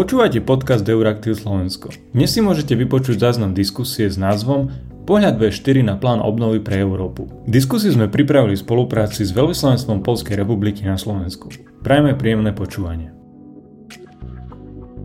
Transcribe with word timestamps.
Počúvate 0.00 0.40
podcast 0.40 0.80
Euraktiv 0.88 1.36
Slovensko. 1.36 1.92
Dnes 2.16 2.32
si 2.32 2.40
môžete 2.40 2.72
vypočuť 2.72 3.20
záznam 3.20 3.52
diskusie 3.52 4.08
s 4.08 4.16
názvom 4.16 4.72
Pohľad 5.04 5.36
V4 5.36 5.84
na 5.84 6.00
plán 6.00 6.24
obnovy 6.24 6.56
pre 6.56 6.80
Európu. 6.80 7.28
Diskusiu 7.44 7.92
sme 7.92 8.08
pripravili 8.08 8.56
v 8.56 8.64
spolupráci 8.64 9.28
s 9.28 9.36
veľvyslanectvom 9.36 10.00
Polskej 10.00 10.40
republiky 10.40 10.88
na 10.88 10.96
Slovensku. 10.96 11.52
Prajme 11.84 12.16
príjemné 12.16 12.56
počúvanie. 12.56 13.12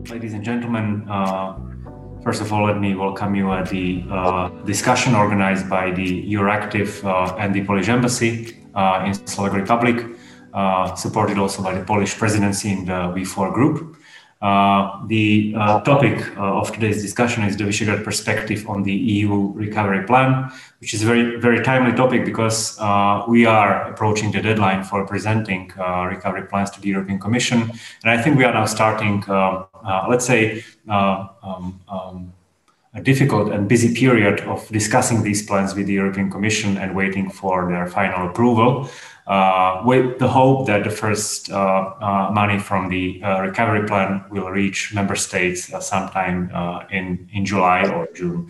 Ladies 0.08 0.32
and 0.32 0.48
gentlemen, 0.48 1.04
uh, 1.12 1.60
first 2.24 2.40
of 2.40 2.56
all, 2.56 2.64
let 2.64 2.80
me 2.80 2.96
welcome 2.96 3.36
you 3.36 3.52
at 3.52 3.68
the 3.68 4.00
uh, 4.08 4.48
discussion 4.64 5.12
organized 5.12 5.68
by 5.68 5.92
the 5.92 6.24
Euractiv 6.24 7.04
uh, 7.04 7.36
and 7.36 7.52
the 7.52 7.68
Polish 7.68 7.92
Embassy 7.92 8.56
uh, 8.72 9.04
in 9.04 9.12
Slovak 9.12 9.60
Republic, 9.60 10.08
uh, 10.56 10.96
supported 10.96 11.36
also 11.36 11.60
by 11.60 11.76
the 11.76 11.84
Polish 11.84 12.16
presidency 12.16 12.72
in 12.72 12.88
the 12.88 13.12
V4 13.12 13.52
group. 13.52 14.00
Uh, 14.42 15.06
the 15.08 15.54
uh, 15.58 15.80
topic 15.82 16.20
uh, 16.38 16.60
of 16.60 16.72
today's 16.74 17.02
discussion 17.02 17.44
is 17.44 17.56
the 17.56 17.64
Visegrad 17.64 18.04
perspective 18.04 18.68
on 18.68 18.84
the 18.84 18.94
EU 18.94 19.54
recovery 19.54 20.06
plan, 20.06 20.52
which 20.80 20.94
is 20.94 21.02
a 21.04 21.06
very, 21.06 21.40
very 21.40 21.64
timely 21.64 21.96
topic 21.96 22.26
because 22.26 22.78
uh, 22.80 23.24
we 23.28 23.46
are 23.46 23.90
approaching 23.90 24.32
the 24.32 24.42
deadline 24.42 24.84
for 24.84 25.06
presenting 25.08 25.72
uh, 25.80 26.06
recovery 26.06 26.44
plans 26.44 26.70
to 26.72 26.82
the 26.82 26.90
European 26.90 27.18
Commission. 27.18 27.62
And 28.04 28.12
I 28.12 28.22
think 28.22 28.38
we 28.38 28.44
are 28.44 28.54
now 28.54 28.66
starting, 28.66 29.24
let's 30.10 30.26
say, 30.26 30.64
um, 30.90 31.80
um, 31.90 32.34
a 32.94 33.02
difficult 33.02 33.52
and 33.52 33.68
busy 33.68 33.94
period 33.94 34.42
of 34.42 34.68
discussing 34.70 35.24
these 35.24 35.46
plans 35.46 35.76
with 35.76 35.88
the 35.88 35.94
European 35.94 36.30
Commission 36.30 36.78
and 36.78 36.96
waiting 36.96 37.30
for 37.30 37.68
their 37.70 37.88
final 37.88 38.30
approval 38.30 38.90
uh, 39.28 39.82
with 39.86 40.20
the 40.20 40.28
hope 40.28 40.68
that 40.68 40.84
the 40.84 40.90
first 40.90 41.52
uh, 41.52 41.56
uh, 41.56 42.30
money 42.32 42.60
from 42.60 42.90
the 42.90 43.22
uh, 43.24 43.42
recovery 43.42 43.88
plan 43.88 44.24
will 44.30 44.50
reach 44.50 44.94
member 44.94 45.16
states 45.16 45.74
uh, 45.74 45.80
sometime 45.80 46.52
uh, 46.54 46.84
in 46.92 47.28
in 47.34 47.44
July 47.46 47.88
or 47.90 48.08
June, 48.14 48.48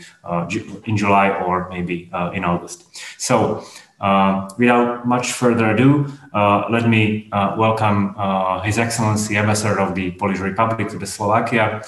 in 0.86 0.98
July 0.98 1.30
or 1.30 1.70
maybe 1.70 2.12
in 2.34 2.44
August. 2.44 2.86
So. 3.18 3.64
without 4.60 5.08
much 5.08 5.32
further 5.32 5.72
ado, 5.74 6.06
let 6.70 6.86
me 6.96 7.30
welcome 7.58 8.14
His 8.68 8.78
Excellency 8.78 9.38
Ambassador 9.38 9.80
of 9.80 9.96
the 9.96 10.12
Polish 10.20 10.40
Republic 10.40 10.90
to 10.90 10.98
the 11.00 11.08
Slovakia, 11.08 11.82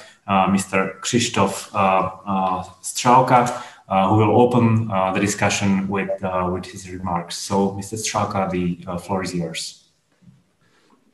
Mr. 0.55 0.99
Krzysztof 1.03 1.53
uh, 1.75 2.63
who 3.89 4.17
will 4.17 4.41
open 4.41 4.89
uh, 4.91 5.11
the 5.13 5.19
discussion 5.19 5.87
with, 5.87 6.23
uh, 6.23 6.49
with 6.51 6.65
his 6.65 6.89
remarks. 6.89 7.37
So, 7.37 7.71
Mr. 7.71 7.95
Strzałka, 7.95 8.51
the 8.51 8.97
floor 8.99 9.23
is 9.23 9.33
yours. 9.33 9.89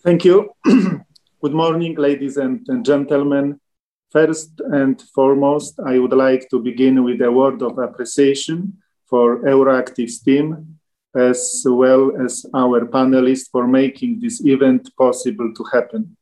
Thank 0.01 0.25
you. 0.25 0.53
Good 0.65 1.53
morning, 1.53 1.95
ladies 1.95 2.37
and, 2.37 2.65
and 2.67 2.83
gentlemen. 2.85 3.59
First 4.11 4.61
and 4.71 5.01
foremost, 5.15 5.79
I 5.85 5.99
would 5.99 6.13
like 6.13 6.49
to 6.49 6.59
begin 6.59 7.03
with 7.03 7.21
a 7.21 7.31
word 7.31 7.61
of 7.61 7.77
appreciation 7.79 8.77
for 9.05 9.39
Euractiv's 9.43 10.19
team, 10.19 10.79
as 11.15 11.63
well 11.65 12.11
as 12.23 12.45
our 12.53 12.85
panelists 12.85 13.49
for 13.51 13.67
making 13.67 14.19
this 14.19 14.43
event 14.45 14.89
possible 14.97 15.53
to 15.53 15.63
happen. 15.71 16.15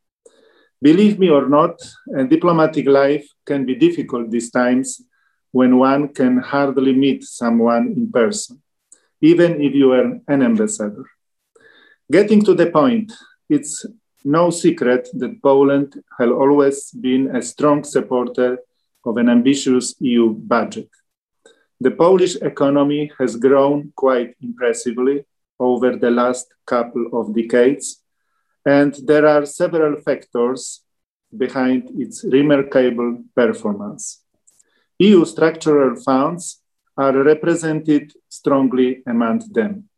Believe 0.81 1.19
me 1.19 1.29
or 1.29 1.47
not, 1.47 1.79
a 2.17 2.23
diplomatic 2.23 2.87
life 2.87 3.27
can 3.45 3.65
be 3.65 3.75
difficult 3.75 4.31
these 4.31 4.51
times, 4.51 5.01
when 5.51 5.77
one 5.77 6.07
can 6.13 6.37
hardly 6.37 6.93
meet 6.93 7.23
someone 7.23 7.93
in 7.95 8.11
person, 8.11 8.61
even 9.21 9.61
if 9.61 9.73
you 9.73 9.91
are 9.91 10.19
an 10.27 10.41
ambassador. 10.41 11.05
Getting 12.11 12.43
to 12.43 12.53
the 12.53 12.71
point, 12.71 13.11
it's 13.49 13.85
no 14.23 14.49
secret 14.49 15.09
that 15.13 15.41
Poland 15.41 16.01
has 16.19 16.29
always 16.29 16.91
been 16.91 17.35
a 17.35 17.41
strong 17.41 17.83
supporter 17.83 18.59
of 19.05 19.17
an 19.17 19.29
ambitious 19.29 19.95
EU 19.99 20.29
budget. 20.29 20.89
The 21.79 21.91
Polish 21.91 22.35
economy 22.35 23.11
has 23.17 23.35
grown 23.35 23.91
quite 23.95 24.35
impressively 24.41 25.25
over 25.59 25.97
the 25.97 26.11
last 26.11 26.47
couple 26.65 27.07
of 27.13 27.35
decades, 27.35 28.03
and 28.65 28.93
there 29.05 29.25
are 29.25 29.45
several 29.45 29.99
factors 30.01 30.83
behind 31.35 31.89
its 31.99 32.23
remarkable 32.23 33.23
performance. 33.35 34.20
EU 35.01 35.25
structural 35.25 35.95
funds 35.95 36.61
are 36.95 37.23
represented 37.23 38.13
strongly 38.29 39.01
among 39.07 39.39
them. 39.51 39.89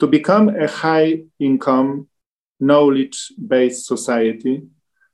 To 0.00 0.06
become 0.06 0.48
a 0.48 0.66
high 0.66 1.24
income, 1.38 2.08
knowledge 2.58 3.18
based 3.36 3.84
society, 3.84 4.62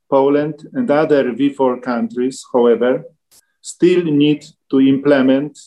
Poland 0.09 0.57
and 0.75 0.89
other 0.91 1.25
V4 1.33 1.83
countries, 1.83 2.45
however, 2.53 3.03
still 3.61 4.05
need 4.05 4.47
to 4.71 4.81
implement 4.81 5.59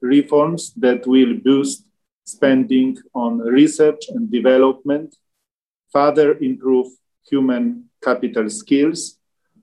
reforms 0.00 0.72
that 0.84 1.06
will 1.06 1.34
boost 1.44 1.84
spending 2.24 2.96
on 3.14 3.40
research 3.40 4.08
and 4.08 4.30
development, 4.30 5.14
further 5.92 6.38
improve 6.38 6.88
human 7.30 7.90
capital 8.02 8.48
skills, 8.48 9.18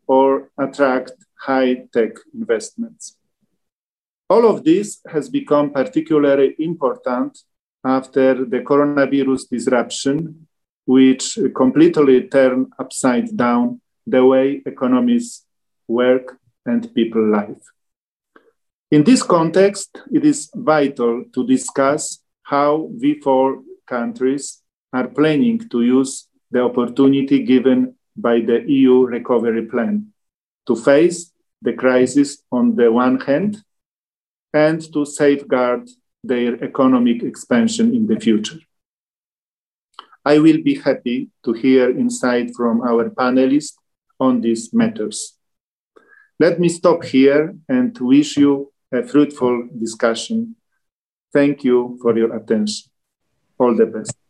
or 0.06 0.52
attract 0.60 1.14
high 1.42 1.88
tech 1.94 2.12
investments. 2.34 3.18
All 4.30 4.48
of 4.48 4.64
this 4.64 5.02
has 5.12 5.28
become 5.30 5.72
particularly 5.72 6.56
important 6.60 7.38
after 7.84 8.46
the 8.46 8.60
coronavirus 8.60 9.50
disruption, 9.50 10.48
which 10.86 11.38
completely 11.56 12.28
turned 12.28 12.68
upside 12.80 13.36
down 13.36 13.82
the 14.06 14.24
way 14.24 14.62
economies 14.66 15.46
work 15.88 16.38
and 16.66 16.94
people 16.94 17.30
live. 17.30 17.62
In 18.92 19.04
this 19.04 19.24
context, 19.24 19.90
it 20.12 20.24
is 20.24 20.52
vital 20.56 21.24
to 21.34 21.48
discuss 21.48 22.22
how 22.44 22.90
V4 23.02 23.64
countries 23.88 24.62
are 24.94 25.08
planning 25.08 25.58
to 25.70 25.82
use 25.82 26.28
the 26.52 26.62
opportunity 26.62 27.44
given 27.44 27.96
by 28.16 28.42
the 28.42 28.64
EU 28.68 29.06
recovery 29.08 29.66
plan 29.66 30.11
to 30.68 30.76
face 30.76 31.32
the 31.62 31.74
crisis 31.74 32.44
on 32.52 32.76
the 32.76 32.92
one 32.92 33.20
hand 33.20 33.58
and 34.54 34.82
to 34.94 35.06
safeguard 35.06 35.90
their 36.24 36.64
economic 36.64 37.24
expansion 37.24 37.94
in 37.96 38.08
the 38.08 38.20
future. 38.20 38.60
I 40.24 40.38
will 40.40 40.62
be 40.62 40.76
happy 40.76 41.30
to 41.44 41.54
hear 41.54 41.90
insight 41.90 42.52
from 42.56 42.82
our 42.82 43.10
panelists 43.10 43.74
on 44.20 44.42
these 44.42 44.72
matters. 44.74 45.38
Let 46.40 46.60
me 46.60 46.70
stop 46.70 47.04
here 47.04 47.56
and 47.68 47.98
wish 48.00 48.38
you 48.38 48.72
a 48.92 49.04
fruitful 49.04 49.70
discussion. 49.80 50.56
Thank 51.34 51.64
you 51.64 51.98
for 52.02 52.18
your 52.18 52.36
attention. 52.36 52.92
All 53.58 53.76
the 53.76 53.86
best. 53.86 54.21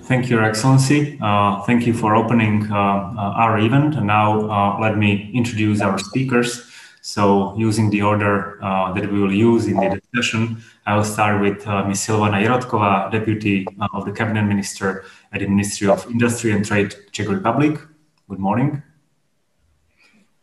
Thank 0.00 0.30
you, 0.30 0.36
Your 0.36 0.44
Excellency. 0.44 1.18
Uh, 1.20 1.62
thank 1.62 1.86
you 1.86 1.92
for 1.92 2.16
opening 2.16 2.66
uh, 2.72 2.74
uh, 2.74 3.42
our 3.42 3.58
event. 3.58 3.94
And 3.94 4.06
now 4.06 4.50
uh, 4.50 4.78
let 4.80 4.96
me 4.96 5.30
introduce 5.34 5.82
our 5.82 5.98
speakers. 5.98 6.66
So 7.02 7.54
using 7.58 7.90
the 7.90 8.02
order 8.02 8.62
uh, 8.64 8.92
that 8.94 9.10
we 9.12 9.20
will 9.20 9.32
use 9.32 9.66
in 9.66 9.76
the 9.76 10.00
discussion, 10.00 10.62
I 10.86 10.96
will 10.96 11.04
start 11.04 11.42
with 11.42 11.66
uh, 11.66 11.84
Ms. 11.84 12.00
Silvana 12.00 12.42
Jirotkova, 12.42 13.10
Deputy 13.10 13.66
of 13.92 14.06
the 14.06 14.12
Cabinet 14.12 14.44
Minister 14.44 15.04
at 15.32 15.40
the 15.40 15.46
Ministry 15.46 15.88
of 15.88 16.06
Industry 16.10 16.52
and 16.52 16.64
Trade, 16.64 16.94
Czech 17.10 17.28
Republic. 17.28 17.78
Good 18.28 18.38
morning. 18.38 18.82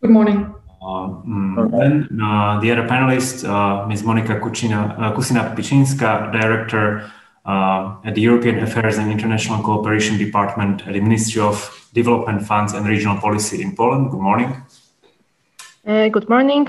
Good 0.02 0.12
morning. 0.12 0.54
Mm, 0.82 1.72
then 1.72 2.08
the 2.62 2.72
other 2.72 2.88
panelist, 2.88 3.44
Ms. 3.88 4.04
Monika 4.04 4.40
Kuchina, 4.40 5.14
Kusina-Piczynska, 5.16 6.32
Director 6.32 7.00
uh, 7.00 7.10
at 7.46 8.14
the 8.16 8.22
European 8.22 8.60
Affairs 8.60 8.98
and 8.98 9.12
International 9.12 9.62
Cooperation 9.64 10.18
Department 10.18 10.88
at 10.88 10.94
the 10.94 11.02
Ministry 11.02 11.42
of 11.42 11.58
Development 11.94 12.46
Funds 12.46 12.74
and 12.74 12.88
Regional 12.88 13.18
Policy 13.18 13.62
in 13.62 13.76
Poland. 13.76 14.12
Good 14.12 14.22
morning. 14.22 14.64
Uh, 15.86 16.08
good 16.10 16.30
morning. 16.30 16.68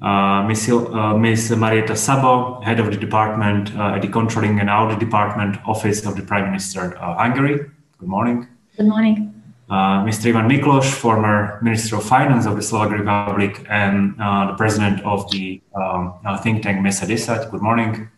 Uh, 0.00 0.42
Ms. 0.48 0.68
Uh, 0.68 1.16
Ms. 1.16 1.54
Marietta 1.56 1.92
Szabo, 1.92 2.62
head 2.64 2.80
of 2.80 2.90
the 2.90 2.96
department 2.96 3.72
uh, 3.76 3.94
at 3.94 4.02
the 4.02 4.08
Controlling 4.08 4.58
and 4.58 4.68
Audit 4.68 4.98
Department, 4.98 5.58
Office 5.64 6.04
of 6.04 6.16
the 6.16 6.22
Prime 6.22 6.46
Minister, 6.46 6.98
uh, 6.98 7.14
Hungary. 7.14 7.70
Good 7.98 8.08
morning. 8.08 8.48
Good 8.76 8.88
morning. 8.88 9.28
Mr. 9.70 10.28
Ivan 10.28 10.50
Miklos, 10.50 10.92
former 10.92 11.58
Minister 11.62 11.96
of 11.96 12.04
Finance 12.04 12.44
of 12.44 12.56
the 12.56 12.62
Slovak 12.62 12.90
Republic 12.90 13.64
and 13.70 14.18
the 14.18 14.54
president 14.58 15.00
of 15.02 15.30
the 15.30 15.62
um, 15.74 16.12
think 16.42 16.62
tank 16.62 16.82
Mesa 16.82 17.06
Desat. 17.06 17.50
Good 17.50 17.62
morning. 17.62 18.10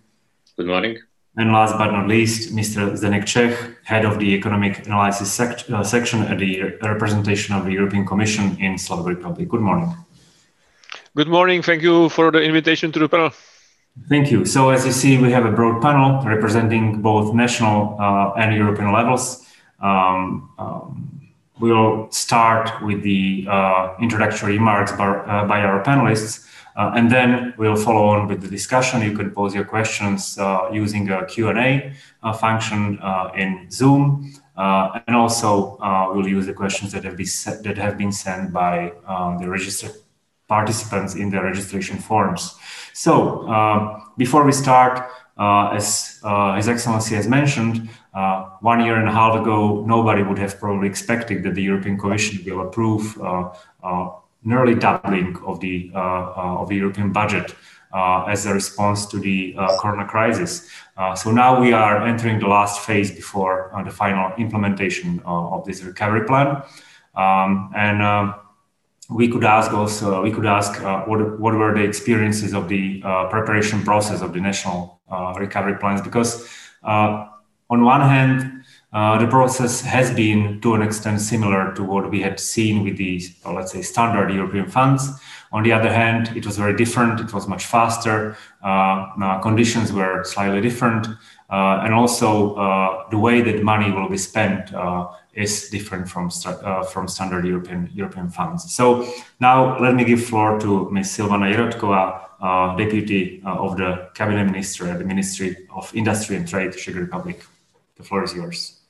Good 0.56 0.66
morning. 0.66 0.98
And 1.36 1.52
last 1.52 1.76
but 1.76 1.90
not 1.90 2.06
least, 2.06 2.54
Mr. 2.54 2.92
Zdenek 2.92 3.74
head 3.82 4.04
of 4.04 4.20
the 4.20 4.34
economic 4.34 4.86
analysis 4.86 5.32
sec- 5.32 5.68
uh, 5.68 5.82
section 5.82 6.22
at 6.22 6.38
the 6.38 6.78
representation 6.82 7.56
of 7.56 7.64
the 7.64 7.72
European 7.72 8.06
Commission 8.06 8.56
in 8.60 8.78
Slovak 8.78 9.06
Republic. 9.06 9.48
Good 9.48 9.60
morning. 9.60 9.92
Good 11.16 11.28
morning. 11.28 11.62
Thank 11.62 11.82
you 11.82 12.08
for 12.08 12.30
the 12.30 12.40
invitation 12.40 12.92
to 12.92 12.98
the 13.00 13.08
panel. 13.08 13.30
Thank 14.08 14.30
you. 14.30 14.44
So, 14.44 14.70
as 14.70 14.84
you 14.86 14.92
see, 14.92 15.18
we 15.18 15.30
have 15.32 15.44
a 15.44 15.50
broad 15.50 15.80
panel 15.82 16.22
representing 16.24 17.00
both 17.02 17.34
national 17.34 17.96
uh, 18.00 18.32
and 18.34 18.54
European 18.54 18.92
levels. 18.92 19.46
Um, 19.80 20.50
um, 20.58 21.20
we'll 21.60 22.10
start 22.10 22.70
with 22.82 23.02
the 23.02 23.46
uh, 23.48 23.94
introductory 24.00 24.54
remarks 24.54 24.92
by, 24.92 25.06
uh, 25.06 25.46
by 25.46 25.60
our 25.60 25.82
panelists, 25.82 26.46
uh, 26.76 26.92
and 26.96 27.10
then 27.10 27.54
we'll 27.56 27.76
follow 27.76 28.04
on 28.06 28.28
with 28.28 28.40
the 28.42 28.48
discussion. 28.48 29.02
You 29.02 29.16
can 29.16 29.30
pose 29.30 29.54
your 29.54 29.64
questions 29.64 30.38
uh, 30.38 30.68
using 30.72 31.08
a 31.10 31.24
Q&A 31.26 31.92
uh, 32.22 32.32
function 32.32 32.98
uh, 33.00 33.30
in 33.36 33.70
Zoom, 33.70 34.32
and 34.56 35.16
also 35.16 35.78
we'll 36.14 36.28
use 36.28 36.46
the 36.46 36.54
questions 36.54 36.92
that 36.92 37.04
have 37.04 37.16
been 37.16 37.28
that 37.62 37.76
have 37.78 37.96
been 37.98 38.12
sent 38.12 38.52
by 38.52 38.92
the 39.40 39.48
registered 39.48 39.92
participants 40.48 41.14
in 41.14 41.30
the 41.30 41.40
registration 41.40 41.98
forms. 41.98 42.56
So 42.92 43.12
before 44.16 44.44
we 44.44 44.52
start, 44.52 45.10
as 45.38 46.20
His 46.56 46.68
Excellency 46.68 47.14
has 47.14 47.26
mentioned, 47.26 47.88
uh, 48.14 48.44
one 48.60 48.84
year 48.84 48.96
and 48.96 49.08
a 49.08 49.12
half 49.12 49.34
ago, 49.34 49.84
nobody 49.86 50.22
would 50.22 50.38
have 50.38 50.58
probably 50.60 50.86
expected 50.86 51.42
that 51.42 51.54
the 51.56 51.62
European 51.62 51.98
Commission 51.98 52.40
will 52.46 52.66
approve 52.66 53.20
uh, 53.20 53.52
uh, 53.82 54.10
nearly 54.44 54.74
doubling 54.74 55.36
of 55.44 55.60
the 55.60 55.90
uh, 55.94 55.98
uh, 55.98 56.60
of 56.60 56.68
the 56.68 56.76
European 56.76 57.12
budget 57.12 57.54
uh, 57.92 58.24
as 58.24 58.46
a 58.46 58.52
response 58.52 59.06
to 59.06 59.18
the 59.18 59.54
uh, 59.58 59.78
Corona 59.78 60.06
crisis. 60.06 60.68
Uh, 60.96 61.14
so 61.14 61.30
now 61.30 61.60
we 61.60 61.72
are 61.72 62.06
entering 62.06 62.38
the 62.38 62.46
last 62.46 62.80
phase 62.80 63.10
before 63.10 63.74
uh, 63.74 63.82
the 63.82 63.90
final 63.90 64.32
implementation 64.36 65.20
of 65.24 65.64
this 65.64 65.82
recovery 65.82 66.26
plan, 66.26 66.62
um, 67.16 67.72
and 67.74 68.02
um, 68.02 68.34
we 69.10 69.28
could 69.28 69.44
ask 69.44 69.72
also 69.72 70.22
we 70.22 70.30
could 70.30 70.46
ask 70.46 70.80
what 71.06 71.38
what 71.38 71.54
were 71.54 71.74
the 71.74 71.82
experiences 71.82 72.52
of 72.54 72.68
the 72.68 73.00
preparation 73.30 73.82
process 73.82 74.22
of 74.22 74.32
the 74.32 74.40
national 74.40 75.00
recovery 75.36 75.76
plans 75.78 76.00
because 76.00 76.48
on 76.82 77.84
one 77.84 78.00
hand, 78.00 78.53
uh, 78.94 79.18
the 79.18 79.26
process 79.26 79.80
has 79.80 80.12
been 80.12 80.60
to 80.60 80.74
an 80.74 80.80
extent 80.80 81.20
similar 81.20 81.74
to 81.74 81.82
what 81.82 82.08
we 82.08 82.22
had 82.22 82.38
seen 82.38 82.84
with 82.84 82.96
the, 82.96 83.20
uh, 83.44 83.52
let's 83.52 83.72
say, 83.72 83.82
standard 83.82 84.32
European 84.32 84.68
funds. 84.68 85.10
On 85.50 85.64
the 85.64 85.72
other 85.72 85.92
hand, 85.92 86.30
it 86.36 86.46
was 86.46 86.56
very 86.56 86.76
different. 86.76 87.18
It 87.18 87.34
was 87.34 87.48
much 87.48 87.66
faster. 87.66 88.36
Uh, 88.62 89.06
uh 89.20 89.40
conditions 89.40 89.92
were 89.92 90.22
slightly 90.22 90.60
different. 90.60 91.08
Uh, 91.50 91.82
and 91.84 91.92
also, 91.92 92.54
uh, 92.54 93.08
the 93.10 93.18
way 93.18 93.42
that 93.42 93.64
money 93.64 93.90
will 93.90 94.08
be 94.08 94.16
spent 94.16 94.72
is 95.34 95.68
different 95.70 96.08
from, 96.08 96.30
from 96.92 97.08
standard 97.08 97.44
European, 97.44 97.90
European 97.92 98.28
funds. 98.28 98.72
So 98.72 99.04
now 99.40 99.76
let 99.80 99.96
me 99.96 100.04
give 100.04 100.24
floor 100.24 100.60
to 100.60 100.88
Ms. 100.92 101.08
Silvana 101.08 101.52
Jirotkova, 101.52 102.78
Deputy 102.78 103.42
of 103.44 103.76
the 103.76 104.10
Cabinet 104.14 104.44
Minister 104.44 104.88
at 104.88 104.98
the 105.00 105.04
Ministry 105.04 105.56
of 105.74 105.92
Industry 105.94 106.36
and 106.36 106.46
Trade, 106.46 106.72
Czech 106.76 106.94
Republic. 106.94 107.44
The 107.96 108.04
floor 108.04 108.22
is 108.22 108.32
yours. 108.32 108.83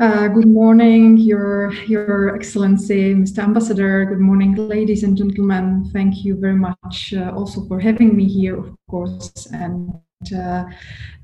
Uh, 0.00 0.28
good 0.28 0.46
morning, 0.48 1.18
Your 1.18 1.74
Your 1.84 2.34
Excellency, 2.34 3.14
Mr. 3.14 3.40
Ambassador. 3.40 4.06
Good 4.06 4.18
morning, 4.18 4.54
ladies 4.54 5.02
and 5.02 5.14
gentlemen. 5.14 5.90
Thank 5.92 6.24
you 6.24 6.40
very 6.40 6.54
much 6.54 7.12
uh, 7.12 7.30
also 7.36 7.66
for 7.68 7.78
having 7.78 8.16
me 8.16 8.24
here, 8.24 8.56
of 8.58 8.74
course, 8.88 9.46
and 9.52 9.92
uh, 10.34 10.64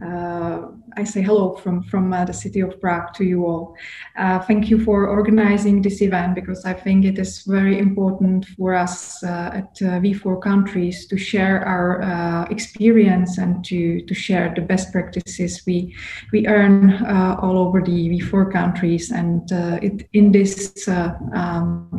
uh, 0.03 0.69
I 0.97 1.05
say 1.05 1.21
hello 1.21 1.57
from 1.57 1.83
from 1.83 2.13
uh, 2.13 2.25
the 2.25 2.33
city 2.33 2.61
of 2.61 2.81
Prague 2.81 3.13
to 3.15 3.25
you 3.25 3.45
all. 3.45 3.77
Uh, 4.17 4.39
thank 4.39 4.71
you 4.71 4.83
for 4.83 5.07
organizing 5.07 5.83
this 5.83 6.01
event 6.01 6.35
because 6.35 6.65
I 6.65 6.73
think 6.73 7.05
it 7.05 7.19
is 7.19 7.43
very 7.43 7.79
important 7.79 8.47
for 8.57 8.73
us 8.75 9.23
uh, 9.23 9.51
at 9.53 9.71
uh, 9.83 10.01
V4 10.01 10.41
countries 10.43 11.07
to 11.09 11.19
share 11.19 11.63
our 11.67 12.47
experience 12.51 13.37
and 13.39 13.63
to 13.67 14.01
to 14.03 14.15
share 14.15 14.53
the 14.55 14.63
best 14.63 14.93
practices 14.93 15.63
we 15.67 15.95
we 16.33 16.47
earn 16.47 17.05
all 17.43 17.59
over 17.59 17.83
the 17.83 18.09
V4 18.09 18.51
countries. 18.51 19.11
And 19.11 19.51
it, 19.83 20.09
in 20.15 20.33
this 20.33 20.89
um, 20.89 21.91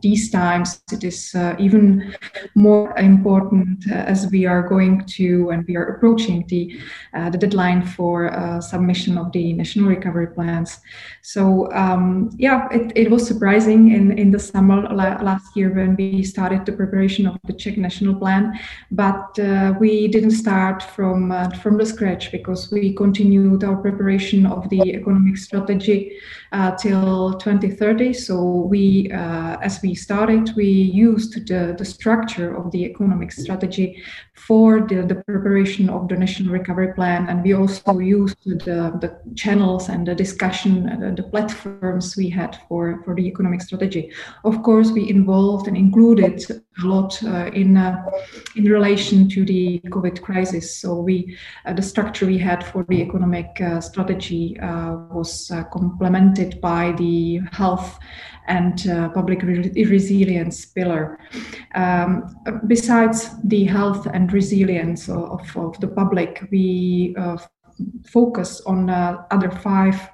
these 0.00 0.30
times, 0.30 0.82
it 0.92 1.04
is 1.04 1.34
even 1.58 2.14
more 2.56 2.98
important 2.98 3.88
as 3.90 4.28
we 4.32 4.46
are 4.46 4.68
going 4.68 5.04
to 5.18 5.50
and 5.50 5.64
we 5.68 5.76
are 5.76 5.96
approaching 5.96 6.31
the 6.48 6.78
the 7.30 7.38
deadline 7.38 7.82
for 7.84 8.32
uh, 8.32 8.60
submission 8.60 9.18
of 9.18 9.32
the 9.32 9.52
national 9.52 9.88
recovery 9.88 10.28
plans. 10.28 10.80
So 11.22 11.70
um, 11.72 12.30
yeah, 12.38 12.68
it, 12.70 12.92
it 12.96 13.10
was 13.10 13.26
surprising 13.26 13.92
in, 13.92 14.18
in 14.18 14.30
the 14.30 14.38
summer 14.38 14.82
last 14.92 15.56
year 15.56 15.70
when 15.72 15.96
we 15.96 16.22
started 16.22 16.66
the 16.66 16.72
preparation 16.72 17.26
of 17.26 17.38
the 17.44 17.52
Czech 17.52 17.76
national 17.76 18.14
plan, 18.14 18.58
but 18.90 19.38
uh, 19.38 19.74
we 19.78 20.08
didn't 20.08 20.32
start 20.32 20.82
from 20.82 21.32
uh, 21.32 21.50
from 21.62 21.76
the 21.78 21.86
scratch 21.86 22.32
because 22.32 22.70
we 22.70 22.94
continued 22.94 23.64
our 23.64 23.76
preparation 23.76 24.46
of 24.46 24.68
the 24.70 24.80
economic 24.94 25.36
strategy 25.36 26.12
uh, 26.52 26.72
till 26.72 27.34
2030. 27.38 28.12
So 28.12 28.42
we, 28.42 29.10
uh, 29.12 29.56
as 29.62 29.80
we 29.82 29.94
started, 29.94 30.50
we 30.56 30.66
used 30.66 31.46
the, 31.48 31.74
the 31.76 31.84
structure 31.84 32.54
of 32.54 32.70
the 32.70 32.84
economic 32.84 33.32
strategy 33.32 34.02
for 34.34 34.80
the, 34.80 35.02
the 35.02 35.16
preparation 35.16 35.88
of 35.88 36.08
the 36.08 36.16
national 36.24 36.52
recovery 36.52 36.92
plan, 36.98 37.20
and 37.28 37.36
we 37.46 37.52
also 37.60 37.98
used 38.18 38.42
the, 38.68 38.80
the 39.04 39.10
channels 39.42 39.88
and 39.92 40.06
the 40.08 40.14
discussion, 40.24 40.72
uh, 40.88 41.14
the 41.20 41.26
platforms 41.32 42.06
we 42.16 42.28
had 42.40 42.52
for, 42.66 42.82
for 43.04 43.12
the 43.18 43.26
economic 43.32 43.60
strategy. 43.68 44.04
Of 44.50 44.62
course, 44.62 44.88
we 44.96 45.02
involved 45.18 45.66
and 45.68 45.76
included 45.76 46.36
a 46.82 46.86
lot 46.86 47.22
uh, 47.22 47.50
in 47.52 47.76
uh, 47.76 48.02
in 48.56 48.64
relation 48.64 49.28
to 49.28 49.44
the 49.44 49.80
COVID 49.94 50.22
crisis. 50.22 50.64
So 50.80 50.88
we 51.08 51.36
uh, 51.66 51.74
the 51.74 51.82
structure 51.82 52.26
we 52.26 52.38
had 52.38 52.64
for 52.64 52.84
the 52.88 53.00
economic 53.02 53.50
uh, 53.60 53.80
strategy 53.80 54.56
was 55.18 55.50
complemented 55.72 56.60
by 56.60 56.92
the 57.02 57.40
health 57.52 57.98
and 58.48 58.88
uh, 58.88 59.08
public 59.10 59.42
re- 59.42 59.84
resilience 59.84 60.66
pillar. 60.66 61.18
Um, 61.74 62.34
besides 62.66 63.30
the 63.44 63.64
health 63.64 64.06
and 64.06 64.32
resilience 64.32 65.08
of, 65.08 65.40
of 65.56 65.78
the 65.80 65.88
public, 65.88 66.46
we 66.50 67.14
uh, 67.18 67.36
focus 68.06 68.60
on 68.66 68.90
uh, 68.90 69.24
other 69.30 69.50
five 69.50 70.08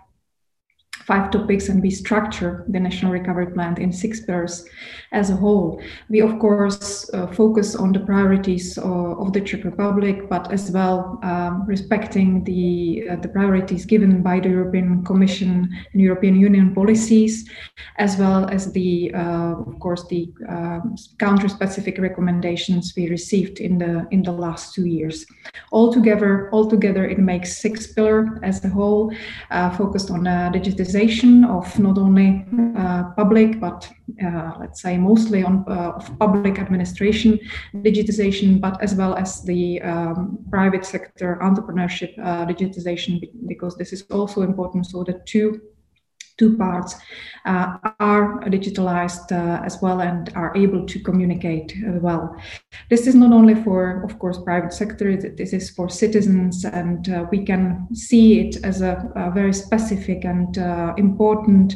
five 1.09 1.31
topics 1.31 1.71
and 1.71 1.83
we 1.83 1.91
structure 1.91 2.67
the 2.69 2.79
national 2.79 3.11
recovery 3.11 3.51
plan 3.55 3.75
in 3.81 3.91
six 3.91 4.21
pillars 4.21 4.67
as 5.13 5.31
a 5.31 5.37
whole. 5.37 5.81
We, 6.11 6.21
of 6.21 6.39
course, 6.39 7.09
uh, 7.15 7.27
focus 7.29 7.75
on 7.75 7.93
the 7.93 8.01
priorities 8.01 8.77
uh, 8.77 9.23
of 9.23 9.33
the 9.33 9.41
Czech 9.41 9.65
Republic, 9.65 10.29
but 10.29 10.53
as 10.53 10.71
well 10.71 11.19
um, 11.23 11.65
respecting 11.67 12.45
the, 12.45 13.09
uh, 13.11 13.17
the 13.17 13.29
priorities 13.29 13.87
given 13.87 14.23
by 14.23 14.39
the 14.39 14.51
European 14.51 15.03
Commission 15.03 15.75
and 15.93 16.03
European 16.03 16.37
Union 16.37 16.75
policies, 16.75 17.49
as 17.97 18.19
well 18.19 18.45
as 18.51 18.71
the, 18.73 19.11
uh, 19.15 19.55
of 19.71 19.81
course, 19.81 20.07
the 20.09 20.31
um, 20.47 20.95
country-specific 21.19 21.97
recommendations 21.99 22.93
we 22.95 23.09
received 23.09 23.61
in 23.61 23.79
the 23.79 24.07
in 24.11 24.23
the 24.23 24.33
last 24.33 24.75
two 24.75 24.85
years. 24.85 25.25
Altogether, 25.73 26.51
altogether, 26.53 27.05
it 27.07 27.19
makes 27.19 27.57
six 27.57 27.87
pillar 27.95 28.39
as 28.43 28.63
a 28.65 28.69
whole, 28.69 29.11
uh, 29.51 29.71
focused 29.71 30.11
on 30.11 30.27
uh, 30.27 30.51
digitization 30.53 30.98
of 31.45 31.79
not 31.79 31.99
only 31.99 32.45
uh, 32.77 33.05
public 33.17 33.61
but 33.61 33.89
uh, 34.25 34.53
let's 34.59 34.83
say 34.83 34.97
mostly 34.99 35.43
on 35.43 35.65
uh, 35.69 35.93
of 35.97 36.19
public 36.19 36.59
administration 36.59 37.39
digitization, 37.77 38.61
but 38.61 38.83
as 38.83 38.95
well 38.95 39.15
as 39.15 39.43
the 39.43 39.81
um, 39.83 40.39
private 40.51 40.85
sector 40.85 41.39
entrepreneurship 41.43 42.19
uh, 42.19 42.47
digitization, 42.47 43.21
because 43.47 43.77
this 43.77 43.93
is 43.93 44.03
also 44.11 44.43
important. 44.43 44.87
So 44.87 45.05
the 45.05 45.21
two 45.25 45.61
two 46.39 46.57
parts 46.57 46.95
uh, 47.45 47.77
are 47.99 48.41
digitalized 48.45 49.33
uh, 49.33 49.63
as 49.65 49.83
well 49.83 50.01
and 50.01 50.31
are 50.35 50.57
able 50.57 50.87
to 50.87 51.01
communicate 51.01 51.75
uh, 51.87 51.99
well. 52.01 52.37
This 52.91 53.07
is 53.07 53.15
not 53.15 53.33
only 53.33 53.55
for, 53.55 54.03
of 54.05 54.19
course, 54.19 54.39
private 54.39 54.73
sector, 54.73 55.17
this 55.17 55.53
is 55.53 55.71
for 55.71 55.89
citizens, 55.89 56.65
and 56.65 57.09
uh, 57.09 57.27
we 57.31 57.45
can 57.45 57.89
see 57.95 58.41
it 58.41 58.65
as 58.65 58.83
a, 58.83 59.11
a 59.17 59.31
very 59.31 59.53
specific 59.53 60.25
and 60.25 60.59
uh, 60.59 60.95
important 60.97 61.75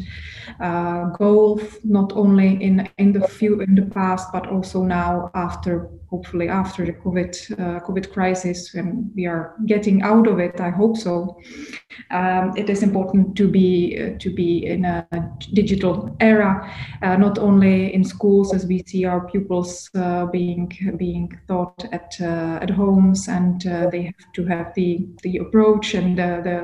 uh, 0.61 1.05
goal, 1.19 1.61
not 1.85 2.13
only 2.13 2.63
in, 2.63 2.89
in 2.99 3.13
the 3.13 3.27
few 3.27 3.61
in 3.61 3.75
the 3.75 3.83
past, 3.83 4.29
but 4.33 4.47
also 4.47 4.83
now 4.83 5.31
after 5.35 5.91
hopefully 6.13 6.49
after 6.49 6.85
the 6.85 6.93
COVID 6.93 7.33
uh, 7.53 7.81
COVID 7.87 8.13
crisis, 8.13 8.75
when 8.75 9.11
we 9.17 9.27
are 9.27 9.55
getting 9.67 10.03
out 10.03 10.27
of 10.27 10.39
it, 10.39 10.61
I 10.61 10.71
hope 10.71 10.97
so. 10.97 11.41
Um, 12.11 12.53
it 12.57 12.69
is 12.69 12.83
important 12.83 13.35
to 13.37 13.49
be 13.49 13.99
uh, 14.03 14.19
to 14.19 14.29
be 14.31 14.67
in 14.67 14.85
a 14.85 15.07
digital 15.55 16.15
era, 16.21 16.51
uh, 17.03 17.17
not 17.17 17.39
only 17.39 17.95
in 17.95 18.05
schools 18.05 18.55
as 18.55 18.67
we 18.67 18.83
see 18.87 19.07
our 19.07 19.27
pupils 19.31 19.91
uh, 19.95 20.27
being 20.27 20.71
being 20.99 21.33
taught 21.49 21.85
at 21.93 22.15
uh, 22.21 22.59
at 22.63 22.71
homes, 22.71 23.29
and 23.29 23.67
uh, 23.67 23.89
they 23.91 24.03
have 24.03 24.33
to 24.35 24.45
have 24.45 24.75
the 24.75 25.07
the 25.23 25.39
approach 25.39 25.95
and 25.95 26.19
the, 26.19 26.31
the 26.45 26.59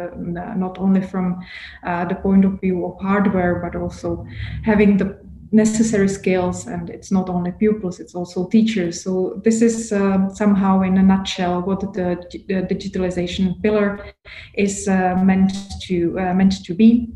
not 0.57 0.79
only 0.79 1.01
from 1.01 1.41
the 1.85 2.19
point 2.23 2.45
of 2.45 2.61
view 2.61 2.85
of 2.85 3.01
hardware, 3.01 3.55
but 3.65 3.81
also 3.81 4.27
having 4.65 4.99
the 4.99 5.28
necessary 5.53 6.09
skills 6.09 6.67
and 6.67 6.91
it's 6.91 7.11
not 7.11 7.29
only 7.29 7.53
pupils 7.53 8.01
it's 8.01 8.15
also 8.15 8.49
teachers 8.49 9.03
so 9.03 9.41
this 9.45 9.63
is 9.63 9.93
uh, 9.93 10.29
somehow 10.31 10.83
in 10.83 10.99
a 10.99 11.03
nutshell 11.03 11.63
what 11.63 11.81
the, 11.81 12.17
the 12.49 12.63
digitalization 12.75 13.61
pillar 13.63 14.13
is 14.55 14.89
uh, 14.89 15.15
meant 15.25 15.53
to 15.81 16.19
uh, 16.19 16.35
meant 16.35 16.65
to 16.65 16.75
be 16.75 17.09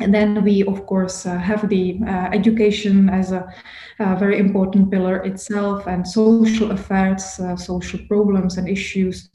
And 0.00 0.14
then 0.14 0.44
we, 0.44 0.62
of 0.62 0.86
course, 0.86 1.26
uh, 1.26 1.38
have 1.38 1.68
the 1.68 1.98
uh, 2.06 2.28
education 2.32 3.10
as 3.10 3.32
a, 3.32 3.52
a, 3.98 4.16
very 4.16 4.38
important 4.38 4.92
pillar 4.92 5.16
itself 5.24 5.88
and 5.88 6.06
social 6.06 6.70
affairs, 6.70 7.40
uh, 7.40 7.56
social 7.56 7.98
problems 8.06 8.58
and 8.58 8.68
issues. 8.68 9.28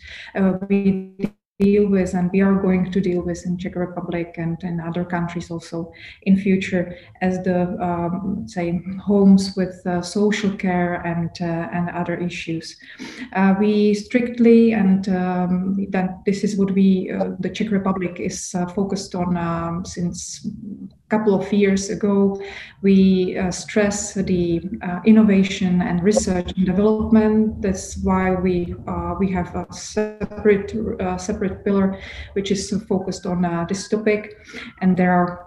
We 0.69 1.33
deal 1.63 1.85
with 1.87 2.13
and 2.13 2.31
we 2.31 2.41
are 2.41 2.55
going 2.55 2.91
to 2.91 2.99
deal 2.99 3.21
with 3.21 3.45
in 3.45 3.57
Czech 3.57 3.75
Republic 3.75 4.35
and 4.37 4.57
in 4.63 4.79
other 4.79 5.05
countries 5.05 5.51
also 5.51 5.91
in 6.23 6.37
future 6.37 6.95
as 7.21 7.43
the 7.43 7.59
um, 7.89 8.45
say 8.47 8.81
homes 9.05 9.55
with 9.55 9.75
uh, 9.85 10.01
social 10.01 10.51
care 10.63 10.95
and 11.11 11.31
uh, 11.41 11.77
and 11.77 11.89
other 11.89 12.15
issues. 12.29 12.77
Uh, 13.33 13.55
we 13.59 13.93
strictly 13.93 14.73
and 14.73 15.09
um, 15.09 15.87
that 15.89 16.09
this 16.25 16.43
is 16.43 16.57
what 16.57 16.71
we 16.71 17.11
uh, 17.11 17.29
the 17.39 17.49
Czech 17.49 17.71
Republic 17.71 18.19
is 18.19 18.55
uh, 18.55 18.65
focused 18.67 19.15
on 19.15 19.37
um, 19.37 19.85
since 19.85 20.47
couple 21.13 21.35
of 21.35 21.53
years 21.53 21.89
ago, 21.89 22.41
we 22.81 23.37
uh, 23.37 23.51
stress 23.51 24.13
the 24.15 24.61
uh, 24.81 24.99
innovation 25.05 25.81
and 25.81 26.01
research 26.03 26.51
and 26.57 26.65
development. 26.65 27.61
That's 27.61 27.97
why 27.97 28.33
we 28.33 28.73
uh, 28.87 29.13
we 29.19 29.31
have 29.31 29.49
a 29.55 29.65
separate 29.71 30.73
uh, 30.99 31.17
separate 31.53 31.65
pillar 31.65 31.99
which 32.33 32.51
is 32.51 32.69
focused 32.87 33.25
on 33.25 33.45
uh, 33.45 33.65
this 33.67 33.87
topic, 33.87 34.37
and 34.81 34.97
there 34.97 35.11
are. 35.11 35.45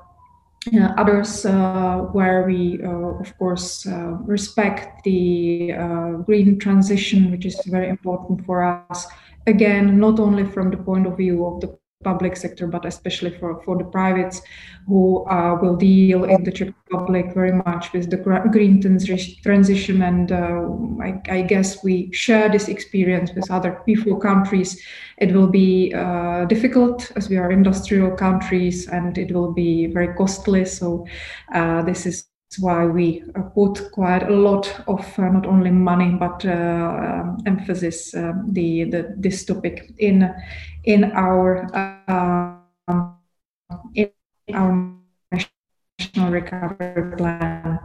Uh, 0.75 0.93
others 0.99 1.45
where 2.13 2.43
we, 2.45 2.83
of 2.83 3.39
course, 3.39 3.87
respect 4.27 5.05
the 5.05 5.71
green 6.27 6.59
transition, 6.59 7.31
which 7.31 7.47
is 7.47 7.57
very 7.67 7.89
important 7.89 8.45
for 8.45 8.65
us. 8.65 9.07
Again, 9.47 10.01
not 10.01 10.19
only 10.19 10.45
from 10.45 10.73
the 10.73 10.77
point 10.77 11.07
of 11.07 11.17
view 11.19 11.47
of 11.47 11.61
the 11.61 11.79
public 12.05 12.37
sector, 12.37 12.67
but 12.67 12.85
especially 12.85 13.31
for, 13.31 13.63
for 13.65 13.77
the 13.77 13.85
privates 13.85 14.43
who 14.87 15.27
uh, 15.27 15.59
will 15.61 15.77
deal 15.77 16.25
in 16.25 16.45
the 16.45 16.53
Czech 16.53 16.73
Republic 16.91 17.33
very 17.35 17.53
much 17.53 17.93
with 17.93 18.11
the 18.11 18.17
green 18.53 18.81
transition. 19.43 20.03
And 20.03 20.31
uh, 20.31 20.69
I, 21.03 21.21
I, 21.29 21.43
guess 21.43 21.83
we 21.83 22.13
share 22.13 22.49
this 22.49 22.69
experience 22.69 23.33
with 23.35 23.51
other 23.51 23.83
V4 23.89 24.21
countries. 24.21 24.81
It 25.19 25.33
will 25.35 25.49
be 25.49 25.93
uh, 25.95 26.45
difficult 26.45 27.11
as 27.17 27.29
we 27.29 27.39
are 27.39 27.51
industrial 27.51 28.13
countries 28.13 28.89
and 28.89 29.19
it 29.19 29.33
will 29.33 29.53
be 29.53 29.87
very 29.87 30.15
costly. 30.15 30.65
So 30.65 31.07
uh, 31.53 31.83
this 31.83 32.07
is 32.07 32.29
why 32.59 32.87
we 32.87 33.23
uh, 33.35 33.43
put 33.43 33.91
quite 33.93 34.23
a 34.23 34.33
lot 34.33 34.73
of 34.87 35.19
uh, 35.19 35.29
not 35.29 35.47
only 35.47 35.71
money 35.71 36.11
but 36.11 36.45
um, 36.47 37.39
emphasis 37.47 38.15
um, 38.15 38.47
the, 38.53 38.85
the 38.85 39.15
this 39.19 39.45
topic 39.45 39.93
in 39.99 40.33
in 40.87 41.13
our 41.13 41.67
um, 42.89 43.17
in 43.95 44.11
our 44.55 44.95
national 45.33 46.31
recovery 46.31 47.17
plan. 47.17 47.79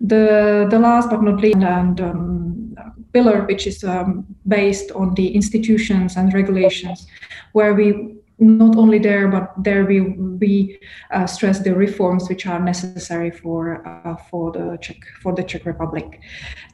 The 0.00 0.66
the 0.70 0.78
last 0.78 1.10
but 1.10 1.22
not 1.22 1.40
least 1.40 1.58
and 1.58 2.00
um, 2.00 2.76
pillar, 3.12 3.44
which 3.44 3.66
is 3.66 3.84
um, 3.84 4.26
based 4.46 4.90
on 4.92 5.14
the 5.14 5.34
institutions 5.34 6.16
and 6.16 6.32
regulations, 6.32 7.06
where 7.52 7.74
we 7.74 8.14
not 8.38 8.76
only 8.76 8.98
there, 8.98 9.28
but 9.28 9.52
there 9.62 9.84
we 9.84 10.00
we 10.40 10.78
uh, 11.12 11.26
stress 11.26 11.60
the 11.60 11.74
reforms 11.74 12.28
which 12.28 12.46
are 12.46 12.58
necessary 12.58 13.30
for 13.30 13.86
uh, 13.86 14.16
for 14.30 14.52
the 14.52 14.78
Czech 14.80 14.96
for 15.22 15.34
the 15.34 15.42
Czech 15.42 15.66
Republic. 15.66 16.20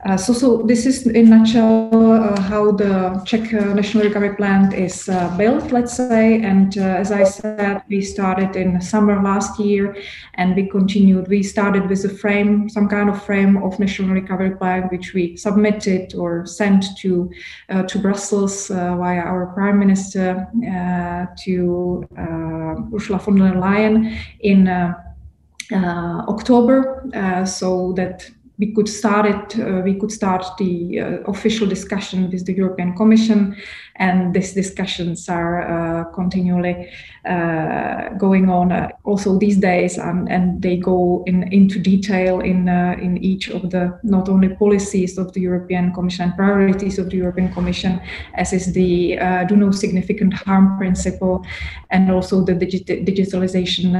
Uh, 0.06 0.16
so 0.16 0.32
so 0.32 0.62
this 0.62 0.86
is 0.86 1.06
in 1.06 1.28
nutshell 1.28 1.90
uh, 1.92 2.40
how 2.40 2.72
the 2.72 3.20
Czech 3.26 3.52
uh, 3.52 3.74
National 3.74 4.04
Recovery 4.04 4.34
Plan 4.34 4.72
is 4.72 5.10
uh, 5.10 5.28
built, 5.36 5.72
let's 5.72 5.94
say. 5.94 6.40
And 6.40 6.74
as 6.78 7.12
I 7.12 7.24
said, 7.24 7.82
we 7.86 8.00
started 8.00 8.56
in 8.56 8.80
summer 8.80 9.22
last 9.22 9.60
year, 9.60 9.94
and 10.34 10.56
we 10.56 10.66
continued. 10.70 11.28
We 11.28 11.42
started 11.42 11.86
with 11.90 12.02
a 12.06 12.08
frame, 12.08 12.70
some 12.70 12.88
kind 12.88 13.10
of 13.10 13.22
frame 13.22 13.62
of 13.62 13.78
National 13.78 14.14
Recovery 14.14 14.56
Plan, 14.56 14.84
which 14.84 15.12
we 15.12 15.36
submitted 15.36 16.14
or 16.14 16.46
sent 16.46 16.96
to 17.00 17.30
to 17.86 17.98
Brussels 17.98 18.68
via 18.68 19.20
our 19.20 19.52
Prime 19.54 19.78
Minister 19.78 20.48
to 21.44 22.08
uh, 22.16 22.94
Ursula 22.94 23.18
von 23.18 23.36
der 23.36 23.54
Leyen 23.54 24.16
in 24.40 24.66
uh, 24.66 24.94
uh, 25.72 26.24
October, 26.26 27.04
so 27.44 27.92
that 27.92 28.30
we 28.60 28.72
could 28.74 28.88
start 28.88 29.26
it. 29.26 29.58
Uh, 29.58 29.80
we 29.82 29.94
could 29.94 30.12
start 30.12 30.44
the 30.58 31.00
uh, 31.00 31.04
official 31.32 31.66
discussion 31.66 32.30
with 32.30 32.44
the 32.44 32.52
European 32.52 32.94
Commission, 32.94 33.56
and 34.00 34.34
these 34.34 34.54
discussions 34.54 35.28
are 35.28 35.56
uh, 35.60 36.04
continually 36.14 36.88
uh, 37.26 38.08
going 38.16 38.48
on 38.48 38.72
uh, 38.72 38.88
also 39.04 39.38
these 39.38 39.58
days, 39.58 39.98
and, 39.98 40.26
and 40.32 40.62
they 40.62 40.78
go 40.78 41.22
in, 41.26 41.52
into 41.52 41.78
detail 41.78 42.40
in 42.40 42.66
in 42.68 43.18
each 43.18 43.50
of 43.50 43.70
the 43.70 43.98
not 44.02 44.28
only 44.28 44.48
policies 44.48 45.18
of 45.18 45.30
the 45.34 45.40
European 45.40 45.92
Commission 45.92 46.24
and 46.24 46.34
priorities 46.34 46.98
of 46.98 47.10
the 47.10 47.18
European 47.18 47.52
Commission, 47.52 48.00
as 48.34 48.54
is 48.54 48.72
the 48.72 49.18
do 49.48 49.56
no 49.56 49.70
significant 49.70 50.32
harm 50.32 50.78
principle, 50.78 51.44
and 51.90 52.10
also 52.10 52.42
the 52.42 52.54
digit- 52.54 53.04
digitalization 53.04 53.94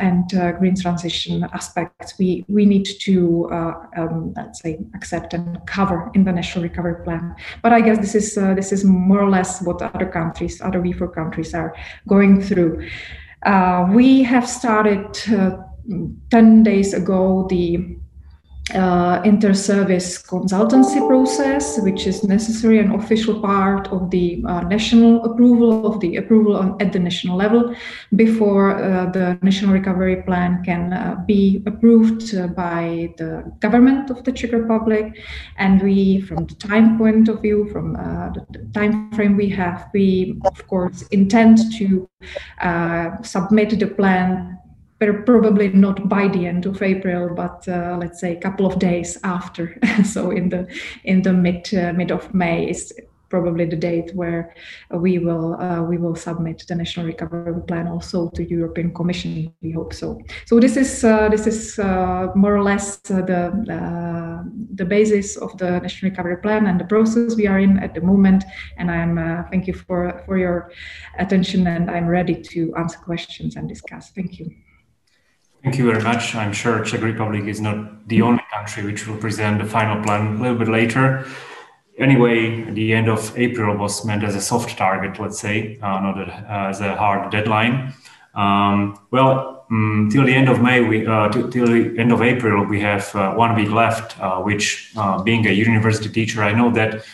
and 0.00 0.30
green 0.58 0.76
transition 0.76 1.44
aspects. 1.52 2.16
We 2.20 2.44
we 2.48 2.66
need 2.66 2.86
to 3.00 3.48
um, 3.96 4.32
let's 4.36 4.60
say 4.62 4.78
accept 4.94 5.34
and 5.34 5.58
cover 5.66 6.08
in 6.14 6.22
the 6.22 6.32
national 6.32 6.62
recovery 6.62 7.02
plan. 7.02 7.34
But 7.62 7.72
I 7.72 7.80
guess 7.80 7.98
this 7.98 8.14
is 8.14 8.34
this 8.34 8.70
is 8.70 8.84
more 8.84 9.20
or 9.20 9.28
less 9.28 9.39
less 9.40 9.62
what 9.62 9.82
other 9.82 10.06
countries, 10.06 10.60
other 10.60 10.80
V4 10.80 11.14
countries 11.14 11.54
are 11.54 11.74
going 12.06 12.42
through. 12.42 12.72
Uh, 13.46 13.88
we 13.98 14.22
have 14.22 14.46
started 14.46 15.06
uh, 15.32 15.56
10 16.30 16.62
days 16.62 16.92
ago 16.94 17.46
the 17.48 17.96
uh, 18.74 19.20
inter-service 19.24 20.22
consultancy 20.22 21.06
process, 21.06 21.80
which 21.80 22.06
is 22.06 22.24
necessary 22.24 22.78
and 22.78 22.94
official 22.94 23.40
part 23.40 23.88
of 23.88 24.10
the 24.10 24.42
uh, 24.46 24.60
national 24.62 25.24
approval 25.24 25.86
of 25.86 26.00
the 26.00 26.16
approval 26.16 26.56
on, 26.56 26.76
at 26.80 26.92
the 26.92 26.98
national 26.98 27.36
level 27.36 27.74
before 28.16 28.76
uh, 28.76 29.10
the 29.10 29.38
national 29.42 29.72
recovery 29.72 30.22
plan 30.22 30.62
can 30.64 30.92
uh, 30.92 31.22
be 31.26 31.62
approved 31.66 32.34
uh, 32.34 32.46
by 32.46 33.12
the 33.18 33.44
government 33.60 34.10
of 34.10 34.22
the 34.24 34.32
Czech 34.32 34.52
Republic. 34.52 35.18
And 35.56 35.82
we, 35.82 36.20
from 36.20 36.46
the 36.46 36.54
time 36.54 36.98
point 36.98 37.28
of 37.28 37.42
view, 37.42 37.68
from 37.72 37.96
uh, 37.96 38.30
the, 38.30 38.46
the 38.50 38.70
time 38.72 39.10
frame 39.12 39.36
we 39.36 39.48
have, 39.50 39.88
we 39.92 40.38
of 40.44 40.66
course 40.66 41.02
intend 41.10 41.58
to 41.78 42.08
submit 43.22 43.78
the 43.78 43.86
plan 43.86 44.59
probably 45.00 45.68
not 45.70 46.08
by 46.08 46.28
the 46.28 46.46
end 46.46 46.66
of 46.66 46.82
April, 46.82 47.34
but 47.34 47.66
uh, 47.68 47.96
let's 47.98 48.20
say 48.20 48.36
a 48.36 48.40
couple 48.40 48.66
of 48.66 48.78
days 48.78 49.18
after. 49.24 49.78
so 50.04 50.30
in 50.30 50.50
the 50.50 50.68
in 51.04 51.22
the 51.22 51.32
mid 51.32 51.72
uh, 51.74 51.92
mid 51.92 52.10
of 52.10 52.32
May 52.34 52.68
is 52.68 52.92
probably 53.30 53.64
the 53.64 53.76
date 53.76 54.12
where 54.14 54.54
we 54.90 55.18
will 55.18 55.54
uh, 55.54 55.82
we 55.82 55.96
will 55.96 56.16
submit 56.16 56.64
the 56.68 56.74
national 56.74 57.06
recovery 57.06 57.62
plan 57.62 57.86
also 57.86 58.28
to 58.30 58.42
European 58.44 58.92
Commission. 58.92 59.54
We 59.62 59.70
hope 59.70 59.94
so. 59.94 60.20
So 60.44 60.60
this 60.60 60.76
is 60.76 61.02
uh, 61.02 61.30
this 61.30 61.46
is 61.46 61.78
uh, 61.78 62.28
more 62.34 62.54
or 62.54 62.62
less 62.62 63.00
uh, 63.10 63.22
the 63.22 64.44
the 64.74 64.84
basis 64.84 65.36
of 65.36 65.56
the 65.56 65.80
national 65.80 66.10
recovery 66.10 66.36
plan 66.42 66.66
and 66.66 66.78
the 66.78 66.84
process 66.84 67.36
we 67.36 67.46
are 67.46 67.58
in 67.58 67.78
at 67.78 67.94
the 67.94 68.00
moment. 68.02 68.44
And 68.76 68.90
I'm 68.90 69.46
thank 69.50 69.66
you 69.66 69.72
for 69.72 70.22
for 70.26 70.36
your 70.36 70.72
attention, 71.18 71.66
and 71.66 71.90
I'm 71.90 72.06
ready 72.06 72.34
to 72.52 72.74
answer 72.74 72.98
questions 72.98 73.56
and 73.56 73.66
discuss. 73.66 74.10
Thank 74.10 74.38
you. 74.38 74.50
Thank 75.62 75.76
you 75.76 75.84
very 75.90 76.02
much. 76.02 76.34
I'm 76.34 76.54
sure 76.54 76.82
Czech 76.84 77.02
Republic 77.02 77.44
is 77.44 77.60
not 77.60 78.08
the 78.08 78.22
only 78.22 78.42
country 78.52 78.82
which 78.82 79.06
will 79.06 79.18
present 79.18 79.62
the 79.62 79.68
final 79.68 80.02
plan 80.02 80.36
a 80.38 80.42
little 80.42 80.56
bit 80.56 80.68
later. 80.68 81.26
Anyway, 81.98 82.62
the 82.72 82.94
end 82.94 83.08
of 83.08 83.38
April 83.38 83.76
was 83.76 84.02
meant 84.06 84.24
as 84.24 84.34
a 84.34 84.40
soft 84.40 84.78
target, 84.78 85.20
let's 85.20 85.38
say, 85.38 85.78
uh, 85.82 86.00
not 86.00 86.18
a, 86.18 86.32
as 86.70 86.80
a 86.80 86.96
hard 86.96 87.30
deadline. 87.30 87.92
Um, 88.34 88.98
well, 89.10 89.66
um, 89.70 90.08
till 90.10 90.24
the 90.24 90.32
end 90.34 90.48
of 90.48 90.62
May, 90.62 90.80
we 90.80 91.06
uh, 91.06 91.28
t- 91.28 91.50
till 91.50 91.66
the 91.66 91.94
end 91.98 92.10
of 92.10 92.22
April, 92.22 92.64
we 92.64 92.80
have 92.80 93.14
uh, 93.14 93.34
one 93.34 93.54
week 93.54 93.70
left. 93.70 94.18
Uh, 94.18 94.40
which, 94.40 94.92
uh, 94.96 95.22
being 95.22 95.46
a 95.46 95.52
university 95.52 96.08
teacher, 96.08 96.42
I 96.42 96.52
know 96.52 96.70
that 96.70 97.04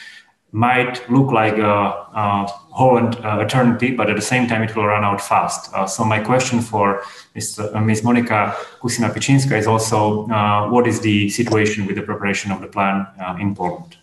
might 0.56 1.06
look 1.10 1.32
like 1.32 1.58
a, 1.58 1.76
a 2.14 2.46
whole 2.70 2.96
uh, 2.96 3.40
eternity, 3.40 3.90
but 3.94 4.08
at 4.08 4.16
the 4.16 4.22
same 4.22 4.48
time, 4.48 4.62
it 4.62 4.74
will 4.74 4.86
run 4.86 5.04
out 5.04 5.20
fast. 5.20 5.70
Uh, 5.74 5.86
so 5.86 6.02
my 6.02 6.18
question 6.18 6.62
for 6.62 7.02
Ms. 7.34 7.58
Uh, 7.58 7.78
Ms. 7.78 8.00
Monika 8.00 8.54
Kusina-Pičinska 8.80 9.52
is 9.58 9.66
also, 9.66 10.26
uh, 10.28 10.70
what 10.70 10.86
is 10.86 11.00
the 11.00 11.28
situation 11.28 11.84
with 11.86 11.96
the 11.96 12.02
preparation 12.02 12.50
of 12.52 12.62
the 12.62 12.68
plan 12.68 13.06
uh, 13.20 13.36
in 13.38 13.54
Poland? 13.54 13.98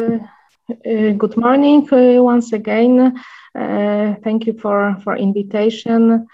Uh, 0.00 0.18
good 1.18 1.36
morning 1.36 1.88
once 2.22 2.52
again. 2.52 3.20
thank 4.22 4.46
you 4.46 4.52
for, 4.52 4.96
for 5.02 5.16
invitation. 5.16 6.28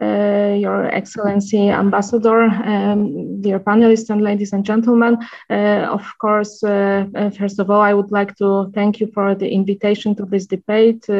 Uh, 0.00 0.56
Your 0.58 0.86
Excellency 0.86 1.68
Ambassador, 1.68 2.44
um, 2.44 3.42
dear 3.42 3.60
panelists 3.60 4.08
and 4.08 4.22
ladies 4.22 4.52
and 4.52 4.64
gentlemen. 4.64 5.18
Uh, 5.50 5.86
of 5.90 6.02
course, 6.18 6.64
uh, 6.64 7.04
uh 7.14 7.30
first 7.30 7.58
of 7.58 7.70
all, 7.70 7.82
I 7.82 7.92
would 7.92 8.10
like 8.10 8.34
to 8.36 8.70
thank 8.74 9.00
you 9.00 9.08
for 9.12 9.34
the 9.34 9.50
invitation 9.50 10.14
to 10.16 10.24
this 10.24 10.46
debate. 10.46 11.04
Uh, 11.08 11.14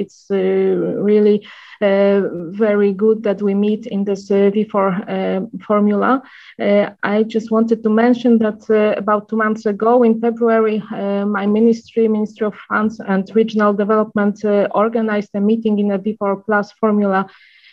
it's 0.00 0.30
uh, 0.30 0.36
really 0.36 1.46
very 1.80 2.92
good 2.92 3.22
that 3.22 3.40
we 3.40 3.54
meet 3.54 3.86
in 3.86 4.04
this 4.04 4.28
V4 4.28 5.48
formula. 5.62 6.22
I 6.58 7.22
just 7.26 7.50
wanted 7.50 7.82
to 7.84 7.88
mention 7.88 8.36
that 8.40 8.68
about 8.98 9.30
two 9.30 9.36
months 9.36 9.64
ago 9.64 10.02
in 10.02 10.20
February, 10.20 10.82
my 10.90 11.46
ministry, 11.46 12.06
Ministry 12.06 12.48
of 12.48 12.54
Funds 12.68 13.00
and 13.00 13.34
Regional 13.34 13.72
Development, 13.72 14.38
organized 14.74 15.30
a 15.32 15.40
meeting 15.40 15.78
in 15.78 15.92
a 15.92 15.98
V4 15.98 16.44
Plus 16.44 16.70
formula 16.72 17.26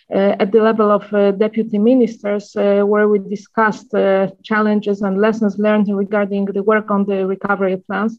Uh, 0.10 0.34
at 0.40 0.54
the 0.54 0.62
level 0.62 0.90
of 0.90 1.14
uh, 1.14 1.32
deputy 1.32 1.78
ministers, 1.78 2.56
uh, 2.56 2.82
where 2.86 3.10
we 3.10 3.20
discussed 3.20 3.94
uh, 3.94 4.30
challenges 4.42 5.02
and 5.02 5.20
lessons 5.20 5.60
learned 5.60 5.90
regarding 5.90 6.46
the 6.46 6.64
work 6.64 6.90
on 6.90 7.06
the 7.06 7.28
recovery 7.28 7.76
plans. 7.76 8.18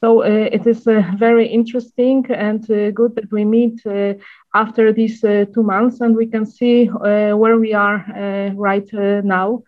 So 0.00 0.24
uh, 0.24 0.26
it 0.26 0.66
is 0.66 0.82
very 1.16 1.46
interesting 1.46 2.26
and 2.28 2.66
good 2.66 3.14
that 3.14 3.30
we 3.30 3.44
meet 3.44 3.80
after 4.54 4.92
these 4.92 5.20
two 5.20 5.62
months 5.62 6.00
and 6.00 6.16
we 6.16 6.26
can 6.26 6.44
see 6.44 6.86
where 6.86 7.56
we 7.56 7.72
are 7.72 8.04
right 8.54 8.88
now. 8.92 9.62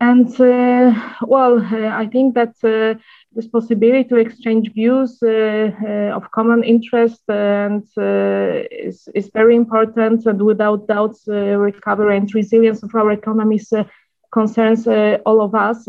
And 0.00 0.28
well, 0.38 1.60
I 1.62 2.06
think 2.10 2.34
that 2.34 2.54
this 3.36 3.46
possibility 3.46 4.02
to 4.08 4.16
exchange 4.16 4.72
views 4.72 5.18
uh, 5.22 5.28
uh, 5.28 6.16
of 6.16 6.30
common 6.30 6.64
interest 6.64 7.20
and 7.28 7.84
uh, 7.98 8.64
is, 8.70 9.08
is 9.14 9.30
very 9.32 9.54
important 9.54 10.24
and 10.24 10.40
without 10.40 10.88
doubt 10.88 11.16
recovery 11.26 12.16
and 12.16 12.34
resilience 12.34 12.82
of 12.82 12.94
our 12.94 13.12
economies 13.12 13.72
concerns 14.32 14.86
all 15.26 15.40
of 15.42 15.54
us 15.54 15.86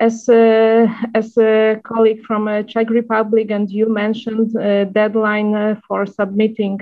as 0.00 0.28
a, 0.28 0.88
as 1.14 1.36
a 1.38 1.80
colleague 1.84 2.22
from 2.24 2.48
uh, 2.48 2.62
Czech 2.64 2.90
Republic 2.90 3.50
and 3.50 3.70
you 3.70 3.88
mentioned 3.88 4.56
uh, 4.56 4.84
deadline 4.86 5.54
uh, 5.54 5.80
for 5.86 6.06
submitting 6.06 6.78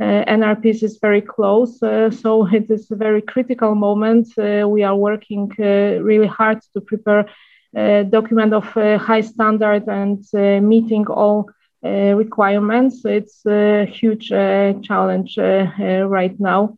NRPs 0.00 0.82
is 0.82 0.98
very 1.00 1.20
close. 1.20 1.78
so 2.22 2.46
it 2.52 2.70
is 2.70 2.90
a 2.90 2.96
very 2.96 3.22
critical 3.22 3.74
moment. 3.74 4.26
we 4.36 4.82
are 4.82 4.96
working 4.96 5.48
really 5.58 6.26
hard 6.26 6.60
to 6.72 6.80
prepare 6.80 7.26
document 7.74 8.52
of 8.52 8.76
uh, 8.76 8.98
high 8.98 9.20
standard 9.20 9.88
and 9.88 10.24
uh, 10.34 10.60
meeting 10.60 11.06
all 11.06 11.50
uh, 11.84 12.14
requirements. 12.14 13.04
It's 13.04 13.44
a 13.46 13.86
huge 13.86 14.28
challenge 14.28 15.38
right 15.38 16.38
now 16.40 16.76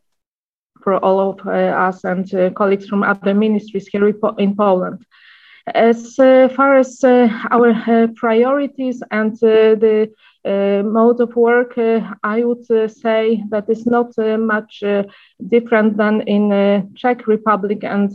for 0.83 0.97
all 0.99 1.31
of 1.31 1.47
us 1.47 2.05
and 2.05 2.55
colleagues 2.55 2.89
from 2.89 3.03
other 3.03 3.35
ministries 3.35 3.87
here 3.87 4.07
in 4.39 4.57
Poland. 4.57 5.05
As 5.75 6.17
far 6.17 6.77
as 6.77 7.05
our 7.05 8.09
priorities 8.17 9.01
and 9.13 9.37
the 9.39 10.11
uh, 10.45 10.83
mode 10.83 11.21
of 11.21 11.37
work, 11.37 11.79
uh, 11.79 12.01
I 12.25 12.43
would 12.43 12.69
uh, 12.69 12.89
say 12.89 13.45
that 13.51 13.71
is 13.71 13.87
not 13.87 14.13
much 14.41 14.83
different 15.47 15.97
than 15.97 16.23
in 16.23 16.49
the 16.49 16.89
Czech 16.97 17.29
Republic 17.29 17.85
and 17.85 18.11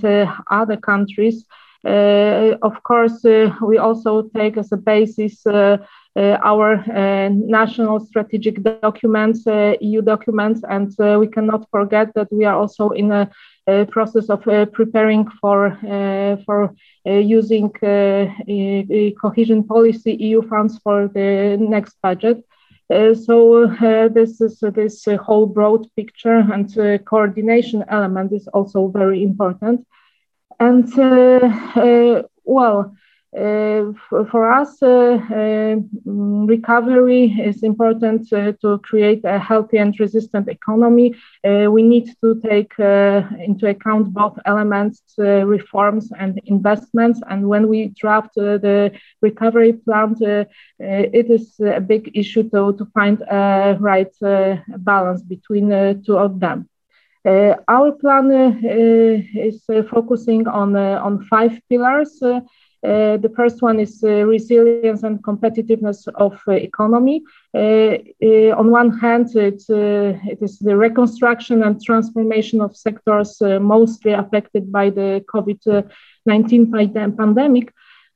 other 0.51 0.75
countries. 0.75 1.45
Uh, 1.85 2.57
of 2.61 2.81
course, 2.83 3.23
uh, 3.25 3.51
we 3.61 3.77
also 3.77 4.23
take 4.35 4.57
as 4.57 4.71
a 4.71 4.77
basis 4.77 5.45
uh, 5.45 5.77
our 6.15 6.83
national 7.29 7.99
strategic 7.99 8.63
documents, 8.81 9.43
EU 9.81 10.01
documents, 10.01 10.61
and 10.67 10.91
we 11.19 11.27
cannot 11.27 11.69
forget 11.69 12.11
that 12.15 12.27
we 12.31 12.45
are 12.45 12.55
also 12.55 12.89
in 12.89 13.11
a, 13.11 13.29
process 13.91 14.29
of 14.29 14.41
preparing 14.71 15.27
for 15.41 15.77
for 16.45 16.73
using 17.05 17.69
cohesion 19.21 19.63
policy 19.63 20.15
EU 20.19 20.41
funds 20.41 20.79
for 20.79 21.09
the 21.09 21.57
next 21.59 22.01
budget. 22.01 22.43
Uh, 22.89 23.13
so 23.13 23.69
uh, 23.69 24.07
this 24.07 24.39
is 24.39 24.63
uh, 24.63 24.69
this 24.69 25.05
whole 25.19 25.45
broad 25.45 25.85
picture 25.97 26.37
and 26.53 26.73
coordination 27.05 27.83
element 27.89 28.31
is 28.31 28.47
also 28.49 28.87
very 28.87 29.23
important. 29.23 29.85
And 30.59 30.87
uh, 30.97 31.39
uh, 31.79 32.23
well, 32.43 32.95
uh, 33.37 33.91
for 34.09 34.51
us, 34.51 34.81
uh, 34.81 35.19
uh, 35.31 35.75
recovery 36.45 37.25
is 37.25 37.61
important 37.61 38.31
uh, 38.33 38.53
to 38.61 38.79
create 38.79 39.23
a 39.25 39.37
healthy 39.37 39.77
and 39.77 39.93
resistant 39.99 40.47
economy. 40.47 41.13
we 41.43 41.83
need 41.83 42.07
to 42.21 42.39
take 42.41 42.73
into 43.47 43.67
account 43.67 44.13
both 44.13 44.39
elements, 44.45 45.01
reforms 45.17 46.11
and 46.17 46.39
investments. 46.45 47.21
And 47.29 47.47
when 47.47 47.67
we 47.67 47.89
draft 47.89 48.33
the 48.35 48.91
recovery 49.21 49.73
plan, 49.73 50.15
it 50.79 51.29
is 51.29 51.59
a 51.59 51.81
big 51.81 52.11
issue 52.15 52.43
to, 52.49 52.73
to 52.77 52.85
find 52.93 53.21
a 53.29 53.77
right 53.79 54.13
balance 54.77 55.21
between 55.21 55.69
the 55.69 56.01
two 56.05 56.17
of 56.17 56.39
them. 56.39 56.67
Uh, 57.27 57.55
our 57.67 57.91
plan 57.91 58.31
uh, 58.31 58.53
is 59.35 59.61
uh, 59.69 59.83
focusing 59.83 60.47
on, 60.47 60.77
on 60.77 61.25
five 61.25 61.59
pillars. 61.69 62.23
Uh, 62.23 63.17
the 63.17 63.31
first 63.35 63.61
one 63.61 63.81
is 63.81 64.01
uh, 64.01 64.23
resilience 64.23 65.03
and 65.03 65.21
competitiveness 65.23 66.07
of 66.15 66.39
uh, 66.47 66.51
economy. 66.53 67.21
on 67.53 68.71
one 68.71 68.91
hand, 68.97 69.35
it, 69.35 69.61
it 69.69 70.41
is 70.41 70.59
the 70.59 70.77
reconstruction 70.77 71.63
and 71.63 71.83
transformation 71.83 72.61
of 72.61 72.77
sectors 72.77 73.41
mostly 73.41 74.13
affected 74.13 74.71
by 74.71 74.89
the 74.89 75.21
COVID-19 75.33 77.17
pandemic. 77.17 77.73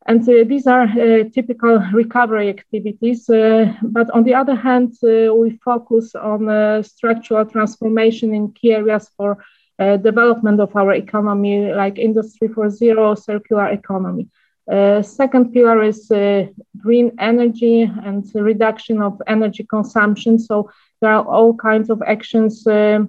And 0.07 0.21
uh, 0.27 0.43
these 0.47 0.65
are 0.67 0.83
uh, 0.83 1.23
typical 1.33 1.79
recovery 1.93 2.49
activities. 2.49 3.29
Uh, 3.29 3.73
but 3.83 4.09
on 4.11 4.23
the 4.23 4.33
other 4.33 4.55
hand, 4.55 4.97
we 5.01 5.59
focus 5.63 6.15
on 6.15 6.83
structural 6.83 7.45
transformation 7.45 8.33
in 8.33 8.51
key 8.53 8.73
areas 8.73 9.09
for 9.15 9.43
development 9.79 10.59
of 10.59 10.75
our 10.75 10.93
economy, 10.93 11.73
like 11.73 11.97
Industry 11.97 12.47
4.0, 12.47 13.17
circular 13.17 13.69
economy. 13.69 14.27
Uh, 14.71 15.01
second 15.01 15.51
pillar 15.51 15.83
is 15.83 16.09
uh, 16.11 16.45
green 16.77 17.11
energy 17.19 17.81
and 17.81 18.29
reduction 18.35 19.01
of 19.01 19.21
energy 19.27 19.63
consumption. 19.63 20.37
So 20.37 20.69
there 21.01 21.11
are 21.11 21.25
all 21.25 21.55
kinds 21.55 21.89
of 21.89 22.01
actions 22.03 22.65
uh, 22.67 22.99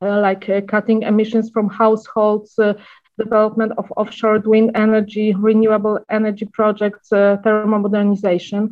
like 0.00 0.46
cutting 0.68 1.02
emissions 1.02 1.50
from 1.50 1.70
households, 1.70 2.58
development 3.18 3.72
of 3.78 3.92
offshore 3.96 4.38
wind 4.40 4.72
energy, 4.74 5.34
renewable 5.34 5.98
energy 6.10 6.46
projects, 6.46 7.12
uh, 7.12 7.36
thermomodernization. 7.44 8.70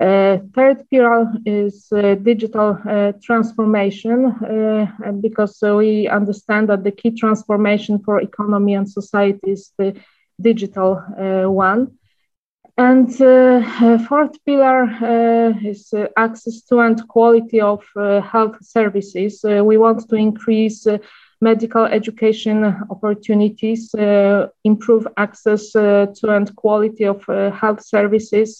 Uh, 0.00 0.38
third 0.54 0.84
pillar 0.90 1.32
is 1.46 1.86
uh, 1.92 2.16
digital 2.16 2.76
uh, 2.88 3.12
transformation, 3.22 4.26
uh, 4.26 5.12
because 5.20 5.56
we 5.62 6.08
understand 6.08 6.68
that 6.68 6.82
the 6.82 6.90
key 6.90 7.12
transformation 7.12 8.00
for 8.00 8.20
economy 8.20 8.74
and 8.74 8.90
society 8.90 9.52
is 9.52 9.72
the 9.78 9.94
digital 10.40 11.00
uh, 11.16 11.48
one. 11.48 11.92
And 12.76 13.08
fourth 14.08 14.36
pillar 14.44 14.90
is 15.62 15.94
access 16.16 16.62
to 16.62 16.80
and 16.80 17.06
quality 17.06 17.60
of 17.60 17.84
health 17.94 18.56
services. 18.62 19.44
we 19.44 19.76
want 19.76 20.08
to 20.08 20.16
increase 20.16 20.84
medical 21.50 21.84
education 21.84 22.56
opportunities, 22.94 23.94
uh, 23.94 24.48
improve 24.64 25.06
access 25.16 25.76
uh, 25.76 26.06
to 26.16 26.24
and 26.36 26.48
quality 26.56 27.04
of 27.04 27.20
uh, 27.28 27.50
health 27.50 27.82
services, 27.94 28.50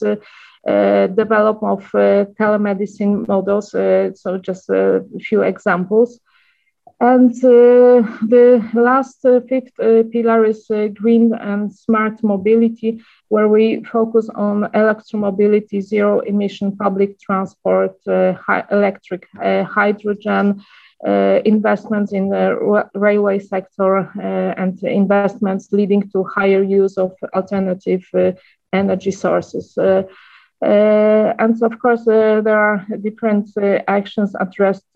develop 1.23 1.59
of 1.75 1.83
telemedicine 2.40 3.14
models. 3.29 3.68
so 4.20 4.38
just 4.49 4.70
a 4.70 5.05
few 5.29 5.40
examples. 5.42 6.20
And 7.01 7.33
uh, 7.44 8.01
the 8.35 8.47
last 8.73 9.25
uh, 9.25 9.40
fifth 9.49 9.79
uh, 9.81 10.05
pillar 10.12 10.44
is 10.44 10.70
green 10.94 11.35
and 11.35 11.73
smart 11.73 12.23
mobility, 12.23 13.03
where 13.29 13.49
we 13.49 13.83
focus 13.85 14.31
on 14.35 14.64
electromobility, 14.73 15.83
zero 15.83 16.20
emission 16.20 16.77
public 16.77 17.18
transport, 17.18 17.97
electric 18.70 19.27
hydrogen, 19.35 20.47
uh, 20.61 20.62
investments 21.44 22.12
in 22.12 22.28
the 22.30 22.88
railway 22.94 23.38
sector 23.38 23.98
uh, 23.98 24.54
and 24.57 24.83
investments 24.83 25.72
leading 25.72 26.09
to 26.11 26.24
higher 26.24 26.62
use 26.62 26.96
of 26.96 27.12
alternative 27.35 28.04
uh, 28.14 28.33
energy 28.72 29.11
sources. 29.11 29.76
Uh, 30.64 31.35
and 31.38 31.62
of 31.62 31.78
course, 31.78 32.09
uh, 32.09 32.40
there 32.40 32.59
are 32.59 32.87
different 33.02 33.50
uh, 33.59 33.80
actions 33.87 34.35
addressed 34.40 34.87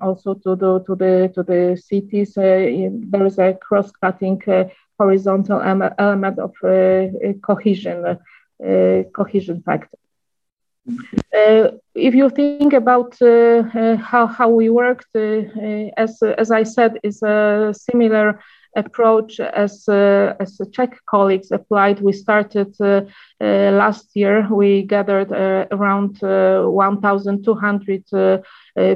also 0.00 0.34
to 0.34 0.56
the 0.56 0.82
to 0.86 0.94
the 0.96 1.30
to 1.34 1.42
the 1.42 1.76
cities. 1.76 2.34
there 2.34 3.26
is 3.26 3.38
a 3.38 3.52
cross-cutting 3.54 4.40
horizontal 4.98 5.60
element 5.98 6.38
of 6.38 6.52
cohesion 7.42 8.18
cohesion 9.12 9.62
factor. 9.62 9.98
Uh, 10.86 11.70
if 11.94 12.14
you 12.14 12.28
think 12.28 12.72
about 12.74 13.16
uh, 13.22 13.62
uh, 13.74 13.96
how, 13.96 14.26
how 14.26 14.48
we 14.48 14.68
worked, 14.68 15.08
as, 15.96 16.22
as 16.22 16.50
I 16.50 16.62
said, 16.62 16.98
is 17.02 17.22
a 17.22 17.72
similar 17.72 18.40
approach 18.76 19.40
as 19.40 19.88
uh, 19.88 20.34
as 20.40 20.60
Czech 20.72 21.00
colleagues 21.06 21.50
applied. 21.50 22.00
We 22.00 22.12
started 22.12 22.74
uh, 22.80 23.02
uh, 23.40 23.70
last 23.72 24.10
year. 24.14 24.46
We 24.50 24.82
gathered 24.82 25.32
uh, 25.32 25.66
around 25.70 26.22
uh, 26.22 26.62
1,200 26.62 28.04
uh, 28.12 28.38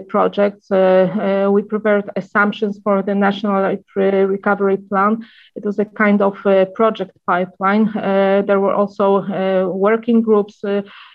projects. 0.08 0.70
we 0.70 1.62
prepared 1.62 2.10
assumptions 2.16 2.80
for 2.82 3.02
the 3.02 3.14
national 3.14 3.76
recovery 3.96 4.76
plan. 4.76 5.24
It 5.56 5.64
was 5.64 5.78
a 5.78 5.84
kind 5.84 6.22
of 6.22 6.36
project 6.74 7.12
pipeline. 7.26 7.90
there 8.46 8.60
were 8.60 8.74
also 8.74 9.22
working 9.72 10.22
groups 10.22 10.62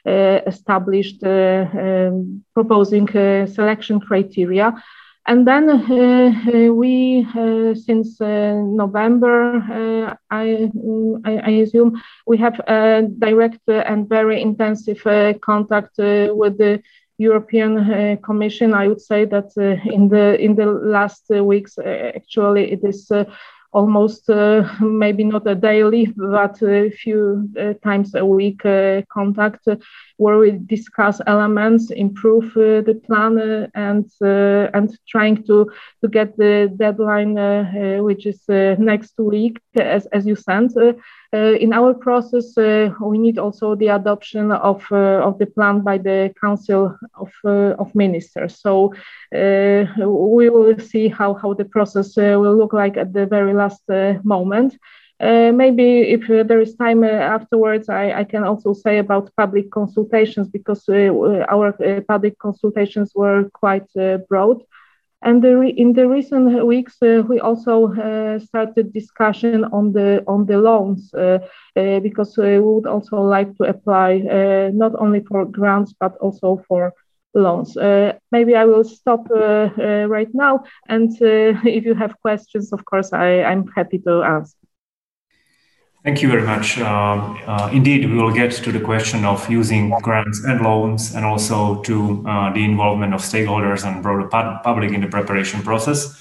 established 0.06 1.24
um, 1.24 2.44
proposing 2.54 3.08
selection 3.48 4.00
criteria. 4.00 4.74
And 5.26 5.48
then 5.48 5.70
uh, 5.70 5.78
uh, 5.78 6.74
we, 6.74 7.26
uh, 7.34 7.76
since 7.76 8.20
November, 8.20 10.18
I, 10.30 10.70
I, 11.26 11.40
I, 11.46 11.50
assume, 11.64 12.02
we 12.28 12.38
have 12.38 12.60
direct 13.20 13.60
and 13.68 14.10
very 14.10 14.42
intensive 14.42 15.02
contact 15.42 15.98
with 15.98 16.58
the 16.58 16.82
European 17.18 17.78
uh, 17.78 18.16
Commission, 18.24 18.74
I 18.74 18.88
would 18.88 19.02
say 19.02 19.26
that 19.26 19.52
uh, 19.58 19.92
in 19.92 20.10
the 20.10 20.40
in 20.40 20.56
the 20.56 20.66
last 20.66 21.24
uh, 21.32 21.44
weeks, 21.44 21.78
actually, 21.78 22.72
it 22.72 22.82
is 22.84 23.12
almost 23.74 24.30
uh, 24.30 24.64
maybe 24.82 25.24
not 25.24 25.48
a 25.48 25.56
daily, 25.56 26.06
but 26.16 26.62
a 26.62 26.90
few 26.90 27.50
uh, 27.60 27.74
times 27.84 28.16
a 28.16 28.26
week 28.26 28.66
uh, 28.66 29.02
contact 29.12 29.68
where 30.18 30.38
we 30.38 30.52
discuss 30.52 31.20
elements, 31.28 31.92
improve 31.92 32.46
uh, 32.56 32.82
the 32.82 33.02
plan, 33.06 33.38
uh, 33.38 33.68
and 33.76 34.06
uh, 34.22 34.70
and 34.74 34.98
trying 35.08 35.44
to 35.44 35.70
to 36.02 36.08
get 36.08 36.38
the 36.38 36.72
deadline, 36.78 37.36
which 38.04 38.26
is 38.26 38.42
next 38.48 39.14
week, 39.18 39.60
as 39.76 40.06
as 40.08 40.26
you 40.26 40.36
sent. 40.36 40.74
Uh, 41.34 41.56
in 41.60 41.74
our 41.74 41.96
process, 41.96 42.56
uh, 42.60 42.92
we 43.02 43.18
need 43.18 43.40
also 43.40 43.74
the 43.74 43.88
adoption 43.88 44.52
of, 44.52 44.86
uh, 44.92 45.20
of 45.28 45.40
the 45.40 45.48
plan 45.48 45.82
by 45.82 45.98
the 45.98 46.32
Council 46.40 46.96
of, 47.16 47.32
of 47.44 47.96
Ministers. 47.96 48.60
So 48.60 48.94
we 49.32 50.50
will 50.50 50.78
see 50.80 51.08
how, 51.08 51.34
how 51.34 51.56
the 51.56 51.66
process 51.66 52.16
will 52.16 52.56
look 52.56 52.74
like 52.74 52.98
at 52.98 53.14
the 53.14 53.26
very 53.26 53.54
last 53.54 53.82
moment. 54.24 54.78
Uh, 55.20 55.52
maybe 55.54 56.02
if 56.02 56.30
uh, 56.30 56.44
there 56.44 56.60
is 56.60 56.76
time 56.76 57.04
uh, 57.04 57.08
afterwards, 57.08 57.88
I, 57.88 58.12
I, 58.12 58.24
can 58.26 58.44
also 58.44 58.74
say 58.74 58.98
about 58.98 59.32
public 59.38 59.72
consultations 59.72 60.50
because 60.50 60.84
our 60.90 61.72
public 62.08 62.38
consultations 62.40 63.14
were 63.16 63.50
quite 63.54 63.88
broad. 64.28 64.64
And 65.24 65.42
the 65.42 65.74
in 65.78 65.94
the 65.94 66.08
recent 66.08 66.66
weeks, 66.66 66.98
uh, 67.02 67.24
we 67.28 67.40
also 67.40 67.94
uh, 67.94 68.40
started 68.40 68.92
discussion 68.92 69.64
on 69.72 69.94
the 69.94 70.22
on 70.28 70.46
the 70.46 70.58
loans 70.58 71.14
uh, 71.14 71.40
uh 71.78 72.00
because 72.02 72.38
we 72.38 72.60
would 72.60 72.86
also 72.86 73.22
like 73.22 73.56
to 73.58 73.64
apply 73.64 74.20
uh, 74.20 74.70
not 74.74 74.92
only 75.00 75.22
for 75.22 75.46
grants 75.46 75.94
but 76.00 76.18
also 76.18 76.62
for 76.68 76.94
loans. 77.34 77.78
Uh, 77.78 78.14
maybe 78.32 78.56
I 78.56 78.66
will 78.66 78.84
stop 78.84 79.30
right 79.30 80.34
now, 80.34 80.64
and 80.90 81.10
if 81.22 81.86
you 81.86 81.96
have 81.96 82.20
questions, 82.22 82.74
of 82.74 82.84
course, 82.86 83.14
I, 83.14 83.44
I'm 83.44 83.68
happy 83.76 84.00
to 84.00 84.24
answer. 84.24 84.63
Thank 86.04 86.22
you 86.22 86.28
very 86.28 86.42
much. 86.42 86.78
Um, 86.80 87.40
uh, 87.48 87.70
indeed, 87.72 88.10
we 88.10 88.18
will 88.18 88.34
get 88.34 88.52
to 88.52 88.74
the 88.74 88.80
question 88.82 89.24
of 89.24 89.50
using 89.50 89.90
grants 90.02 90.44
and 90.44 90.60
loans 90.60 91.16
and 91.16 91.24
also 91.24 91.82
to 91.84 92.26
uh, 92.28 92.52
the 92.52 92.66
involvement 92.66 93.14
of 93.14 93.22
stakeholders 93.22 93.88
and 93.88 94.04
broader 94.04 94.28
public 94.64 94.92
in 94.92 95.00
the 95.00 95.08
preparation 95.08 95.62
process. 95.62 96.20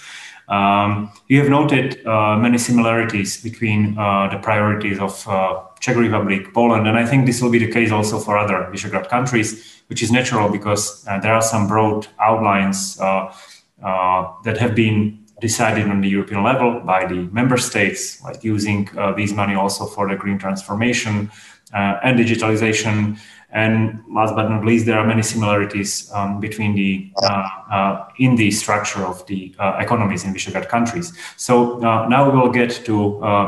Um, 0.48 1.10
you 1.26 1.40
have 1.40 1.48
noted 1.48 2.06
uh, 2.06 2.36
many 2.36 2.58
similarities 2.58 3.42
between 3.42 3.98
uh, 3.98 4.28
the 4.28 4.38
priorities 4.38 5.00
of 5.00 5.26
uh, 5.26 5.62
Czech 5.80 5.96
Republic, 5.96 6.54
Poland, 6.54 6.86
and 6.86 6.96
I 6.96 7.04
think 7.04 7.26
this 7.26 7.42
will 7.42 7.50
be 7.50 7.58
the 7.58 7.72
case 7.72 7.90
also 7.90 8.20
for 8.20 8.38
other 8.38 8.70
Visegrad 8.72 9.08
countries, 9.08 9.82
which 9.88 10.00
is 10.00 10.12
natural 10.12 10.48
because 10.48 11.04
uh, 11.08 11.18
there 11.18 11.34
are 11.34 11.42
some 11.42 11.66
broad 11.66 12.06
outlines 12.20 12.98
that 12.98 14.58
have 14.58 14.76
been 14.76 15.21
decided 15.42 15.88
on 15.88 16.00
the 16.00 16.08
European 16.08 16.42
level 16.44 16.80
by 16.80 17.04
the 17.04 17.20
member 17.38 17.58
states, 17.58 18.22
like 18.22 18.42
using 18.44 18.88
uh, 18.96 19.12
these 19.12 19.34
money 19.34 19.54
also 19.54 19.84
for 19.84 20.08
the 20.08 20.16
green 20.16 20.38
transformation 20.38 21.30
uh, 21.74 21.98
and 22.04 22.18
digitalization. 22.18 23.18
And 23.50 24.02
last 24.08 24.34
but 24.34 24.48
not 24.48 24.64
least, 24.64 24.86
there 24.86 24.98
are 24.98 25.06
many 25.06 25.22
similarities 25.22 26.10
um, 26.14 26.40
between 26.40 26.74
the 26.74 27.12
uh, 27.22 27.48
uh 27.76 27.94
in 28.24 28.36
the 28.36 28.50
structure 28.50 29.02
of 29.12 29.16
the 29.26 29.54
uh, 29.58 29.84
economies 29.84 30.24
in 30.24 30.32
Visegrad 30.32 30.68
countries. 30.68 31.12
So 31.36 31.54
uh, 31.82 32.08
now 32.08 32.20
we 32.30 32.32
will 32.38 32.52
get 32.60 32.70
to 32.88 32.94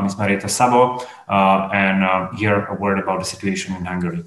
Ms. 0.03 0.15
Marietta 0.19 0.49
Szabo 0.57 0.81
and 1.81 1.99
hear 2.37 2.65
a 2.73 2.75
word 2.83 2.99
about 2.99 3.19
the 3.21 3.25
situation 3.25 3.69
in 3.79 3.85
Hungary. 3.85 4.21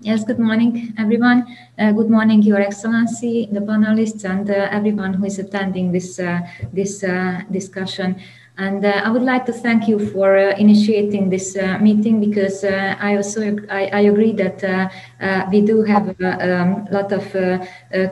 Yes, 0.00 0.22
good 0.24 0.38
morning, 0.38 0.94
everyone. 0.96 1.56
Uh, 1.78 1.90
good 1.92 2.08
morning, 2.08 2.40
Your 2.42 2.60
Excellency, 2.60 3.48
the 3.50 3.60
panelists, 3.60 4.24
and 4.24 4.48
uh, 4.48 4.68
everyone 4.70 5.14
who 5.14 5.24
is 5.24 5.38
attending 5.40 5.90
this 5.90 6.20
uh, 6.20 6.40
this 6.72 7.02
uh, 7.02 7.42
discussion. 7.50 8.14
And 8.58 8.84
uh, 8.84 9.02
I 9.04 9.10
would 9.10 9.22
like 9.22 9.46
to 9.46 9.52
thank 9.52 9.86
you 9.86 10.00
for 10.10 10.36
uh, 10.36 10.56
initiating 10.56 11.30
this 11.30 11.56
uh, 11.56 11.78
meeting 11.78 12.18
because 12.18 12.64
uh, 12.64 12.96
I 12.98 13.14
also 13.14 13.56
I, 13.70 13.86
I 13.86 14.00
agree 14.00 14.32
that 14.32 14.64
uh, 14.64 14.88
uh, 15.20 15.46
we 15.48 15.60
do 15.60 15.84
have 15.84 16.08
a 16.20 16.60
um, 16.60 16.88
lot 16.90 17.12
of 17.12 17.24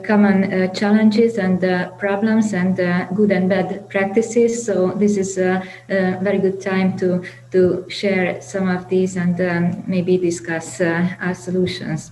common 0.03 0.73
challenges 0.73 1.37
and 1.37 1.59
problems 1.99 2.53
and 2.53 2.77
good 3.13 3.31
and 3.31 3.49
bad 3.49 3.89
practices. 3.89 4.65
So 4.65 4.91
this 4.91 5.17
is 5.17 5.37
a, 5.37 5.61
a, 5.89 6.17
very 6.21 6.39
good 6.39 6.61
time 6.61 6.97
to 6.99 7.23
to 7.51 7.85
share 7.89 8.41
some 8.41 8.69
of 8.69 8.87
these 8.87 9.17
and 9.17 9.39
um, 9.41 9.83
maybe 9.85 10.17
discuss 10.17 10.79
our 10.79 11.35
solutions. 11.35 12.11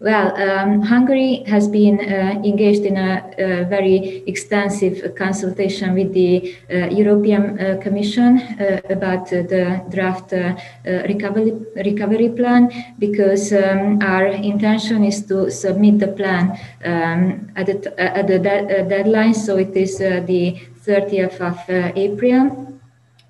Well, 0.00 0.32
um, 0.36 0.82
Hungary 0.82 1.42
has 1.48 1.66
been 1.66 1.98
uh, 1.98 2.40
engaged 2.44 2.84
in 2.84 2.96
a, 2.96 3.34
a, 3.36 3.64
very 3.64 4.22
extensive 4.28 5.16
consultation 5.16 5.92
with 5.94 6.12
the 6.12 6.54
uh, 6.70 6.86
European 6.86 7.58
uh, 7.58 7.80
Commission 7.82 8.38
uh, 8.38 8.80
about 8.90 9.28
the 9.30 9.82
draft 9.90 10.32
uh, 10.32 10.54
uh, 10.86 11.02
recovery, 11.08 11.52
recovery 11.74 12.28
plan 12.28 12.70
because 13.00 13.52
um, 13.52 13.98
our 14.00 14.26
intention 14.26 15.02
is 15.02 15.26
to 15.26 15.50
submit 15.50 15.98
the 15.98 16.06
plan 16.06 16.56
um, 16.84 17.50
at 17.56 17.66
the, 17.66 18.00
at 18.00 18.28
the 18.28 18.38
de- 18.38 18.88
deadline, 18.88 19.34
so 19.34 19.56
it 19.56 19.76
is 19.76 19.98
the 19.98 20.60
30th 20.86 21.40
of 21.40 21.58
April. 21.96 22.77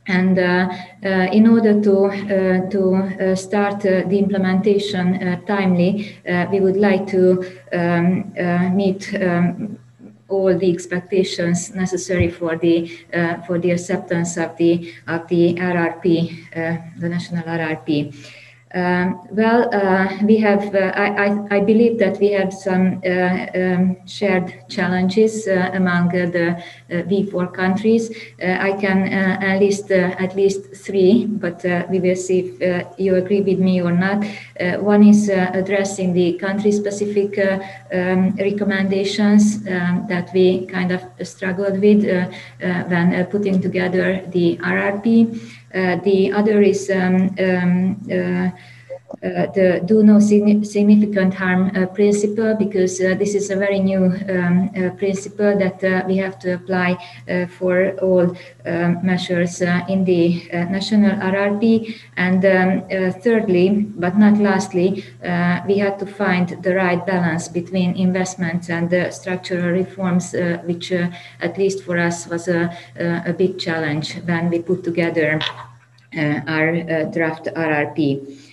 And 0.08 0.38
uh, 0.38 0.72
uh, 1.04 1.08
in 1.32 1.46
order 1.46 1.80
to, 1.82 2.06
uh, 2.06 2.70
to 2.70 3.36
start 3.36 3.80
the 3.80 4.18
implementation 4.18 5.44
timely, 5.46 6.16
we 6.50 6.60
would 6.60 6.78
like 6.78 7.06
to 7.08 7.44
um, 7.72 8.32
meet 8.74 9.14
um, 9.14 9.78
all 10.28 10.56
the 10.56 10.70
expectations 10.70 11.74
necessary 11.74 12.30
for 12.30 12.56
the 12.56 12.90
uh, 13.14 13.42
for 13.42 13.58
the 13.58 13.70
acceptance 13.70 14.36
of 14.36 14.56
the 14.56 14.92
of 15.06 15.26
the 15.28 15.54
RRP, 15.54 16.06
uh, 16.54 16.76
the 16.98 17.08
national 17.08 17.42
RRP. 17.44 18.14
Um, 18.74 19.26
well, 19.30 19.74
uh, 19.74 20.08
we 20.24 20.36
have, 20.38 20.74
uh, 20.74 20.92
I, 20.94 21.26
I, 21.26 21.56
I, 21.56 21.60
believe 21.60 21.98
that 22.00 22.18
we 22.20 22.32
have 22.32 22.52
some 22.52 23.00
uh, 23.02 23.46
um, 23.54 23.96
shared 24.06 24.68
challenges 24.68 25.48
uh, 25.48 25.70
among 25.72 26.08
uh, 26.08 26.28
the 26.28 26.50
uh, 26.50 27.02
V4 27.08 27.54
countries. 27.54 28.10
I 28.42 28.72
can 28.72 29.58
list 29.58 29.90
at 29.90 30.36
least 30.36 30.76
three, 30.76 31.24
but 31.24 31.64
we 31.88 31.98
will 31.98 32.16
see 32.16 32.56
if 32.60 32.86
you 32.98 33.14
agree 33.16 33.40
with 33.40 33.58
me 33.58 33.80
or 33.80 33.92
not. 33.92 34.22
one 34.82 35.02
is 35.02 35.30
addressing 35.30 36.12
the 36.12 36.34
country 36.34 36.70
specific 36.70 37.38
um, 37.38 38.36
recommendations 38.36 39.66
um, 39.66 40.04
that 40.08 40.30
we 40.34 40.66
kind 40.66 40.92
of 40.92 41.02
struggled 41.22 41.80
with 41.80 42.04
when 42.60 43.26
putting 43.26 43.62
together 43.62 44.22
the 44.28 44.58
RRP. 44.58 45.57
Uh, 45.74 45.96
the 45.96 46.32
other 46.32 46.62
is 46.62 46.90
um, 46.90 47.34
um, 47.38 47.96
uh, 49.22 49.26
uh, 49.26 49.52
the 49.52 49.80
do 49.84 50.02
no 50.02 50.20
significant 50.20 51.34
harm 51.34 51.70
uh, 51.74 51.86
principle 51.86 52.54
because 52.54 53.00
uh, 53.00 53.14
this 53.18 53.34
is 53.34 53.50
a 53.50 53.56
very 53.56 53.80
new 53.80 54.04
um, 54.04 54.70
uh, 54.76 54.90
principle 54.90 55.56
that 55.58 55.82
uh, 55.82 56.04
we 56.06 56.16
have 56.16 56.38
to 56.38 56.52
apply 56.52 56.96
for 57.58 57.92
all 58.00 58.36
um, 58.66 58.98
measures 59.04 59.60
in 59.88 60.04
the 60.04 60.48
national 60.52 61.10
RRP. 61.16 61.98
And 62.16 62.44
um, 62.44 63.12
thirdly, 63.20 63.70
but 63.96 64.16
not 64.16 64.38
lastly, 64.38 65.04
we 65.66 65.78
had 65.78 65.98
to 65.98 66.06
find 66.06 66.48
the 66.62 66.74
right 66.74 67.04
balance 67.06 67.48
between 67.48 67.96
investments 67.96 68.68
and 68.70 69.12
structural 69.12 69.70
reforms, 69.70 70.34
which 70.64 70.92
at 70.92 71.58
least 71.58 71.82
for 71.84 71.98
us 71.98 72.26
was 72.26 72.48
a, 72.48 72.76
a 72.98 73.32
big 73.32 73.58
challenge 73.58 74.16
when 74.24 74.50
we 74.50 74.60
put 74.60 74.84
together 74.84 75.40
our 76.46 77.04
draft 77.12 77.46
RRP. 77.46 78.47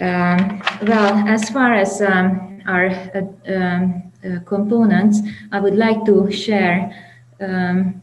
Um, 0.00 0.62
well, 0.82 1.28
as 1.28 1.50
far 1.50 1.74
as 1.74 2.00
um, 2.00 2.62
our 2.66 2.86
uh, 2.86 3.52
um, 3.52 4.12
uh, 4.24 4.40
components, 4.46 5.20
I 5.50 5.60
would 5.60 5.76
like 5.76 6.04
to 6.06 6.30
share, 6.30 6.94
um, 7.40 8.00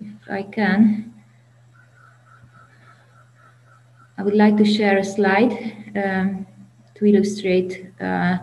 if 0.00 0.30
I 0.30 0.42
can, 0.44 1.12
I 4.16 4.22
would 4.22 4.34
like 4.34 4.56
to 4.56 4.64
share 4.64 4.98
a 4.98 5.04
slide 5.04 5.52
um, 5.96 6.46
to 6.94 7.04
illustrate. 7.04 7.90
Uh, 8.00 8.38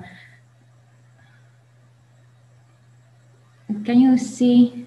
can 3.86 4.00
you 4.00 4.18
see 4.18 4.81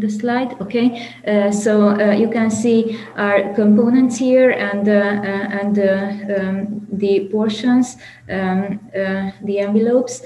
the 0.00 0.08
slide 0.08 0.60
okay? 0.60 1.08
Uh, 1.26 1.50
so 1.50 1.90
uh, 1.90 2.12
you 2.12 2.30
can 2.30 2.50
see 2.50 2.98
our 3.16 3.54
components 3.54 4.16
here 4.16 4.50
and 4.50 4.88
uh, 4.88 4.92
uh 4.92 5.60
and 5.60 5.78
uh, 5.78 6.36
um, 6.36 6.86
the 6.92 7.28
portions 7.30 7.96
um, 8.30 8.80
uh, 8.94 9.30
the 9.42 9.58
envelopes. 9.58 10.22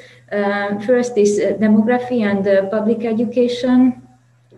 First 0.87 1.19
is 1.19 1.39
demography 1.61 2.23
and 2.23 2.71
public 2.71 3.05
education. 3.05 4.03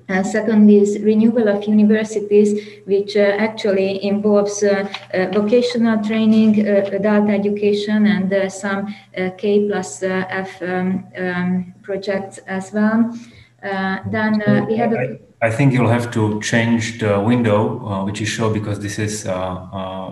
Uh, 0.06 0.22
second 0.22 0.68
is 0.68 1.00
renewal 1.00 1.48
of 1.48 1.64
universities, 1.64 2.60
which 2.84 3.16
uh, 3.16 3.36
actually 3.38 4.04
involves 4.04 4.62
uh, 4.62 4.86
vocational 5.32 6.02
training, 6.04 6.60
adult 6.66 7.30
education, 7.30 8.06
and 8.06 8.52
some 8.52 8.94
K 9.38 9.66
plus 9.66 10.02
F 10.02 10.60
um, 10.60 11.06
um, 11.16 11.74
projects 11.82 12.36
as 12.46 12.70
well. 12.72 13.16
Uh, 13.64 13.98
then 14.10 14.42
uh, 14.42 14.66
we 14.68 14.76
have 14.76 14.92
a 14.92 15.18
I 15.40 15.50
think 15.50 15.72
you'll 15.72 15.88
have 15.88 16.10
to 16.12 16.40
change 16.40 16.98
the 17.00 17.20
window 17.20 17.86
uh, 17.86 18.04
which 18.04 18.20
you 18.20 18.26
show 18.26 18.52
because 18.52 18.78
this 18.80 18.98
is 18.98 19.24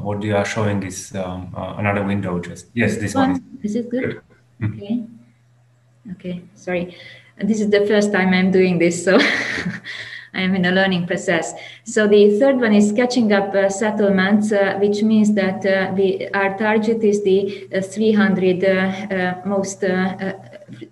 what 0.02 0.22
you 0.22 0.36
are 0.36 0.44
showing 0.44 0.82
is 0.82 1.14
um, 1.14 1.54
uh, 1.56 1.74
another 1.78 2.04
window. 2.04 2.38
Just 2.38 2.66
yes, 2.74 2.96
this 2.96 3.14
one. 3.14 3.32
one 3.32 3.58
is, 3.62 3.70
is 3.70 3.76
it 3.76 3.90
good? 3.90 4.02
good. 4.02 4.20
Mm-hmm. 4.60 4.82
Okay. 4.82 5.06
Okay. 6.12 6.42
Sorry, 6.54 6.96
this 7.38 7.60
is 7.60 7.70
the 7.70 7.86
first 7.86 8.12
time 8.12 8.34
I'm 8.34 8.50
doing 8.50 8.78
this, 8.78 9.04
so 9.04 9.18
I 10.34 10.40
am 10.40 10.54
in 10.54 10.64
a 10.64 10.72
learning 10.72 11.06
process. 11.06 11.54
So 11.84 12.08
the 12.08 12.38
third 12.38 12.56
one 12.56 12.74
is 12.74 12.92
catching 12.92 13.32
up 13.32 13.54
uh, 13.54 13.68
settlements, 13.68 14.50
uh, 14.52 14.78
which 14.80 15.02
means 15.02 15.34
that 15.34 15.64
uh, 15.64 15.94
the, 15.94 16.32
our 16.34 16.56
target 16.58 17.02
is 17.04 17.22
the 17.22 17.68
300 17.82 19.44
most 19.44 19.84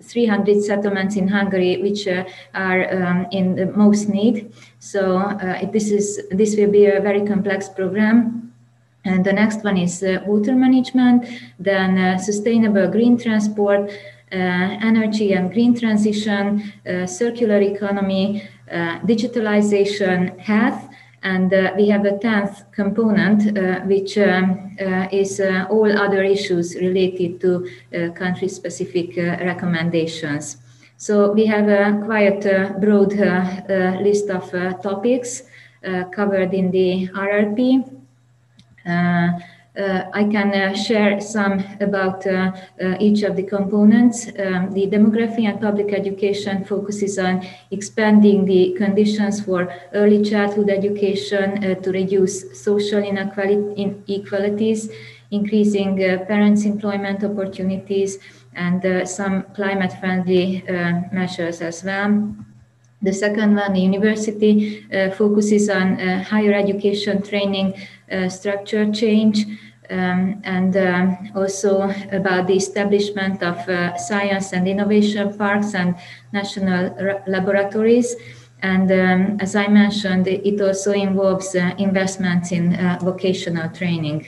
300 0.02 0.62
settlements 0.62 1.16
in 1.16 1.28
Hungary, 1.28 1.80
which 1.82 2.06
uh, 2.06 2.24
are 2.54 2.82
um, 2.94 3.26
in 3.30 3.54
the 3.54 3.66
most 3.66 4.08
need. 4.08 4.52
So 4.78 5.18
uh, 5.18 5.70
this 5.70 5.90
is 5.90 6.20
this 6.30 6.56
will 6.56 6.70
be 6.70 6.86
a 6.86 7.00
very 7.00 7.26
complex 7.26 7.68
program. 7.68 8.52
And 9.04 9.24
the 9.24 9.32
next 9.32 9.64
one 9.64 9.78
is 9.78 10.02
uh, 10.02 10.22
water 10.26 10.54
management, 10.54 11.26
then 11.58 12.18
sustainable 12.18 12.88
green 12.88 13.16
transport, 13.16 13.90
energy 14.30 15.32
and 15.32 15.50
green 15.50 15.74
transition, 15.74 16.70
circular 17.06 17.60
economy, 17.62 18.46
digitalization, 18.68 20.38
health, 20.38 20.89
and 21.22 21.52
uh, 21.52 21.72
we 21.76 21.88
have 21.88 22.04
a 22.06 22.12
10th 22.12 22.72
component, 22.72 23.56
uh, 23.56 23.80
which 23.80 24.16
um, 24.16 24.76
uh, 24.80 25.06
is 25.12 25.38
uh, 25.38 25.66
all 25.68 25.90
other 25.98 26.22
issues 26.22 26.74
related 26.76 27.40
to 27.40 27.68
uh, 27.94 28.10
country 28.12 28.48
specific 28.48 29.18
uh, 29.18 29.36
recommendations. 29.44 30.56
So 30.96 31.32
we 31.32 31.46
have 31.46 31.68
a 31.68 32.02
quite 32.04 32.42
broad 32.80 33.14
list 34.02 34.28
of 34.28 34.50
topics 34.82 35.44
covered 36.12 36.52
in 36.52 36.70
the 36.70 37.08
RRP. 37.08 37.84
Uh, 39.78 40.02
I 40.12 40.24
can 40.24 40.52
uh, 40.52 40.74
share 40.74 41.20
some 41.20 41.62
about 41.80 42.26
uh, 42.26 42.52
each 42.98 43.22
of 43.22 43.36
the 43.36 43.44
components. 43.44 44.26
Um, 44.26 44.72
the 44.72 44.88
demography 44.88 45.48
and 45.48 45.60
public 45.60 45.92
education 45.92 46.64
focuses 46.64 47.20
on 47.20 47.46
expanding 47.70 48.46
the 48.46 48.74
conditions 48.76 49.44
for 49.44 49.72
early 49.94 50.24
childhood 50.24 50.70
education 50.70 51.80
to 51.82 51.92
reduce 51.92 52.60
social 52.60 52.98
inequalities, 52.98 54.90
increasing 55.30 55.96
parents' 56.26 56.64
employment 56.64 57.22
opportunities, 57.22 58.18
and 58.54 59.08
some 59.08 59.44
climate 59.54 59.92
friendly 60.00 60.64
measures 61.12 61.60
as 61.60 61.84
well. 61.84 62.34
The 63.02 63.14
second 63.14 63.56
one, 63.56 63.72
the 63.72 63.80
university, 63.80 64.86
uh, 64.92 65.10
focuses 65.10 65.70
on 65.70 65.98
uh, 65.98 66.22
higher 66.22 66.52
education 66.52 67.22
training 67.22 67.72
structure 68.28 68.90
change. 68.92 69.46
Um, 69.90 70.40
and 70.44 70.76
um, 70.76 71.32
also 71.34 71.92
about 72.12 72.46
the 72.46 72.54
establishment 72.54 73.42
of 73.42 73.56
uh, 73.68 73.96
science 73.96 74.52
and 74.52 74.68
innovation 74.68 75.36
parks 75.36 75.74
and 75.74 75.96
national 76.32 76.94
laboratories. 77.26 78.14
And 78.62 78.88
um, 78.92 79.38
as 79.40 79.56
I 79.56 79.66
mentioned, 79.66 80.28
it 80.28 80.60
also 80.60 80.92
involves 80.92 81.56
uh, 81.56 81.74
investments 81.78 82.52
in 82.52 82.74
uh, 82.76 82.98
vocational 83.02 83.68
training. 83.70 84.26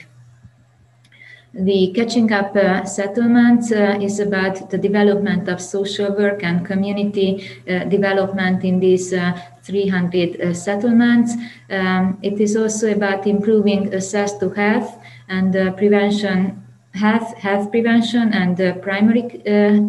The 1.53 1.93
Catching 1.93 2.31
Up 2.31 2.55
uh, 2.55 2.83
Settlement 2.83 3.71
uh, 3.71 3.99
is 4.01 4.19
about 4.19 4.71
the 4.71 4.77
development 4.79 5.47
of 5.47 5.61
social 5.61 6.11
work 6.17 6.43
and 6.43 6.65
community 6.65 7.47
uh, 7.69 7.83
development 7.83 8.63
in 8.63 8.79
these 8.79 9.13
uh, 9.13 9.39
300 9.61 10.41
uh, 10.41 10.53
settlements. 10.55 11.35
Um, 11.69 12.17
it 12.23 12.41
is 12.41 12.55
also 12.55 12.91
about 12.91 13.27
improving 13.27 13.93
access 13.93 14.35
to 14.39 14.49
health 14.49 14.97
and 15.29 15.55
uh, 15.55 15.73
prevention 15.73 16.59
health, 16.95 17.37
health 17.37 17.69
prevention 17.69 18.33
and 18.33 18.81
primary 18.81 19.23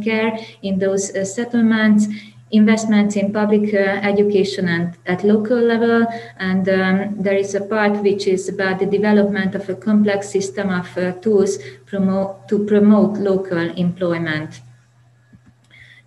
care 0.03 0.39
in 0.63 0.79
those 0.79 1.13
settlements 1.35 2.09
investments 2.55 3.17
in 3.17 3.33
public 3.33 3.75
uh, 3.75 3.79
education 4.13 4.69
and 4.69 4.97
at 5.07 5.25
local 5.25 5.59
level. 5.59 6.07
And 6.39 6.69
um, 6.69 7.23
there 7.23 7.37
is 7.37 7.55
a 7.55 7.61
part 7.61 8.03
which 8.03 8.27
is 8.27 8.49
about 8.49 8.79
the 8.79 8.87
development 8.87 9.55
of 9.55 9.69
a 9.69 9.75
complex 9.75 10.31
system 10.31 10.71
of 10.71 10.97
uh, 10.97 11.13
tools 11.21 11.59
promote, 11.87 12.49
to 12.49 12.65
promote 12.65 13.19
local 13.19 13.59
employment. 13.59 14.61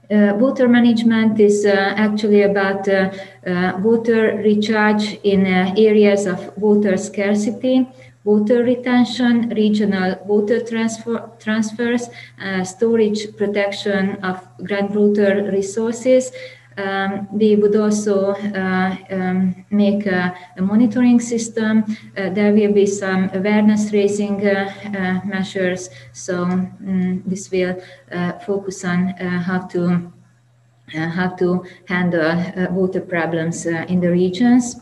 Uh, 0.10 0.34
water 0.38 0.70
management 0.70 1.38
is 1.38 1.66
uh, 1.66 1.94
actually 1.98 2.44
about 2.44 2.88
uh, 2.88 3.12
uh 3.46 3.78
water 3.84 4.38
recharge 4.38 5.20
in 5.24 5.46
areas 5.46 6.26
of 6.26 6.58
water 6.58 6.96
scarcity 6.96 7.86
water 8.28 8.62
retention, 8.62 9.50
regional 9.56 10.10
water 10.26 10.60
transfer, 10.60 11.32
transfers, 11.40 12.10
uh, 12.44 12.62
storage 12.62 13.22
protection 13.38 14.04
of 14.22 14.36
groundwater 14.70 15.50
resources. 15.54 16.32
Um, 16.78 17.28
we 17.32 17.56
would 17.56 17.76
also 17.76 18.34
uh, 18.64 18.96
um, 19.10 19.66
make 19.72 20.06
a, 20.06 20.36
a, 20.58 20.62
monitoring 20.62 21.20
system. 21.20 21.84
Uh, 22.16 22.30
there 22.30 22.54
will 22.54 22.74
be 22.74 22.86
some 22.86 23.32
awareness 23.34 23.92
raising 23.94 24.46
uh, 24.46 24.72
uh 24.86 25.26
measures. 25.26 25.90
So 26.14 26.44
um, 26.44 27.24
this 27.26 27.50
will 27.50 27.82
uh, 28.12 28.34
focus 28.48 28.86
on 28.86 29.00
how 29.48 29.60
to 29.74 30.12
how 30.94 31.30
to 31.42 31.66
handle 31.86 32.38
water 32.72 33.02
problems 33.02 33.66
in 33.66 34.00
the 34.00 34.10
regions. 34.10 34.76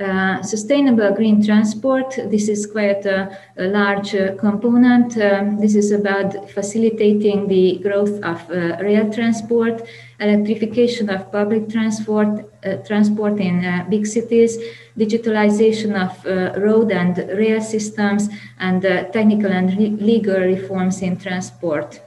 Uh, 0.00 0.42
sustainable 0.42 1.12
green 1.14 1.44
transport. 1.44 2.18
This 2.30 2.48
is 2.48 2.64
quite 2.64 3.04
a, 3.04 3.38
a 3.58 3.64
large 3.64 4.14
uh, 4.14 4.34
component. 4.36 5.18
Um, 5.18 5.58
this 5.58 5.74
is 5.74 5.92
about 5.92 6.48
facilitating 6.48 7.48
the 7.48 7.78
growth 7.82 8.18
of 8.22 8.40
uh, 8.50 8.78
rail 8.80 9.12
transport, 9.12 9.82
electrification 10.18 11.10
of 11.10 11.30
public 11.30 11.68
transport, 11.68 12.50
uh, 12.64 12.76
transport 12.76 13.38
in 13.40 13.62
uh, 13.62 13.84
big 13.90 14.06
cities, 14.06 14.56
digitalization 14.96 15.92
of 15.94 16.24
road 16.56 16.90
and 16.92 17.18
rail 17.36 17.60
systems, 17.60 18.30
and 18.58 18.80
technical 19.12 19.52
and 19.52 20.00
legal 20.00 20.40
reforms 20.40 21.02
in 21.02 21.18
transport. 21.18 22.00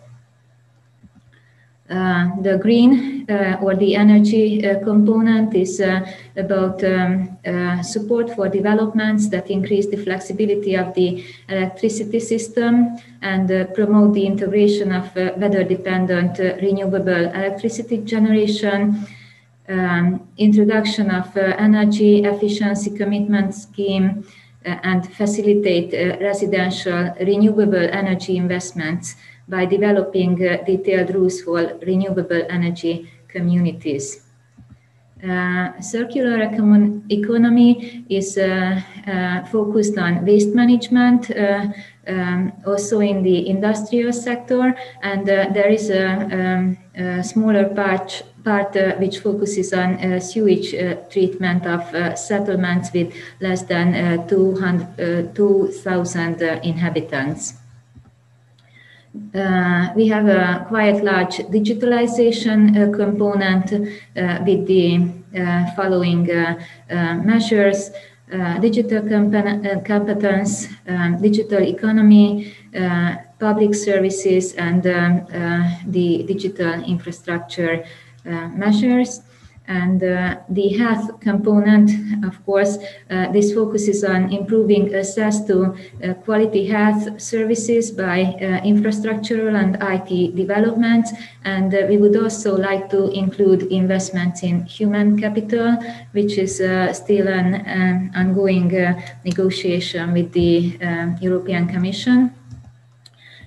Uh, 1.94 2.36
the 2.42 2.58
green 2.58 3.24
uh, 3.30 3.60
or 3.62 3.76
the 3.76 3.96
energy 3.96 4.66
uh, 4.66 4.80
component 4.84 5.54
is 5.54 5.80
about 6.36 6.84
um, 6.84 7.38
support 7.84 8.34
for 8.36 8.50
developments 8.50 9.30
that 9.30 9.52
increase 9.52 9.86
the 9.86 9.98
flexibility 9.98 10.74
of 10.74 10.92
the 10.96 11.24
electricity 11.50 12.20
system 12.20 12.98
and 13.22 13.48
promote 13.76 14.12
the 14.16 14.26
integration 14.26 14.92
of 14.92 15.16
weather 15.16 15.64
dependent 15.64 16.40
renewable 16.64 17.26
electricity 17.40 18.00
generation. 18.00 19.06
Um, 19.70 20.28
introduction 20.38 21.10
of 21.12 21.38
uh, 21.38 21.56
energy 21.58 22.26
efficiency 22.26 22.98
commitment 22.98 23.56
scheme 23.56 24.26
uh, 24.66 24.78
and 24.84 25.10
facilitate 25.14 25.94
uh, 25.94 26.18
residential 26.22 27.14
renewable 27.22 27.88
energy 27.92 28.36
investments 28.36 29.16
by 29.48 29.66
developing 29.66 30.46
uh, 30.46 30.58
detailed 30.66 31.14
rules 31.14 31.42
for 31.42 31.78
renewable 31.82 32.44
energy 32.50 33.10
communities. 33.28 34.24
Uh, 35.24 35.80
circular 35.80 36.42
economy 37.10 38.04
is 38.10 38.38
uh, 38.38 38.82
uh, 39.08 39.46
focused 39.46 39.98
on 39.98 40.26
waste 40.26 40.54
management, 40.54 41.32
uh, 41.32 41.68
um, 42.10 42.52
also 42.68 43.00
in 43.00 43.24
the 43.24 43.48
industrial 43.48 44.12
sector, 44.12 44.76
and 45.02 45.30
uh, 45.30 45.48
there 45.54 45.70
is 45.70 45.90
a, 45.90 46.06
um, 46.06 46.78
a 46.96 47.24
smaller 47.24 47.70
part, 47.70 48.22
part 48.44 48.76
which 49.00 49.20
focuses 49.20 49.72
on 49.72 50.20
sewage 50.20 50.76
treatment 51.10 51.66
of 51.66 52.20
settlements 52.20 52.92
with 52.92 53.14
less 53.40 53.64
than 53.64 54.28
2,000 54.28 56.42
inhabitants. 56.64 57.63
Uh, 59.36 59.90
we 59.96 60.08
have 60.08 60.28
a 60.28 60.66
quite 60.68 61.04
large 61.04 61.38
digitalization 61.52 62.76
uh, 62.76 62.98
component 62.98 63.72
uh, 63.72 64.40
with 64.46 64.66
the 64.66 65.08
following 65.76 66.26
measures. 67.24 67.92
Digital 68.62 69.02
competence, 69.86 70.68
um, 70.88 71.22
digital 71.22 71.62
economy, 71.62 72.56
public 73.38 73.76
services, 73.76 74.54
and 74.54 74.88
um, 74.88 75.28
the 75.86 76.24
digital 76.24 76.84
infrastructure 76.84 77.86
measures. 78.26 79.22
And 79.68 80.04
uh, 80.04 80.38
the 80.50 80.70
health 80.70 81.22
component, 81.22 81.90
of 82.26 82.46
course, 82.46 82.78
uh, 83.10 83.32
this 83.32 83.54
focuses 83.54 84.04
on 84.04 84.32
improving 84.34 84.94
access 84.94 85.46
to 85.48 85.76
uh, 86.04 86.14
quality 86.26 86.68
health 86.68 87.22
services 87.22 87.92
by 87.92 88.24
uh, 88.24 88.62
infrastructural 88.62 89.56
and 89.56 89.78
IT 89.82 90.36
development. 90.36 91.08
And 91.46 91.74
uh, 91.74 91.86
we 91.88 91.98
would 91.98 92.18
also 92.18 92.58
like 92.58 92.90
to 92.90 93.10
include 93.12 93.64
investments 93.64 94.44
in 94.44 94.66
human 94.66 95.18
capital, 95.20 95.78
which 96.12 96.38
is 96.38 96.60
uh, 96.60 96.92
still 96.92 97.30
an, 97.30 97.56
an 97.56 98.12
ongoing 98.16 98.70
negotiation 99.24 100.12
with 100.12 100.34
the 100.34 100.78
European 101.22 101.68
Commission. 101.68 102.34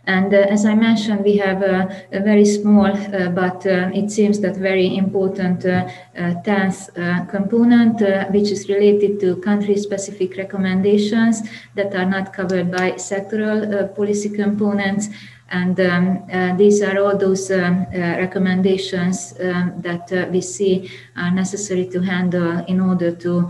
And 0.07 0.33
uh, 0.33 0.39
as 0.39 0.65
I 0.65 0.75
mentioned, 0.75 1.25
we 1.25 1.37
have 1.39 1.63
a, 1.63 2.07
very 2.13 2.45
small, 2.45 2.87
uh, 2.87 3.29
but 3.31 3.67
uh, 3.67 3.91
it 3.93 4.11
seems 4.11 4.39
that 4.41 4.57
very 4.57 4.97
important 4.97 5.61
10th 5.63 7.29
component, 7.29 8.01
which 8.33 8.51
is 8.53 8.69
related 8.69 9.19
to 9.21 9.37
country-specific 9.37 10.37
recommendations 10.37 11.43
that 11.75 11.95
are 11.95 12.07
not 12.07 12.33
covered 12.33 12.71
by 12.71 12.93
sectoral 12.93 13.95
policy 13.97 14.29
components. 14.29 15.09
And 15.49 15.79
um, 15.79 16.25
uh, 16.33 16.57
these 16.57 16.83
are 16.83 16.99
all 16.99 17.17
those 17.17 17.51
um, 17.51 17.87
uh, 17.93 17.99
recommendations 17.99 19.35
um, 19.41 19.75
that 19.79 20.13
uh, 20.13 20.27
we 20.31 20.41
see 20.41 20.91
are 21.17 21.31
necessary 21.31 21.87
to 21.89 22.01
handle 22.01 22.65
in 22.67 22.81
order 22.81 23.13
to 23.13 23.49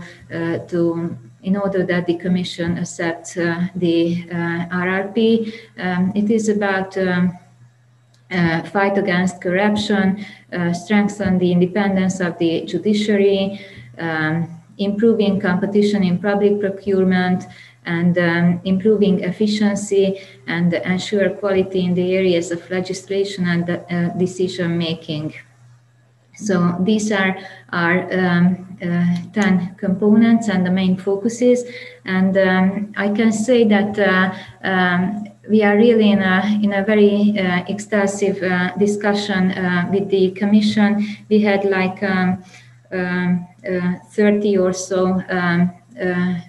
to 0.67 1.17
in 1.47 1.55
order 1.55 1.81
that 1.91 2.05
the 2.05 2.17
Commission 2.25 2.77
accepts 2.77 3.37
uh, 3.37 3.67
the 3.73 4.27
uh, 4.29 4.83
RRP. 4.83 5.17
Um, 5.79 6.11
it 6.13 6.29
is 6.29 6.49
about 6.49 6.97
um, 6.97 7.37
uh, 8.29 8.63
fight 8.63 8.97
against 8.97 9.39
corruption, 9.41 10.25
strengthen 10.73 11.37
the 11.39 11.49
independence 11.57 12.19
of 12.19 12.37
the 12.37 12.65
judiciary, 12.65 13.61
um, 13.97 14.33
improving 14.77 15.39
competition 15.39 16.03
in 16.03 16.19
public 16.19 16.59
procurement, 16.59 17.45
and 17.85 18.17
um, 18.17 18.59
improving 18.65 19.23
efficiency 19.23 20.19
and 20.47 20.73
ensure 20.73 21.29
quality 21.29 21.85
in 21.85 21.93
the 21.93 22.13
areas 22.13 22.51
of 22.51 22.69
legislation 22.69 23.47
and 23.47 23.69
uh, 23.69 24.09
decision 24.17 24.77
making. 24.77 25.33
So 26.37 26.75
these 26.79 27.11
are 27.11 27.37
our 27.73 28.13
um, 28.13 28.77
uh, 28.81 29.15
10 29.33 29.75
components 29.77 30.47
and 30.49 30.65
the 30.65 30.71
main 30.71 30.97
focuses. 30.97 31.63
And 32.05 32.37
um, 32.37 32.93
I 32.95 33.09
can 33.09 33.31
say 33.31 33.63
that 33.65 33.97
uh, 33.97 34.33
um, 34.63 35.27
we 35.49 35.63
are 35.63 35.75
really 35.75 36.11
in 36.11 36.21
a, 36.21 36.59
in 36.61 36.73
a 36.73 36.83
very 36.83 37.37
uh, 37.39 37.63
extensive 37.67 38.41
uh, 38.43 38.75
discussion 38.77 39.51
uh, 39.51 39.89
with 39.91 40.09
the 40.09 40.31
Commission. 40.31 41.07
We 41.29 41.41
had 41.41 41.65
like 41.65 42.03
um, 42.03 42.43
um, 42.91 43.47
uh, 43.67 43.93
30 44.11 44.57
or 44.57 44.73
so 44.73 45.21
um, 45.29 45.73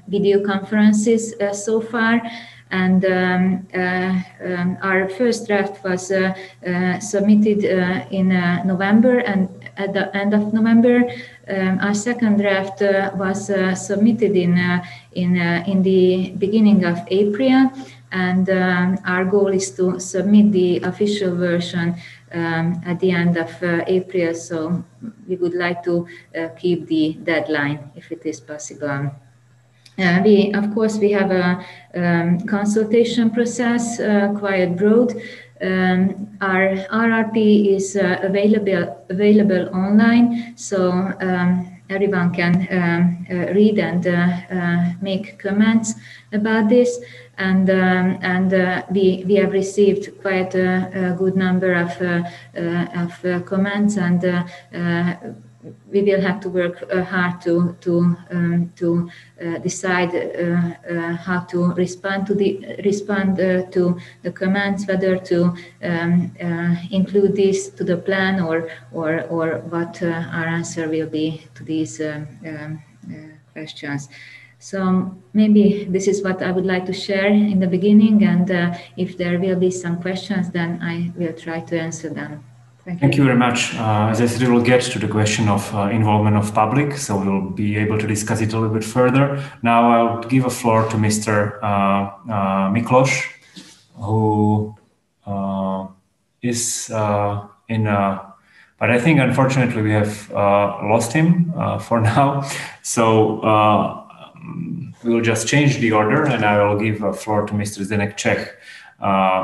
video 0.09 0.44
conferences 0.44 1.35
so 1.53 1.81
far 1.81 2.20
and 2.70 3.04
um, 3.04 3.66
uh, 3.74 4.20
um, 4.44 4.78
our 4.83 5.09
first 5.09 5.46
draft 5.46 5.83
was 5.85 6.11
uh, 6.11 6.35
uh, 6.66 6.98
submitted 7.00 7.64
in 8.11 8.28
November 8.66 9.18
and 9.18 9.48
at 9.76 9.92
the 9.92 10.14
end 10.16 10.35
of 10.35 10.52
November. 10.52 11.11
Um, 11.48 11.78
our 11.81 11.94
second 11.94 12.38
draft 12.38 12.83
was 13.16 13.46
submitted 13.87 14.37
in 14.37 14.59
in 15.12 15.37
in 15.37 15.83
the 15.83 16.35
beginning 16.38 16.85
of 16.85 16.98
April, 17.09 17.70
and 18.12 18.48
um, 18.50 18.98
our 19.04 19.24
goal 19.24 19.48
is 19.48 19.70
to 19.72 19.98
submit 20.00 20.52
the 20.52 20.78
official 20.81 21.37
version 21.37 21.96
um, 22.33 22.81
at 22.85 23.00
the 23.00 23.11
end 23.11 23.37
of 23.37 23.50
uh, 23.62 23.85
April. 23.87 24.35
So 24.35 24.85
we 25.26 25.37
would 25.37 25.54
like 25.54 25.83
to 25.85 26.07
uh, 26.37 26.48
keep 26.48 26.87
the 26.87 27.16
deadline 27.22 27.90
if 27.96 28.12
it 28.12 28.24
is 28.26 28.40
possible. 28.40 29.11
Uh, 29.98 30.20
we, 30.24 30.52
of 30.54 30.72
course, 30.74 30.96
we 30.98 31.11
have 31.11 31.30
a 31.32 31.64
um, 31.94 32.40
consultation 32.46 33.30
process, 33.30 33.98
uh, 33.98 34.32
quite 34.38 34.76
broad. 34.76 35.12
Um, 35.61 36.38
our 36.40 36.76
RRP 36.90 37.74
is 37.74 37.96
uh, 37.96 38.20
available 38.22 39.04
available 39.11 39.68
online, 39.74 40.56
so 40.56 40.92
um, 41.20 41.80
everyone 41.90 42.32
can 42.32 42.68
um, 42.70 43.26
uh, 43.28 43.52
read 43.52 43.80
and 43.80 44.06
uh, 44.06 44.37
uh, 44.50 44.92
make 45.00 45.40
comments 45.40 45.94
about 46.32 46.68
this. 46.68 47.00
And 47.38 47.68
um, 47.70 48.18
and 48.22 48.52
we 48.92 49.24
we 49.26 49.34
have 49.37 49.52
received 49.52 50.20
quite 50.22 50.54
a, 50.54 51.11
a 51.12 51.16
good 51.16 51.37
number 51.37 51.74
of 51.74 51.90
of 52.54 53.44
comments 53.46 53.96
and 53.96 54.20
we 55.90 56.02
will 56.02 56.20
have 56.20 56.40
to 56.40 56.48
work 56.48 56.85
uh, 56.92 57.02
hard 57.02 57.40
to 57.40 57.76
to 57.81 58.16
um, 58.31 58.72
to 58.76 59.11
uh, 59.42 59.59
decide 59.59 60.14
uh, 60.14 60.74
uh 60.90 61.16
how 61.16 61.40
to 61.40 61.72
respond 61.74 62.26
to 62.26 62.35
the 62.35 62.50
respond 62.85 63.40
uh, 63.40 63.62
to 63.70 63.98
the 64.22 64.33
commands, 64.33 64.87
whether 64.87 65.16
to 65.16 65.54
um, 65.83 66.31
uh, 66.42 66.74
include 66.90 67.35
this 67.37 67.68
to 67.70 67.85
the 67.85 67.96
plan 67.96 68.40
or 68.40 68.68
or 68.92 69.22
or 69.31 69.59
what 69.70 70.02
our 70.02 70.46
answer 70.46 70.88
will 70.88 71.09
be 71.09 71.42
to 71.54 71.64
these 71.64 72.00
um, 72.00 72.83
questions. 73.52 74.09
So 74.61 75.16
maybe 75.33 75.85
this 75.85 76.09
is 76.09 76.22
what 76.24 76.42
I 76.42 76.50
would 76.50 76.66
like 76.66 76.85
to 76.87 76.92
share 76.92 77.26
in 77.26 77.61
the 77.61 77.68
beginning, 77.68 78.24
and 78.24 78.50
if 78.96 79.16
there 79.16 79.38
will 79.38 79.57
be 79.57 79.70
some 79.70 80.02
questions, 80.02 80.50
then 80.50 80.81
I 80.83 81.12
will 81.16 81.33
try 81.33 81.61
to 81.61 81.81
answer 81.81 82.11
them. 82.11 82.44
Thank, 82.88 83.01
Thank 83.01 83.16
you. 83.16 83.24
you 83.24 83.27
very 83.27 83.38
much. 83.38 83.74
Uh, 83.74 84.09
as 84.11 84.18
I 84.22 84.24
said, 84.24 84.40
we 84.48 84.51
will 84.51 84.62
get 84.62 84.81
to 84.81 84.98
the 84.98 85.09
question 85.09 85.46
of 85.46 85.74
uh, 85.74 85.90
involvement 85.92 86.38
of 86.38 86.55
public, 86.55 86.96
so 86.96 87.18
we'll 87.22 87.51
be 87.51 87.77
able 87.77 87.98
to 87.98 88.07
discuss 88.07 88.40
it 88.40 88.55
a 88.55 88.59
little 88.59 88.74
bit 88.74 88.83
further. 88.83 89.44
Now 89.62 89.90
I'll 89.92 90.22
give 90.22 90.46
a 90.46 90.51
floor 90.51 90.88
to 90.88 90.96
Mr. 90.96 91.62
Uh, 91.62 91.66
uh 91.66 92.70
Miklos, 92.70 93.12
who 93.94 94.74
uh, 95.27 95.88
is 96.40 96.90
uh, 96.90 97.46
in 97.68 97.87
a 97.87 98.33
but 98.79 98.90
I 98.90 98.98
think 98.98 99.20
unfortunately 99.20 99.83
we 99.83 99.90
have 99.90 100.31
lost 100.31 101.12
him 101.12 101.53
for 101.81 102.01
now. 102.14 102.48
So 102.83 103.42
um, 103.44 104.94
we 105.05 105.12
will 105.12 105.20
just 105.20 105.46
change 105.46 105.77
the 105.77 105.92
order 105.92 106.24
and 106.24 106.42
I 106.42 106.64
will 106.64 106.79
give 106.79 107.03
a 107.03 107.12
floor 107.12 107.44
to 107.48 107.53
Mr. 107.53 107.85
Zdenek 107.85 108.16
Čech, 108.16 108.48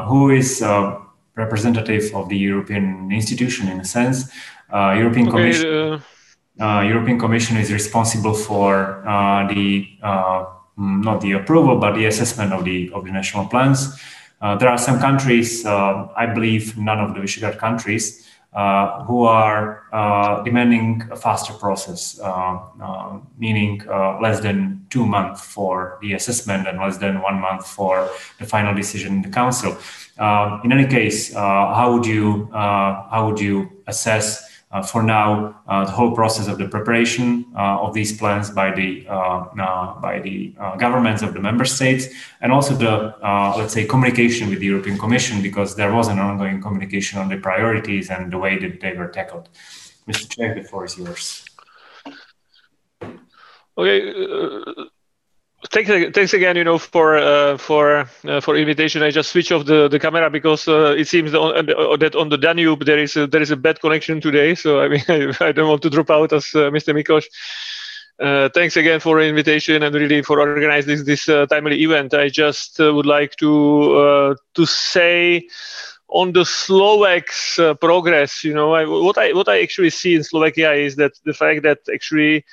who 0.08 0.30
is 0.30 0.62
representative 1.36 2.14
of 2.14 2.28
the 2.28 2.36
European 2.36 3.10
institution 3.12 3.68
in 3.68 3.80
a 3.80 3.84
sense. 3.84 4.30
Uh, 4.72 4.94
European 4.96 5.28
okay, 5.28 5.36
Commission. 5.36 5.92
Uh, 5.92 6.00
uh, 6.60 6.82
European 6.82 7.18
Commission 7.18 7.56
is 7.56 7.72
responsible 7.72 8.34
for 8.34 9.06
uh, 9.08 9.46
the 9.48 9.88
uh, 10.02 10.46
mm, 10.78 11.02
not 11.02 11.20
the 11.20 11.32
approval 11.32 11.78
but 11.78 11.94
the 11.94 12.06
assessment 12.06 12.52
of 12.52 12.64
the 12.64 12.90
of 12.92 13.04
the 13.04 13.10
national 13.10 13.46
plans. 13.46 14.00
Uh, 14.40 14.54
there 14.56 14.68
are 14.68 14.78
some 14.78 15.00
countries, 15.00 15.64
I 15.64 16.26
believe, 16.26 16.76
none 16.76 17.00
of 17.00 17.14
the 17.14 17.20
Visegrad 17.20 17.56
countries, 17.58 18.24
uh, 18.54 19.02
who 19.02 19.24
are 19.24 19.82
uh, 19.92 20.40
demanding 20.44 21.02
a 21.10 21.16
faster 21.16 21.52
process, 21.54 22.20
uh, 22.20 23.18
meaning 23.36 23.82
less 24.22 24.38
than 24.38 24.86
two 24.90 25.04
months 25.04 25.40
for 25.44 25.98
the 26.00 26.12
assessment 26.12 26.68
and 26.68 26.78
less 26.78 26.98
than 26.98 27.20
one 27.20 27.40
month 27.40 27.66
for 27.66 28.08
the 28.38 28.46
final 28.46 28.72
decision 28.72 29.14
in 29.14 29.22
the 29.22 29.28
council. 29.28 29.76
Um, 30.18 30.60
in 30.64 30.72
any 30.72 30.86
case, 30.86 31.34
uh, 31.34 31.40
how 31.40 31.92
would 31.92 32.06
you 32.06 32.48
uh, 32.52 33.08
how 33.10 33.26
would 33.28 33.40
you 33.40 33.82
assess 33.86 34.54
uh, 34.74 34.82
for 34.82 35.04
now, 35.04 35.54
uh, 35.68 35.84
the 35.84 35.92
whole 35.92 36.10
process 36.16 36.48
of 36.48 36.58
the 36.58 36.66
preparation 36.66 37.46
uh, 37.56 37.78
of 37.80 37.94
these 37.94 38.18
plans 38.18 38.50
by 38.50 38.72
the 38.72 39.06
uh, 39.08 39.44
by 40.00 40.18
the 40.18 40.52
governments 40.78 41.22
of 41.22 41.32
the 41.32 41.38
member 41.38 41.64
states, 41.64 42.08
and 42.40 42.50
also 42.50 42.74
the 42.74 43.14
let's 43.56 43.72
say 43.72 43.84
communication 43.86 44.50
with 44.50 44.58
the 44.58 44.66
European 44.66 44.98
Commission, 44.98 45.40
because 45.40 45.76
there 45.76 45.94
was 45.94 46.08
an 46.08 46.18
ongoing 46.18 46.60
communication 46.60 47.20
on 47.20 47.28
the 47.28 47.36
priorities 47.36 48.10
and 48.10 48.32
the 48.32 48.38
way 48.38 48.58
that 48.58 48.80
they 48.80 48.94
were 48.94 49.06
tackled. 49.06 49.48
Mr. 50.08 50.28
Čech, 50.28 50.56
the 50.56 50.64
floor 50.64 50.84
is 50.86 50.98
yours. 50.98 51.44
Okay. 53.78 54.90
Thanks, 55.70 55.90
thanks 56.14 56.34
again. 56.34 56.56
You 56.56 56.64
know, 56.64 56.78
for 56.78 57.16
uh, 57.16 57.56
for 57.56 58.06
uh, 58.26 58.40
for 58.40 58.56
invitation. 58.56 59.02
I 59.02 59.10
just 59.10 59.30
switch 59.30 59.50
off 59.50 59.64
the, 59.64 59.88
the 59.88 59.98
camera 59.98 60.28
because 60.28 60.68
uh, 60.68 60.94
it 60.96 61.08
seems 61.08 61.32
that 61.32 61.40
on, 61.40 61.98
that 62.00 62.14
on 62.14 62.28
the 62.28 62.36
Danube 62.36 62.84
there 62.84 62.98
is 62.98 63.16
a, 63.16 63.26
there 63.26 63.40
is 63.40 63.50
a 63.50 63.56
bad 63.56 63.80
connection 63.80 64.20
today. 64.20 64.54
So 64.54 64.80
I 64.80 64.88
mean, 64.88 65.02
I, 65.40 65.52
don't 65.52 65.68
want 65.68 65.82
to 65.82 65.90
drop 65.90 66.10
out 66.10 66.32
as 66.32 66.50
uh, 66.54 66.70
Mr. 66.70 66.94
Miklos. 66.94 67.24
Uh, 68.20 68.48
thanks 68.54 68.76
again 68.76 69.00
for 69.00 69.20
invitation 69.20 69.82
and 69.82 69.94
really 69.94 70.22
for 70.22 70.38
organizing 70.38 70.88
this 70.88 71.04
this 71.04 71.28
uh, 71.28 71.46
timely 71.46 71.82
event. 71.82 72.12
I 72.12 72.28
just 72.28 72.78
would 72.78 73.06
like 73.06 73.34
to 73.36 74.36
to 74.54 74.66
say 74.66 75.48
on 76.08 76.32
the 76.32 76.44
Slovaks 76.44 77.58
progress. 77.80 78.44
You 78.44 78.52
know, 78.52 78.74
I, 78.74 78.84
what 78.84 79.16
I 79.16 79.32
what 79.32 79.48
I 79.48 79.62
actually 79.62 79.90
see 79.90 80.14
in 80.14 80.24
Slovakia 80.24 80.74
is 80.74 80.96
that 80.96 81.12
the 81.24 81.32
fact 81.32 81.62
that 81.62 81.78
actually 81.92 82.44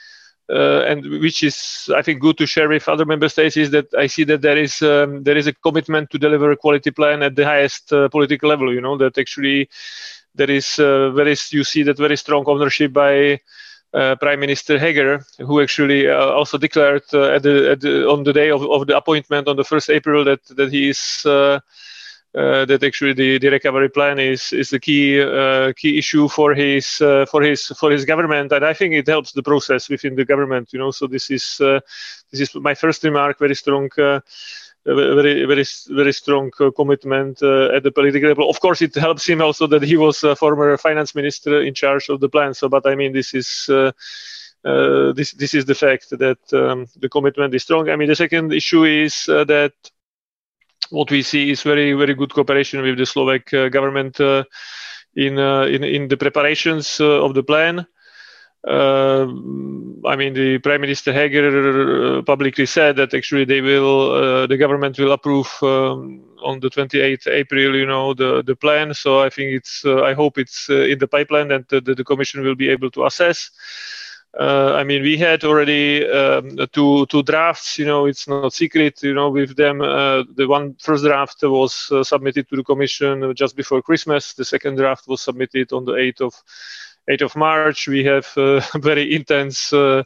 uh, 0.52 0.84
and 0.88 1.06
which 1.22 1.44
is 1.44 1.90
I 1.96 2.02
think 2.02 2.20
good 2.20 2.38
to 2.40 2.46
share 2.46 2.68
with 2.68 2.90
other 2.90 3.06
member 3.06 3.30
states 3.30 3.58
is 3.58 3.72
that 3.72 3.94
I 3.94 4.08
see 4.08 4.24
that 4.26 4.42
there 4.42 4.58
is 4.58 4.82
um, 4.82 5.24
there 5.24 5.38
is 5.38 5.48
a 5.48 5.54
commitment 5.54 6.10
to 6.12 6.20
deliver 6.20 6.52
a 6.52 6.58
quality 6.58 6.92
plan 6.92 7.24
at 7.24 7.36
the 7.36 7.46
highest 7.46 7.94
uh, 7.94 8.10
political 8.10 8.50
level. 8.50 8.74
You 8.74 8.82
know 8.82 8.98
that 8.98 9.18
actually 9.18 9.70
there 10.36 10.52
is 10.52 10.80
uh, 10.80 11.12
very 11.12 11.36
you 11.52 11.64
see 11.64 11.84
that 11.84 11.98
very 11.98 12.18
strong 12.18 12.44
ownership 12.48 12.94
by. 12.94 13.40
Uh, 13.94 14.16
Prime 14.16 14.40
Minister 14.40 14.80
Heger, 14.80 15.26
who 15.40 15.62
actually 15.62 16.08
uh, 16.08 16.16
also 16.16 16.58
declared 16.58 17.04
uh, 17.14 17.36
at 17.36 17.44
the, 17.44 17.72
at 17.72 17.82
the, 17.82 18.08
on 18.08 18.24
the 18.24 18.32
day 18.32 18.50
of, 18.50 18.64
of 18.64 18.88
the 18.88 18.96
appointment 18.96 19.50
on 19.50 19.58
the 19.58 19.64
1st 19.64 19.90
April 19.94 20.24
that, 20.24 20.40
that 20.56 20.72
he 20.72 20.88
is 20.88 21.26
that 22.34 22.84
actually 22.84 23.14
the, 23.14 23.38
the 23.40 23.50
recovery 23.50 23.90
plan 23.90 24.20
is 24.20 24.54
is 24.54 24.70
the 24.70 24.80
key 24.80 25.22
uh, 25.22 25.74
key 25.74 25.98
issue 25.98 26.28
for 26.28 26.54
his 26.54 27.02
uh, 27.02 27.26
for 27.26 27.42
his 27.42 27.68
for 27.80 27.92
his 27.92 28.06
government, 28.06 28.52
and 28.52 28.66
I 28.66 28.74
think 28.74 28.94
it 28.94 29.08
helps 29.08 29.32
the 29.34 29.44
process 29.44 29.90
within 29.90 30.16
the 30.16 30.26
government. 30.26 30.72
You 30.74 30.80
know, 30.80 30.92
so 30.92 31.08
this 31.08 31.30
is 31.30 31.60
uh, 31.60 31.80
this 32.32 32.42
is 32.42 32.56
my 32.56 32.74
first 32.74 33.04
remark. 33.04 33.40
Very 33.40 33.56
strong. 33.56 33.90
Uh, 33.98 34.22
very, 34.84 35.46
very, 35.46 35.64
very 35.90 36.12
strong 36.12 36.50
commitment 36.76 37.44
at 37.44 37.84
the 37.84 37.92
political 37.94 38.30
level. 38.30 38.50
Of 38.50 38.60
course, 38.60 38.82
it 38.82 38.96
helps 38.96 39.30
him 39.30 39.40
also 39.40 39.68
that 39.68 39.84
he 39.84 39.96
was 39.96 40.24
a 40.24 40.36
former 40.36 40.76
finance 40.76 41.14
minister 41.14 41.62
in 41.62 41.76
charge 41.76 42.10
of 42.10 42.20
the 42.20 42.28
plan. 42.28 42.56
So, 42.56 42.68
but 42.68 42.88
I 42.88 42.96
mean, 42.96 43.14
this 43.14 43.36
is 43.36 43.70
this 44.64 45.34
this 45.34 45.54
is 45.54 45.66
the 45.66 45.76
fact 45.76 46.10
that 46.10 46.40
um, 46.54 46.88
the 47.00 47.10
commitment 47.10 47.54
is 47.54 47.62
strong. 47.62 47.90
I 47.90 47.96
mean, 47.96 48.08
the 48.08 48.16
second 48.16 48.54
issue 48.54 48.86
is 48.86 49.26
that 49.28 49.74
what 50.92 51.10
we 51.10 51.22
see 51.22 51.50
is 51.52 51.64
very 51.64 51.94
very 51.94 52.14
good 52.14 52.34
cooperation 52.34 52.82
with 52.82 52.98
the 52.98 53.06
Slovak 53.06 53.54
uh, 53.54 53.70
government 53.70 54.20
uh, 54.20 54.44
in, 55.16 55.40
uh, 55.40 55.64
in 55.64 55.84
in 55.84 56.08
the 56.08 56.18
preparations 56.18 57.00
of 57.00 57.34
the 57.34 57.44
plan. 57.44 57.88
Uh, 58.68 59.26
I 60.06 60.16
mean, 60.16 60.34
the 60.36 60.60
Prime 60.60 60.82
Minister 60.82 61.12
Heger 61.12 62.22
publicly 62.24 62.68
said 62.68 62.96
that 62.98 63.14
actually 63.14 63.44
they 63.46 63.60
will, 63.60 64.12
uh, 64.12 64.46
the 64.46 64.56
government 64.58 65.00
will 65.00 65.14
approve 65.14 65.50
um, 65.64 66.22
on 66.44 66.60
the 66.60 66.70
28th 66.70 67.26
April, 67.26 67.76
you 67.76 67.88
know, 67.88 68.14
the 68.14 68.44
the 68.44 68.56
plan. 68.56 68.94
So 68.94 69.20
I 69.20 69.30
think 69.30 69.54
it's, 69.54 69.84
uh, 69.84 70.04
I 70.04 70.14
hope 70.14 70.38
it's 70.38 70.70
in 70.70 71.00
the 71.00 71.08
pipeline 71.08 71.52
and 71.52 71.66
the, 71.70 71.82
the 71.82 72.04
Commission 72.04 72.44
will 72.44 72.56
be 72.56 72.70
able 72.70 72.92
to 72.92 73.06
assess. 73.06 73.50
Uh, 74.40 74.74
I 74.76 74.84
mean, 74.86 75.02
we 75.02 75.18
had 75.18 75.44
already 75.44 76.08
um, 76.10 76.58
two 76.72 77.06
two 77.08 77.24
drafts. 77.24 77.78
You 77.78 77.86
know, 77.86 78.06
it's 78.06 78.28
not 78.28 78.54
secret. 78.54 79.04
You 79.04 79.14
know, 79.14 79.30
with 79.30 79.58
them, 79.58 79.82
uh, 79.82 80.24
the 80.36 80.48
one 80.48 80.76
first 80.80 81.04
draft 81.04 81.44
was 81.44 81.90
uh, 81.92 82.04
submitted 82.04 82.48
to 82.50 82.56
the 82.56 82.64
commission 82.64 83.34
just 83.36 83.56
before 83.58 83.82
Christmas. 83.82 84.34
The 84.34 84.46
second 84.46 84.78
draft 84.78 85.08
was 85.08 85.22
submitted 85.22 85.74
on 85.74 85.84
the 85.84 85.94
8th 85.94 86.22
of 86.22 86.34
8th 87.10 87.22
of 87.24 87.36
March. 87.36 87.88
We 87.88 88.06
have 88.06 88.28
uh, 88.38 88.62
very 88.80 89.14
intense. 89.14 89.74
Uh, 89.74 90.04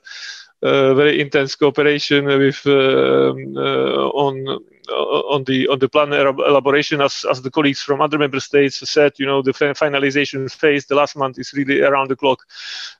uh, 0.63 0.95
very 0.95 1.21
intense 1.21 1.53
cooperation 1.55 2.26
with 2.26 2.65
um, 2.65 3.55
on 3.57 4.59
on 4.89 5.43
the 5.45 5.67
on 5.67 5.79
the 5.79 5.89
plan 5.89 6.13
elaboration, 6.13 7.01
as 7.01 7.25
as 7.29 7.41
the 7.41 7.51
colleagues 7.51 7.81
from 7.81 8.01
other 8.01 8.17
member 8.17 8.39
states 8.39 8.89
said, 8.89 9.13
you 9.17 9.25
know, 9.25 9.41
the 9.41 9.51
finalization 9.51 10.51
phase, 10.51 10.86
the 10.86 10.95
last 10.95 11.15
month 11.15 11.39
is 11.39 11.53
really 11.53 11.81
around 11.81 12.09
the 12.09 12.15
clock, 12.15 12.39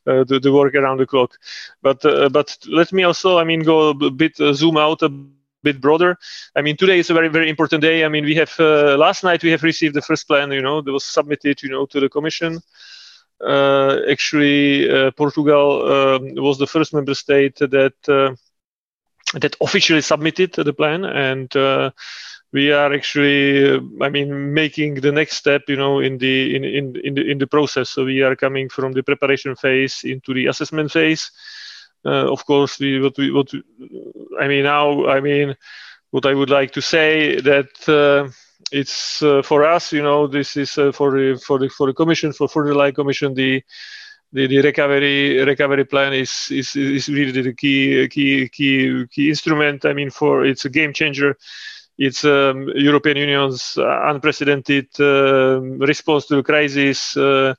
uh, 0.08 0.24
the, 0.24 0.40
the 0.40 0.52
work 0.52 0.76
around 0.76 0.98
the 0.98 1.06
clock. 1.06 1.38
But 1.82 2.04
uh, 2.06 2.30
but 2.30 2.58
let 2.68 2.92
me 2.92 3.04
also, 3.04 3.38
I 3.38 3.44
mean, 3.44 3.64
go 3.64 3.90
a 3.90 4.12
bit 4.12 4.40
uh, 4.40 4.54
zoom 4.54 4.78
out 4.78 5.02
a 5.02 5.10
bit 5.10 5.82
broader. 5.82 6.18
I 6.56 6.62
mean, 6.62 6.78
today 6.78 7.00
is 7.00 7.10
a 7.10 7.14
very 7.14 7.30
very 7.30 7.50
important 7.50 7.82
day. 7.82 8.06
I 8.06 8.10
mean, 8.10 8.26
we 8.26 8.36
have 8.36 8.54
uh, 8.60 8.98
last 8.98 9.24
night 9.24 9.44
we 9.44 9.52
have 9.52 9.64
received 9.64 9.96
the 9.96 10.02
first 10.02 10.28
plan, 10.28 10.52
you 10.52 10.62
know, 10.62 10.82
that 10.82 10.92
was 10.92 11.04
submitted, 11.04 11.62
you 11.64 11.70
know, 11.70 11.86
to 11.88 12.00
the 12.00 12.10
commission. 12.10 12.60
Uh, 13.46 13.98
actually, 14.10 14.90
uh, 14.90 15.12
Portugal 15.12 15.92
um, 15.92 16.36
was 16.36 16.58
the 16.58 16.68
first 16.68 16.94
member 16.94 17.14
state 17.14 17.58
that 17.58 18.38
that 19.34 19.56
officially 19.62 20.02
submitted 20.02 20.54
the 20.54 20.74
plan 20.74 21.04
and 21.04 21.56
uh, 21.56 21.90
we 22.54 22.72
are 22.72 22.94
actually 22.94 23.76
i 24.02 24.10
mean 24.10 24.54
making 24.54 24.96
the 24.96 25.12
next 25.12 25.36
step 25.36 25.64
you 25.68 25.76
know 25.76 26.00
in 26.00 26.18
the 26.18 26.56
in, 26.56 26.64
in 26.64 26.96
in 27.04 27.14
the 27.16 27.32
in 27.32 27.38
the 27.38 27.48
process. 27.48 27.90
So 27.90 28.06
we 28.06 28.22
are 28.22 28.36
coming 28.36 28.70
from 28.70 28.94
the 28.94 29.04
preparation 29.04 29.56
phase 29.56 30.02
into 30.04 30.34
the 30.34 30.48
assessment 30.48 30.92
phase. 30.92 31.32
Uh, 32.06 32.32
of 32.32 32.46
course 32.46 32.80
we 32.80 33.02
what 33.02 33.18
we 33.18 33.32
what 33.32 33.52
we, 33.52 33.64
i 34.40 34.48
mean 34.48 34.64
now 34.64 35.08
i 35.08 35.20
mean 35.20 35.56
what 36.12 36.26
i 36.28 36.34
would 36.34 36.52
like 36.52 36.72
to 36.72 36.82
say 36.82 37.42
that 37.42 37.72
uh, 37.90 38.30
it's 38.72 39.24
uh, 39.24 39.42
for 39.42 39.64
us 39.64 39.92
you 39.92 40.04
know 40.04 40.28
this 40.28 40.56
is 40.56 40.78
uh, 40.78 40.92
for 40.92 41.12
the 41.18 41.36
for 41.46 41.58
the 41.58 41.68
for 41.68 41.88
the 41.88 41.94
commission 41.94 42.32
for 42.32 42.48
for 42.48 42.68
the 42.68 42.76
Leyen 42.76 42.94
commission 42.94 43.34
the 43.34 43.64
the, 44.36 44.48
the 44.48 44.62
recovery 44.62 45.44
recovery 45.44 45.86
plan 45.86 46.14
is, 46.14 46.50
is 46.52 46.76
is 46.76 47.10
really 47.10 47.32
the 47.32 47.54
key 47.54 48.08
key 48.10 48.50
key 48.50 49.06
key 49.12 49.30
instrument. 49.30 49.86
I 49.86 49.94
mean, 49.94 50.12
for 50.12 50.46
it's 50.46 50.66
a 50.66 50.70
game 50.70 50.94
changer. 50.94 51.38
It's 51.98 52.26
um, 52.26 52.70
European 52.76 53.18
Union's 53.18 53.78
unprecedented 53.78 54.88
uh, 55.00 55.62
response 55.62 56.26
to 56.28 56.38
the 56.38 56.44
crisis. 56.44 57.16
Uh, 57.18 57.56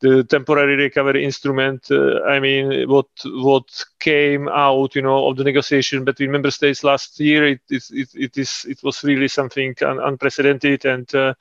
the 0.00 0.24
temporary 0.24 0.76
recovery 0.76 1.24
instrument. 1.24 1.86
Uh, 1.90 2.22
I 2.24 2.40
mean, 2.40 2.88
what 2.88 3.06
what 3.24 3.64
came 4.00 4.48
out, 4.48 4.94
you 4.94 5.02
know, 5.02 5.28
of 5.28 5.36
the 5.36 5.44
negotiation 5.44 6.04
between 6.04 6.32
member 6.32 6.50
states 6.50 6.84
last 6.84 7.18
year, 7.20 7.46
it 7.46 7.60
it 7.70 7.84
it, 7.92 8.08
it 8.14 8.38
is 8.38 8.66
it 8.68 8.82
was 8.82 9.02
really 9.04 9.28
something 9.28 9.74
un- 9.82 10.00
unprecedented, 10.00 10.84
and 10.84 11.14
uh, 11.14 11.34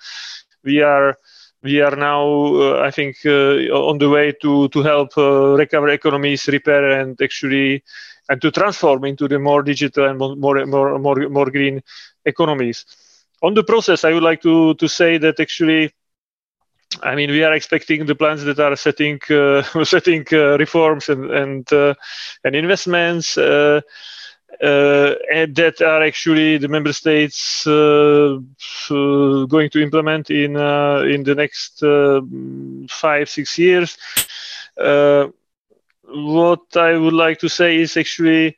we 0.64 0.82
are 0.82 1.18
we 1.66 1.82
are 1.82 1.96
now, 1.98 2.24
uh, 2.56 2.82
I 2.88 2.92
think, 2.92 3.18
uh, 3.26 3.74
on 3.92 3.98
the 4.00 4.10
way 4.10 4.34
to 4.44 4.70
to 4.70 4.84
help 4.84 5.18
uh, 5.18 5.56
recover 5.64 5.90
economies, 5.90 6.48
repair, 6.48 6.84
and 7.02 7.22
actually 7.22 7.84
and 8.30 8.42
to 8.42 8.52
transform 8.52 9.06
into 9.06 9.28
the 9.28 9.40
more 9.40 9.64
digital 9.64 10.06
and 10.06 10.20
more 10.20 10.36
more 10.66 10.66
more 11.00 11.30
more 11.30 11.50
green 11.52 11.82
economies. 12.26 12.86
On 13.44 13.54
the 13.56 13.64
process, 13.64 14.06
I 14.06 14.14
would 14.14 14.24
like 14.24 14.42
to 14.44 14.76
to 14.76 14.88
say 14.90 15.18
that 15.20 15.40
actually. 15.40 15.92
I 17.04 17.16
mean, 17.16 17.32
we 17.32 17.44
are 17.44 17.54
expecting 17.54 18.06
the 18.06 18.16
plans 18.16 18.44
that 18.46 18.60
are 18.60 18.76
setting 18.76 19.20
uh, 19.30 19.64
setting 19.84 20.26
uh, 20.32 20.58
reforms 20.58 21.10
and 21.10 21.32
and 21.32 21.74
uh, 21.74 21.94
and 22.44 22.56
investments 22.56 23.38
and 24.62 25.56
that 25.56 25.82
are 25.82 26.04
actually 26.04 26.58
the 26.58 26.68
member 26.68 26.94
states 26.94 27.66
uh, 27.68 28.38
uh, 28.90 29.46
going 29.46 29.70
to 29.70 29.82
implement 29.82 30.30
in 30.30 30.56
in 30.56 31.24
the 31.24 31.36
next 31.36 31.80
five 32.92 33.30
six 33.30 33.58
years. 33.58 33.98
what 36.08 36.78
I 36.78 36.98
would 36.98 37.14
like 37.14 37.40
to 37.40 37.50
say 37.50 37.78
is 37.78 37.98
actually 37.98 38.58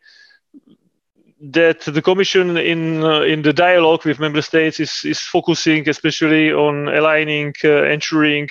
that 1.39 1.81
the 1.81 2.01
Commission, 2.01 2.57
in 2.57 3.03
uh, 3.03 3.21
in 3.21 3.41
the 3.41 3.53
dialogue 3.53 4.05
with 4.05 4.19
member 4.19 4.41
states, 4.41 4.79
is 4.79 5.01
is 5.05 5.19
focusing 5.19 5.87
especially 5.87 6.51
on 6.51 6.87
aligning, 6.87 7.53
uh, 7.63 7.83
ensuring 7.83 8.49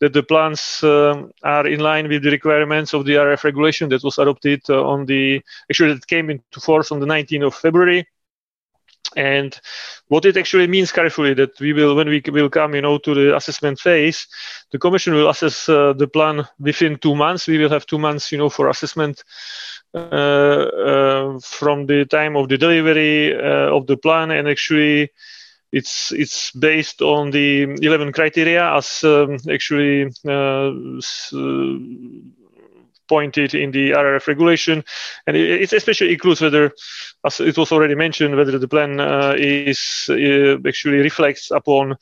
that 0.00 0.12
the 0.12 0.22
plans 0.22 0.80
um, 0.82 1.30
are 1.42 1.66
in 1.66 1.80
line 1.80 2.08
with 2.08 2.22
the 2.22 2.30
requirements 2.30 2.94
of 2.94 3.04
the 3.04 3.14
RF 3.14 3.44
regulation 3.44 3.88
that 3.88 4.04
was 4.04 4.18
adopted 4.18 4.62
uh, 4.68 4.84
on 4.84 5.06
the 5.06 5.42
actually 5.70 5.94
that 5.94 6.06
came 6.06 6.30
into 6.30 6.60
force 6.60 6.92
on 6.92 7.00
the 7.00 7.06
19th 7.06 7.46
of 7.46 7.54
February. 7.54 8.06
And 9.16 9.58
what 10.08 10.24
it 10.24 10.36
actually 10.36 10.66
means 10.66 10.92
carefully 10.92 11.34
that 11.34 11.58
we 11.60 11.72
will, 11.72 11.96
when 11.96 12.08
we 12.08 12.22
will 12.30 12.50
come, 12.50 12.74
you 12.74 12.82
know, 12.82 12.98
to 12.98 13.14
the 13.14 13.36
assessment 13.36 13.80
phase, 13.80 14.26
the 14.70 14.78
Commission 14.78 15.14
will 15.14 15.30
assess 15.30 15.68
uh, 15.68 15.94
the 15.94 16.06
plan 16.06 16.46
within 16.58 16.98
two 16.98 17.14
months. 17.14 17.46
We 17.46 17.58
will 17.58 17.70
have 17.70 17.86
two 17.86 17.98
months, 17.98 18.30
you 18.30 18.38
know, 18.38 18.50
for 18.50 18.68
assessment 18.68 19.24
uh, 19.94 19.98
uh, 19.98 21.38
from 21.40 21.86
the 21.86 22.04
time 22.04 22.36
of 22.36 22.48
the 22.48 22.58
delivery 22.58 23.34
uh, 23.34 23.74
of 23.74 23.86
the 23.86 23.96
plan, 23.96 24.30
and 24.30 24.46
actually, 24.46 25.10
it's 25.72 26.12
it's 26.12 26.50
based 26.52 27.00
on 27.02 27.30
the 27.30 27.62
11 27.62 28.12
criteria 28.12 28.74
as 28.74 29.02
um, 29.04 29.38
actually 29.50 30.10
pointed 33.08 33.54
in 33.54 33.70
the 33.70 33.90
RRF 33.90 34.26
regulation, 34.26 34.84
and 35.26 35.36
it, 35.36 35.72
especially 35.72 36.12
includes 36.12 36.40
whether, 36.40 36.72
as 37.24 37.40
it 37.40 37.56
was 37.56 37.72
already 37.72 37.94
mentioned, 37.94 38.36
whether 38.36 38.58
the 38.58 38.68
plan 38.68 39.00
uh, 39.00 39.34
is 39.36 40.06
uh, 40.10 40.56
actually 40.66 40.98
reflects 40.98 41.50
upon 41.50 41.96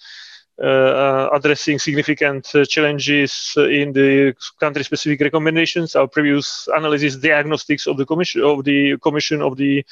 addressing 0.58 1.78
significant 1.78 2.54
uh, 2.54 2.64
challenges 2.64 3.52
in 3.56 3.92
the 3.92 4.34
country-specific 4.58 5.20
recommendations. 5.20 5.94
Our 5.94 6.08
previous 6.08 6.68
analysis, 6.74 7.16
diagnostics 7.16 7.86
of 7.86 7.96
the 7.96 8.06
commission 8.06 8.42
of 8.42 8.64
the 8.64 8.96
commission 8.98 9.42
of 9.42 9.56
the 9.56 9.84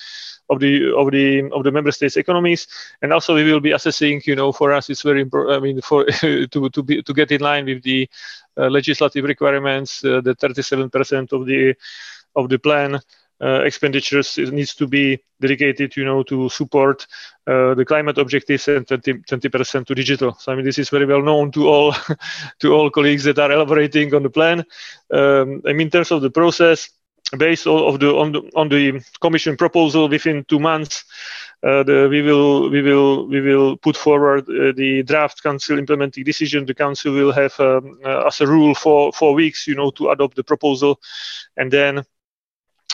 of 0.50 0.60
the 0.60 0.92
of 0.94 1.10
the 1.10 1.50
of 1.52 1.64
the 1.64 1.70
member 1.70 1.92
states' 1.92 2.16
economies, 2.16 2.66
and 3.02 3.12
also 3.12 3.34
we 3.34 3.44
will 3.44 3.60
be 3.60 3.72
assessing. 3.72 4.22
You 4.24 4.36
know, 4.36 4.52
for 4.52 4.72
us, 4.72 4.90
it's 4.90 5.02
very 5.02 5.20
important. 5.20 5.56
I 5.56 5.60
mean, 5.60 5.80
for 5.80 6.04
to 6.20 6.46
to 6.70 6.82
be 6.82 7.02
to 7.02 7.12
get 7.14 7.30
in 7.30 7.40
line 7.40 7.66
with 7.66 7.82
the 7.82 8.08
uh, 8.56 8.68
legislative 8.68 9.24
requirements, 9.24 10.04
uh, 10.04 10.20
the 10.20 10.34
37% 10.36 11.32
of 11.32 11.46
the 11.46 11.74
of 12.36 12.48
the 12.48 12.58
plan 12.58 12.96
uh, 12.96 13.00
expenditures 13.40 14.38
needs 14.38 14.74
to 14.74 14.86
be 14.86 15.18
dedicated, 15.40 15.96
you 15.96 16.04
know, 16.04 16.22
to 16.22 16.48
support 16.48 17.06
uh, 17.46 17.74
the 17.74 17.84
climate 17.84 18.18
objectives 18.18 18.68
and 18.68 18.86
20 18.86 19.48
percent 19.48 19.86
to 19.86 19.94
digital. 19.94 20.34
So 20.34 20.52
I 20.52 20.54
mean, 20.54 20.64
this 20.64 20.78
is 20.78 20.90
very 20.90 21.06
well 21.06 21.22
known 21.22 21.50
to 21.52 21.68
all 21.68 21.94
to 22.60 22.72
all 22.72 22.90
colleagues 22.90 23.24
that 23.24 23.38
are 23.38 23.52
elaborating 23.52 24.14
on 24.14 24.22
the 24.22 24.30
plan. 24.30 24.64
Um, 25.10 25.62
I 25.66 25.72
mean, 25.72 25.88
in 25.88 25.90
terms 25.90 26.10
of 26.10 26.22
the 26.22 26.30
process, 26.30 26.90
based 27.36 27.66
on 27.66 27.98
the 27.98 28.14
on 28.14 28.32
the 28.32 28.50
on 28.54 28.68
the 28.68 29.04
Commission 29.20 29.56
proposal, 29.56 30.08
within 30.08 30.44
two 30.44 30.60
months. 30.60 31.04
Uh, 31.62 31.82
the, 31.82 32.08
we 32.10 32.20
will 32.20 32.68
we 32.68 32.82
will 32.82 33.26
we 33.26 33.40
will 33.40 33.78
put 33.78 33.96
forward 33.96 34.44
uh, 34.50 34.72
the 34.76 35.02
draft 35.02 35.42
council 35.42 35.78
implementing 35.78 36.22
decision. 36.22 36.66
The 36.66 36.74
council 36.74 37.14
will 37.14 37.32
have 37.32 37.58
um, 37.58 37.98
uh, 38.04 38.26
as 38.26 38.42
a 38.42 38.46
rule 38.46 38.74
for 38.74 39.12
four 39.14 39.32
weeks, 39.32 39.66
you 39.66 39.74
know, 39.74 39.90
to 39.92 40.10
adopt 40.10 40.36
the 40.36 40.44
proposal, 40.44 41.00
and 41.56 41.72
then 41.72 42.04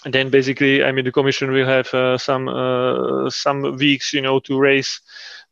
then 0.05 0.31
basically, 0.31 0.83
I 0.83 0.93
mean, 0.93 1.05
the 1.05 1.13
commission 1.13 1.53
will 1.53 1.67
have 1.67 1.93
uh, 1.93 2.17
some 2.17 2.49
uh, 2.49 3.29
some 3.29 3.77
weeks, 3.77 4.13
you 4.13 4.23
know, 4.23 4.41
to 4.41 4.59
raise 4.59 5.01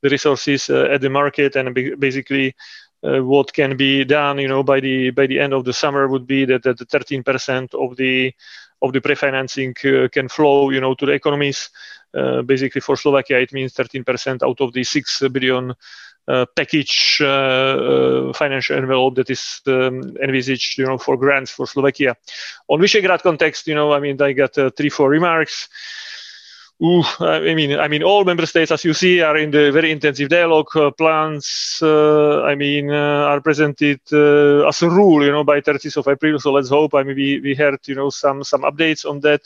the 0.01 0.09
resources 0.09 0.71
uh, 0.71 0.89
at 0.91 1.01
the 1.01 1.11
market, 1.11 1.57
and 1.57 1.75
basically, 1.99 2.55
uh, 3.03 3.19
what 3.21 3.53
can 3.53 3.77
be 3.77 4.05
done, 4.05 4.39
you 4.39 4.49
know, 4.49 4.63
by 4.63 4.81
the 4.81 5.11
by 5.11 5.27
the 5.27 5.39
end 5.39 5.53
of 5.53 5.65
the 5.65 5.73
summer 5.73 6.09
would 6.09 6.27
be 6.27 6.45
that, 6.47 6.63
that 6.63 6.79
the 6.79 6.87
13% 6.87 7.75
of 7.75 7.97
the 7.97 8.33
of 8.81 8.93
the 8.93 9.01
pre-financing 9.01 9.75
uh, 9.85 10.09
can 10.09 10.29
flow, 10.29 10.71
you 10.71 10.81
know, 10.81 10.95
to 10.95 11.07
the 11.07 11.13
economies. 11.13 11.71
Uh, 12.15 12.43
basically, 12.43 12.81
for 12.81 12.97
Slovakia, 12.97 13.41
it 13.41 13.53
means 13.53 13.75
13% 13.75 14.43
out 14.43 14.61
of 14.61 14.73
the 14.73 14.83
six 14.83 15.23
billion 15.31 15.75
package 16.55 17.18
uh, 17.20 17.26
uh, 17.26 18.33
financial 18.33 18.76
envelope 18.76 19.14
that 19.16 19.31
is 19.31 19.61
um, 19.66 20.16
envisaged, 20.22 20.79
you 20.79 20.87
know, 20.87 20.99
for 20.99 21.16
grants 21.16 21.51
for 21.51 21.66
Slovakia. 21.66 22.16
On 22.68 22.81
Visegrad 22.81 23.22
context, 23.22 23.66
you 23.66 23.74
know, 23.74 23.93
I 23.93 24.01
mean, 24.01 24.20
I 24.20 24.33
got 24.33 24.55
three, 24.76 24.91
four 24.91 25.09
remarks. 25.09 25.68
Ooh, 26.81 27.03
I 27.18 27.55
mean, 27.55 27.79
I 27.79 27.89
mean, 27.89 28.05
all 28.05 28.24
member 28.24 28.47
states, 28.47 28.70
as 28.70 28.85
you 28.85 28.95
see, 28.95 29.20
are 29.20 29.37
in 29.37 29.51
the 29.51 29.72
very 29.72 29.91
intensive 29.91 30.29
dialogue. 30.29 30.68
Uh, 30.76 30.91
plans, 30.93 31.81
uh, 31.83 32.43
I 32.43 32.55
mean, 32.55 32.91
uh, 32.91 33.26
are 33.33 33.41
presented 33.41 34.01
as 34.12 34.83
a 34.83 34.89
rule, 34.89 35.24
you 35.24 35.33
know, 35.33 35.43
by 35.43 35.61
30th 35.61 35.97
of 35.97 36.07
April. 36.07 36.39
So 36.39 36.53
let's 36.53 36.68
hope. 36.68 36.95
I 36.95 37.03
mean, 37.03 37.16
we, 37.16 37.41
we 37.41 37.55
heard, 37.57 37.81
you 37.89 37.97
know, 37.97 38.11
some 38.11 38.45
some 38.45 38.62
updates 38.62 39.05
on 39.09 39.20
that. 39.20 39.43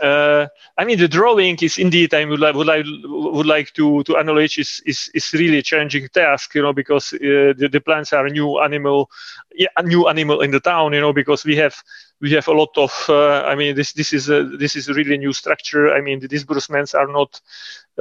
Uh, 0.00 0.46
I 0.78 0.84
mean, 0.84 0.98
the 0.98 1.08
drawing 1.08 1.58
is 1.60 1.76
indeed, 1.78 2.14
I 2.14 2.24
would 2.24 2.40
like, 2.40 2.54
would 2.54 2.66
like, 2.66 2.86
would 3.04 3.46
like 3.46 3.72
to, 3.74 4.02
to 4.04 4.16
acknowledge 4.16 4.58
is, 4.58 4.82
is, 4.86 5.10
is 5.14 5.32
really 5.32 5.58
a 5.58 5.62
challenging 5.62 6.08
task, 6.08 6.54
you 6.54 6.62
know, 6.62 6.72
because 6.72 7.12
uh, 7.12 7.52
the, 7.56 7.68
the 7.70 7.80
plants 7.80 8.12
are 8.12 8.26
a 8.26 8.30
new 8.30 8.58
animal, 8.60 9.10
yeah, 9.54 9.68
a 9.76 9.82
new 9.82 10.08
animal 10.08 10.40
in 10.40 10.50
the 10.50 10.60
town, 10.60 10.94
you 10.94 11.00
know, 11.00 11.12
because 11.12 11.44
we 11.44 11.56
have, 11.56 11.74
we 12.20 12.30
have 12.32 12.48
a 12.48 12.52
lot 12.52 12.70
of, 12.76 12.92
uh, 13.08 13.42
I 13.42 13.54
mean, 13.54 13.76
this, 13.76 13.92
this 13.92 14.12
is 14.12 14.30
a, 14.30 14.44
this 14.44 14.74
is 14.74 14.88
really 14.88 15.18
new 15.18 15.32
structure. 15.32 15.92
I 15.92 16.00
mean, 16.00 16.20
the 16.20 16.28
disbursements 16.28 16.94
are 16.94 17.08
not 17.08 17.40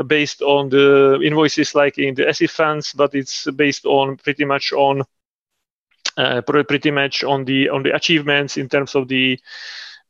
based 0.07 0.41
on 0.41 0.69
the 0.69 1.19
invoices 1.23 1.75
like 1.75 1.97
in 1.97 2.15
the 2.15 2.23
ESIF 2.23 2.51
funds, 2.51 2.93
but 2.93 3.13
it's 3.13 3.45
based 3.51 3.85
on 3.85 4.17
pretty 4.17 4.45
much 4.45 4.71
on, 4.71 5.03
uh, 6.17 6.41
pretty 6.41 6.91
much 6.91 7.23
on 7.23 7.43
the, 7.45 7.69
on 7.69 7.83
the 7.83 7.93
achievements 7.93 8.57
in 8.57 8.69
terms 8.69 8.95
of 8.95 9.07
the, 9.09 9.37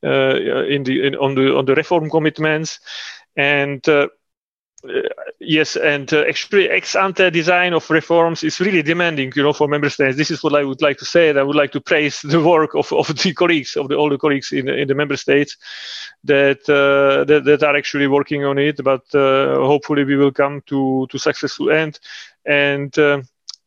in 0.03 0.83
the 0.83 1.07
in, 1.07 1.15
on 1.15 1.35
the 1.35 1.55
on 1.55 1.65
the 1.65 1.75
reform 1.75 2.09
commitments, 2.09 2.79
and 3.35 3.87
uh, 3.89 4.07
yes, 5.39 5.75
and 5.75 6.13
uh, 6.13 6.23
actually 6.27 6.69
ex 6.69 6.95
ante 6.95 7.29
design 7.29 7.73
of 7.73 7.89
reforms 7.89 8.43
is 8.43 8.59
really 8.59 8.81
demanding, 8.81 9.31
you 9.35 9.43
know, 9.43 9.53
for 9.53 9.67
member 9.67 9.89
states. 9.89 10.15
This 10.15 10.31
is 10.31 10.43
what 10.43 10.55
I 10.55 10.63
would 10.63 10.81
like 10.81 10.97
to 10.99 11.05
say. 11.05 11.29
And 11.29 11.39
I 11.39 11.43
would 11.43 11.55
like 11.55 11.71
to 11.73 11.81
praise 11.81 12.21
the 12.21 12.41
work 12.41 12.75
of, 12.75 12.91
of 12.93 13.07
the 13.07 13.33
colleagues, 13.33 13.75
of 13.75 13.89
the, 13.89 13.95
all 13.95 14.09
the 14.09 14.17
colleagues 14.17 14.51
in, 14.51 14.69
in 14.69 14.87
the 14.87 14.95
member 14.95 15.17
states 15.17 15.57
that, 16.23 16.61
uh, 16.69 17.25
that, 17.25 17.43
that 17.45 17.63
are 17.63 17.75
actually 17.75 18.07
working 18.07 18.45
on 18.45 18.57
it. 18.57 18.81
But 18.83 19.03
uh, 19.13 19.55
hopefully 19.55 20.03
we 20.05 20.15
will 20.15 20.31
come 20.31 20.61
to 20.67 21.07
to 21.09 21.17
successful 21.17 21.71
end. 21.71 21.99
And 22.45 22.97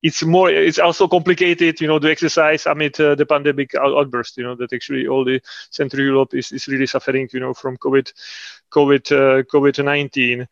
it's 0.02 0.22
more 0.24 0.50
it's 0.50 0.78
also 0.78 1.06
complicated 1.08 1.80
you 1.80 1.86
know 1.86 1.98
the 1.98 2.10
exercise 2.10 2.66
amid 2.66 2.98
uh, 3.00 3.14
the 3.14 3.26
pandemic 3.26 3.74
outburst 3.74 4.36
you 4.36 4.44
know 4.44 4.54
that 4.54 4.72
actually 4.72 5.06
all 5.06 5.24
the 5.24 5.40
central 5.70 6.02
europe 6.02 6.34
is, 6.34 6.52
is 6.52 6.66
really 6.68 6.86
suffering 6.86 7.28
you 7.32 7.40
know 7.40 7.54
from 7.54 7.76
covid 7.76 8.12
covid 8.70 9.10
uh, 9.12 9.42
covid-19 9.44 10.46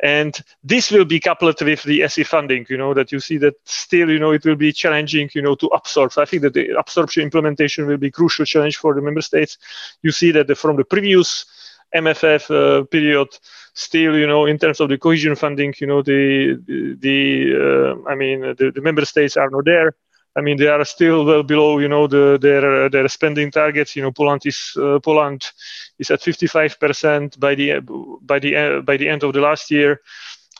And 0.00 0.36
this 0.64 0.90
will 0.90 1.04
be 1.04 1.20
coupled 1.20 1.60
with 1.62 1.82
the 1.84 2.02
SE 2.02 2.24
funding, 2.24 2.66
you 2.68 2.76
know, 2.76 2.92
that 2.94 3.12
you 3.12 3.20
see 3.20 3.38
that 3.38 3.54
still, 3.64 4.10
you 4.10 4.18
know, 4.18 4.32
it 4.32 4.44
will 4.44 4.56
be 4.56 4.72
challenging, 4.72 5.30
you 5.32 5.42
know, 5.42 5.54
to 5.54 5.66
absorb. 5.68 6.12
So 6.12 6.22
I 6.22 6.24
think 6.24 6.42
that 6.42 6.54
the 6.54 6.76
absorption 6.76 7.22
implementation 7.22 7.86
will 7.86 7.98
be 7.98 8.10
crucial 8.10 8.44
challenge 8.44 8.78
for 8.78 8.94
the 8.94 9.00
member 9.00 9.22
states. 9.22 9.58
You 10.02 10.10
see 10.10 10.32
that 10.32 10.48
the, 10.48 10.56
from 10.56 10.76
the 10.76 10.84
previous 10.84 11.46
MFF 11.94 12.50
uh, 12.50 12.84
period, 12.84 13.28
still, 13.74 14.16
you 14.16 14.26
know, 14.26 14.46
in 14.46 14.58
terms 14.58 14.80
of 14.80 14.88
the 14.88 14.98
cohesion 14.98 15.36
funding, 15.36 15.74
you 15.78 15.86
know, 15.86 16.02
the 16.02 16.58
the 16.98 17.54
uh, 17.54 18.08
I 18.08 18.14
mean, 18.14 18.40
the, 18.40 18.72
the 18.74 18.80
member 18.80 19.04
states 19.04 19.36
are 19.36 19.50
not 19.50 19.64
there. 19.64 19.94
I 20.36 20.40
mean, 20.40 20.56
they 20.56 20.68
are 20.68 20.84
still 20.84 21.24
well 21.24 21.42
below, 21.42 21.78
you 21.78 21.88
know, 21.88 22.06
the, 22.06 22.38
their 22.40 22.88
their 22.88 23.08
spending 23.08 23.50
targets. 23.50 23.94
You 23.94 24.02
know, 24.02 24.12
Poland 24.12 24.46
is 24.46 24.72
uh, 24.76 24.98
Poland 25.00 25.52
is 25.98 26.10
at 26.10 26.20
55% 26.20 27.38
by 27.38 27.54
the 27.54 27.80
by 28.22 28.38
the 28.38 28.56
uh, 28.56 28.80
by 28.80 28.96
the 28.96 29.08
end 29.08 29.22
of 29.24 29.32
the 29.32 29.40
last 29.40 29.70
year. 29.70 30.00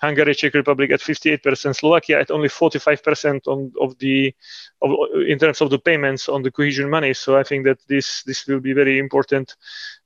Hungary, 0.02 0.34
Czech 0.34 0.54
Republic 0.54 0.90
at 0.90 1.00
58%, 1.00 1.76
Slovakia 1.76 2.18
at 2.18 2.32
only 2.32 2.48
45% 2.48 3.46
on 3.46 3.72
of 3.80 3.96
the 3.98 4.34
of, 4.80 4.90
in 5.28 5.38
terms 5.38 5.60
of 5.60 5.70
the 5.70 5.78
payments 5.78 6.28
on 6.28 6.42
the 6.42 6.50
cohesion 6.50 6.90
money. 6.90 7.14
So 7.14 7.38
I 7.38 7.44
think 7.44 7.64
that 7.64 7.78
this 7.86 8.24
this 8.24 8.46
will 8.46 8.60
be 8.60 8.72
very 8.72 8.98
important 8.98 9.54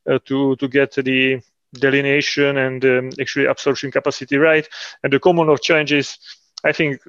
uh, 0.06 0.18
to 0.26 0.54
to 0.56 0.68
get 0.68 0.92
the 0.92 1.40
delineation 1.72 2.56
and 2.58 2.84
um, 2.84 3.10
actually 3.20 3.46
absorption 3.46 3.90
capacity 3.90 4.36
right. 4.36 4.68
And 5.02 5.12
the 5.12 5.18
common 5.18 5.48
of 5.48 5.62
challenges, 5.62 6.18
I 6.62 6.72
think 6.72 7.00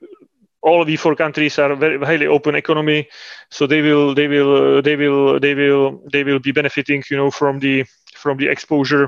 all 0.67 0.81
of 0.81 0.87
the 0.87 0.97
four 0.97 1.15
countries 1.15 1.59
are 1.59 1.75
very 1.75 1.97
highly 1.99 2.27
open 2.27 2.55
economy, 2.55 3.07
so 3.49 3.67
they 3.67 3.81
will 3.81 4.13
they 4.13 4.27
will 4.27 4.77
uh, 4.77 4.81
they 4.81 4.95
will 4.95 5.39
they 5.39 5.55
will 5.55 6.01
they 6.11 6.23
will 6.23 6.39
be 6.39 6.51
benefiting, 6.51 7.03
you 7.09 7.17
know, 7.17 7.31
from 7.31 7.59
the 7.59 7.85
from 8.15 8.37
the 8.37 8.47
exposure 8.47 9.07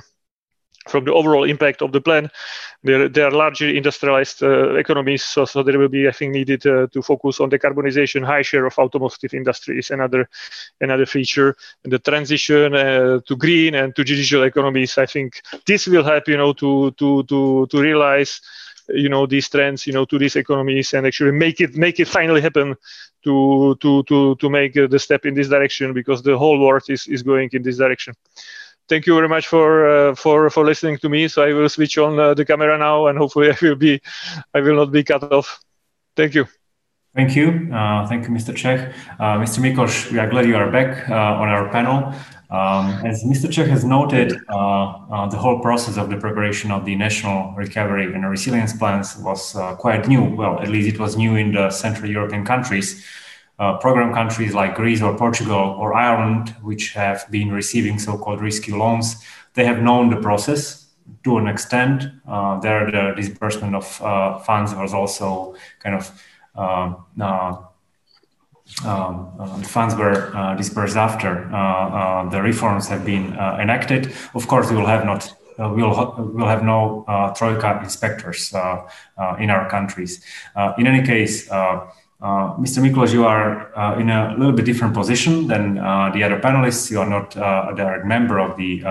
from 0.88 1.06
the 1.06 1.14
overall 1.14 1.44
impact 1.44 1.82
of 1.82 1.92
the 1.92 2.02
plan. 2.02 2.30
They 2.84 3.22
are 3.22 3.32
largely 3.32 3.78
industrialized 3.78 4.44
uh, 4.44 4.76
economies, 4.76 5.24
so, 5.24 5.46
so 5.46 5.64
there 5.64 5.78
will 5.78 5.90
be, 5.90 6.08
I 6.08 6.12
think, 6.12 6.34
needed 6.34 6.66
uh, 6.66 6.88
to 6.94 7.02
focus 7.02 7.40
on 7.40 7.50
decarbonization. 7.52 8.26
High 8.26 8.42
share 8.44 8.66
of 8.66 8.78
automotive 8.78 9.34
industry 9.34 9.80
is 9.80 9.92
another 9.92 10.30
another 10.82 11.06
feature. 11.06 11.56
And 11.84 11.94
the 11.94 12.00
transition 12.00 12.74
uh, 12.76 13.20
to 13.28 13.36
green 13.36 13.76
and 13.76 13.96
to 13.96 14.04
digital 14.04 14.44
economies, 14.44 14.98
I 14.98 15.06
think, 15.06 15.42
this 15.66 15.88
will 15.88 16.04
help, 16.04 16.28
you 16.28 16.38
know, 16.38 16.54
to 16.54 16.92
to 16.92 17.24
to 17.24 17.68
to 17.70 17.82
realize 17.82 18.42
you 18.94 19.10
know 19.10 19.26
these 19.26 19.50
trends 19.50 19.86
you 19.88 19.94
know 19.94 20.06
to 20.06 20.18
these 20.18 20.36
economies 20.36 20.94
and 20.94 21.06
actually 21.06 21.32
make 21.32 21.62
it 21.62 21.76
make 21.76 22.00
it 22.00 22.08
finally 22.08 22.42
happen 22.42 22.76
to 23.24 23.76
to 23.82 24.04
to 24.04 24.36
to 24.36 24.50
make 24.50 24.74
the 24.74 25.00
step 25.00 25.26
in 25.26 25.34
this 25.34 25.50
direction 25.50 25.94
because 25.94 26.22
the 26.22 26.38
whole 26.38 26.60
world 26.60 26.84
is 26.90 27.08
is 27.08 27.24
going 27.24 27.50
in 27.54 27.62
this 27.64 27.78
direction 27.78 28.14
thank 28.90 29.06
you 29.06 29.16
very 29.16 29.30
much 29.30 29.48
for 29.48 29.88
uh, 29.88 30.16
for 30.16 30.50
for 30.50 30.66
listening 30.66 30.98
to 30.98 31.08
me. 31.08 31.28
So 31.28 31.44
I 31.44 31.54
will 31.54 31.70
switch 31.70 31.98
on 31.98 32.20
uh, 32.20 32.34
the 32.34 32.44
camera 32.44 32.78
now, 32.78 33.08
and 33.08 33.18
hopefully 33.18 33.52
I 33.54 33.58
will 33.62 33.76
be 33.76 34.02
I 34.54 34.60
will 34.60 34.76
not 34.76 34.92
be 34.92 35.04
cut 35.04 35.24
off. 35.32 35.60
Thank 36.16 36.34
you. 36.34 36.46
Thank 37.16 37.36
you. 37.36 37.74
Uh, 37.74 38.08
thank 38.08 38.26
you, 38.26 38.32
Mr. 38.32 38.56
Čech. 38.56 38.94
Uh, 39.20 39.38
Mr. 39.40 39.60
Miklos, 39.60 40.12
we 40.12 40.20
are 40.20 40.30
glad 40.30 40.46
you 40.46 40.56
are 40.56 40.70
back 40.72 41.10
uh, 41.10 41.42
on 41.42 41.50
our 41.50 41.70
panel. 41.70 42.14
Um, 42.50 43.06
as 43.06 43.24
Mr. 43.24 43.52
Čech 43.52 43.68
has 43.68 43.86
noted, 43.86 44.34
uh, 44.50 44.88
uh, 45.12 45.28
the 45.30 45.38
whole 45.38 45.60
process 45.60 45.98
of 45.98 46.10
the 46.10 46.18
preparation 46.18 46.72
of 46.72 46.84
the 46.84 46.96
national 46.96 47.54
recovery 47.56 48.12
and 48.12 48.28
resilience 48.28 48.74
plans 48.74 49.16
was 49.18 49.56
uh, 49.56 49.76
quite 49.76 50.08
new. 50.08 50.24
Well, 50.24 50.60
at 50.60 50.68
least 50.68 50.96
it 50.96 51.00
was 51.00 51.16
new 51.16 51.36
in 51.36 51.52
the 51.52 51.70
Central 51.70 52.10
European 52.10 52.46
countries. 52.46 53.06
Uh, 53.60 53.78
program 53.78 54.14
countries 54.14 54.56
like 54.56 54.74
Greece 54.74 55.02
or 55.02 55.16
Portugal 55.16 55.76
or 55.80 55.94
Ireland, 55.94 56.56
which 56.64 56.94
have 56.94 57.30
been 57.30 57.52
receiving 57.52 58.00
so 58.00 58.18
called 58.18 58.42
rescue 58.42 58.78
loans, 58.78 59.24
they 59.54 59.66
have 59.66 59.82
known 59.84 60.10
the 60.10 60.16
process 60.16 60.88
to 61.26 61.38
an 61.38 61.48
extent. 61.48 62.06
Uh, 62.28 62.60
there, 62.62 62.90
the 62.90 63.14
disbursement 63.16 63.76
of 63.76 64.02
uh, 64.02 64.40
funds 64.40 64.74
was 64.74 64.94
also 64.94 65.56
kind 65.84 65.96
of 65.96 66.10
um, 68.86 69.32
uh, 69.40 69.48
funds 69.64 69.96
were 69.96 70.36
uh, 70.36 70.56
dispersed 70.56 70.96
after 70.96 71.54
uh, 71.54 72.30
the 72.30 72.42
reforms 72.42 72.88
have 72.88 73.06
been 73.06 73.34
enacted. 73.60 74.14
Of 74.34 74.48
course, 74.48 74.70
we 74.70 74.78
will 74.78 74.86
have 74.86 75.06
not 75.06 75.34
we'll 75.58 76.16
we'll 76.34 76.48
have 76.48 76.64
no 76.64 77.04
troika 77.36 77.80
inspectors 77.84 78.54
in 79.40 79.50
our 79.50 79.70
countries. 79.70 80.24
in 80.78 80.88
any 80.88 81.06
case. 81.06 81.50
Uh, 82.22 82.54
Mr. 82.58 82.84
Miklos, 82.84 83.14
you 83.14 83.26
are 83.26 83.74
uh, 83.78 83.98
in 83.98 84.10
a 84.10 84.36
little 84.38 84.52
bit 84.52 84.66
different 84.66 84.94
position 84.94 85.48
than 85.48 85.78
uh, 85.78 86.10
the 86.14 86.22
other 86.22 86.38
panelists. 86.38 86.92
You 86.92 87.00
are 87.00 87.08
not 87.08 87.34
a 87.38 87.74
direct 87.78 88.06
member 88.06 88.40
of 88.40 88.58
the 88.58 88.82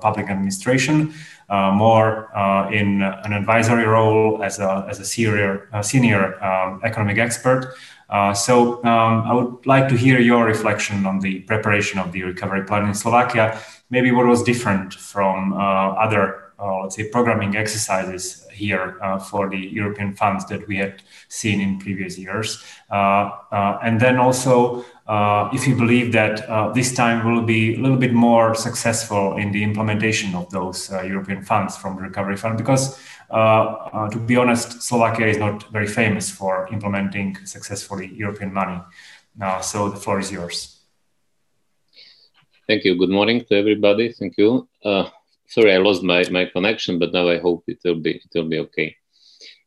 public 0.00 0.30
administration, 0.30 1.12
more 1.48 2.30
in 2.72 3.02
an 3.02 3.32
advisory 3.32 3.86
role 3.86 4.44
as 4.44 4.60
a, 4.60 4.86
as 4.88 5.00
a 5.00 5.04
senior, 5.04 5.68
senior 5.82 6.42
um, 6.44 6.80
economic 6.84 7.18
expert. 7.18 7.74
Uh, 8.10 8.34
so 8.34 8.82
um, 8.84 9.22
I 9.24 9.32
would 9.32 9.64
like 9.66 9.88
to 9.88 9.96
hear 9.96 10.18
your 10.18 10.44
reflection 10.44 11.06
on 11.06 11.20
the 11.20 11.40
preparation 11.40 12.00
of 12.00 12.10
the 12.10 12.24
recovery 12.24 12.64
plan 12.64 12.86
in 12.86 12.94
Slovakia. 12.94 13.58
Maybe 13.88 14.10
what 14.10 14.26
was 14.26 14.42
different 14.42 14.94
from 14.94 15.52
uh, 15.52 15.56
other, 15.94 16.52
uh, 16.58 16.82
let's 16.82 16.96
say, 16.96 17.08
programming 17.08 17.56
exercises 17.56 18.46
here 18.52 18.98
uh, 19.00 19.18
for 19.18 19.48
the 19.48 19.56
European 19.56 20.14
funds 20.14 20.44
that 20.46 20.66
we 20.68 20.76
had 20.76 21.02
seen 21.28 21.60
in 21.60 21.78
previous 21.78 22.18
years, 22.18 22.62
uh, 22.90 23.30
and 23.82 24.00
then 24.00 24.18
also 24.18 24.84
if 25.52 25.66
you 25.66 25.74
believe 25.74 26.12
that 26.12 26.46
this 26.74 26.94
time 26.94 27.24
will 27.24 27.42
be 27.42 27.74
a 27.74 27.78
little 27.78 27.96
bit 27.96 28.12
more 28.12 28.54
successful 28.54 29.36
in 29.36 29.50
the 29.50 29.64
implementation 29.64 30.34
of 30.34 30.48
those 30.50 30.90
European 30.90 31.42
funds 31.42 31.76
from 31.76 31.96
the 31.96 32.02
recovery 32.02 32.36
fund, 32.36 32.58
because 32.58 33.00
to 33.30 34.18
be 34.18 34.36
honest, 34.36 34.82
Slovakia 34.82 35.26
is 35.26 35.38
not 35.38 35.70
very 35.70 35.86
famous 35.86 36.30
for 36.30 36.68
implementing 36.72 37.36
successfully 37.44 38.10
European 38.14 38.52
money. 38.52 38.80
Uh, 39.40 39.60
so 39.60 39.88
the 39.88 39.96
floor 39.96 40.18
is 40.18 40.32
yours. 40.32 40.80
Thank 42.66 42.84
you. 42.84 42.96
Good 42.96 43.10
morning 43.10 43.44
to 43.48 43.56
everybody. 43.56 44.12
Thank 44.12 44.34
you. 44.38 44.68
sorry, 45.50 45.74
I 45.74 45.78
lost 45.78 46.02
my, 46.02 46.24
my 46.30 46.44
connection, 46.46 46.98
but 46.98 47.12
now 47.12 47.28
I 47.28 47.38
hope 47.38 47.64
it 47.66 47.78
will 47.84 48.00
be 48.00 48.12
it 48.24 48.30
will 48.34 48.48
be 48.48 48.58
okay. 48.60 48.96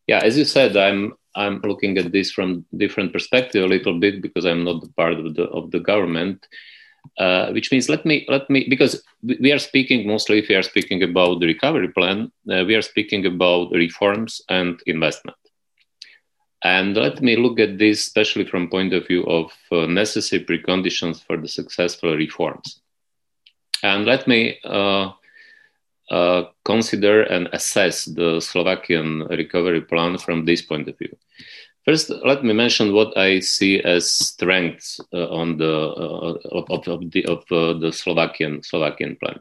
Yeah, 0.07 0.20
as 0.24 0.38
you 0.38 0.45
said, 0.45 0.76
I'm 0.78 1.14
I'm 1.36 1.59
looking 1.61 1.97
at 1.97 2.11
this 2.11 2.32
from 2.32 2.66
different 2.76 3.11
perspective 3.14 3.64
a 3.64 3.68
little 3.68 3.99
bit 3.99 4.22
because 4.22 4.45
I'm 4.45 4.64
not 4.64 4.84
part 4.95 5.14
of 5.14 5.36
the 5.36 5.43
of 5.43 5.72
the 5.72 5.80
government. 5.80 6.45
Uh, 7.20 7.51
which 7.51 7.72
means 7.72 7.89
let 7.89 8.06
me 8.08 8.26
let 8.28 8.49
me 8.49 8.66
because 8.68 9.04
we 9.22 9.51
are 9.51 9.60
speaking 9.60 10.08
mostly 10.08 10.39
if 10.39 10.47
we 10.47 10.56
are 10.56 10.64
speaking 10.64 11.04
about 11.04 11.39
the 11.39 11.45
recovery 11.45 11.88
plan 11.89 12.32
uh, 12.51 12.64
we 12.66 12.74
are 12.74 12.82
speaking 12.82 13.24
about 13.28 13.70
reforms 13.72 14.41
and 14.49 14.82
investment. 14.88 15.38
And 16.64 16.95
let 16.95 17.22
me 17.22 17.36
look 17.36 17.60
at 17.60 17.78
this 17.78 17.99
especially 17.99 18.45
from 18.45 18.68
point 18.68 18.93
of 18.93 19.06
view 19.06 19.24
of 19.26 19.51
uh, 19.72 19.86
necessary 19.86 20.43
preconditions 20.43 21.22
for 21.24 21.38
the 21.38 21.47
successful 21.47 22.16
reforms. 22.16 22.82
And 23.84 24.06
let 24.06 24.28
me 24.28 24.58
uh, 24.64 25.12
uh, 26.10 26.43
consider 26.66 27.24
and 27.24 27.47
assess 27.54 28.06
the 28.06 28.39
slovakian 28.39 29.20
recovery 29.26 29.82
plan 29.82 30.18
from 30.18 30.45
this 30.45 30.64
point 30.64 30.88
of 30.88 30.97
view 30.97 31.16
First, 31.86 32.11
let 32.23 32.45
me 32.45 32.53
mention 32.53 32.93
what 32.93 33.17
I 33.17 33.39
see 33.41 33.81
as 33.81 34.09
strengths 34.09 35.01
uh, 35.13 35.27
on 35.29 35.57
the 35.57 35.73
uh, 35.73 36.38
of, 36.51 36.88
of, 36.88 37.11
the 37.11 37.25
of 37.25 37.39
uh, 37.51 37.77
the 37.77 37.91
Slovakian 37.91 38.63
Slovakian 38.63 39.17
plan. 39.17 39.39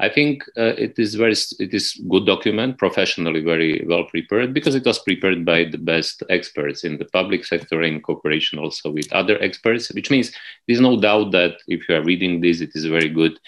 I 0.00 0.08
think 0.08 0.44
uh, 0.56 0.74
it 0.76 0.98
is 0.98 1.14
very 1.14 1.34
it 1.58 1.74
is 1.74 2.00
good 2.08 2.26
document, 2.26 2.78
professionally 2.78 3.42
very 3.42 3.84
well 3.86 4.04
prepared 4.04 4.54
because 4.54 4.74
it 4.74 4.84
was 4.84 4.98
prepared 4.98 5.44
by 5.44 5.64
the 5.64 5.78
best 5.78 6.22
experts 6.30 6.82
in 6.82 6.98
the 6.98 7.04
public 7.06 7.44
sector 7.44 7.82
in 7.82 8.00
cooperation 8.00 8.58
also 8.58 8.90
with 8.90 9.12
other 9.12 9.40
experts. 9.40 9.92
Which 9.92 10.10
means 10.10 10.32
there's 10.66 10.80
no 10.80 11.00
doubt 11.00 11.30
that 11.32 11.58
if 11.68 11.88
you 11.88 11.94
are 11.94 12.04
reading 12.04 12.40
this, 12.40 12.60
it 12.60 12.70
is 12.74 12.84
a 12.84 12.90
very 12.90 13.08
good 13.08 13.38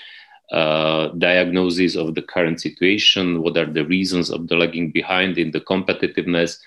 uh, 0.52 1.08
diagnosis 1.18 1.96
of 1.96 2.14
the 2.14 2.22
current 2.22 2.60
situation. 2.60 3.42
What 3.42 3.56
are 3.56 3.72
the 3.72 3.86
reasons 3.86 4.30
of 4.30 4.48
the 4.48 4.56
lagging 4.56 4.90
behind 4.90 5.38
in 5.38 5.50
the 5.50 5.60
competitiveness? 5.60 6.58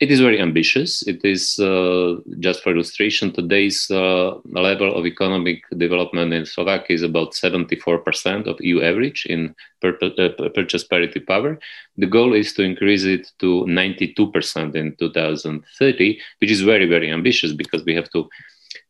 It 0.00 0.10
is 0.10 0.20
very 0.20 0.40
ambitious. 0.40 1.02
It 1.06 1.22
is, 1.24 1.58
uh, 1.58 2.16
just 2.38 2.62
for 2.62 2.72
illustration, 2.72 3.32
today's 3.32 3.90
uh, 3.90 4.32
level 4.44 4.96
of 4.96 5.04
economic 5.04 5.62
development 5.76 6.32
in 6.32 6.46
Slovakia 6.46 6.94
is 6.94 7.02
about 7.02 7.32
74% 7.34 8.46
of 8.46 8.56
EU 8.60 8.80
average 8.80 9.26
in 9.26 9.54
pur- 9.82 9.98
uh, 10.02 10.48
purchase 10.54 10.84
parity 10.84 11.20
power. 11.20 11.58
The 11.98 12.06
goal 12.06 12.32
is 12.32 12.54
to 12.54 12.62
increase 12.62 13.04
it 13.04 13.30
to 13.40 13.66
92% 13.68 14.74
in 14.74 14.96
2030, 14.96 16.18
which 16.38 16.50
is 16.50 16.62
very, 16.62 16.86
very 16.86 17.12
ambitious 17.12 17.52
because 17.52 17.84
we 17.84 17.94
have 17.94 18.10
to 18.12 18.26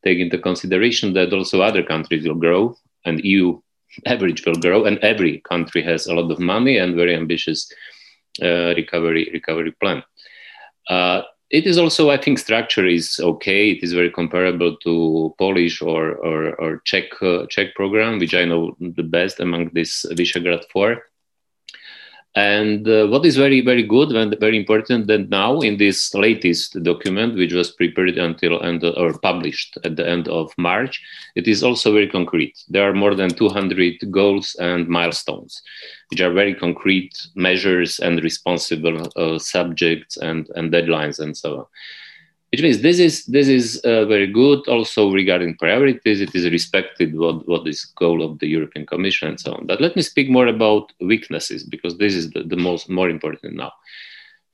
take 0.04 0.20
into 0.20 0.38
consideration 0.38 1.12
that 1.14 1.32
also 1.32 1.60
other 1.60 1.82
countries 1.82 2.26
will 2.26 2.36
grow 2.36 2.76
and 3.04 3.24
EU 3.24 3.60
average 4.06 4.46
will 4.46 4.54
grow, 4.54 4.84
and 4.84 4.98
every 4.98 5.40
country 5.40 5.82
has 5.82 6.06
a 6.06 6.14
lot 6.14 6.30
of 6.30 6.38
money 6.38 6.78
and 6.78 6.94
very 6.94 7.16
ambitious 7.16 7.68
uh, 8.40 8.72
recovery 8.76 9.28
recovery 9.32 9.72
plan. 9.72 10.04
Uh, 10.88 11.22
it 11.50 11.66
is 11.66 11.78
also, 11.78 12.10
I 12.10 12.16
think, 12.16 12.38
structure 12.38 12.86
is 12.86 13.18
okay. 13.20 13.72
It 13.72 13.82
is 13.82 13.92
very 13.92 14.10
comparable 14.10 14.76
to 14.84 15.34
Polish 15.36 15.82
or 15.82 16.14
or, 16.14 16.54
or 16.60 16.80
Czech 16.84 17.20
uh, 17.22 17.46
Czech 17.46 17.74
program, 17.74 18.18
which 18.18 18.34
I 18.34 18.44
know 18.44 18.76
the 18.78 19.02
best 19.02 19.40
among 19.40 19.70
this 19.74 20.06
Visegrad 20.12 20.64
Four. 20.72 21.02
And 22.36 22.86
uh, 22.86 23.08
what 23.08 23.26
is 23.26 23.36
very, 23.36 23.60
very 23.60 23.82
good 23.82 24.12
and 24.12 24.38
very 24.38 24.56
important 24.56 25.08
that 25.08 25.30
now 25.30 25.60
in 25.60 25.78
this 25.78 26.14
latest 26.14 26.80
document, 26.84 27.34
which 27.34 27.52
was 27.52 27.72
prepared 27.72 28.18
until 28.18 28.62
end 28.62 28.84
or 28.84 29.18
published 29.18 29.76
at 29.84 29.96
the 29.96 30.08
end 30.08 30.28
of 30.28 30.52
March, 30.56 31.02
it 31.34 31.48
is 31.48 31.64
also 31.64 31.92
very 31.92 32.08
concrete. 32.08 32.56
There 32.68 32.88
are 32.88 32.94
more 32.94 33.16
than 33.16 33.30
200 33.30 34.12
goals 34.12 34.54
and 34.60 34.86
milestones, 34.86 35.60
which 36.10 36.20
are 36.20 36.32
very 36.32 36.54
concrete 36.54 37.18
measures 37.34 37.98
and 37.98 38.22
responsible 38.22 39.10
uh, 39.16 39.38
subjects 39.40 40.16
and, 40.16 40.48
and 40.54 40.72
deadlines 40.72 41.18
and 41.18 41.36
so 41.36 41.58
on 41.58 41.66
which 42.50 42.62
means 42.62 42.82
this 42.82 42.98
is 42.98 43.24
this 43.26 43.48
is 43.48 43.80
uh, 43.84 44.04
very 44.06 44.26
good. 44.26 44.66
Also 44.68 45.12
regarding 45.12 45.56
priorities 45.56 46.20
it 46.20 46.34
is 46.34 46.50
respected 46.50 47.16
what 47.16 47.46
what 47.48 47.66
is 47.66 47.84
goal 47.84 48.22
of 48.22 48.38
the 48.40 48.48
european 48.48 48.86
commission 48.86 49.28
and 49.28 49.40
so 49.40 49.52
on. 49.54 49.66
But 49.66 49.80
let 49.80 49.94
me 49.96 50.02
speak 50.02 50.28
more 50.28 50.48
about 50.48 50.92
weaknesses 51.00 51.62
because 51.64 51.98
this 51.98 52.14
is 52.14 52.30
the, 52.30 52.42
the 52.42 52.56
most 52.56 52.88
more 52.88 53.08
important 53.08 53.54
now. 53.54 53.72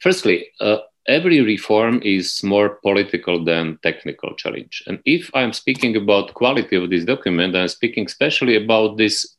Firstly 0.01 0.49
uh, 0.61 0.79
every 1.09 1.41
reform 1.41 2.03
is 2.05 2.43
more 2.43 2.81
political 2.83 3.43
than 3.43 3.79
technical 3.83 4.35
challenge. 4.35 4.83
And 4.87 5.01
if 5.07 5.31
i'm 5.35 5.55
speaking 5.55 5.97
about 5.97 6.35
quality 6.35 6.77
of 6.77 6.91
this 6.91 7.05
document 7.05 7.57
i'm 7.57 7.69
speaking 7.69 8.05
especially 8.05 8.57
about 8.57 8.99
this 8.99 9.37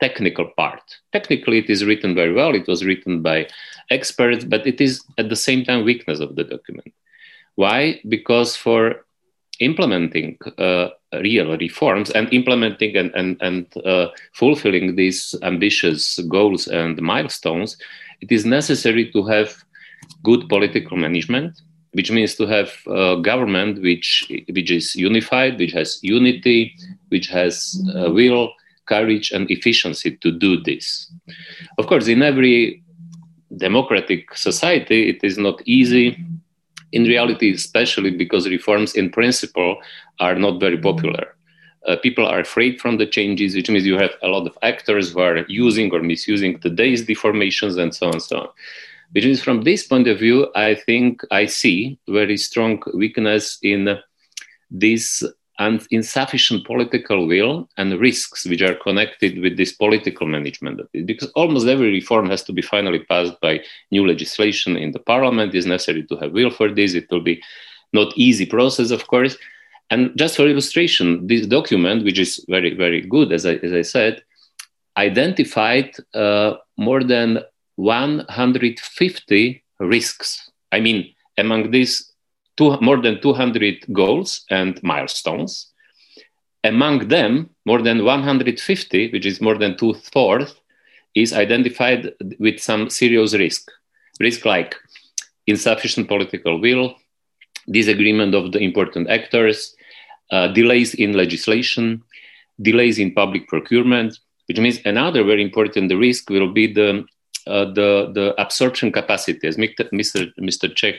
technical 0.00 0.46
part. 0.56 0.82
Technically 1.12 1.58
it 1.58 1.68
is 1.68 1.84
written 1.84 2.14
very 2.14 2.32
well. 2.32 2.54
It 2.54 2.68
was 2.68 2.84
written 2.84 3.20
by 3.20 3.48
experts 3.90 4.44
but 4.44 4.64
it 4.68 4.80
is 4.80 5.02
at 5.18 5.28
the 5.28 5.42
same 5.48 5.64
time 5.64 5.84
weakness 5.84 6.20
of 6.20 6.36
the 6.36 6.44
document 6.44 6.92
why? 7.58 8.00
Because 8.08 8.54
for 8.54 9.04
implementing 9.58 10.38
uh, 10.58 10.90
real 11.12 11.58
reforms 11.58 12.08
and 12.10 12.32
implementing 12.32 12.96
and, 12.96 13.10
and, 13.16 13.36
and 13.40 13.66
uh, 13.84 14.10
fulfilling 14.32 14.94
these 14.94 15.34
ambitious 15.42 16.20
goals 16.28 16.68
and 16.68 17.02
milestones, 17.02 17.76
it 18.20 18.30
is 18.30 18.44
necessary 18.44 19.10
to 19.10 19.24
have 19.24 19.56
good 20.22 20.48
political 20.48 20.96
management, 20.96 21.60
which 21.94 22.12
means 22.12 22.36
to 22.36 22.46
have 22.46 22.70
a 22.86 23.20
government 23.20 23.82
which, 23.82 24.30
which 24.52 24.70
is 24.70 24.94
unified, 24.94 25.58
which 25.58 25.72
has 25.72 25.98
unity, 26.00 26.76
which 27.08 27.26
has 27.26 27.84
uh, 27.96 28.08
will, 28.08 28.52
courage, 28.86 29.32
and 29.32 29.50
efficiency 29.50 30.16
to 30.18 30.30
do 30.30 30.60
this. 30.60 31.10
Of 31.76 31.88
course, 31.88 32.06
in 32.06 32.22
every 32.22 32.84
democratic 33.56 34.36
society, 34.36 35.08
it 35.08 35.24
is 35.24 35.38
not 35.38 35.60
easy 35.66 36.24
in 36.92 37.04
reality, 37.04 37.52
especially 37.52 38.10
because 38.10 38.48
reforms 38.48 38.94
in 38.94 39.10
principle 39.10 39.76
are 40.20 40.34
not 40.34 40.60
very 40.60 40.78
popular. 40.78 41.34
Uh, 41.86 41.96
people 41.96 42.26
are 42.26 42.40
afraid 42.40 42.80
from 42.80 42.98
the 42.98 43.06
changes, 43.06 43.54
which 43.54 43.70
means 43.70 43.86
you 43.86 43.96
have 43.96 44.14
a 44.22 44.28
lot 44.28 44.46
of 44.46 44.58
actors 44.62 45.12
who 45.12 45.20
are 45.20 45.38
using 45.48 45.92
or 45.92 46.00
misusing 46.00 46.58
today's 46.58 47.06
deformations 47.06 47.78
and 47.78 47.94
so 47.94 48.06
on 48.06 48.12
and 48.14 48.22
so 48.22 48.38
on. 48.40 48.48
Which 49.12 49.24
means, 49.24 49.42
from 49.42 49.62
this 49.62 49.86
point 49.86 50.06
of 50.06 50.18
view, 50.18 50.48
I 50.54 50.74
think 50.74 51.22
I 51.30 51.46
see 51.46 51.98
very 52.08 52.36
strong 52.36 52.82
weakness 52.92 53.58
in 53.62 53.98
this 54.70 55.24
and 55.58 55.84
insufficient 55.90 56.64
political 56.64 57.26
will 57.26 57.68
and 57.76 57.98
risks 58.00 58.46
which 58.46 58.62
are 58.62 58.74
connected 58.74 59.40
with 59.40 59.56
this 59.56 59.72
political 59.72 60.26
management. 60.26 60.80
Because 61.04 61.30
almost 61.34 61.66
every 61.66 61.90
reform 61.90 62.30
has 62.30 62.44
to 62.44 62.52
be 62.52 62.62
finally 62.62 63.00
passed 63.00 63.40
by 63.40 63.60
new 63.90 64.06
legislation 64.06 64.76
in 64.76 64.92
the 64.92 65.00
parliament. 65.00 65.54
It's 65.54 65.66
necessary 65.66 66.04
to 66.04 66.16
have 66.18 66.32
will 66.32 66.50
for 66.50 66.70
this. 66.72 66.94
It 66.94 67.10
will 67.10 67.22
be 67.22 67.42
not 67.92 68.12
easy 68.16 68.46
process, 68.46 68.90
of 68.92 69.06
course. 69.08 69.36
And 69.90 70.16
just 70.16 70.36
for 70.36 70.46
illustration, 70.46 71.26
this 71.26 71.46
document, 71.46 72.04
which 72.04 72.18
is 72.18 72.44
very, 72.48 72.74
very 72.74 73.00
good, 73.00 73.32
as 73.32 73.44
I, 73.44 73.54
as 73.54 73.72
I 73.72 73.82
said, 73.82 74.22
identified 74.96 75.94
uh, 76.14 76.54
more 76.76 77.02
than 77.02 77.40
150 77.76 79.64
risks. 79.80 80.50
I 80.70 80.80
mean, 80.80 81.14
among 81.38 81.70
these, 81.70 82.07
two, 82.58 82.76
more 82.80 83.00
than 83.00 83.20
200 83.22 83.86
goals 83.92 84.44
and 84.50 84.82
milestones. 84.82 85.72
Among 86.64 87.08
them, 87.08 87.50
more 87.64 87.80
than 87.80 88.04
150, 88.04 89.12
which 89.12 89.24
is 89.24 89.40
more 89.40 89.56
than 89.56 89.76
two 89.78 89.94
is 91.14 91.32
identified 91.32 92.12
with 92.38 92.60
some 92.60 92.90
serious 92.90 93.34
risk. 93.34 93.70
Risk 94.20 94.44
like 94.44 94.74
insufficient 95.46 96.08
political 96.08 96.60
will, 96.60 96.96
disagreement 97.70 98.34
of 98.34 98.52
the 98.52 98.58
important 98.58 99.08
actors, 99.08 99.74
uh, 100.30 100.48
delays 100.48 100.94
in 100.94 101.12
legislation, 101.12 102.02
delays 102.60 102.98
in 102.98 103.14
public 103.14 103.46
procurement, 103.48 104.18
which 104.46 104.58
means 104.58 104.80
another 104.84 105.22
very 105.22 105.42
important 105.42 105.92
risk 105.94 106.28
will 106.28 106.52
be 106.52 106.66
the 106.72 107.04
the, 107.48 108.10
the 108.12 108.34
absorption 108.38 108.92
capacity. 108.92 109.46
As 109.48 109.56
Mr. 109.56 110.32
Mr. 110.38 110.74
Čech 110.74 110.96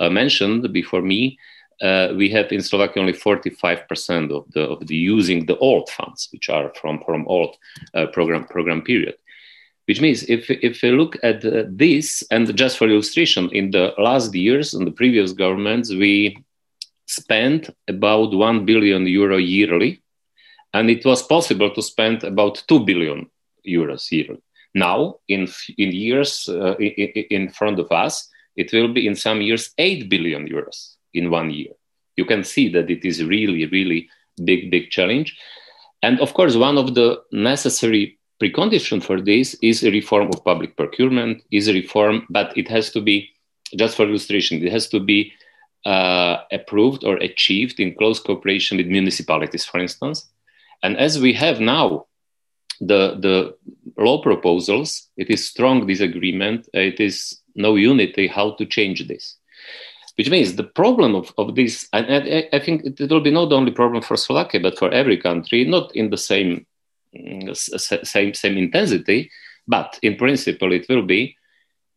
uh, 0.00 0.10
mentioned 0.10 0.72
before 0.72 1.02
me, 1.02 1.38
uh, 1.82 2.08
we 2.16 2.30
have 2.30 2.50
in 2.52 2.62
Slovakia 2.62 3.00
only 3.00 3.12
45% 3.12 4.32
of 4.32 4.50
the, 4.52 4.62
of 4.62 4.86
the 4.86 4.96
using 4.96 5.46
the 5.46 5.58
old 5.58 5.90
funds, 5.90 6.28
which 6.32 6.48
are 6.48 6.72
from, 6.80 7.02
from 7.04 7.26
old 7.28 7.56
uh, 7.94 8.06
program, 8.06 8.44
program 8.44 8.82
period. 8.82 9.14
Which 9.86 10.00
means 10.00 10.24
if, 10.24 10.50
if 10.50 10.82
we 10.82 10.90
look 10.90 11.16
at 11.22 11.44
uh, 11.44 11.64
this, 11.68 12.24
and 12.30 12.54
just 12.56 12.78
for 12.78 12.88
illustration, 12.88 13.50
in 13.52 13.70
the 13.70 13.94
last 13.98 14.34
years, 14.34 14.74
and 14.74 14.86
the 14.86 14.90
previous 14.90 15.32
governments, 15.32 15.90
we 15.90 16.44
spent 17.06 17.70
about 17.86 18.34
1 18.34 18.64
billion 18.64 19.06
euro 19.06 19.36
yearly, 19.36 20.02
and 20.72 20.90
it 20.90 21.04
was 21.04 21.22
possible 21.22 21.70
to 21.70 21.82
spend 21.82 22.24
about 22.24 22.62
2 22.66 22.84
billion 22.84 23.30
euros 23.66 24.10
yearly. 24.10 24.42
Now, 24.76 25.16
in, 25.26 25.48
in 25.78 25.90
years 25.90 26.50
uh, 26.50 26.76
in, 26.76 27.48
front 27.48 27.78
of 27.78 27.90
us, 27.90 28.28
it 28.56 28.70
will 28.74 28.92
be 28.92 29.06
in 29.06 29.16
some 29.16 29.40
years 29.40 29.70
8 29.78 30.10
billion 30.10 30.46
euros 30.46 30.96
in 31.14 31.30
one 31.30 31.50
year. 31.50 31.72
You 32.16 32.26
can 32.26 32.44
see 32.44 32.68
that 32.74 32.90
it 32.90 33.02
is 33.02 33.24
really, 33.24 33.64
really 33.64 34.10
big, 34.44 34.70
big 34.70 34.90
challenge. 34.90 35.34
And 36.02 36.20
of 36.20 36.34
course, 36.34 36.56
one 36.56 36.76
of 36.76 36.94
the 36.94 37.22
necessary 37.32 38.18
precondition 38.38 39.02
for 39.02 39.18
this 39.18 39.54
is 39.62 39.82
a 39.82 39.90
reform 39.90 40.28
of 40.28 40.44
public 40.44 40.76
procurement, 40.76 41.42
is 41.50 41.68
a 41.68 41.72
reform, 41.72 42.26
but 42.28 42.54
it 42.54 42.68
has 42.68 42.90
to 42.90 43.00
be, 43.00 43.30
just 43.76 43.96
for 43.96 44.06
illustration, 44.06 44.62
it 44.62 44.70
has 44.70 44.90
to 44.90 45.00
be 45.00 45.32
uh, 45.86 46.42
approved 46.52 47.02
or 47.02 47.16
achieved 47.16 47.80
in 47.80 47.94
close 47.94 48.20
cooperation 48.20 48.76
with 48.76 48.88
municipalities, 48.88 49.64
for 49.64 49.78
instance. 49.78 50.28
And 50.82 50.98
as 50.98 51.18
we 51.18 51.32
have 51.32 51.60
now 51.60 52.04
the, 52.80 53.16
the 53.20 53.56
law 53.96 54.22
proposals, 54.22 55.08
it 55.16 55.30
is 55.30 55.48
strong 55.48 55.86
disagreement, 55.86 56.68
uh, 56.74 56.80
it 56.80 57.00
is 57.00 57.40
no 57.54 57.76
unity 57.76 58.26
how 58.26 58.52
to 58.52 58.66
change 58.66 59.06
this. 59.08 59.36
Which 60.16 60.30
means 60.30 60.56
the 60.56 60.64
problem 60.64 61.14
of, 61.14 61.32
of 61.36 61.54
this, 61.54 61.88
and 61.92 62.06
I, 62.06 62.48
I 62.52 62.58
think 62.58 62.84
it 62.84 63.10
will 63.10 63.20
be 63.20 63.30
not 63.30 63.52
only 63.52 63.70
problem 63.70 64.02
for 64.02 64.16
Slovakia, 64.16 64.60
but 64.60 64.78
for 64.78 64.90
every 64.90 65.18
country, 65.18 65.64
not 65.64 65.94
in 65.94 66.08
the 66.08 66.16
same 66.16 66.66
mm, 67.14 67.54
same 68.06 68.32
same 68.32 68.56
intensity, 68.56 69.30
but 69.68 69.98
in 70.00 70.16
principle 70.16 70.72
it 70.72 70.86
will 70.88 71.02
be 71.02 71.36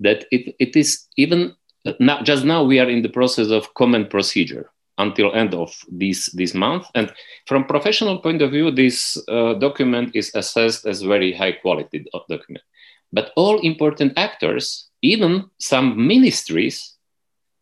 that 0.01 0.25
it, 0.32 0.53
it 0.59 0.75
is 0.75 1.05
even 1.15 1.55
uh, 1.86 1.93
now, 1.99 2.21
just 2.21 2.43
now 2.43 2.61
we 2.63 2.80
are 2.80 2.89
in 2.89 3.03
the 3.03 3.09
process 3.09 3.51
of 3.51 3.73
common 3.73 4.05
procedure 4.05 4.69
until 4.99 5.33
end 5.33 5.53
of 5.53 5.73
this 5.89 6.29
this 6.33 6.53
month. 6.53 6.85
And 6.93 7.11
from 7.47 7.65
professional 7.65 8.19
point 8.19 8.41
of 8.41 8.51
view 8.51 8.69
this 8.71 9.17
uh, 9.27 9.53
document 9.55 10.15
is 10.15 10.31
assessed 10.35 10.85
as 10.85 11.01
very 11.01 11.33
high 11.33 11.53
quality 11.53 12.05
document. 12.29 12.63
But 13.11 13.31
all 13.35 13.59
important 13.61 14.13
actors 14.17 14.89
even 15.01 15.49
some 15.59 16.07
ministries 16.07 16.95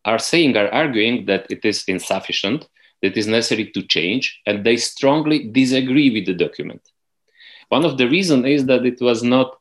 are 0.04 0.18
saying 0.18 0.56
are 0.56 0.68
arguing 0.68 1.26
that 1.26 1.46
it 1.50 1.64
is 1.64 1.84
insufficient 1.86 2.68
that 3.02 3.12
it 3.12 3.16
is 3.16 3.26
necessary 3.26 3.70
to 3.70 3.82
change 3.82 4.40
and 4.46 4.64
they 4.64 4.76
strongly 4.76 5.48
disagree 5.48 6.10
with 6.10 6.26
the 6.26 6.34
document. 6.34 6.82
One 7.68 7.84
of 7.84 7.98
the 7.98 8.08
reasons 8.08 8.46
is 8.46 8.66
that 8.66 8.86
it 8.86 9.00
was 9.00 9.22
not 9.22 9.57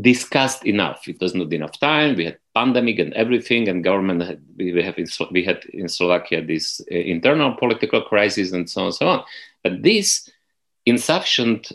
discussed 0.00 0.64
enough. 0.64 1.06
It 1.06 1.20
was 1.20 1.34
not 1.34 1.52
enough 1.52 1.78
time. 1.78 2.16
We 2.16 2.24
had 2.24 2.38
pandemic 2.54 2.98
and 2.98 3.12
everything, 3.12 3.68
and 3.68 3.84
government 3.84 4.22
had, 4.22 4.40
we 4.56 4.82
have 4.82 4.98
in, 4.98 5.06
we 5.30 5.44
had 5.44 5.64
in 5.66 5.88
Slovakia 5.88 6.42
this 6.42 6.80
uh, 6.90 6.94
internal 6.94 7.54
political 7.54 8.02
crisis 8.02 8.52
and 8.52 8.68
so 8.68 8.80
on 8.80 8.86
and 8.86 8.94
so 8.94 9.06
on. 9.08 9.24
But 9.62 9.82
this 9.82 10.30
insufficient 10.86 11.72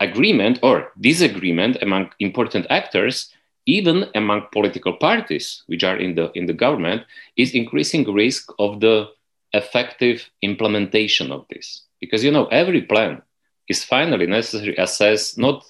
agreement 0.00 0.60
or 0.62 0.92
disagreement 1.00 1.78
among 1.82 2.10
important 2.20 2.66
actors, 2.70 3.32
even 3.66 4.06
among 4.14 4.46
political 4.52 4.92
parties 4.92 5.62
which 5.66 5.82
are 5.82 5.96
in 5.96 6.14
the 6.14 6.30
in 6.34 6.46
the 6.46 6.52
government, 6.52 7.02
is 7.36 7.54
increasing 7.54 8.04
risk 8.12 8.52
of 8.58 8.80
the 8.80 9.08
effective 9.52 10.30
implementation 10.42 11.32
of 11.32 11.46
this. 11.50 11.82
Because 12.00 12.22
you 12.22 12.30
know 12.30 12.46
every 12.46 12.82
plan 12.82 13.22
is 13.68 13.82
finally 13.82 14.26
necessary 14.26 14.76
assess 14.76 15.36
not 15.36 15.64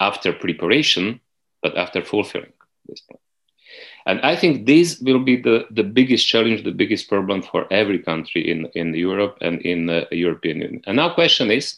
after 0.00 0.32
preparation, 0.32 1.20
but 1.62 1.76
after 1.76 2.02
fulfilling 2.04 2.52
this 2.86 3.00
plan. 3.00 3.18
And 4.06 4.20
I 4.22 4.36
think 4.36 4.66
this 4.66 4.98
will 5.00 5.18
be 5.18 5.36
the, 5.36 5.66
the 5.70 5.82
biggest 5.82 6.26
challenge, 6.26 6.64
the 6.64 6.72
biggest 6.72 7.08
problem 7.08 7.42
for 7.42 7.70
every 7.70 7.98
country 7.98 8.50
in, 8.50 8.66
in 8.74 8.94
Europe 8.94 9.36
and 9.42 9.60
in 9.62 9.86
the 9.86 10.08
European 10.10 10.62
Union. 10.62 10.82
And 10.86 10.96
now 10.96 11.12
question 11.12 11.50
is, 11.50 11.76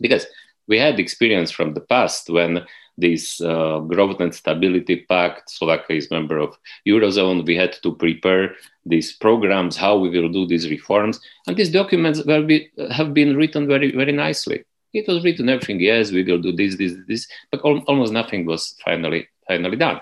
because 0.00 0.26
we 0.66 0.78
had 0.78 0.98
experience 0.98 1.50
from 1.50 1.74
the 1.74 1.80
past 1.80 2.30
when 2.30 2.64
this 2.96 3.40
uh, 3.40 3.80
growth 3.80 4.20
and 4.20 4.34
stability 4.34 5.04
pact, 5.08 5.50
Slovakia 5.50 5.96
is 5.96 6.10
member 6.10 6.38
of 6.38 6.56
Eurozone, 6.86 7.44
we 7.46 7.56
had 7.56 7.72
to 7.82 7.94
prepare 7.94 8.54
these 8.84 9.12
programs, 9.12 9.76
how 9.76 9.96
we 9.96 10.08
will 10.08 10.28
do 10.28 10.46
these 10.46 10.70
reforms. 10.70 11.20
And 11.46 11.56
these 11.56 11.70
documents 11.70 12.22
be, 12.22 12.70
have 12.90 13.14
been 13.14 13.36
written 13.36 13.66
very, 13.66 13.92
very 13.92 14.12
nicely. 14.12 14.64
It 14.92 15.08
was 15.08 15.24
written 15.24 15.48
everything. 15.48 15.80
Yes, 15.80 16.12
we 16.12 16.22
will 16.22 16.40
do 16.40 16.52
this, 16.52 16.76
this, 16.76 16.94
this, 17.08 17.26
but 17.50 17.64
al- 17.64 17.84
almost 17.88 18.12
nothing 18.12 18.44
was 18.46 18.76
finally 18.84 19.28
finally 19.48 19.76
done. 19.76 20.00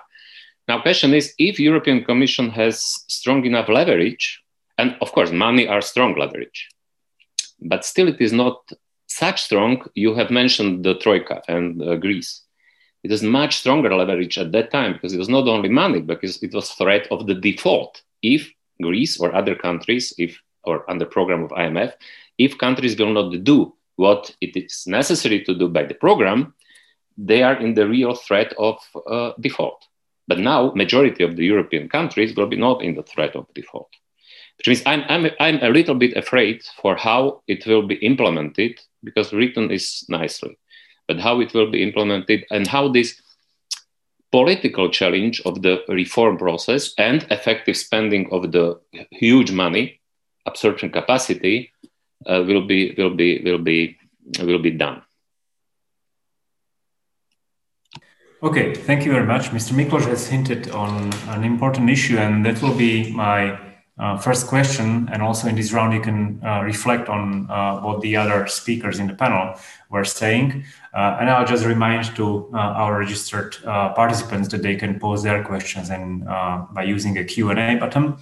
Now, 0.68 0.80
question 0.80 1.14
is 1.14 1.34
if 1.38 1.58
European 1.58 2.04
Commission 2.04 2.50
has 2.50 2.80
strong 3.08 3.44
enough 3.44 3.68
leverage, 3.68 4.42
and 4.78 4.96
of 5.00 5.12
course, 5.12 5.30
money 5.30 5.66
are 5.66 5.80
strong 5.80 6.14
leverage, 6.16 6.68
but 7.60 7.84
still 7.84 8.08
it 8.08 8.20
is 8.20 8.32
not 8.32 8.70
such 9.06 9.42
strong. 9.42 9.82
You 9.94 10.14
have 10.14 10.30
mentioned 10.30 10.84
the 10.84 10.94
Troika 10.94 11.42
and 11.48 11.82
uh, 11.82 11.96
Greece. 11.96 12.42
It 13.02 13.10
is 13.12 13.22
much 13.22 13.56
stronger 13.56 13.94
leverage 13.94 14.38
at 14.38 14.52
that 14.52 14.70
time 14.70 14.92
because 14.92 15.14
it 15.14 15.18
was 15.18 15.28
not 15.28 15.48
only 15.48 15.68
money, 15.68 16.00
because 16.00 16.42
it 16.42 16.52
was 16.52 16.70
threat 16.70 17.08
of 17.10 17.26
the 17.26 17.34
default. 17.34 18.02
If 18.22 18.52
Greece 18.82 19.18
or 19.18 19.34
other 19.34 19.54
countries, 19.54 20.14
if 20.18 20.40
or 20.64 20.88
under 20.90 21.06
program 21.06 21.42
of 21.44 21.50
IMF, 21.50 21.92
if 22.38 22.58
countries 22.58 22.98
will 22.98 23.12
not 23.12 23.44
do 23.44 23.72
what 24.00 24.34
it 24.40 24.56
is 24.56 24.84
necessary 24.86 25.44
to 25.44 25.52
do 25.54 25.68
by 25.68 25.84
the 25.84 25.98
program, 26.06 26.54
they 27.16 27.42
are 27.42 27.56
in 27.64 27.74
the 27.74 27.86
real 27.86 28.14
threat 28.14 28.50
of 28.58 28.76
uh, 29.06 29.32
default. 29.38 29.80
But 30.26 30.38
now, 30.38 30.72
majority 30.74 31.22
of 31.22 31.36
the 31.36 31.44
European 31.44 31.88
countries 31.88 32.34
will 32.36 32.46
be 32.46 32.56
not 32.56 32.82
in 32.82 32.94
the 32.94 33.02
threat 33.12 33.36
of 33.36 33.52
default, 33.54 33.90
which 34.56 34.68
means 34.68 34.82
I'm, 34.86 35.02
I'm, 35.08 35.30
I'm 35.38 35.58
a 35.62 35.74
little 35.78 35.94
bit 35.94 36.16
afraid 36.16 36.62
for 36.80 36.96
how 36.96 37.42
it 37.46 37.66
will 37.66 37.86
be 37.86 37.96
implemented 37.96 38.80
because 39.04 39.32
written 39.32 39.70
is 39.70 40.04
nicely, 40.08 40.56
but 41.06 41.20
how 41.20 41.40
it 41.40 41.52
will 41.52 41.70
be 41.70 41.82
implemented 41.82 42.46
and 42.50 42.66
how 42.66 42.88
this 42.88 43.20
political 44.32 44.88
challenge 44.88 45.42
of 45.44 45.60
the 45.62 45.82
reform 45.88 46.38
process 46.38 46.94
and 46.96 47.26
effective 47.30 47.76
spending 47.76 48.32
of 48.32 48.52
the 48.52 48.80
huge 49.10 49.50
money 49.52 50.00
absorption 50.46 50.90
capacity 50.90 51.72
uh, 52.26 52.42
will 52.46 52.66
be 52.66 52.94
will 52.96 53.14
be 53.14 53.42
will 53.44 53.58
be 53.58 53.98
will 54.40 54.58
be 54.58 54.70
done. 54.70 55.02
Okay, 58.42 58.74
thank 58.74 59.04
you 59.04 59.12
very 59.12 59.26
much. 59.26 59.50
Mr. 59.50 59.74
Miklos 59.74 60.06
has 60.06 60.26
hinted 60.26 60.70
on 60.70 61.12
an 61.28 61.44
important 61.44 61.90
issue, 61.90 62.16
and 62.16 62.44
that 62.46 62.62
will 62.62 62.74
be 62.74 63.12
my 63.12 63.58
uh, 64.00 64.16
first 64.16 64.46
question, 64.46 65.10
and 65.12 65.20
also 65.20 65.46
in 65.46 65.54
this 65.54 65.74
round, 65.74 65.92
you 65.92 66.00
can 66.00 66.40
uh, 66.42 66.62
reflect 66.62 67.10
on 67.10 67.50
uh, 67.50 67.80
what 67.80 68.00
the 68.00 68.16
other 68.16 68.46
speakers 68.46 68.98
in 68.98 69.06
the 69.06 69.12
panel 69.12 69.54
were 69.90 70.04
saying. 70.04 70.64
Uh, 70.94 71.18
and 71.20 71.28
I'll 71.28 71.46
just 71.46 71.66
remind 71.66 72.16
to 72.16 72.50
uh, 72.54 72.56
our 72.56 72.98
registered 72.98 73.56
uh, 73.66 73.92
participants 73.92 74.48
that 74.48 74.62
they 74.62 74.74
can 74.74 74.98
pose 74.98 75.22
their 75.22 75.44
questions 75.44 75.90
and 75.90 76.24
by 76.24 76.84
using 76.84 77.18
a 77.18 77.24
Q&A 77.24 77.76
button. 77.76 78.16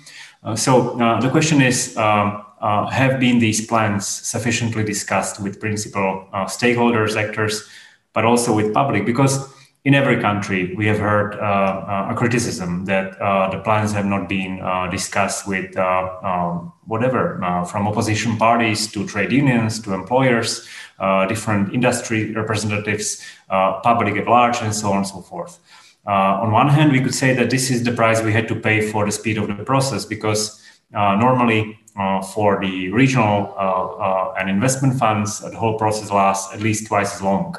so 0.56 0.96
the 1.22 1.30
question 1.30 1.62
is, 1.62 1.96
um, 1.96 2.44
have 2.60 3.20
been 3.20 3.38
these 3.38 3.66
plans 3.66 4.06
sufficiently 4.06 4.84
discussed 4.84 5.40
with 5.40 5.60
principal 5.60 6.26
stakeholders, 6.32 7.16
actors, 7.16 7.68
but 8.12 8.24
also 8.24 8.54
with 8.54 8.72
public? 8.74 9.06
Because 9.06 9.48
in 9.88 9.94
every 9.94 10.20
country, 10.20 10.74
we 10.74 10.86
have 10.86 10.98
heard 10.98 11.34
uh, 11.36 11.38
uh, 11.38 12.08
a 12.10 12.14
criticism 12.14 12.84
that 12.84 13.18
uh, 13.20 13.48
the 13.50 13.58
plans 13.60 13.90
have 13.92 14.04
not 14.04 14.28
been 14.28 14.60
uh, 14.60 14.86
discussed 14.88 15.48
with 15.48 15.74
uh, 15.78 16.18
um, 16.22 16.72
whatever, 16.84 17.42
uh, 17.42 17.64
from 17.64 17.88
opposition 17.88 18.36
parties 18.36 18.90
to 18.92 19.06
trade 19.06 19.32
unions 19.32 19.80
to 19.80 19.94
employers, 19.94 20.68
different 21.28 21.72
industry 21.72 22.32
representatives, 22.34 23.24
public 23.82 24.16
at 24.16 24.26
large, 24.26 24.60
and 24.60 24.74
so 24.74 24.90
on 24.90 24.98
and 24.98 25.06
so 25.06 25.20
forth. 25.20 25.58
on 26.06 26.50
one 26.50 26.68
hand, 26.68 26.92
we 26.92 27.00
could 27.00 27.14
say 27.14 27.32
that 27.34 27.48
this 27.48 27.70
is 27.70 27.84
the 27.84 27.92
price 27.92 28.20
we 28.22 28.32
had 28.32 28.48
to 28.48 28.56
pay 28.56 28.78
for 28.92 29.06
the 29.06 29.12
speed 29.12 29.38
of 29.38 29.46
the 29.46 29.64
process 29.64 30.04
because 30.04 30.60
normally 30.92 31.78
for 32.32 32.60
the 32.60 32.90
regional 32.90 33.54
and 34.38 34.48
investment 34.48 34.98
funds, 34.98 35.40
the 35.40 35.56
whole 35.56 35.76
process 35.78 36.10
lasts 36.10 36.54
at 36.54 36.60
least 36.60 36.86
twice 36.86 37.14
as 37.14 37.22
long 37.22 37.54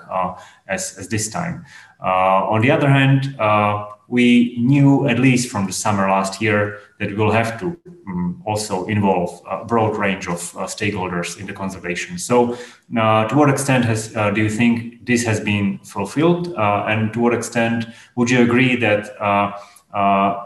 as, 0.68 0.98
as 0.98 1.10
this 1.10 1.30
time. 1.30 1.66
Uh, 2.02 2.48
on 2.50 2.62
the 2.62 2.72
other 2.72 2.90
hand, 2.90 3.36
uh, 3.40 3.86
we 4.08 4.58
knew 4.58 5.08
at 5.08 5.20
least 5.20 5.50
from 5.52 5.68
the 5.68 5.74
summer 5.74 6.10
last 6.10 6.42
year 6.42 6.80
that 7.00 7.10
we 7.10 7.16
will 7.16 7.32
have 7.32 7.60
to 7.60 7.78
um, 8.08 8.42
also 8.46 8.86
involve 8.86 9.42
a 9.50 9.66
broad 9.66 9.98
range 9.98 10.28
of 10.28 10.56
uh, 10.56 10.62
stakeholders 10.62 11.40
in 11.40 11.46
the 11.46 11.54
conservation. 11.54 12.18
So, 12.18 12.58
uh, 12.98 13.28
to 13.28 13.36
what 13.36 13.50
extent 13.50 13.86
has 13.86 14.16
uh, 14.16 14.32
do 14.32 14.42
you 14.42 14.50
think 14.50 15.06
this 15.06 15.24
has 15.26 15.40
been 15.40 15.80
fulfilled, 15.80 16.54
uh, 16.56 16.86
and 16.88 17.14
to 17.14 17.20
what 17.20 17.34
extent 17.34 17.86
would 18.16 18.30
you 18.30 18.42
agree 18.42 18.76
that, 18.78 19.10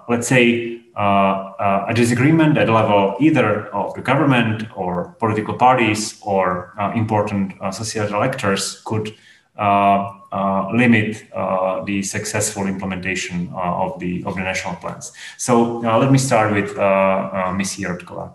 let's 0.09 0.27
say, 0.27 0.82
Uh, 0.95 1.53
uh, 1.59 1.85
a 1.89 1.93
disagreement 1.93 2.55
at 2.55 2.67
the 2.67 2.71
level 2.71 3.15
either 3.19 3.65
of 3.73 3.95
the 3.95 4.01
government 4.01 4.63
or 4.75 5.15
political 5.17 5.55
parties 5.55 6.19
or 6.21 6.71
uh, 6.79 6.91
important 6.93 7.51
societal 7.73 8.21
actors 8.21 8.79
could 8.85 9.15
uh, 9.57 10.19
uh, 10.31 10.67
limit 10.73 11.25
uh, 11.33 11.83
the 11.85 12.01
successful 12.01 12.65
implementation 12.67 13.49
of 13.53 13.99
the 13.99 14.23
of 14.25 14.35
the 14.35 14.41
national 14.41 14.75
plans. 14.75 15.11
So 15.37 15.79
let 15.79 16.11
me 16.11 16.17
start 16.17 16.53
with 16.53 16.75
Ms. 16.75 17.77
Jirotkova. 17.77 18.33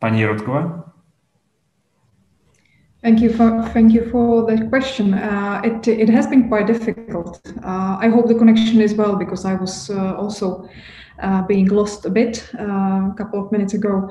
Pani? 0.00 0.24
Thank 3.02 3.22
you 3.22 3.30
for 3.32 3.62
thank 3.72 3.92
you 3.94 4.10
for 4.10 4.44
that 4.46 4.68
question. 4.68 5.14
Uh, 5.14 5.62
it 5.64 5.88
it 5.88 6.10
has 6.10 6.26
been 6.26 6.48
quite 6.48 6.66
difficult. 6.66 7.40
Uh, 7.64 7.96
I 7.98 8.08
hope 8.08 8.28
the 8.28 8.34
connection 8.34 8.82
is 8.82 8.94
well 8.94 9.16
because 9.16 9.46
I 9.46 9.54
was 9.54 9.88
uh, 9.88 10.16
also 10.16 10.68
uh, 11.22 11.42
being 11.46 11.68
lost 11.68 12.04
a 12.04 12.10
bit 12.10 12.46
uh, 12.58 13.08
a 13.10 13.14
couple 13.16 13.42
of 13.42 13.50
minutes 13.52 13.72
ago. 13.72 14.10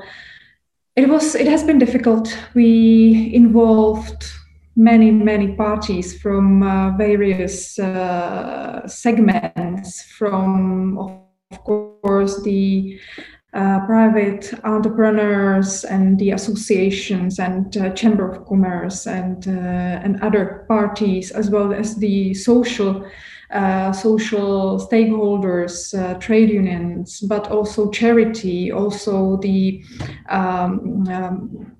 It 0.96 1.08
was. 1.08 1.36
It 1.36 1.46
has 1.46 1.62
been 1.62 1.78
difficult. 1.78 2.36
We 2.54 3.30
involved 3.32 4.24
many 4.74 5.12
many 5.12 5.54
parties 5.54 6.20
from 6.20 6.64
uh, 6.64 6.96
various 6.96 7.76
segments. 8.86 10.02
From 10.18 10.98
of 10.98 11.64
course 11.64 12.42
the 12.42 12.98
uh, 13.52 13.84
private 13.84 14.54
entrepreneurs 14.62 15.84
and 15.84 16.20
the 16.20 16.30
associations 16.30 17.40
and 17.40 17.76
uh, 17.76 17.90
chamber 17.94 18.30
of 18.30 18.46
commerce 18.46 19.08
and 19.08 19.48
uh, 19.48 19.50
and 19.50 20.22
other 20.22 20.64
parties 20.68 21.32
as 21.32 21.50
well 21.50 21.72
as 21.72 21.96
the 21.96 22.32
social 22.32 23.04
uh, 23.50 23.92
social 23.92 24.78
stakeholders, 24.78 25.92
uh, 25.98 26.14
trade 26.20 26.50
unions, 26.50 27.18
but 27.22 27.50
also 27.50 27.90
charity, 27.90 28.70
also 28.70 29.36
the 29.38 29.82
um, 30.28 31.04
um, 31.08 31.76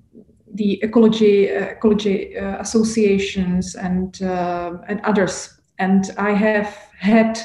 the 0.53 0.83
ecology 0.83 1.45
ecology 1.45 2.35
associations 2.35 3.77
and 3.77 4.21
and 4.21 5.01
others. 5.05 5.61
And 5.79 6.11
I 6.19 6.33
have 6.33 6.77
had 6.99 7.39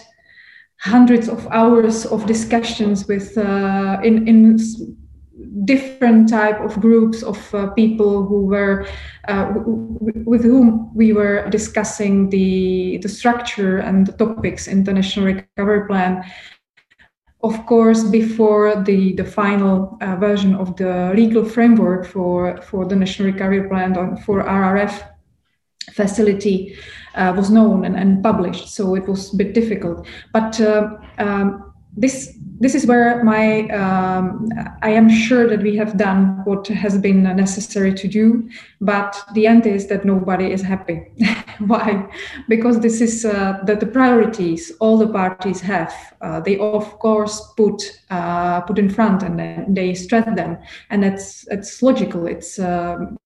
hundreds 0.86 1.28
of 1.28 1.48
hours 1.48 2.06
of 2.06 2.26
discussions 2.28 3.08
with 3.08 3.38
in 4.04 4.28
in 4.28 4.58
different 5.66 6.30
type 6.30 6.60
of 6.62 6.80
groups 6.80 7.24
of 7.24 7.38
uh, 7.54 7.68
people 7.72 8.26
who 8.26 8.46
were 8.46 8.88
uh, 9.28 9.54
with 10.26 10.44
whom 10.44 10.92
we 10.94 11.14
were 11.14 11.50
discussing 11.50 12.30
the 12.30 12.98
the 13.02 13.10
structure 13.10 13.80
and 13.80 14.06
the 14.08 14.12
topics 14.14 14.68
in 14.68 14.84
the 14.84 14.94
national 14.94 15.26
recovery 15.26 15.88
plan. 15.88 16.24
Of 17.44 17.66
course 17.66 18.04
before 18.04 18.84
the 18.84 19.14
the 19.14 19.26
final 19.26 19.98
uh, 20.02 20.16
version 20.18 20.56
of 20.56 20.76
the 20.78 21.12
legal 21.16 21.46
framework 21.46 22.06
for 22.06 22.62
for 22.62 22.86
the 22.86 22.96
national 22.96 23.32
recovery 23.32 23.68
plan 23.70 23.98
on, 23.98 24.18
for 24.18 24.44
rrf 24.44 24.94
facility 25.92 26.76
uh, 27.16 27.34
was 27.36 27.50
known 27.50 27.86
and, 27.86 27.96
and, 27.96 28.24
published 28.24 28.70
so 28.70 28.96
it 28.96 29.08
was 29.08 29.34
a 29.34 29.38
bit 29.38 29.54
difficult 29.54 30.06
but 30.34 30.60
uh, 30.62 30.90
um, 31.18 31.74
this 31.98 32.38
this 32.60 32.74
is 32.74 32.86
where 32.86 33.24
my 33.24 33.68
um, 33.70 34.50
I 34.82 34.90
am 34.90 35.10
sure 35.10 35.48
that 35.48 35.62
we 35.62 35.76
have 35.76 35.98
done 35.98 36.42
what 36.46 36.68
has 36.68 36.98
been 36.98 37.24
necessary 37.24 37.94
to 37.94 38.08
do, 38.08 38.50
but 38.80 39.22
the 39.34 39.46
end 39.46 39.66
is 39.66 39.88
that 39.88 40.06
nobody 40.06 40.52
is 40.52 40.62
happy. 40.62 41.04
Why? 41.60 42.10
Because 42.48 42.80
this 42.80 43.02
is 43.02 43.26
uh, 43.26 43.60
that 43.66 43.82
the 43.82 43.86
priorities 43.86 44.72
all 44.80 44.98
the 44.98 45.08
parties 45.08 45.60
have. 45.62 45.94
Uh, 46.22 46.40
they 46.40 46.58
of 46.58 47.00
course 47.00 47.42
put 47.58 47.82
uh, 48.10 48.62
put 48.62 48.80
in 48.80 48.90
front 48.90 49.24
and 49.24 49.38
then 49.38 49.74
they 49.74 49.94
stress 49.94 50.26
them, 50.36 50.58
and 50.90 51.04
that's 51.04 51.46
it's 51.50 51.82
logical. 51.82 52.26
It's 52.26 52.58
um, 52.58 53.18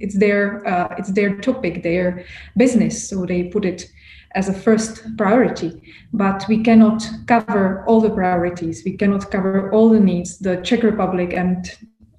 it's 0.00 0.18
their 0.18 0.66
uh, 0.66 0.94
it's 0.98 1.12
their 1.12 1.36
topic, 1.38 1.82
their 1.82 2.24
business, 2.56 3.08
so 3.08 3.26
they 3.26 3.44
put 3.44 3.64
it 3.64 3.90
as 4.34 4.48
a 4.48 4.52
first 4.52 5.16
priority. 5.16 5.80
But 6.12 6.44
we 6.48 6.62
cannot 6.62 7.02
cover 7.26 7.84
all 7.86 8.00
the 8.00 8.10
priorities. 8.10 8.82
We 8.84 8.96
cannot 8.96 9.30
cover 9.30 9.72
all 9.72 9.88
the 9.88 10.00
needs. 10.00 10.38
The 10.38 10.56
Czech 10.56 10.82
Republic 10.82 11.32
and 11.32 11.70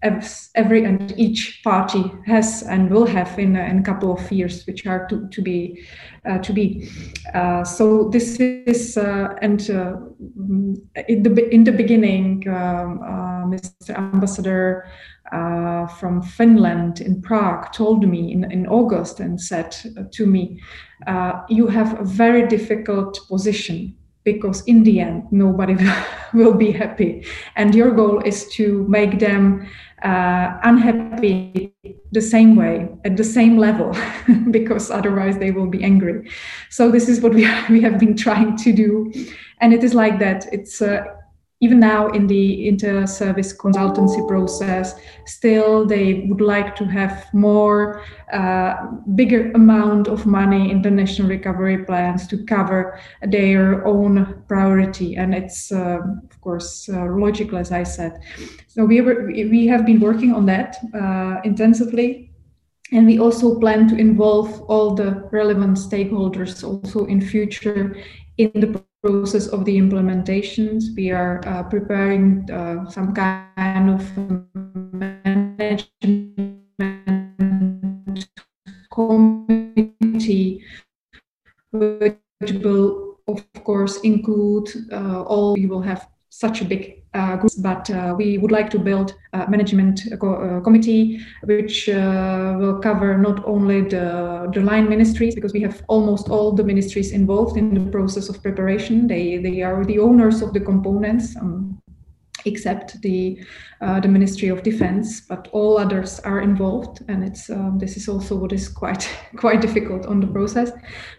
every 0.03 0.83
and 0.83 1.13
each 1.17 1.61
party 1.63 2.11
has 2.25 2.63
and 2.63 2.89
will 2.89 3.05
have 3.05 3.37
in, 3.39 3.55
in 3.55 3.79
a 3.79 3.83
couple 3.83 4.11
of 4.11 4.31
years, 4.31 4.65
which 4.65 4.85
are 4.85 5.07
to, 5.07 5.27
to 5.29 5.41
be 5.41 5.83
uh, 6.25 6.37
to 6.39 6.53
be. 6.53 6.89
Uh, 7.33 7.63
so 7.63 8.09
this 8.09 8.39
is 8.39 8.97
uh, 8.97 9.29
and 9.41 9.69
uh, 9.69 9.95
in 11.07 11.23
the 11.23 11.49
in 11.51 11.63
the 11.63 11.71
beginning, 11.71 12.47
um, 12.47 13.01
uh, 13.01 13.45
Mr. 13.45 13.97
Ambassador 13.97 14.89
uh, 15.31 15.87
from 15.87 16.21
Finland 16.21 17.01
in 17.01 17.21
Prague 17.21 17.71
told 17.73 18.07
me 18.07 18.31
in, 18.31 18.49
in 18.51 18.67
August 18.67 19.19
and 19.19 19.39
said 19.39 19.75
to 20.11 20.25
me, 20.25 20.61
uh, 21.07 21.41
You 21.49 21.67
have 21.67 21.99
a 21.99 22.03
very 22.03 22.47
difficult 22.47 23.19
position 23.27 23.95
because 24.23 24.61
in 24.65 24.83
the 24.83 24.99
end, 24.99 25.23
nobody 25.31 25.75
will 26.33 26.53
be 26.53 26.71
happy. 26.71 27.25
And 27.55 27.73
your 27.73 27.91
goal 27.91 28.19
is 28.25 28.47
to 28.55 28.85
make 28.89 29.19
them 29.19 29.67
uh, 30.03 30.59
unhappy 30.63 31.73
the 32.11 32.21
same 32.21 32.55
way, 32.55 32.89
at 33.05 33.15
the 33.15 33.23
same 33.23 33.57
level, 33.57 33.95
because 34.51 34.91
otherwise 34.91 35.37
they 35.37 35.51
will 35.51 35.67
be 35.67 35.83
angry. 35.83 36.29
So, 36.69 36.91
this 36.91 37.07
is 37.07 37.21
what 37.21 37.33
we, 37.33 37.47
we 37.69 37.81
have 37.81 37.97
been 37.99 38.15
trying 38.15 38.57
to 38.57 38.73
do. 38.73 39.11
And 39.61 39.73
it 39.73 39.83
is 39.83 39.93
like 39.93 40.19
that. 40.19 40.45
It's 40.51 40.81
uh, 40.81 41.03
even 41.59 41.79
now 41.79 42.07
in 42.09 42.27
the 42.27 42.67
inter-service 42.67 43.57
consultancy 43.57 44.27
process, 44.27 44.95
still 45.25 45.85
they 45.85 46.25
would 46.27 46.41
like 46.41 46.75
to 46.75 46.85
have 46.85 47.25
more, 47.33 48.03
uh, 48.31 48.75
bigger 49.15 49.51
amount 49.53 50.07
of 50.07 50.25
money 50.25 50.69
in 50.69 50.81
the 50.81 50.91
national 50.91 51.27
recovery 51.27 51.83
plans 51.85 52.27
to 52.27 52.43
cover 52.45 52.99
their 53.23 53.85
own 53.87 54.43
priority, 54.47 55.15
and 55.15 55.33
it's 55.33 55.71
uh, 55.71 55.99
of 56.29 56.41
course 56.41 56.87
uh, 56.89 57.05
logical, 57.05 57.57
as 57.57 57.71
I 57.71 57.83
said. 57.83 58.19
So 58.67 58.85
we 58.85 59.01
were, 59.01 59.25
we 59.25 59.65
have 59.67 59.85
been 59.85 59.99
working 59.99 60.33
on 60.33 60.45
that 60.45 60.77
uh, 60.93 61.41
intensively. 61.43 62.31
And 62.93 63.05
we 63.05 63.19
also 63.19 63.59
plan 63.59 63.89
to 63.89 63.97
involve 63.97 64.61
all 64.69 64.95
the 64.95 65.27
relevant 65.33 65.77
stakeholders 65.77 66.63
also 66.63 67.05
in 67.07 67.19
future 67.19 67.97
in 68.37 68.49
the 68.53 68.81
process 69.07 69.47
of 69.47 69.63
the 69.63 69.77
implementations. 69.77 70.91
We 70.95 71.11
are 71.11 71.39
uh, 71.47 71.63
preparing 71.63 72.43
uh, 72.51 72.89
some 72.89 73.13
kind 73.13 73.89
of 73.89 74.03
management 74.91 76.27
committee 78.91 80.61
which 81.71 82.51
will, 82.63 83.19
of 83.27 83.45
course, 83.63 84.01
include 84.01 84.67
uh, 84.91 85.23
all. 85.23 85.53
We 85.53 85.67
will 85.67 85.81
have 85.81 86.07
such 86.29 86.61
a 86.61 86.65
big 86.65 86.96
uh, 87.17 87.35
group, 87.35 87.51
but 87.59 87.89
uh, 87.89 88.13
we 88.17 88.37
would 88.37 88.51
like 88.51 88.69
to 88.69 88.79
build 88.79 89.15
a 89.33 89.49
management 89.49 90.01
co- 90.19 90.61
committee 90.61 91.19
which 91.43 91.87
will 91.87 92.79
cover 92.79 93.17
not 93.17 93.43
only 93.45 93.81
the, 93.81 94.49
the 94.53 94.61
line 94.61 94.87
ministries, 94.87 95.35
because 95.35 95.53
we 95.53 95.61
have 95.61 95.83
almost 95.87 96.29
all 96.29 96.51
the 96.51 96.63
ministries 96.63 97.11
involved 97.11 97.57
in 97.57 97.73
the 97.73 97.91
process 97.91 98.29
of 98.29 98.41
preparation. 98.41 99.07
They, 99.07 99.37
they 99.37 99.61
are 99.61 99.83
the 99.83 99.99
owners 99.99 100.41
of 100.41 100.53
the 100.53 100.59
components. 100.59 101.35
Um, 101.35 101.81
except 102.45 103.01
the 103.01 103.43
uh, 103.81 103.99
the 103.99 104.07
Ministry 104.07 104.49
of 104.49 104.63
Defense, 104.63 105.21
but 105.21 105.47
all 105.51 105.77
others 105.77 106.19
are 106.21 106.41
involved, 106.41 107.03
and 107.07 107.23
it's 107.23 107.49
um, 107.49 107.77
this 107.77 107.95
is 107.95 108.07
also 108.07 108.35
what 108.35 108.51
is 108.51 108.67
quite 108.67 109.07
quite 109.35 109.61
difficult 109.61 110.05
on 110.05 110.19
the 110.19 110.27
process, 110.27 110.71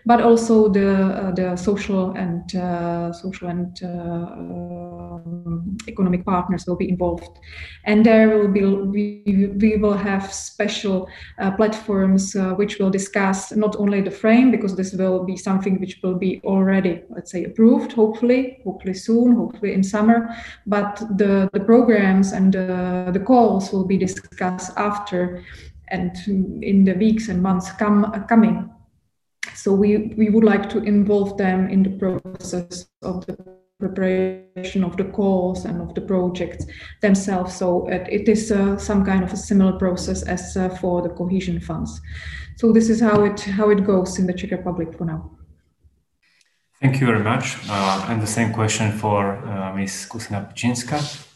but 0.06 0.20
also 0.20 0.68
the 0.68 0.90
uh, 0.90 1.30
the 1.32 1.56
social 1.56 2.12
and 2.12 2.54
uh, 2.56 3.12
social 3.12 3.48
and 3.48 3.80
uh, 3.82 3.88
um, 3.88 5.76
economic 5.86 6.24
partners 6.24 6.66
will 6.66 6.76
be 6.76 6.88
involved, 6.88 7.38
and 7.84 8.04
there 8.04 8.36
will 8.36 8.48
be 8.48 8.64
we, 8.64 9.52
we 9.60 9.76
will 9.76 9.96
have 9.96 10.32
special 10.32 11.08
uh, 11.38 11.52
platforms 11.52 12.34
uh, 12.34 12.54
which 12.54 12.78
will 12.78 12.90
discuss 12.90 13.52
not 13.52 13.76
only 13.76 14.00
the 14.00 14.10
frame 14.10 14.50
because 14.50 14.74
this 14.74 14.92
will 14.94 15.24
be 15.24 15.36
something 15.36 15.78
which 15.78 16.00
will 16.02 16.16
be 16.16 16.40
already 16.44 17.02
let's 17.10 17.30
say 17.30 17.44
approved 17.44 17.92
hopefully 17.92 18.58
hopefully 18.64 18.94
soon 18.94 19.36
hopefully 19.36 19.72
in 19.72 19.82
summer, 19.82 20.28
but 20.66 20.96
the 21.16 21.48
the 21.52 21.60
programs 21.60 22.32
and 22.32 22.47
and 22.54 22.70
uh, 22.70 23.10
the 23.10 23.20
calls 23.20 23.72
will 23.72 23.84
be 23.84 23.98
discussed 23.98 24.72
after 24.76 25.44
and 25.88 26.16
in 26.62 26.84
the 26.84 26.94
weeks 26.94 27.28
and 27.28 27.42
months 27.42 27.70
come, 27.72 28.24
coming. 28.28 28.70
So 29.54 29.72
we, 29.72 30.14
we 30.16 30.30
would 30.30 30.44
like 30.44 30.68
to 30.70 30.78
involve 30.78 31.36
them 31.36 31.68
in 31.68 31.82
the 31.82 31.90
process 31.90 32.86
of 33.02 33.26
the 33.26 33.36
preparation 33.78 34.84
of 34.84 34.96
the 34.96 35.04
calls 35.04 35.64
and 35.64 35.80
of 35.80 35.94
the 35.94 36.00
projects 36.00 36.66
themselves. 37.00 37.56
So 37.56 37.88
it, 37.88 38.06
it 38.10 38.28
is 38.28 38.50
uh, 38.50 38.76
some 38.76 39.04
kind 39.04 39.24
of 39.24 39.32
a 39.32 39.36
similar 39.36 39.78
process 39.78 40.22
as 40.22 40.56
uh, 40.56 40.68
for 40.68 41.02
the 41.02 41.08
cohesion 41.08 41.60
funds. 41.60 42.00
So 42.56 42.72
this 42.72 42.90
is 42.90 43.00
how 43.00 43.24
it 43.24 43.40
how 43.40 43.70
it 43.70 43.86
goes 43.86 44.18
in 44.18 44.26
the 44.26 44.32
Czech 44.32 44.50
Republic 44.50 44.96
for 44.98 45.04
now. 45.04 45.30
Thank 46.80 47.00
you 47.00 47.06
very 47.06 47.22
much. 47.22 47.56
Uh, 47.68 48.06
and 48.08 48.20
the 48.20 48.26
same 48.26 48.52
question 48.52 48.92
for 48.92 49.36
uh, 49.36 49.74
Ms. 49.74 50.08
Kusina 50.10 50.52
Pichinska. 50.52 51.27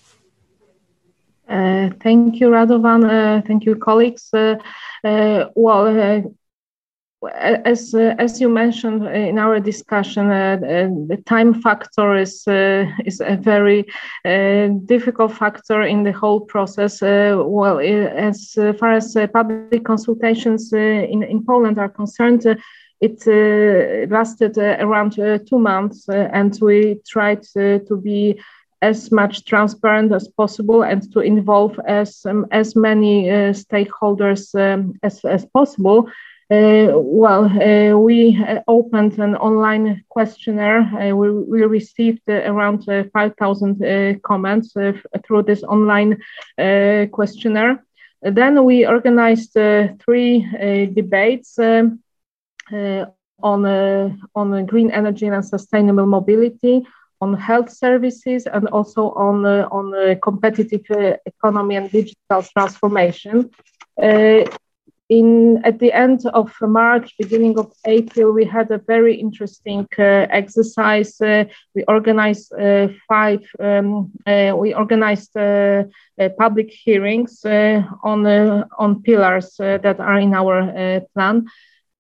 Uh, 1.53 1.91
thank 2.01 2.41
you, 2.41 2.49
Radovan. 2.49 3.05
Uh, 3.05 3.43
thank 3.47 3.67
you, 3.67 3.77
colleagues. 3.77 4.31
Uh, 4.33 4.57
well, 5.55 5.87
as 7.31 7.95
uh, 7.95 8.15
as 8.19 8.41
you 8.41 8.49
mentioned 8.49 9.07
in 9.07 9.39
our 9.39 9.61
discussion, 9.61 10.31
uh, 10.31 10.57
the 10.57 11.23
time 11.27 11.53
factor 11.53 12.17
is 12.17 12.49
uh, 12.49 12.87
is 13.05 13.21
a 13.21 13.37
very 13.37 13.85
difficult 14.87 15.33
factor 15.33 15.83
in 15.83 16.05
the 16.05 16.13
whole 16.13 16.41
process. 16.41 17.03
well, 17.03 17.79
as 17.81 18.55
far 18.81 18.93
as 18.93 19.15
public 19.35 19.85
consultations 19.85 20.73
in 20.73 21.23
in 21.23 21.45
Poland 21.45 21.79
are 21.79 21.91
concerned. 21.91 22.47
it 23.01 23.27
lasted 24.11 24.57
around 24.59 25.13
two 25.49 25.59
months, 25.59 26.09
and 26.09 26.57
we 26.61 27.01
tried 27.05 27.43
to 27.89 28.01
be 28.03 28.41
as 28.83 29.13
much 29.13 29.45
transparent 29.45 30.13
as 30.13 30.29
possible 30.29 30.83
and 30.83 31.11
to 31.13 31.21
involve 31.21 31.79
as 31.87 32.27
um, 32.27 32.47
as 32.51 32.77
many 32.77 33.31
uh, 33.31 33.55
stakeholders 33.55 34.55
um, 34.55 34.95
as, 35.03 35.25
as 35.25 35.47
possible. 35.47 36.09
Uh, 36.53 36.93
well, 36.97 37.45
uh, 37.45 37.97
we 37.97 38.37
uh, 38.37 38.61
opened 38.69 39.19
an 39.19 39.37
online 39.37 40.05
questionnaire. 40.11 40.81
Uh, 40.81 41.17
we, 41.17 41.31
we, 41.31 41.63
received 41.63 42.21
uh, 42.29 42.43
around 42.45 42.85
5,000 42.85 44.21
comments 44.23 44.75
through 45.25 45.43
this 45.45 45.63
online 45.63 46.21
questionnaire. 47.11 47.83
Then 48.21 48.65
we 48.67 48.87
organized 48.87 49.55
three 49.55 50.47
debates 50.95 51.59
um, 51.59 52.01
on, 53.43 54.19
on 54.35 54.67
green 54.67 54.91
energy 54.91 55.29
and 55.29 55.45
sustainable 55.45 56.07
mobility, 56.07 56.83
on 57.23 57.35
health 57.35 57.71
services 57.71 58.47
and 58.47 58.67
also 58.69 59.03
on, 59.13 59.47
uh, 59.47 59.69
on 59.71 59.95
uh, 59.95 60.17
competitive 60.21 60.85
uh, 60.91 61.15
economy 61.25 61.77
and 61.77 61.89
digital 61.91 62.43
transformation. 62.43 63.49
Uh, 64.03 64.45
in, 65.09 65.61
at 65.65 65.79
the 65.79 65.93
end 65.93 66.21
of 66.33 66.51
March, 66.63 67.15
beginning 67.19 67.59
of 67.59 67.71
April, 67.87 68.33
we 68.33 68.45
had 68.45 68.71
a 68.71 68.79
very 68.79 69.15
interesting 69.15 69.87
uh, 69.99 70.27
exercise. 70.41 71.21
Uh, 71.21 71.45
we 71.75 71.85
organized 71.87 72.51
five, 73.09 73.43
um, 73.61 74.11
we 74.63 74.73
organized 74.75 75.35
public 76.39 76.71
hearings 76.85 77.45
on, 77.45 78.27
on 78.79 79.03
pillars 79.03 79.57
that 79.59 80.01
are 80.01 80.19
in 80.19 80.33
our 80.33 81.03
plan. 81.15 81.47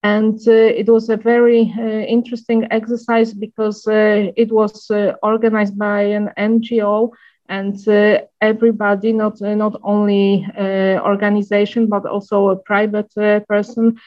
And 0.02 0.38
uh, 0.48 0.52
it 0.52 0.88
was 0.88 1.08
a 1.08 1.16
very 1.16 1.72
uh, 1.78 1.82
interesting 1.82 2.66
exercise 2.70 3.32
because 3.32 3.86
uh, 3.86 4.32
it 4.36 4.50
was 4.50 4.90
organized 5.22 5.78
by 5.78 6.02
an 6.02 6.30
NGO 6.36 7.10
and 7.48 7.76
uh, 7.88 8.18
everybody 8.40 9.12
not 9.12 9.40
uh, 9.42 9.54
not 9.54 9.78
only 9.82 10.46
uh, 10.58 10.98
organization 11.04 11.86
but 11.86 12.06
also 12.06 12.48
a 12.48 12.56
private 12.56 13.12
person 13.48 13.98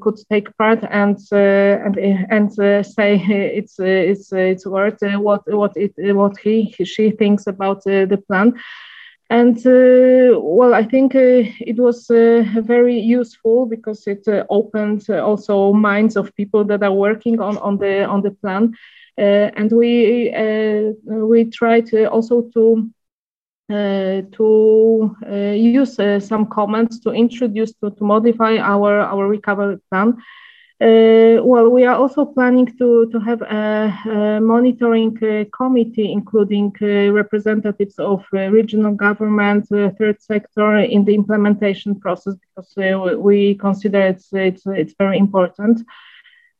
could 0.00 0.18
take 0.30 0.56
part 0.56 0.80
and 0.90 1.18
and 1.32 1.98
and 2.30 2.52
say 2.54 3.10
it's 3.58 3.78
it's 3.78 4.32
it's 4.32 4.66
worth 4.66 4.98
what 5.18 5.42
what 5.52 5.72
it 5.76 5.92
what 6.14 6.36
he 6.38 6.72
she 6.84 7.10
thinks 7.10 7.46
about 7.46 7.82
the 7.84 8.22
plan 8.28 8.54
and 9.32 9.56
uh, 9.66 10.38
well, 10.40 10.74
I 10.74 10.84
think 10.84 11.14
uh, 11.14 11.48
it 11.60 11.78
was 11.78 12.10
uh, 12.10 12.44
very 12.60 12.98
useful 12.98 13.66
because 13.66 14.06
it 14.06 14.26
opened 14.50 15.08
also 15.10 15.72
minds 15.72 16.16
of 16.16 16.34
people 16.36 16.64
that 16.64 16.82
are 16.82 16.92
working 16.92 17.40
on, 17.40 17.56
on 17.58 17.78
the 17.78 18.04
on 18.04 18.22
the 18.22 18.30
plan, 18.30 18.74
and 19.16 19.72
we 19.72 20.32
we 21.06 21.44
tried 21.50 21.92
also 21.94 22.42
to 22.54 22.90
uh, 23.70 24.22
to 24.32 25.16
uh, 25.26 25.54
use 25.54 25.98
uh, 25.98 26.20
some 26.20 26.46
comments 26.46 26.98
to 27.00 27.10
introduce 27.10 27.72
to, 27.74 27.90
to 27.90 28.04
modify 28.04 28.58
our 28.58 29.00
our 29.00 29.26
recovery 29.28 29.78
plan. 29.90 30.08
uh, 30.10 30.51
well, 30.82 31.68
we 31.68 31.84
are 31.84 31.94
also 31.94 32.24
planning 32.24 32.66
to, 32.78 33.08
to 33.12 33.20
have 33.20 33.42
a, 33.42 33.96
a 34.10 34.40
monitoring 34.40 35.16
uh, 35.22 35.44
committee, 35.56 36.10
including 36.10 36.74
uh, 36.82 37.12
representatives 37.12 37.98
of 37.98 38.24
uh, 38.34 38.48
regional 38.50 38.94
government, 38.94 39.70
uh, 39.70 39.90
third 39.90 40.20
sector 40.20 40.78
in 40.78 41.04
the 41.04 41.14
implementation 41.14 41.98
process, 41.98 42.34
because 42.34 42.74
uh, 42.78 43.18
we 43.18 43.54
consider 43.54 44.00
it's, 44.00 44.32
it's, 44.32 44.62
it's 44.66 44.94
very 44.98 45.18
important. 45.18 45.82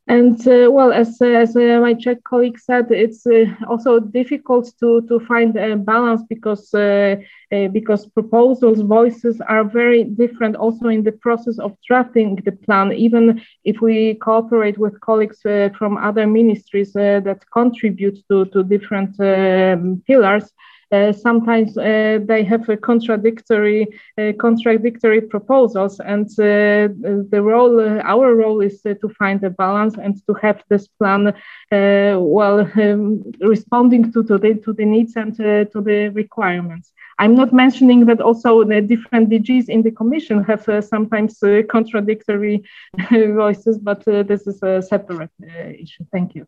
And 0.09 0.36
uh, 0.48 0.68
well, 0.70 0.92
as, 0.92 1.22
uh, 1.22 1.26
as 1.26 1.55
uh, 1.55 1.78
my 1.80 1.94
Czech 1.94 2.24
colleague 2.24 2.59
said, 2.59 2.90
it's 2.90 3.24
uh, 3.24 3.44
also 3.68 4.00
difficult 4.00 4.72
to, 4.80 5.00
to 5.03 5.20
find 5.20 5.57
a 5.57 5.76
balance 5.76 6.22
because 6.28 6.74
uh, 6.74 7.16
uh, 7.53 7.68
because 7.68 8.07
proposals, 8.07 8.80
voices 8.80 9.40
are 9.42 9.62
very 9.62 10.03
different. 10.03 10.57
Also 10.57 10.88
in 10.88 11.05
the 11.05 11.12
process 11.12 11.59
of 11.61 11.76
drafting 11.86 12.34
the 12.44 12.50
plan, 12.50 12.92
even 12.92 13.40
if 13.64 13.80
we 13.80 14.14
cooperate 14.14 14.76
with 14.76 15.00
colleagues 15.00 15.40
from 15.78 15.96
other 15.96 16.26
ministries 16.26 16.92
that 16.94 17.38
contribute 17.53 18.18
to 18.28 18.46
to 18.46 18.64
different 18.64 19.20
um, 19.20 20.03
pillars. 20.07 20.50
Uh, 20.93 21.11
sometimes 21.11 21.78
uh, 21.78 22.18
they 22.26 22.45
have 22.45 22.68
contradictory 22.82 23.86
uh, 24.18 24.32
contradictory 24.38 25.22
proposals, 25.22 26.01
and 26.01 26.28
the 26.36 27.40
role, 27.43 27.80
our 28.05 28.34
role, 28.34 28.61
is 28.61 28.82
to 28.82 29.09
find 29.18 29.43
a 29.43 29.51
balance 29.51 29.97
and 29.97 30.14
to 30.26 30.34
have 30.34 30.62
this 30.68 30.88
plan 30.88 31.32
well 31.70 32.61
um, 32.76 33.22
responding 33.40 34.12
to, 34.12 34.22
to 34.22 34.36
the 34.36 34.55
to 34.55 34.74
the 34.74 34.84
needs 34.84 35.16
and 35.16 35.34
to 35.36 35.80
the 35.80 36.11
requirements. 36.14 36.93
I'm 37.18 37.34
not 37.34 37.53
mentioning 37.53 38.07
that 38.07 38.20
also 38.20 38.64
the 38.64 38.80
different 38.80 39.30
DGs 39.30 39.68
in 39.68 39.82
the 39.82 39.90
Commission 39.90 40.45
have 40.45 40.68
uh, 40.68 40.80
sometimes 40.80 41.43
uh, 41.43 41.62
contradictory 41.70 42.64
voices, 43.11 43.78
but 43.78 44.07
uh, 44.09 44.24
this 44.24 44.47
is 44.47 44.62
a 44.62 44.82
separate 44.82 45.30
issue. 45.40 46.05
Thank 46.12 46.34
you. 46.34 46.47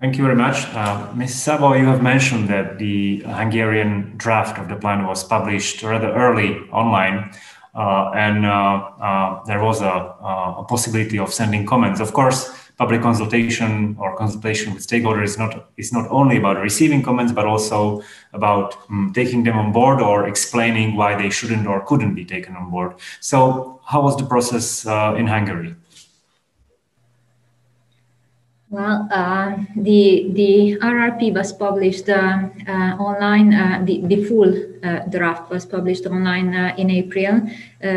Thank 0.00 0.16
you 0.16 0.24
very 0.24 0.36
much. 0.36 0.64
Uh, 0.74 1.12
Ms. 1.14 1.34
Szabó, 1.44 1.78
you 1.78 1.84
have 1.84 2.02
mentioned 2.02 2.48
that 2.48 2.78
the 2.78 3.18
Hungarian 3.26 4.14
draft 4.16 4.58
of 4.58 4.66
the 4.70 4.76
plan 4.76 5.06
was 5.06 5.22
published 5.22 5.82
rather 5.82 6.10
early 6.14 6.56
online, 6.72 7.30
uh, 7.74 8.10
and 8.14 8.46
uh, 8.46 8.50
uh 8.50 9.44
there 9.44 9.62
was 9.62 9.82
a, 9.82 9.92
uh, 9.92 10.62
a, 10.62 10.64
possibility 10.64 11.18
of 11.18 11.34
sending 11.34 11.66
comments. 11.66 12.00
Of 12.00 12.14
course, 12.14 12.48
public 12.78 13.02
consultation 13.02 13.94
or 14.00 14.16
consultation 14.16 14.72
with 14.72 14.86
stakeholders 14.86 15.24
is 15.24 15.38
not, 15.38 15.68
is 15.76 15.92
not 15.92 16.06
only 16.10 16.38
about 16.38 16.56
receiving 16.62 17.02
comments, 17.02 17.32
but 17.32 17.44
also 17.44 18.02
about 18.32 18.76
um, 18.88 19.12
taking 19.14 19.44
them 19.44 19.58
on 19.58 19.70
board 19.70 20.00
or 20.00 20.26
explaining 20.26 20.96
why 20.96 21.14
they 21.14 21.28
shouldn't 21.28 21.66
or 21.66 21.84
couldn't 21.84 22.14
be 22.14 22.24
taken 22.24 22.56
on 22.56 22.70
board. 22.70 22.94
So, 23.20 23.82
how 23.84 24.00
was 24.00 24.16
the 24.16 24.24
process 24.24 24.86
uh, 24.86 25.14
in 25.18 25.26
Hungary? 25.26 25.74
Well, 28.70 29.08
uh, 29.10 29.56
the 29.74 30.30
the 30.30 30.78
RRP 30.80 31.34
was 31.34 31.52
published 31.52 32.08
uh, 32.08 32.46
uh, 32.68 32.94
online. 33.02 33.52
Uh, 33.52 33.82
the 33.84 34.00
the 34.06 34.22
full 34.22 34.54
uh, 34.84 35.10
draft 35.10 35.50
was 35.50 35.66
published 35.66 36.06
online 36.06 36.54
uh, 36.54 36.74
in 36.78 36.88
April, 36.88 37.50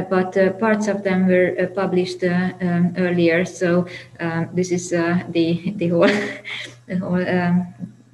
but 0.10 0.34
parts 0.60 0.88
of 0.88 1.04
them 1.04 1.28
were 1.28 1.70
published 1.76 2.24
um, 2.24 2.96
earlier. 2.98 3.46
So 3.46 3.86
um, 4.20 4.50
this 4.56 4.72
is 4.72 4.90
the 4.90 5.74
the 5.78 5.88
whole, 5.90 6.10
the 6.88 6.98
whole 6.98 7.22
um, 7.22 7.68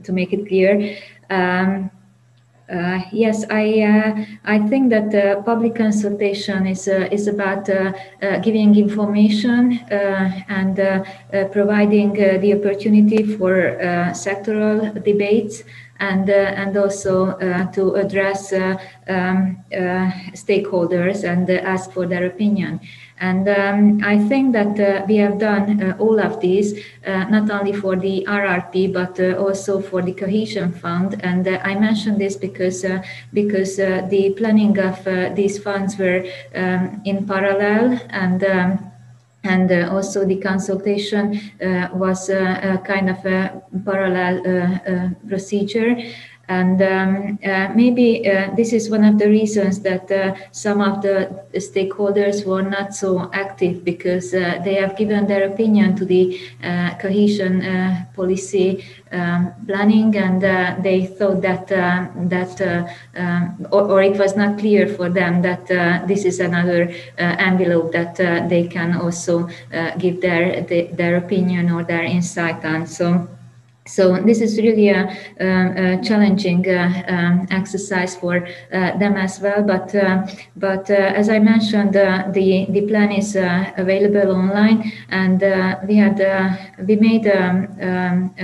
to 0.03 0.11
make 0.11 0.33
it 0.33 0.45
clear. 0.45 0.99
Um, 1.29 1.89
uh, 2.71 3.01
yes, 3.11 3.45
I 3.49 3.81
uh, 3.81 4.25
I 4.45 4.59
think 4.67 4.91
that 4.91 5.13
uh, 5.15 5.41
public 5.41 5.75
consultation 5.75 6.67
is 6.67 6.87
is 6.87 7.27
about 7.27 7.65
giving 8.43 8.75
information 8.75 9.79
and 9.89 10.75
providing 11.51 12.13
the 12.13 12.53
opportunity 12.53 13.23
for 13.37 13.77
sectoral 14.13 15.03
debates 15.03 15.63
and 15.99 16.29
uh, 16.29 16.33
and 16.33 16.77
also 16.77 17.27
uh, 17.27 17.65
to 17.71 17.95
address 17.95 18.53
uh, 18.53 18.77
um, 19.07 19.63
stakeholders 20.33 21.23
and 21.23 21.49
ask 21.49 21.91
for 21.91 22.07
their 22.07 22.25
opinion. 22.25 22.79
And 23.19 23.47
um, 23.49 24.01
I 24.03 24.17
think 24.17 24.53
that 24.53 24.79
uh, 24.79 25.05
we 25.05 25.17
have 25.17 25.39
done 25.39 25.83
uh, 25.83 25.97
all 25.99 26.19
of 26.19 26.39
these, 26.39 26.79
uh, 27.05 27.25
not 27.25 27.51
only 27.51 27.73
for 27.73 27.95
the 27.95 28.25
RRP, 28.27 28.93
but 28.93 29.19
also 29.37 29.81
for 29.81 30.01
the 30.01 30.13
Cohesion 30.13 30.71
Fund. 30.71 31.19
And 31.21 31.47
I 31.47 31.75
mentioned 31.75 32.19
this 32.19 32.37
because, 32.37 32.85
because 33.33 33.75
the 33.75 34.33
planning 34.37 34.79
of 34.79 35.35
these 35.35 35.59
funds 35.59 35.97
were 35.97 36.25
um, 36.55 37.01
in 37.05 37.27
parallel 37.27 37.99
and 38.09 38.43
um, 38.43 38.89
and 39.43 39.71
uh, 39.71 39.89
also 39.91 40.25
the 40.25 40.35
consultation 40.37 41.39
uh, 41.61 41.87
was 41.93 42.29
uh, 42.29 42.59
a 42.61 42.77
kind 42.85 43.09
of 43.09 43.25
a 43.25 43.61
parallel 43.85 45.15
procedure 45.27 45.95
and 46.49 46.81
um, 46.81 47.39
uh, 47.45 47.69
maybe 47.75 48.27
uh, 48.27 48.49
this 48.55 48.73
is 48.73 48.89
one 48.89 49.03
of 49.03 49.19
the 49.19 49.29
reasons 49.29 49.81
that 49.81 50.11
uh, 50.11 50.33
some 50.51 50.81
of 50.81 51.03
the 51.03 51.45
stakeholders 51.53 52.43
were 52.43 52.63
not 52.63 52.95
so 52.95 53.29
active 53.33 53.85
because 53.85 54.33
uh, 54.33 54.59
they 54.65 54.73
have 54.73 54.97
given 54.97 55.27
their 55.27 55.47
opinion 55.47 55.95
to 55.95 56.05
the 56.05 56.41
uh, 56.63 56.95
cohesion 56.95 57.63
uh, 57.63 58.03
policy 58.15 58.83
um, 59.11 59.53
planning, 59.67 60.15
and 60.17 60.41
they 60.83 61.05
thought 61.05 61.41
that 61.41 61.67
that 61.67 62.89
um, 63.15 63.67
or, 63.71 63.83
or, 63.91 64.01
it 64.01 64.17
was 64.17 64.35
not 64.35 64.57
clear 64.57 64.87
for 64.87 65.07
them 65.09 65.43
that 65.43 65.67
this 66.07 66.25
is 66.25 66.39
another 66.39 66.91
envelope 67.17 67.91
that 67.91 68.15
they 68.49 68.67
can 68.67 68.95
also 68.97 69.47
give 69.97 70.21
their, 70.21 70.61
their 70.61 71.17
opinion 71.17 71.71
or 71.71 71.83
their 71.83 72.03
insight 72.03 72.63
on. 72.65 72.87
So. 72.87 73.27
So 73.89 74.21
this 74.21 74.39
is 74.41 74.57
really 74.57 74.89
a, 74.89 75.09
a 75.39 75.99
challenging 76.03 76.67
uh, 76.69 77.03
um, 77.07 77.47
exercise 77.49 78.15
for 78.15 78.47
uh, 78.71 78.97
them 78.97 79.17
as 79.17 79.39
well. 79.41 79.63
But 79.63 79.95
uh, 79.95 80.27
but 80.55 80.89
as 80.89 81.29
I 81.29 81.39
mentioned, 81.39 81.93
the 81.93 82.67
the 82.69 82.81
plan 82.87 83.11
is 83.11 83.35
available 83.35 84.31
online, 84.31 84.91
and 85.09 85.41
we 85.87 85.95
had 85.95 86.17
we 86.87 86.95
made 86.95 87.27
um, 87.27 87.67
um, 87.81 88.35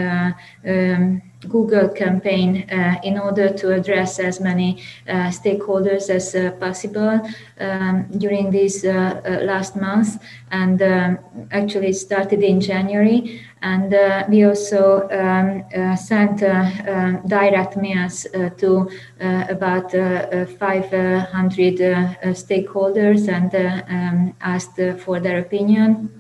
um 0.66 1.22
Google 1.50 1.90
campaign 1.90 2.70
uh, 2.70 2.96
in 3.04 3.18
order 3.18 3.50
to 3.54 3.74
address 3.74 4.20
as 4.20 4.40
many 4.40 4.84
uh, 5.08 5.30
stakeholders 5.30 6.10
as 6.10 6.36
uh, 6.36 6.52
possible 6.60 7.22
um, 7.60 8.06
during 8.18 8.52
these 8.52 8.84
last 8.84 9.76
months. 9.76 10.18
And 10.52 10.82
um, 10.82 11.20
actually 11.52 11.94
started 11.94 12.44
in 12.44 12.62
January. 12.62 13.42
And 13.62 13.94
uh, 13.94 14.26
we 14.30 14.44
also 14.44 15.10
um, 15.10 15.64
uh, 15.76 15.96
sent 15.96 16.44
uh, 16.44 16.70
um, 16.88 17.28
direct 17.28 17.78
mails 17.78 18.28
to 18.58 18.90
about 19.20 19.92
500 19.92 20.60
stakeholders 22.36 23.28
and 23.28 23.56
um, 23.90 24.36
asked 24.42 24.80
for 25.00 25.20
their 25.20 25.40
opinion 25.40 26.15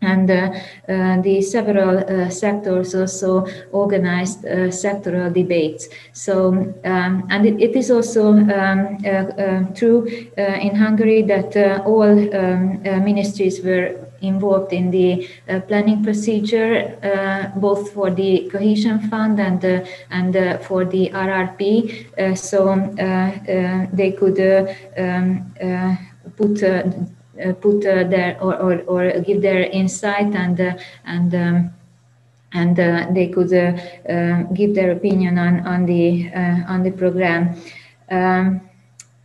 and 0.00 0.30
uh, 0.30 0.52
uh, 0.88 1.20
the 1.22 1.42
several 1.42 1.98
uh, 1.98 2.30
sectors 2.30 2.94
also 2.94 3.46
organized 3.72 4.44
sectoral 4.44 5.32
debates. 5.32 5.88
So, 6.12 6.74
um, 6.84 7.26
and 7.30 7.46
it, 7.46 7.60
it 7.60 7.76
is 7.76 7.90
also 7.90 8.32
um, 8.32 9.74
true 9.74 10.06
in 10.36 10.74
Hungary 10.76 11.22
that 11.22 11.82
all 11.84 12.36
um, 12.36 12.82
ministries 12.82 13.60
were 13.62 14.08
involved 14.20 14.72
in 14.72 14.90
the 14.90 15.28
uh, 15.48 15.60
planning 15.60 16.02
procedure, 16.02 16.98
uh, 17.02 17.58
both 17.58 17.92
for 17.92 18.10
the 18.10 18.48
cohesion 18.50 19.08
fund 19.08 19.40
and 19.40 19.64
uh, 19.64 19.84
and 20.10 20.36
uh, 20.36 20.58
for 20.58 20.84
the 20.84 21.10
RRP. 21.10 22.18
Uh, 22.18 22.34
so 22.34 22.70
uh, 22.70 23.86
they 23.92 24.12
could 24.12 24.40
um, 24.96 25.54
put. 26.36 26.62
Put 27.60 27.82
their 27.82 28.38
or, 28.40 28.56
or, 28.56 28.82
or, 28.86 29.20
give 29.20 29.42
their 29.42 29.62
insight 29.62 30.34
and 30.34 30.58
and 31.04 31.34
um, 31.34 31.72
and 32.52 32.76
they 33.14 33.28
could 33.28 33.50
give 34.54 34.74
their 34.74 34.92
opinion 34.92 35.38
on 35.38 35.66
on 35.66 35.86
the 35.86 36.30
on 36.68 36.82
the 36.82 36.90
program. 36.90 37.56
Um, 38.10 38.68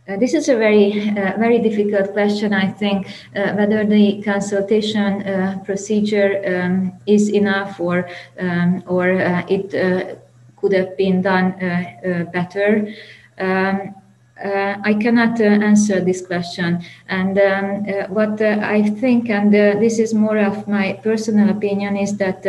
uh, 0.06 0.18
this 0.18 0.34
is 0.34 0.50
a 0.50 0.56
very, 0.56 1.08
uh, 1.10 1.38
very 1.38 1.58
difficult 1.60 2.12
question. 2.12 2.52
I 2.52 2.70
think 2.70 3.06
uh, 3.34 3.54
whether 3.54 3.86
the 3.86 4.20
consultation 4.22 5.22
uh, 5.22 5.62
procedure 5.64 6.42
um, 6.44 6.92
is 7.06 7.30
enough, 7.30 7.80
or 7.80 8.10
um, 8.38 8.84
or 8.86 9.12
uh, 9.12 9.46
it 9.48 9.74
uh, 9.74 10.16
could 10.56 10.74
have 10.74 10.94
been 10.98 11.22
done 11.22 11.52
better. 12.32 12.92
Um, 14.42 14.82
I 14.84 14.94
cannot 14.94 15.40
answer 15.40 16.00
this 16.00 16.26
question. 16.26 16.84
And 17.08 17.38
um, 17.38 17.84
what 18.12 18.42
I 18.42 18.82
think, 18.82 19.30
and 19.30 19.52
this 19.52 19.98
is 19.98 20.12
more 20.12 20.38
of 20.38 20.66
my 20.66 20.98
personal 21.04 21.50
opinion, 21.50 21.96
is 21.96 22.16
that 22.16 22.42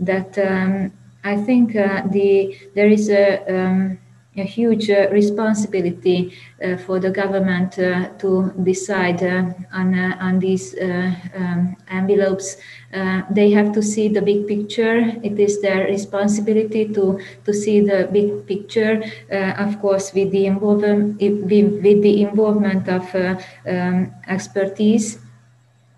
that 0.00 0.38
um, 0.38 0.92
I 1.24 1.36
think 1.36 1.72
the 1.74 2.56
there 2.74 2.88
is 2.88 3.10
a 3.10 3.44
um, 3.54 3.98
a 4.36 4.42
huge 4.42 4.90
uh, 4.90 5.08
responsibility 5.10 6.32
uh, 6.62 6.76
for 6.76 6.98
the 7.00 7.10
government 7.10 7.78
uh, 7.78 8.08
to 8.18 8.52
decide 8.62 9.22
uh, 9.22 9.52
on 9.72 9.94
uh, 9.94 10.16
on 10.20 10.38
these 10.38 10.74
uh, 10.74 11.12
um, 11.34 11.76
envelopes. 11.90 12.56
they 13.30 13.50
have 13.50 13.72
to 13.72 13.82
see 13.82 14.08
the 14.08 14.22
big 14.22 14.46
picture. 14.46 14.98
It 15.22 15.38
is 15.38 15.60
their 15.60 15.84
responsibility 15.84 16.84
to 16.94 17.18
to 17.44 17.52
see 17.52 17.80
the 17.80 18.08
big 18.12 18.46
picture. 18.46 19.02
of 19.66 19.80
course, 19.80 20.14
with 20.14 20.30
the 20.30 20.46
involvement 20.46 21.20
with, 21.20 22.02
the 22.02 22.22
involvement 22.22 22.88
of 22.88 23.04
um, 23.14 24.12
expertise 24.28 25.18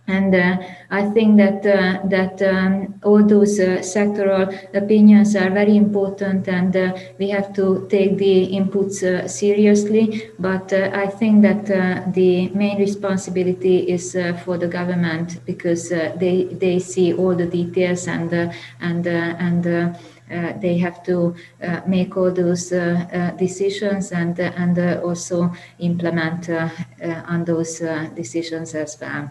and 0.08 0.34
uh, 0.34 0.56
I 0.90 1.10
think 1.10 1.36
that 1.36 1.66
uh, 1.66 2.00
that 2.08 2.40
um, 2.42 2.98
all 3.04 3.22
those 3.22 3.60
uh, 3.60 3.78
sectoral 3.80 4.48
opinions 4.74 5.36
are 5.36 5.50
very 5.50 5.76
important, 5.76 6.48
and 6.48 6.74
uh, 6.74 6.96
we 7.18 7.28
have 7.28 7.52
to 7.54 7.86
take 7.90 8.16
the 8.16 8.48
inputs 8.58 9.02
uh, 9.02 9.28
seriously. 9.28 10.30
But 10.38 10.72
uh, 10.72 10.90
I 10.94 11.06
think 11.06 11.42
that 11.42 11.66
the 12.14 12.48
main 12.48 12.78
responsibility 12.78 13.90
is 13.90 14.16
for 14.44 14.56
the 14.56 14.66
government 14.68 15.44
because 15.44 15.90
they 15.90 16.48
they 16.58 16.78
see 16.78 17.12
all 17.12 17.34
the 17.36 17.46
details 17.46 18.08
and 18.08 18.32
and 18.80 19.06
and. 19.06 19.94
Uh, 20.30 20.52
they 20.60 20.76
have 20.76 21.02
to 21.02 21.34
uh, 21.62 21.80
make 21.86 22.14
all 22.14 22.30
those 22.30 22.70
uh, 22.70 23.32
decisions 23.38 24.12
and 24.12 24.38
and 24.38 24.78
also 25.02 25.50
implement 25.78 26.50
on 26.50 27.44
those 27.46 27.80
decisions 28.14 28.74
as 28.74 28.98
well. 29.00 29.30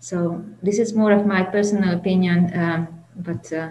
So 0.00 0.44
this 0.62 0.78
is 0.78 0.94
more 0.94 1.12
of 1.12 1.26
my 1.26 1.42
personal 1.42 1.94
opinion, 1.94 2.50
um, 2.54 2.88
but. 3.16 3.52
Uh, 3.52 3.70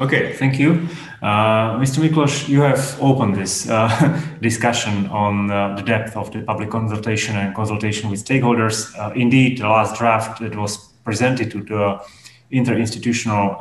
okay, 0.00 0.32
thank 0.32 0.58
you. 0.58 0.88
Uh, 1.22 1.78
Mr. 1.78 2.06
Miklos, 2.06 2.48
you 2.48 2.60
have 2.60 2.98
opened 3.00 3.36
this 3.36 3.68
uh, 3.68 4.20
discussion 4.42 5.06
on 5.08 5.50
uh, 5.50 5.74
the 5.76 5.82
depth 5.82 6.16
of 6.16 6.30
the 6.32 6.42
public 6.42 6.70
consultation 6.70 7.36
and 7.36 7.54
consultation 7.54 8.10
with 8.10 8.24
stakeholders. 8.24 8.96
Uh, 8.98 9.12
indeed, 9.14 9.58
the 9.58 9.68
last 9.68 9.96
draft 9.96 10.40
that 10.40 10.56
was 10.56 10.76
presented 11.04 11.50
to 11.50 11.62
the 11.62 12.00
interinstitutional 12.52 13.60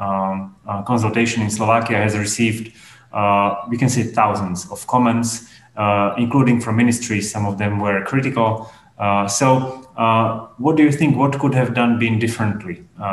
um, 0.00 0.56
consultation 0.86 1.42
in 1.42 1.50
Slovakia 1.50 1.98
has 1.98 2.16
received, 2.16 2.72
we 3.68 3.76
can 3.76 3.88
say, 3.88 4.02
thousands 4.02 4.70
of 4.70 4.86
comments, 4.86 5.48
including 6.16 6.60
from 6.60 6.76
ministries. 6.76 7.30
Some 7.30 7.46
of 7.46 7.58
them 7.58 7.80
were 7.80 8.02
critical. 8.04 8.70
So 9.28 9.84
uh, 9.96 10.48
what 10.58 10.76
do 10.76 10.82
you 10.82 10.90
think? 10.90 11.16
What 11.16 11.38
could 11.38 11.54
have 11.54 11.74
done 11.74 11.98
been 11.98 12.18
differently 12.18 12.84
uh, 13.00 13.04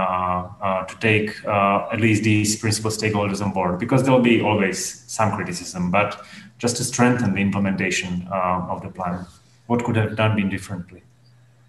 uh, 0.62 0.86
to 0.86 0.96
take 1.00 1.46
uh, 1.46 1.88
at 1.92 2.02
least 2.02 2.24
these 2.24 2.56
principal 2.56 2.90
stakeholders 2.90 3.42
on 3.42 3.52
board? 3.52 3.80
Because 3.80 4.04
there 4.04 4.12
will 4.12 4.20
be 4.20 4.42
always 4.42 5.04
some 5.08 5.36
criticism, 5.36 5.92
but 5.92 6.24
just 6.58 6.78
to 6.78 6.84
strengthen 6.84 7.34
the 7.34 7.42
implementation 7.42 8.28
uh, 8.32 8.68
of 8.70 8.82
the 8.82 8.90
plan, 8.90 9.26
what 9.68 9.84
could 9.84 9.96
have 9.96 10.16
done 10.16 10.36
been 10.36 10.50
differently? 10.50 11.04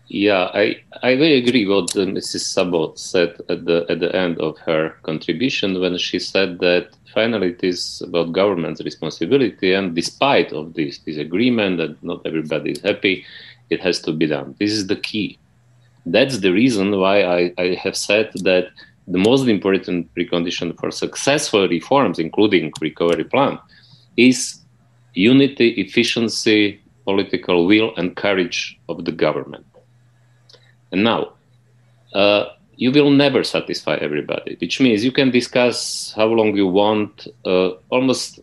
Yeah, 0.09 0.51
I, 0.53 0.83
I 1.03 1.17
very 1.17 1.39
agree 1.39 1.67
what 1.67 1.97
uh, 1.97 2.01
Mrs. 2.01 2.45
Szabó 2.53 2.99
said 2.99 3.35
at 3.49 3.65
the 3.65 3.87
at 3.89 4.01
the 4.01 4.15
end 4.15 4.39
of 4.41 4.59
her 4.59 4.97
contribution 5.05 5.81
when 5.81 5.97
she 5.97 6.19
said 6.19 6.59
that 6.59 6.91
finally 7.15 7.49
it 7.49 7.65
is 7.65 8.03
about 8.03 8.33
government's 8.33 8.83
responsibility 8.83 9.73
and 9.73 9.95
despite 9.95 10.53
of 10.53 10.75
this 10.75 10.99
disagreement 10.99 11.79
that 11.79 12.03
not 12.03 12.21
everybody 12.27 12.73
is 12.73 12.81
happy, 12.81 13.25
it 13.73 13.81
has 13.81 14.01
to 14.07 14.13
be 14.13 14.27
done. 14.27 14.55
This 14.59 14.73
is 14.73 14.87
the 14.87 14.97
key. 15.09 15.39
That's 16.05 16.39
the 16.39 16.53
reason 16.53 16.87
why 17.03 17.17
I, 17.23 17.41
I 17.59 17.69
have 17.85 17.97
said 17.97 18.31
that 18.49 18.65
the 19.07 19.19
most 19.19 19.49
important 19.49 20.13
precondition 20.15 20.69
for 20.79 20.91
successful 20.91 21.69
reforms, 21.69 22.19
including 22.19 22.73
recovery 22.81 23.25
plan, 23.25 23.59
is 24.17 24.39
unity, 25.15 25.69
efficiency, 25.85 26.81
political 27.05 27.67
will, 27.67 27.93
and 27.97 28.17
courage 28.17 28.79
of 28.89 29.05
the 29.05 29.13
government 29.13 29.67
and 30.93 31.03
now, 31.03 31.33
uh, 32.15 32.45
you 32.77 32.93
will 32.93 33.11
never 33.11 33.43
satisfy 33.43 33.97
everybody, 33.97 34.57
which 34.61 34.81
means 34.81 35.05
you 35.05 35.13
can 35.13 35.31
discuss 35.31 36.13
how 36.15 36.27
long 36.27 36.55
you 36.55 36.67
want, 36.67 37.27
uh, 37.45 37.71
almost 37.89 38.41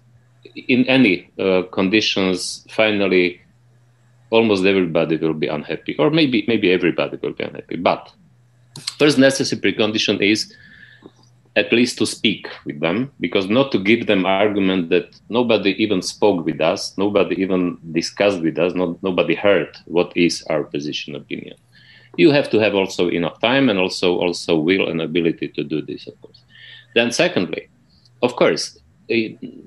in 0.55 0.85
any 0.85 1.29
uh, 1.39 1.63
conditions. 1.71 2.65
Finally, 2.69 3.41
almost 4.29 4.65
everybody 4.65 5.17
will 5.17 5.33
be 5.33 5.47
unhappy, 5.47 5.95
or 5.97 6.09
maybe 6.09 6.45
maybe 6.47 6.71
everybody 6.71 7.17
will 7.21 7.33
be 7.33 7.43
unhappy. 7.43 7.77
But 7.77 8.11
first 8.97 9.17
necessary 9.17 9.61
precondition 9.61 10.21
is 10.21 10.53
at 11.55 11.73
least 11.73 11.97
to 11.97 12.05
speak 12.05 12.47
with 12.65 12.79
them, 12.79 13.11
because 13.19 13.49
not 13.49 13.71
to 13.71 13.79
give 13.79 14.05
them 14.07 14.25
argument 14.25 14.89
that 14.89 15.19
nobody 15.29 15.71
even 15.83 16.01
spoke 16.01 16.45
with 16.45 16.61
us, 16.61 16.97
nobody 16.97 17.41
even 17.41 17.77
discussed 17.91 18.41
with 18.41 18.57
us, 18.57 18.73
not, 18.75 19.01
nobody 19.03 19.35
heard 19.35 19.75
what 19.85 20.15
is 20.15 20.43
our 20.49 20.63
position 20.63 21.15
opinion 21.15 21.57
you 22.17 22.31
have 22.31 22.49
to 22.49 22.59
have 22.59 22.75
also 22.75 23.09
enough 23.09 23.39
time 23.39 23.69
and 23.69 23.79
also 23.79 24.17
also 24.17 24.57
will 24.57 24.89
and 24.89 25.01
ability 25.01 25.47
to 25.47 25.63
do 25.63 25.81
this 25.81 26.07
of 26.07 26.19
course 26.21 26.41
then 26.95 27.11
secondly 27.11 27.69
of 28.21 28.35
course 28.35 28.77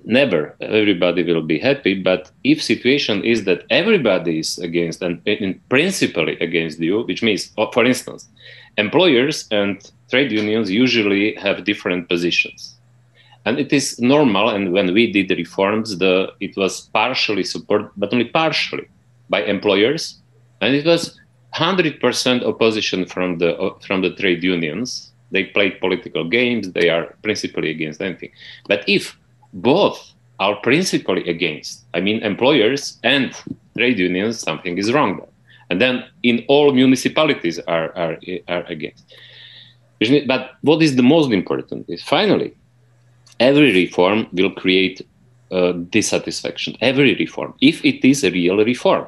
never 0.04 0.54
everybody 0.60 1.22
will 1.24 1.42
be 1.42 1.58
happy 1.58 1.94
but 1.94 2.30
if 2.44 2.62
situation 2.62 3.24
is 3.24 3.44
that 3.44 3.64
everybody 3.70 4.38
is 4.38 4.58
against 4.58 5.02
and 5.02 5.20
in 5.26 5.60
principally 5.68 6.38
against 6.38 6.78
you 6.78 7.02
which 7.02 7.22
means 7.22 7.50
uh, 7.58 7.66
for 7.72 7.84
instance 7.84 8.28
employers 8.78 9.48
and 9.50 9.90
trade 10.10 10.30
unions 10.30 10.70
usually 10.70 11.34
have 11.34 11.64
different 11.64 12.08
positions 12.08 12.76
and 13.44 13.58
it 13.58 13.72
is 13.72 13.98
normal 13.98 14.50
and 14.50 14.72
when 14.72 14.94
we 14.94 15.10
did 15.10 15.28
the 15.28 15.36
reforms 15.36 15.98
the 15.98 16.32
it 16.40 16.56
was 16.56 16.82
partially 16.92 17.44
supported 17.44 17.90
but 17.96 18.12
only 18.12 18.26
partially 18.26 18.88
by 19.28 19.42
employers 19.42 20.18
and 20.60 20.76
it 20.76 20.86
was 20.86 21.18
100% 21.54 22.44
opposition 22.44 23.04
from 23.04 23.38
the 23.38 23.74
from 23.86 24.00
the 24.00 24.10
trade 24.10 24.42
unions. 24.42 25.12
They 25.30 25.44
play 25.44 25.70
political 25.70 26.28
games. 26.28 26.72
They 26.72 26.88
are 26.88 27.16
principally 27.22 27.70
against 27.70 28.00
anything. 28.00 28.30
But 28.66 28.84
if 28.86 29.18
both 29.52 30.12
are 30.40 30.56
principally 30.56 31.28
against, 31.28 31.84
I 31.94 32.00
mean, 32.00 32.22
employers 32.22 32.98
and 33.04 33.34
trade 33.76 33.98
unions, 33.98 34.40
something 34.40 34.78
is 34.78 34.92
wrong 34.92 35.18
there. 35.18 35.28
And 35.70 35.80
then 35.80 36.04
in 36.22 36.44
all 36.48 36.72
municipalities 36.72 37.58
are, 37.60 37.96
are, 37.96 38.18
are 38.48 38.64
against. 38.64 39.04
But 40.26 40.52
what 40.62 40.82
is 40.82 40.96
the 40.96 41.02
most 41.02 41.30
important 41.32 41.88
is 41.88 42.02
finally, 42.02 42.54
every 43.38 43.72
reform 43.72 44.26
will 44.32 44.50
create 44.50 45.06
uh, 45.52 45.72
dissatisfaction. 45.72 46.76
Every 46.80 47.14
reform, 47.14 47.54
if 47.60 47.84
it 47.84 48.04
is 48.04 48.24
a 48.24 48.30
real 48.30 48.56
reform, 48.56 49.06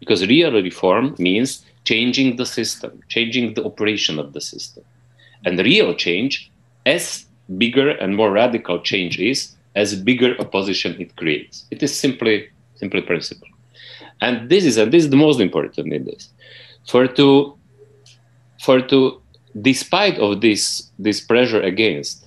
because 0.00 0.26
real 0.26 0.52
reform 0.52 1.14
means 1.18 1.64
changing 1.84 2.36
the 2.36 2.46
system, 2.46 3.00
changing 3.08 3.54
the 3.54 3.64
operation 3.64 4.18
of 4.18 4.32
the 4.32 4.40
system. 4.40 4.84
And 5.44 5.58
real 5.58 5.94
change, 5.94 6.50
as 6.84 7.26
bigger 7.58 7.90
and 7.90 8.16
more 8.16 8.30
radical 8.30 8.80
change 8.80 9.18
is, 9.18 9.54
as 9.74 9.94
bigger 9.96 10.36
opposition 10.38 10.96
it 11.00 11.16
creates. 11.16 11.66
It 11.70 11.82
is 11.82 11.98
simply 11.98 12.48
simply 12.74 13.02
principle. 13.02 13.48
And 14.20 14.48
this 14.48 14.64
is 14.64 14.76
and 14.76 14.92
this 14.92 15.04
is 15.04 15.10
the 15.10 15.16
most 15.16 15.40
important 15.40 15.92
in 15.92 16.04
this. 16.04 16.30
For 16.86 17.06
to 17.08 17.56
for 18.60 18.80
to 18.80 19.20
despite 19.60 20.18
of 20.18 20.40
this 20.40 20.90
this 20.98 21.20
pressure 21.20 21.60
against 21.60 22.26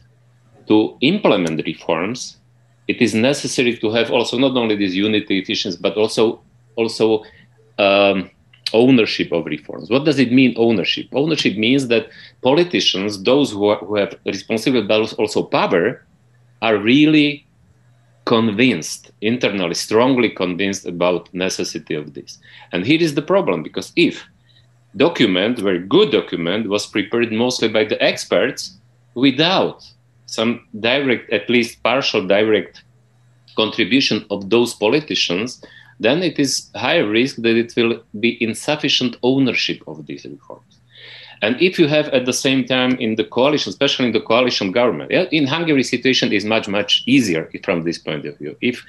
to 0.68 0.98
implement 1.02 1.66
reforms, 1.66 2.38
it 2.88 3.02
is 3.02 3.14
necessary 3.14 3.78
to 3.78 3.92
have 3.92 4.12
also 4.12 4.38
not 4.38 4.56
only 4.58 4.76
this 4.76 4.94
unity 4.94 5.40
efficiency, 5.40 5.78
but 5.82 5.96
also 5.98 6.42
also 6.76 7.24
um, 7.80 8.30
ownership 8.74 9.32
of 9.32 9.46
reforms. 9.46 9.90
What 9.90 10.06
does 10.06 10.20
it 10.20 10.32
mean, 10.32 10.54
ownership? 10.58 11.08
Ownership 11.14 11.58
means 11.58 11.88
that 11.88 12.10
politicians, 12.42 13.24
those 13.24 13.52
who, 13.52 13.66
are, 13.68 13.78
who 13.78 13.96
have 13.96 14.16
responsibility 14.26 14.88
but 14.88 15.14
also 15.14 15.44
power, 15.44 16.06
are 16.62 16.78
really 16.78 17.46
convinced, 18.26 19.12
internally, 19.22 19.74
strongly 19.74 20.30
convinced 20.30 20.86
about 20.86 21.34
necessity 21.34 21.96
of 21.96 22.14
this. 22.14 22.40
And 22.74 22.86
here 22.86 23.02
is 23.02 23.16
the 23.16 23.22
problem, 23.22 23.64
because 23.64 23.94
if 23.96 24.26
document, 24.96 25.60
very 25.60 25.80
good 25.80 26.12
document, 26.12 26.68
was 26.68 26.86
prepared 26.86 27.32
mostly 27.32 27.70
by 27.70 27.86
the 27.86 28.02
experts 28.04 28.78
without 29.16 29.86
some 30.26 30.68
direct, 30.80 31.32
at 31.32 31.50
least 31.50 31.82
partial 31.84 32.28
direct 32.28 32.84
contribution 33.56 34.26
of 34.30 34.50
those 34.50 34.74
politicians, 34.74 35.64
then 36.00 36.22
it 36.22 36.38
is 36.38 36.70
high 36.76 36.98
risk 36.98 37.38
that 37.38 37.56
it 37.56 37.74
will 37.76 38.04
be 38.20 38.42
insufficient 38.44 39.16
ownership 39.24 39.82
of 39.88 40.06
these 40.06 40.26
reforms. 40.26 40.77
And 41.42 41.62
if 41.62 41.78
you 41.80 41.88
have 41.88 42.08
at 42.10 42.26
the 42.26 42.34
same 42.34 42.66
time 42.66 42.94
in 42.98 43.16
the 43.16 43.24
coalition, 43.24 43.70
especially 43.70 44.08
in 44.08 44.12
the 44.12 44.22
coalition 44.22 44.72
government, 44.72 45.12
in 45.12 45.46
Hungary 45.46 45.84
situation 45.84 46.34
is 46.34 46.46
much, 46.46 46.68
much 46.68 47.04
easier 47.06 47.50
from 47.64 47.84
this 47.84 47.98
point 47.98 48.26
of 48.26 48.38
view. 48.38 48.56
If 48.62 48.84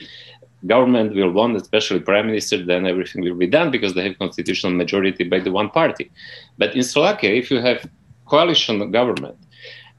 government 0.66 1.14
will 1.14 1.30
want, 1.30 1.56
especially 1.56 2.00
prime 2.00 2.26
minister, 2.26 2.64
then 2.64 2.86
everything 2.86 3.22
will 3.22 3.34
be 3.34 3.46
done 3.46 3.70
because 3.70 3.94
they 3.94 4.04
have 4.04 4.18
constitutional 4.18 4.72
majority 4.72 5.24
by 5.24 5.40
the 5.40 5.52
one 5.52 5.70
party. 5.70 6.10
But 6.56 6.74
in 6.74 6.82
Slovakia, 6.82 7.34
if 7.34 7.50
you 7.50 7.58
have 7.58 7.88
coalition 8.26 8.90
government, 8.90 9.36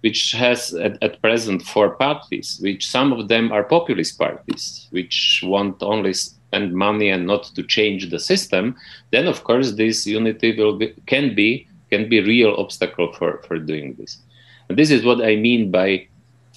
which 0.01 0.31
has 0.31 0.73
at, 0.73 0.97
at, 1.01 1.21
present 1.21 1.61
four 1.61 1.91
parties, 1.91 2.57
which 2.61 2.87
some 2.87 3.11
of 3.11 3.27
them 3.27 3.51
are 3.51 3.63
populist 3.63 4.17
parties, 4.17 4.87
which 4.91 5.41
want 5.43 5.81
only 5.83 6.13
spend 6.13 6.73
money 6.73 7.09
and 7.09 7.27
not 7.27 7.43
to 7.55 7.63
change 7.63 8.09
the 8.09 8.19
system, 8.19 8.75
then 9.11 9.27
of 9.27 9.43
course 9.43 9.73
this 9.73 10.07
unity 10.07 10.57
will 10.57 10.77
be, 10.77 10.93
can 11.05 11.35
be 11.35 11.67
can 11.89 12.09
be 12.09 12.21
real 12.21 12.55
obstacle 12.57 13.13
for, 13.13 13.41
for 13.47 13.57
doing 13.57 13.95
this. 13.95 14.19
And 14.69 14.77
this 14.77 14.91
is 14.91 15.03
what 15.03 15.21
I 15.21 15.35
mean 15.35 15.71
by 15.71 16.07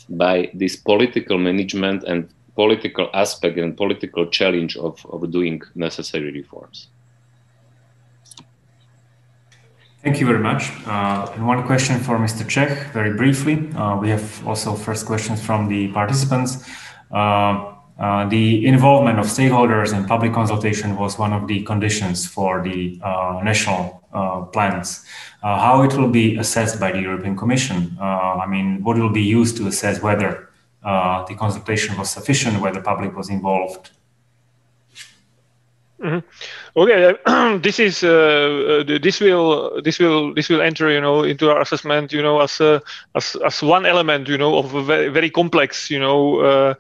by 0.09 0.50
this 0.52 0.76
political 0.76 1.38
management 1.38 2.04
and 2.04 2.28
political 2.54 3.09
aspect 3.14 3.56
and 3.59 3.76
political 3.76 4.26
challenge 4.26 4.76
of, 4.76 5.04
of 5.06 5.30
doing 5.30 5.62
necessary 5.74 6.30
reforms. 6.32 6.88
Thank 10.02 10.18
you 10.18 10.26
very 10.26 10.40
much. 10.40 10.70
Uh, 10.84 11.30
and 11.34 11.46
one 11.46 11.62
question 11.64 12.00
for 12.00 12.18
Mr. 12.18 12.46
Čech, 12.46 12.92
very 12.92 13.14
briefly. 13.14 13.70
Uh, 13.76 13.96
we 13.96 14.09
have 14.09 14.46
also 14.46 14.74
first 14.74 15.06
questions 15.06 15.40
from 15.40 15.68
the 15.68 15.88
participants. 15.92 16.68
Uh, 17.12 17.71
uh, 17.98 18.28
the 18.28 18.66
involvement 18.66 19.19
of 19.19 19.27
stakeholders 19.27 19.93
and 19.93 20.09
public 20.09 20.32
consultation 20.32 20.97
was 20.97 21.19
one 21.19 21.32
of 21.32 21.47
the 21.47 21.62
conditions 21.62 22.27
for 22.27 22.62
the 22.62 22.98
uh, 23.02 23.40
national 23.44 24.02
uh, 24.12 24.43
plans. 24.43 25.05
Uh, 25.43 25.59
how 25.59 25.82
it 25.82 25.93
will 25.94 26.09
be 26.09 26.36
assessed 26.36 26.81
by 26.81 26.90
the 26.90 27.01
European 27.01 27.36
Commission? 27.36 27.97
Uh, 28.01 28.05
I 28.05 28.47
mean, 28.47 28.82
what 28.82 28.97
will 28.97 29.12
be 29.12 29.23
used 29.23 29.56
to 29.59 29.66
assess 29.66 30.02
whether 30.02 30.48
the 30.82 31.36
consultation 31.39 31.97
was 31.97 32.10
sufficient, 32.10 32.60
whether 32.60 32.81
the 32.81 32.85
public 32.85 33.16
was 33.16 33.28
involved? 33.28 33.90
Mm-hmm. 36.01 36.19
Okay, 36.77 37.59
this 37.62 37.78
is 37.78 38.01
this 38.01 39.20
will 39.20 39.81
this 39.82 39.98
will 40.01 40.35
this 40.35 40.48
will 40.48 40.60
enter 40.60 40.90
you 40.90 41.01
know 41.01 41.23
into 41.23 41.48
our 41.51 41.60
assessment 41.60 42.12
you 42.12 42.23
know 42.23 42.40
as 42.40 42.60
as 43.14 43.36
as 43.47 43.62
one 43.62 43.86
element 43.86 44.27
you 44.27 44.36
know 44.36 44.59
of 44.59 44.74
a 44.74 44.82
very, 44.82 45.09
very 45.09 45.31
complex 45.31 45.90
you 45.90 46.01
know 46.01 46.74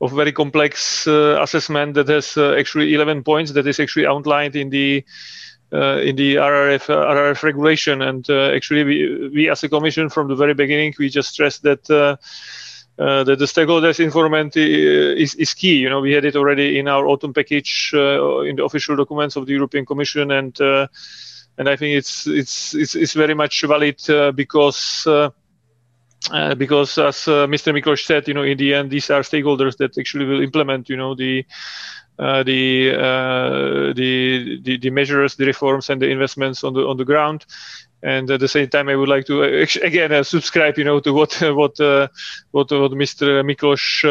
of 0.00 0.12
very 0.12 0.32
complex 0.32 1.06
uh, 1.06 1.38
assessment 1.40 1.94
that 1.94 2.08
has 2.08 2.36
uh, 2.36 2.54
actually 2.58 2.94
11 2.94 3.22
points 3.22 3.52
that 3.52 3.66
is 3.66 3.80
actually 3.80 4.06
outlined 4.06 4.56
in 4.56 4.70
the 4.70 5.04
uh, 5.72 5.98
in 5.98 6.14
the 6.16 6.36
RRF 6.36 6.86
RRF 6.86 7.42
regulation. 7.42 8.02
And 8.02 8.28
actually, 8.30 8.84
we, 8.84 9.28
we 9.28 9.50
as 9.50 9.64
a 9.64 9.68
commission 9.68 10.08
from 10.08 10.28
the 10.28 10.36
very 10.36 10.54
beginning 10.54 10.94
we 10.98 11.08
just 11.08 11.30
stressed 11.30 11.62
that. 11.62 12.18
Uh, 12.96 13.24
that 13.24 13.40
the 13.40 13.44
stakeholders 13.44 13.98
involvement 13.98 14.56
is, 14.56 15.34
is 15.34 15.52
key. 15.52 15.78
You 15.78 15.90
know, 15.90 16.00
we 16.00 16.12
had 16.12 16.24
it 16.24 16.36
already 16.36 16.78
in 16.78 16.86
our 16.86 17.08
autumn 17.08 17.34
package 17.34 17.90
uh, 17.92 18.42
in 18.42 18.54
the 18.54 18.64
official 18.64 18.94
documents 18.94 19.34
of 19.34 19.46
the 19.46 19.52
European 19.52 19.84
Commission, 19.84 20.30
and 20.30 20.60
uh, 20.60 20.86
and 21.58 21.68
I 21.68 21.74
think 21.74 21.96
it's 21.96 22.28
it's 22.28 22.72
it's, 22.72 22.94
it's 22.94 23.14
very 23.14 23.34
much 23.34 23.62
valid 23.62 24.00
because 24.36 25.08
uh, 26.30 26.54
because 26.54 26.96
as 26.98 27.28
uh, 27.28 27.46
Mr. 27.46 27.72
Miklos 27.72 28.04
said, 28.04 28.26
you 28.28 28.34
know, 28.34 28.42
in 28.42 28.56
the 28.56 28.74
end, 28.74 28.90
these 28.90 29.10
are 29.10 29.20
stakeholders 29.20 29.76
that 29.76 29.96
actually 29.98 30.24
will 30.24 30.40
implement, 30.40 30.88
you 30.88 30.96
know, 30.96 31.14
the 31.14 31.44
uh, 32.18 32.44
the, 32.44 32.94
uh, 32.94 33.92
the, 33.92 34.60
the 34.62 34.78
the 34.78 34.90
measures, 34.90 35.34
the 35.34 35.44
reforms, 35.44 35.90
and 35.90 36.00
the 36.00 36.08
investments 36.08 36.62
on 36.62 36.72
the 36.72 36.86
on 36.86 36.96
the 36.96 37.04
ground. 37.04 37.44
And 38.02 38.30
at 38.30 38.40
the 38.40 38.48
same 38.48 38.68
time, 38.68 38.88
I 38.88 38.96
would 38.96 39.08
like 39.08 39.26
to 39.26 39.42
uh, 39.42 39.66
again 39.82 40.24
subscribe, 40.24 40.78
you 40.78 40.84
know, 40.84 41.00
to 41.00 41.12
what 41.12 41.34
what 41.40 41.78
what 41.78 42.70
what 42.70 42.92
Mr. 42.92 43.44
Miklos 43.44 44.04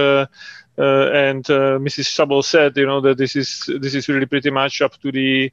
and 0.78 1.46
Mrs. 1.46 2.08
Szabó 2.10 2.44
said. 2.44 2.76
You 2.78 2.86
know 2.86 3.02
that 3.02 3.18
this 3.18 3.36
is 3.36 3.70
this 3.80 3.96
is 3.96 4.08
really 4.10 4.26
pretty 4.26 4.52
much 4.52 4.82
up 4.82 5.00
to 5.02 5.12
the 5.12 5.52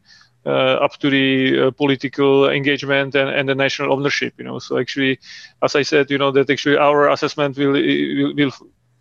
up 0.49 0.97
to 0.99 1.11
the 1.11 1.67
uh, 1.67 1.71
political 1.73 2.49
engagement 2.49 3.15
and, 3.15 3.29
and 3.29 3.49
the 3.49 3.55
national 3.55 3.93
ownership 3.93 4.33
you 4.39 4.45
know 4.45 4.59
so 4.59 4.79
actually 4.79 5.19
as 5.63 5.77
i 5.77 5.83
said 5.83 6.11
you 6.11 6.19
know 6.19 6.31
that 6.31 6.49
actually 6.49 6.77
our 6.77 7.11
assessment 7.11 7.57
will 7.59 7.73
will, 7.73 8.35
will 8.35 8.53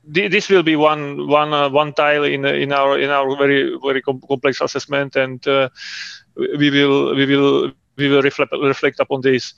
this 0.10 0.50
will 0.50 0.64
be 0.64 0.76
one 0.76 1.28
one 1.28 1.54
uh, 1.54 1.70
one 1.70 1.94
tile 1.94 2.24
in 2.24 2.46
in 2.46 2.72
our 2.72 3.00
in 3.00 3.10
our 3.10 3.38
very 3.38 3.78
very 3.84 4.02
com- 4.02 4.22
complex 4.28 4.62
assessment, 4.62 5.16
and 5.16 5.46
uh, 5.48 5.70
we 6.36 6.70
will 6.70 7.16
we 7.16 7.26
will 7.26 7.72
we 7.98 8.10
will 8.10 8.22
reflect 8.22 8.52
reflect 8.54 9.00
upon 9.00 9.22
this. 9.22 9.54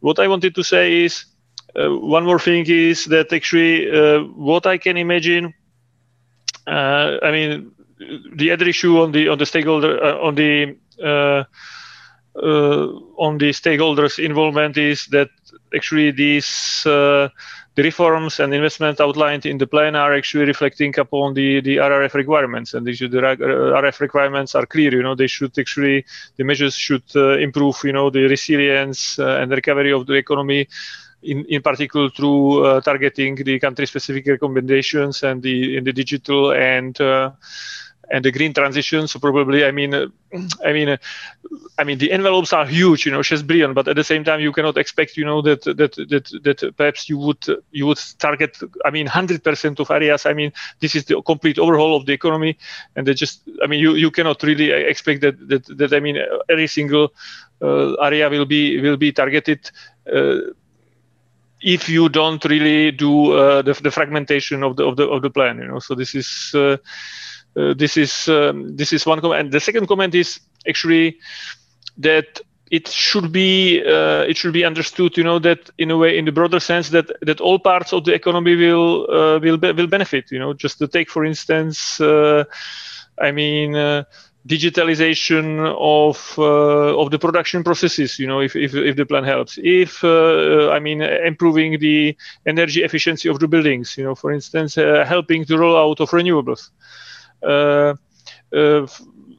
What 0.00 0.18
I 0.18 0.28
wanted 0.28 0.54
to 0.54 0.62
say 0.62 1.04
is 1.04 1.24
uh, 1.74 1.88
one 1.90 2.24
more 2.24 2.38
thing 2.38 2.64
is 2.68 3.06
that 3.06 3.32
actually 3.32 3.90
uh, 3.90 4.20
what 4.34 4.66
I 4.66 4.78
can 4.78 4.96
imagine. 4.96 5.54
Uh, 6.66 7.16
I 7.22 7.30
mean, 7.32 7.72
the 8.36 8.50
other 8.52 8.68
issue 8.68 9.00
on 9.00 9.12
the 9.12 9.28
on 9.28 9.38
the 9.38 9.46
stakeholder 9.46 10.02
uh, 10.02 10.18
on 10.18 10.34
the 10.34 10.76
on 11.00 11.46
the 13.38 13.50
stakeholders 13.50 14.18
involvement 14.22 14.76
is 14.76 15.06
that 15.06 15.30
actually 15.74 16.10
these 16.12 16.86
the 17.78 17.84
reforms 17.84 18.40
and 18.40 18.52
investment 18.52 19.00
outlined 19.00 19.46
in 19.46 19.56
the 19.56 19.66
plan 19.66 19.94
are 19.94 20.12
actually 20.12 20.44
reflecting 20.44 20.92
upon 20.98 21.32
the, 21.34 21.60
the 21.60 21.76
RRF 21.76 22.14
requirements, 22.14 22.74
and 22.74 22.84
the, 22.84 22.92
RRF 22.92 24.00
requirements 24.00 24.56
are 24.56 24.66
clear. 24.66 24.90
You 24.92 25.04
know, 25.04 25.14
they 25.14 25.28
should 25.28 25.56
actually 25.56 26.04
the 26.36 26.42
measures 26.42 26.74
should 26.74 27.04
uh, 27.14 27.38
improve, 27.38 27.76
you 27.84 27.92
know, 27.92 28.10
the 28.10 28.24
resilience 28.24 29.20
uh, 29.20 29.38
and 29.40 29.52
recovery 29.52 29.92
of 29.92 30.08
the 30.08 30.14
economy. 30.14 30.66
In, 31.22 31.44
in 31.48 31.62
particular, 31.62 32.10
through 32.10 32.64
uh, 32.64 32.80
targeting 32.80 33.36
the 33.36 33.60
country-specific 33.60 34.26
recommendations 34.26 35.22
and 35.22 35.40
the 35.40 35.76
in 35.76 35.84
the 35.84 35.92
digital 35.92 36.52
and 36.52 37.00
uh, 37.00 37.30
and 38.10 38.24
the 38.24 38.30
green 38.30 38.52
transition. 38.52 39.06
So 39.06 39.18
probably, 39.18 39.64
I 39.64 39.70
mean, 39.70 39.94
I 39.94 40.72
mean, 40.72 40.98
I 41.78 41.84
mean, 41.84 41.98
the 41.98 42.12
envelopes 42.12 42.52
are 42.52 42.66
huge, 42.66 43.06
you 43.06 43.12
know, 43.12 43.22
just 43.22 43.46
brilliant. 43.46 43.74
But 43.74 43.88
at 43.88 43.96
the 43.96 44.04
same 44.04 44.24
time, 44.24 44.40
you 44.40 44.52
cannot 44.52 44.76
expect, 44.76 45.16
you 45.16 45.24
know, 45.24 45.42
that 45.42 45.62
that 45.64 45.94
that 46.08 46.40
that 46.42 46.76
perhaps 46.76 47.08
you 47.08 47.18
would 47.18 47.44
you 47.70 47.86
would 47.86 48.00
target, 48.18 48.56
I 48.84 48.90
mean, 48.90 49.06
hundred 49.06 49.42
percent 49.42 49.80
of 49.80 49.90
areas. 49.90 50.26
I 50.26 50.32
mean, 50.32 50.52
this 50.80 50.94
is 50.94 51.04
the 51.04 51.20
complete 51.22 51.58
overhaul 51.58 51.96
of 51.96 52.06
the 52.06 52.12
economy, 52.12 52.58
and 52.96 53.06
they 53.06 53.14
just, 53.14 53.42
I 53.62 53.66
mean, 53.66 53.80
you 53.80 53.94
you 53.94 54.10
cannot 54.10 54.42
really 54.42 54.70
expect 54.70 55.20
that 55.22 55.48
that 55.48 55.66
that 55.78 55.92
I 55.92 56.00
mean, 56.00 56.18
every 56.48 56.66
single 56.66 57.12
uh, 57.62 57.94
area 57.94 58.28
will 58.28 58.46
be 58.46 58.80
will 58.80 58.96
be 58.96 59.12
targeted. 59.12 59.70
Uh, 60.10 60.52
if 61.60 61.88
you 61.88 62.08
don't 62.08 62.44
really 62.44 62.92
do 62.92 63.32
uh, 63.32 63.62
the, 63.62 63.72
the 63.72 63.90
fragmentation 63.90 64.62
of 64.62 64.76
the 64.76 64.84
of 64.84 64.96
the 64.96 65.08
of 65.08 65.22
the 65.22 65.30
plan, 65.30 65.58
you 65.58 65.66
know, 65.66 65.80
so 65.80 65.94
this 65.94 66.14
is 66.14 66.52
uh, 66.54 66.76
this 67.76 67.96
is 67.96 68.28
um, 68.28 68.76
this 68.76 68.92
is 68.92 69.06
one 69.06 69.20
comment. 69.20 69.40
And 69.40 69.52
the 69.52 69.60
second 69.60 69.86
comment 69.86 70.14
is 70.14 70.40
actually 70.66 71.18
that 71.98 72.40
it 72.70 72.88
should 72.88 73.32
be 73.32 73.82
uh, 73.82 74.22
it 74.28 74.36
should 74.36 74.52
be 74.52 74.64
understood, 74.64 75.16
you 75.16 75.24
know, 75.24 75.38
that 75.38 75.70
in 75.78 75.90
a 75.90 75.96
way, 75.96 76.18
in 76.18 76.24
the 76.24 76.32
broader 76.32 76.60
sense, 76.60 76.90
that 76.90 77.10
that 77.22 77.40
all 77.40 77.58
parts 77.58 77.92
of 77.92 78.04
the 78.04 78.14
economy 78.14 78.56
will 78.56 79.06
uh, 79.10 79.38
will 79.38 79.56
be, 79.56 79.72
will 79.72 79.86
benefit. 79.86 80.30
You 80.30 80.38
know, 80.38 80.52
just 80.54 80.78
to 80.78 80.88
take 80.88 81.10
for 81.10 81.24
instance, 81.24 82.00
uh, 82.00 82.44
I 83.20 83.32
mean. 83.32 83.74
Uh, 83.74 84.04
digitalization 84.46 85.58
of 85.78 86.34
uh, 86.38 86.96
of 86.98 87.10
the 87.10 87.18
production 87.18 87.62
processes 87.62 88.18
you 88.18 88.26
know 88.26 88.40
if, 88.40 88.56
if, 88.56 88.72
if 88.72 88.96
the 88.96 89.04
plan 89.04 89.22
helps 89.22 89.58
if 89.62 90.02
uh, 90.04 90.70
i 90.70 90.78
mean 90.78 91.02
improving 91.02 91.78
the 91.80 92.16
energy 92.46 92.82
efficiency 92.82 93.28
of 93.28 93.40
the 93.40 93.48
buildings 93.48 93.98
you 93.98 94.04
know 94.04 94.14
for 94.14 94.32
instance 94.32 94.78
uh, 94.78 95.04
helping 95.06 95.44
the 95.44 95.54
rollout 95.54 96.00
of 96.00 96.08
renewables 96.10 96.70
uh, 96.70 96.70
uh, 96.70 97.07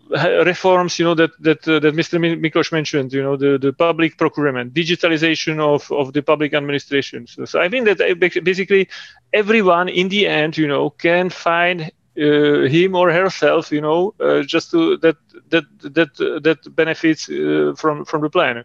reforms, 0.10 0.98
you 1.00 1.06
know, 1.06 1.16
that 1.16 1.32
that 1.40 1.68
uh, 1.68 1.80
that 1.80 1.96
Mr. 1.96 2.20
Miklos 2.20 2.72
mentioned, 2.72 3.14
you 3.14 3.22
know, 3.22 3.36
the, 3.36 3.58
the 3.58 3.74
public 3.74 4.18
procurement, 4.18 4.74
digitalization 4.74 5.60
of, 5.60 5.92
of 5.92 6.14
the 6.14 6.22
public 6.22 6.54
administration. 6.54 7.28
So, 7.28 7.46
so 7.46 7.62
I 7.62 7.70
think 7.70 7.86
that 7.86 8.20
basically 8.44 8.90
everyone 9.34 9.90
in 9.90 10.10
the 10.10 10.28
end, 10.28 10.58
you 10.58 10.68
know, 10.68 10.90
can 10.90 11.30
find 11.30 11.92
uh, 12.18 12.62
him 12.68 12.96
or 12.96 13.12
herself, 13.12 13.72
you 13.72 13.82
know, 13.82 14.14
uh, 14.20 14.42
just 14.42 14.72
to 14.72 14.98
that 14.98 15.18
that 15.50 15.66
that 15.82 16.16
that 16.44 16.76
benefits 16.76 17.30
uh, 17.30 17.74
from 17.78 18.06
from 18.06 18.22
the 18.22 18.30
plan, 18.30 18.64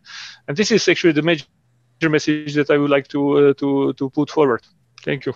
and 0.48 0.56
this 0.56 0.70
is 0.70 0.88
actually 0.88 1.12
the 1.12 1.22
major 1.22 1.46
message 2.08 2.54
that 2.54 2.70
I 2.70 2.78
would 2.78 2.90
like 2.90 3.08
to 3.08 3.54
to 3.54 3.92
to 3.92 4.10
put 4.10 4.30
forward. 4.30 4.62
Thank 5.02 5.26
you. 5.26 5.34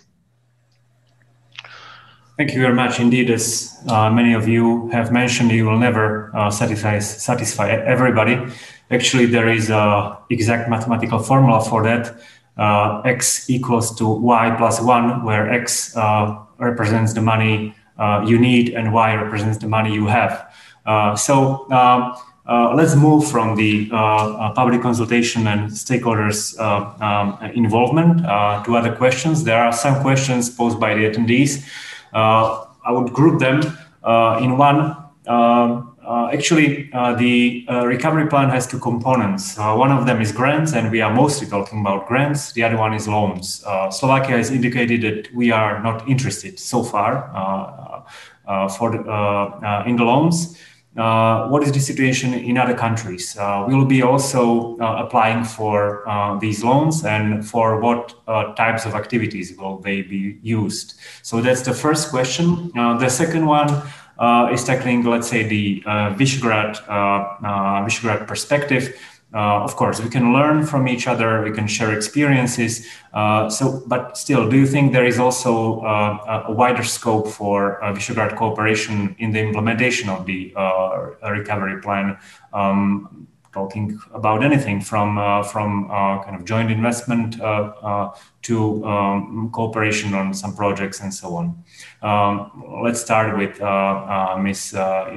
Thank 2.39 2.55
you 2.55 2.60
very 2.60 2.74
much. 2.74 3.01
Indeed, 3.01 3.31
as 3.31 3.77
uh, 3.89 4.10
many 4.10 4.32
of 4.32 4.47
you 4.47 4.89
have 4.90 5.10
mentioned, 5.10 5.51
you 5.51 5.65
will 5.65 5.77
never 5.77 6.31
uh, 6.36 6.52
satisfy 6.52 7.01
satisfy 7.01 7.69
everybody. 7.69 8.39
Actually, 8.93 9.27
there 9.27 9.48
is 9.48 9.70
a 9.70 10.16
exact 10.31 10.70
mathematical 10.70 11.19
formula 11.19 11.60
for 11.60 11.82
that. 11.82 12.15
Uh, 12.56 13.02
x 13.05 13.51
equals 13.51 13.93
to 13.97 14.06
y 14.06 14.55
plus 14.56 14.81
one, 14.81 15.24
where 15.24 15.51
x 15.51 15.97
uh, 15.97 16.39
represents 16.59 17.12
the 17.12 17.20
money 17.20 17.74
uh, 17.98 18.24
you 18.24 18.39
need 18.39 18.69
and 18.69 18.93
y 18.93 19.16
represents 19.16 19.59
the 19.59 19.66
money 19.66 19.93
you 19.93 20.06
have. 20.06 20.55
Uh, 20.86 21.16
so 21.16 21.66
let's 22.77 22.94
move 22.94 23.28
from 23.28 23.56
the 23.56 23.89
public 24.55 24.81
consultation 24.81 25.48
and 25.48 25.70
stakeholders 25.70 26.56
um, 26.60 27.36
involvement 27.55 28.19
to 28.65 28.77
other 28.77 28.94
questions. 28.94 29.43
There 29.43 29.60
are 29.60 29.73
some 29.73 30.01
questions 30.02 30.48
posed 30.48 30.78
by 30.78 30.94
the 30.94 31.02
attendees. 31.10 31.66
Uh, 32.12 32.66
I 32.85 32.93
would 32.93 33.12
group 33.12 33.40
them 33.40 33.60
uh, 34.02 34.40
in 34.43 34.56
one. 34.56 34.97
Um, 35.26 35.97
uh, 36.02 36.30
actually, 36.32 36.85
the 37.18 37.66
recovery 37.85 38.28
plan 38.28 38.48
has 38.48 38.66
two 38.66 38.78
components. 38.78 39.59
one 39.59 39.93
of 39.93 40.06
them 40.06 40.22
is 40.22 40.32
grants, 40.32 40.72
and 40.72 40.90
we 40.90 41.02
are 41.02 41.12
mostly 41.12 41.47
talking 41.47 41.80
about 41.82 42.09
grants. 42.09 42.52
The 42.52 42.62
other 42.64 42.78
one 42.78 42.94
is 42.94 43.06
loans. 43.06 43.62
Slovakia 43.90 44.39
has 44.39 44.51
indicated 44.51 45.02
that 45.02 45.35
we 45.35 45.51
are 45.51 45.82
not 45.82 46.09
interested 46.09 46.59
so 46.59 46.82
far 46.82 47.28
for 48.78 48.90
the, 48.93 49.85
in 49.86 49.97
the 49.97 50.05
loans. 50.05 50.56
Uh, 50.97 51.47
what 51.48 51.62
is 51.62 51.70
the 51.73 51.81
situation 51.81 52.35
in 52.35 52.59
other 52.59 52.74
countries? 52.74 53.36
Uh, 53.36 53.65
we'll 53.69 53.85
be 53.85 54.02
also 54.02 54.77
uh, 54.78 55.05
applying 55.05 55.44
for 55.44 56.09
uh, 56.09 56.36
these 56.39 56.65
loans 56.65 57.05
and 57.05 57.47
for 57.47 57.81
what 57.81 58.15
uh, 58.27 58.52
types 58.55 58.85
of 58.85 58.94
activities 58.94 59.56
will 59.59 59.78
they 59.78 60.02
be 60.02 60.39
used? 60.43 60.98
So 61.23 61.40
that's 61.40 61.62
the 61.62 61.74
first 61.74 62.10
question. 62.10 62.73
Uh, 62.77 62.98
the 62.98 63.09
second 63.09 63.47
one 63.47 63.70
is 64.52 64.65
tackling, 64.65 65.05
let's 65.05 65.28
say, 65.28 65.44
the 65.44 65.82
Visegrad, 66.16 66.85
Visegrad 67.86 68.27
perspective. 68.27 68.98
Uh, 69.34 69.62
of 69.62 69.76
course, 69.76 70.00
we 70.00 70.09
can 70.09 70.32
learn 70.32 70.64
from 70.64 70.88
each 70.88 71.06
other. 71.06 71.42
We 71.42 71.52
can 71.52 71.66
share 71.66 71.94
experiences. 71.94 72.86
Uh, 73.12 73.50
so, 73.50 73.82
but 73.86 74.16
still, 74.16 74.48
do 74.48 74.56
you 74.56 74.66
think 74.66 74.92
there 74.92 75.05
is 75.05 75.18
also 75.18 75.80
uh, 75.80 76.44
a 76.48 76.52
wider 76.52 76.82
scope 76.82 77.28
for 77.28 77.82
uh, 77.84 77.92
Visegrad 77.92 78.36
cooperation 78.36 79.14
in 79.18 79.32
the 79.32 79.40
implementation 79.40 80.09
of 80.09 80.24
the 80.24 80.52
uh, 80.56 81.10
recovery 81.30 81.80
plan? 81.82 82.16
Um, 82.55 83.28
talking 83.52 83.98
about 84.14 84.44
anything 84.44 84.80
from 84.80 85.18
uh, 85.18 85.42
from 85.42 85.88
kind 85.88 86.36
of 86.36 86.44
joint 86.44 86.70
investment 86.70 87.36
to 88.42 88.84
um, 88.84 89.50
cooperation 89.52 90.14
on 90.14 90.32
some 90.32 90.55
projects 90.55 91.00
and 91.00 91.12
so 91.12 91.34
on. 91.34 91.64
Um, 92.02 92.80
let's 92.82 93.00
start 93.00 93.36
with 93.36 93.59
Ms. 93.59 94.74
Uh, 94.74 95.10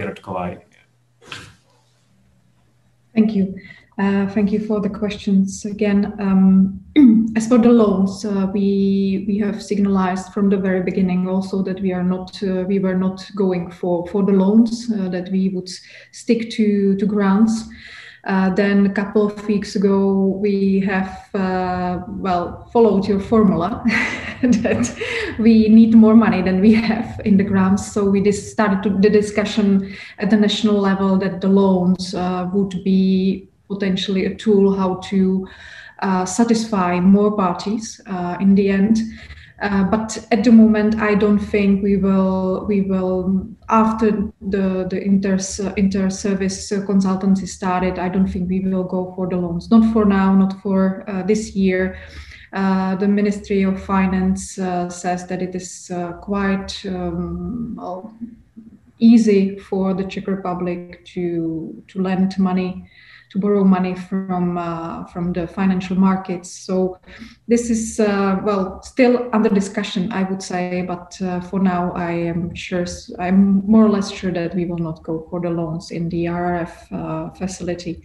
Thank 3.13 3.35
you. 3.35 3.59
Uh, 3.97 4.25
thank 4.27 4.51
you 4.51 4.59
for 4.59 4.79
the 4.79 4.89
questions 4.89 5.65
again. 5.65 6.13
Um, 6.19 6.79
as 7.35 7.47
for 7.47 7.57
the 7.57 7.69
loans, 7.69 8.23
uh, 8.23 8.47
we 8.53 9.25
we 9.27 9.37
have 9.39 9.61
signalized 9.61 10.31
from 10.33 10.49
the 10.49 10.57
very 10.57 10.81
beginning 10.81 11.27
also 11.27 11.61
that 11.63 11.81
we 11.81 11.91
are 11.91 12.03
not 12.03 12.41
uh, 12.41 12.63
we 12.67 12.79
were 12.79 12.95
not 12.95 13.29
going 13.35 13.69
for 13.69 14.07
for 14.07 14.23
the 14.23 14.31
loans 14.31 14.89
uh, 14.91 15.09
that 15.09 15.29
we 15.29 15.49
would 15.49 15.69
stick 16.11 16.49
to 16.51 16.95
to 16.95 17.05
grants. 17.05 17.65
Uh, 18.23 18.53
then 18.53 18.85
a 18.85 18.93
couple 18.93 19.25
of 19.25 19.47
weeks 19.47 19.75
ago, 19.75 20.37
we 20.39 20.79
have 20.79 21.27
uh, 21.33 21.99
well 22.07 22.69
followed 22.71 23.07
your 23.07 23.19
formula 23.19 23.83
that 24.41 24.95
we 25.39 25.67
need 25.67 25.95
more 25.95 26.15
money 26.15 26.41
than 26.41 26.61
we 26.61 26.71
have 26.71 27.19
in 27.25 27.35
the 27.35 27.43
grants. 27.43 27.91
So 27.91 28.05
we 28.05 28.31
started 28.31 29.01
the 29.01 29.09
discussion 29.09 29.93
at 30.19 30.29
the 30.29 30.37
national 30.37 30.79
level 30.79 31.17
that 31.17 31.41
the 31.41 31.49
loans 31.49 32.13
would 32.53 32.83
be 32.83 33.50
potentially 33.73 34.25
a 34.25 34.35
tool 34.35 34.75
how 34.75 34.95
to 35.09 35.47
uh, 36.01 36.25
satisfy 36.25 36.99
more 36.99 37.35
parties 37.35 38.01
uh, 38.07 38.37
in 38.39 38.55
the 38.55 38.69
end. 38.69 38.97
Uh, 39.61 39.83
but 39.83 40.17
at 40.31 40.43
the 40.43 40.51
moment, 40.51 40.95
I 40.95 41.13
don't 41.13 41.37
think 41.37 41.83
we 41.83 41.95
will 41.95 42.65
we 42.67 42.81
will 42.81 43.47
after 43.69 44.11
the 44.41 44.87
the 44.89 44.99
inter 44.99 45.37
inter 45.77 46.09
service 46.09 46.71
consultancy 46.71 47.47
started. 47.47 47.99
I 47.99 48.09
don't 48.09 48.27
think 48.27 48.49
we 48.49 48.59
will 48.61 48.83
go 48.83 49.13
for 49.15 49.27
the 49.29 49.37
loans. 49.37 49.69
Not 49.69 49.93
for 49.93 50.03
now. 50.05 50.33
Not 50.33 50.59
for 50.63 51.03
uh, 51.07 51.21
this 51.23 51.55
year. 51.55 51.99
Uh, 52.53 52.95
the 52.95 53.07
Ministry 53.07 53.63
of 53.63 53.81
Finance 53.81 54.59
uh, 54.59 54.89
says 54.89 55.27
that 55.27 55.41
it 55.41 55.55
is 55.55 55.89
uh, 55.93 56.13
quite 56.13 56.83
um, 56.85 57.77
easy 58.99 59.57
for 59.57 59.93
the 59.93 60.03
Czech 60.03 60.27
Republic 60.27 61.05
to 61.13 61.83
to 61.87 62.01
lend 62.01 62.37
money 62.39 62.89
to 63.31 63.39
borrow 63.39 63.63
money 63.63 63.95
from 63.95 64.57
uh, 64.57 65.05
from 65.05 65.31
the 65.33 65.47
financial 65.47 65.95
markets. 65.95 66.51
So 66.51 66.99
this 67.47 67.69
is 67.69 67.99
uh, 67.99 68.39
well 68.43 68.81
still 68.83 69.29
under 69.33 69.49
discussion, 69.49 70.11
I 70.11 70.23
would 70.23 70.43
say. 70.43 70.83
But 70.85 71.17
uh, 71.21 71.39
for 71.39 71.59
now, 71.59 71.93
I 71.93 72.11
am 72.11 72.53
sure 72.53 72.85
I'm 73.19 73.65
more 73.65 73.85
or 73.85 73.89
less 73.89 74.11
sure 74.11 74.31
that 74.33 74.53
we 74.53 74.65
will 74.65 74.79
not 74.79 75.03
go 75.03 75.25
for 75.29 75.39
the 75.39 75.49
loans 75.49 75.91
in 75.91 76.09
the 76.09 76.25
RRF 76.25 76.73
uh, 76.91 77.29
facility. 77.31 78.03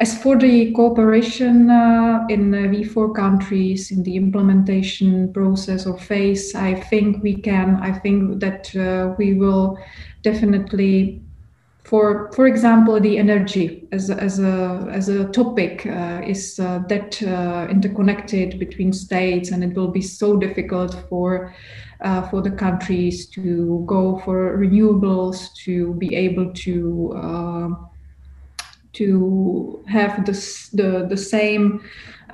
As 0.00 0.16
for 0.22 0.36
the 0.36 0.72
cooperation 0.72 1.70
uh, 1.70 2.24
in 2.28 2.52
the 2.52 2.68
V4 2.68 3.14
countries 3.14 3.90
in 3.90 4.04
the 4.04 4.16
implementation 4.16 5.32
process 5.32 5.86
or 5.86 5.98
phase, 5.98 6.54
I 6.54 6.74
think 6.74 7.22
we 7.22 7.34
can. 7.34 7.76
I 7.82 7.92
think 7.92 8.40
that 8.40 8.74
uh, 8.76 9.14
we 9.18 9.34
will 9.34 9.76
definitely 10.22 11.22
for 11.88 12.30
for 12.32 12.46
example 12.46 13.00
the 13.00 13.16
energy 13.16 13.88
as 13.92 14.10
a, 14.10 14.16
as 14.22 14.38
a 14.38 14.86
as 14.92 15.08
a 15.08 15.24
topic 15.28 15.86
uh, 15.86 16.20
is 16.26 16.60
uh, 16.60 16.80
that 16.88 17.22
uh, 17.22 17.66
interconnected 17.70 18.58
between 18.58 18.92
states 18.92 19.50
and 19.50 19.64
it 19.64 19.74
will 19.74 19.88
be 19.90 20.02
so 20.02 20.36
difficult 20.36 20.94
for 21.08 21.54
uh, 22.02 22.22
for 22.28 22.42
the 22.42 22.50
countries 22.50 23.26
to 23.26 23.82
go 23.86 24.18
for 24.24 24.58
renewables 24.58 25.54
to 25.64 25.94
be 25.94 26.14
able 26.14 26.52
to 26.52 27.12
uh, 27.16 27.68
to 28.92 29.82
have 29.88 30.26
this, 30.26 30.68
the 30.68 31.06
the 31.08 31.16
same 31.16 31.80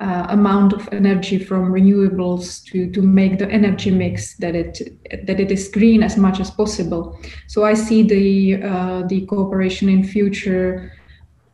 uh, 0.01 0.27
amount 0.29 0.73
of 0.73 0.87
energy 0.91 1.37
from 1.37 1.71
renewables 1.71 2.63
to, 2.65 2.91
to 2.91 3.01
make 3.01 3.39
the 3.39 3.49
energy 3.49 3.91
mix 3.91 4.35
that 4.37 4.55
it 4.55 4.79
that 5.25 5.39
it 5.39 5.51
is 5.51 5.69
green 5.69 6.03
as 6.03 6.17
much 6.17 6.39
as 6.39 6.51
possible. 6.51 7.17
So 7.47 7.63
I 7.63 7.73
see 7.73 8.03
the 8.03 8.63
uh, 8.63 9.03
the 9.07 9.25
cooperation 9.25 9.89
in 9.89 10.03
future 10.03 10.91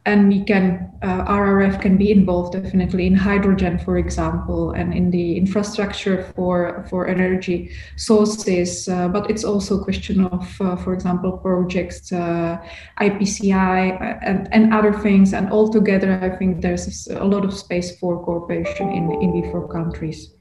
and 0.05 0.27
we 0.29 0.43
can 0.43 0.91
uh, 1.03 1.25
RRF 1.25 1.81
can 1.81 1.97
be 1.97 2.11
involved 2.11 2.53
definitely 2.53 3.05
in 3.05 3.15
hydrogen, 3.15 3.77
for 3.77 3.97
example, 3.97 4.71
and 4.71 4.93
in 4.93 5.11
the 5.11 5.37
infrastructure 5.37 6.23
for 6.35 6.85
for 6.89 7.07
energy 7.07 7.71
sources. 7.97 8.87
Uh, 8.87 9.07
but 9.07 9.29
it's 9.29 9.43
also 9.43 9.79
a 9.79 9.83
question 9.83 10.25
of, 10.25 10.61
uh, 10.61 10.75
for 10.75 10.93
example, 10.93 11.37
projects, 11.37 12.11
uh, 12.11 12.57
IPCEI, 12.99 14.01
uh, 14.01 14.19
and, 14.23 14.47
and 14.51 14.73
other 14.73 14.93
things. 14.93 15.33
And 15.33 15.51
altogether, 15.51 16.19
I 16.21 16.35
think 16.35 16.61
there's 16.61 17.07
a 17.07 17.23
lot 17.23 17.45
of 17.45 17.53
space 17.53 17.97
for 17.99 18.23
cooperation 18.23 18.89
in 18.89 19.11
in 19.21 19.39
the 19.39 19.51
four 19.51 19.67
countries. 19.67 20.31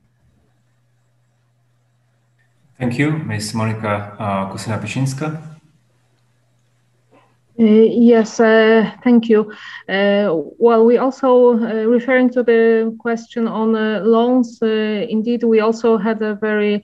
Thank 2.79 2.99
you, 2.99 3.13
Ms. 3.13 3.53
Monika 3.53 4.17
uh, 4.19 4.51
Kusina-Pečinska. 4.51 5.50
Uh, 7.61 7.65
yes, 7.65 8.41
uh, 8.41 8.91
thank 9.05 9.29
you. 9.29 9.53
Uh, 9.87 10.33
well, 10.59 10.87
we 10.87 10.97
also 10.97 11.59
uh, 11.59 11.85
referring 11.85 12.31
to 12.31 12.43
the 12.43 12.97
question 12.99 13.47
on 13.47 13.77
uh, 13.77 14.01
loans. 14.03 14.59
Uh, 14.63 14.67
indeed, 15.11 15.45
we 15.45 15.61
also 15.61 15.99
had 15.99 16.23
a 16.23 16.35
very 16.37 16.83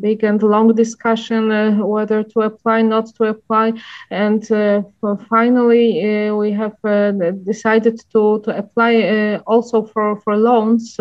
big 0.00 0.22
and 0.22 0.40
long 0.40 0.72
discussion 0.72 1.80
whether 1.80 2.22
to 2.22 2.42
apply, 2.42 2.80
not 2.80 3.06
to 3.16 3.24
apply, 3.24 3.72
and 4.12 4.46
finally 5.28 6.30
we 6.30 6.52
have 6.52 6.76
decided 7.44 7.98
to 8.12 8.40
to 8.44 8.56
apply 8.56 9.40
also 9.48 9.82
for 9.82 10.20
for 10.20 10.36
loans. 10.36 10.94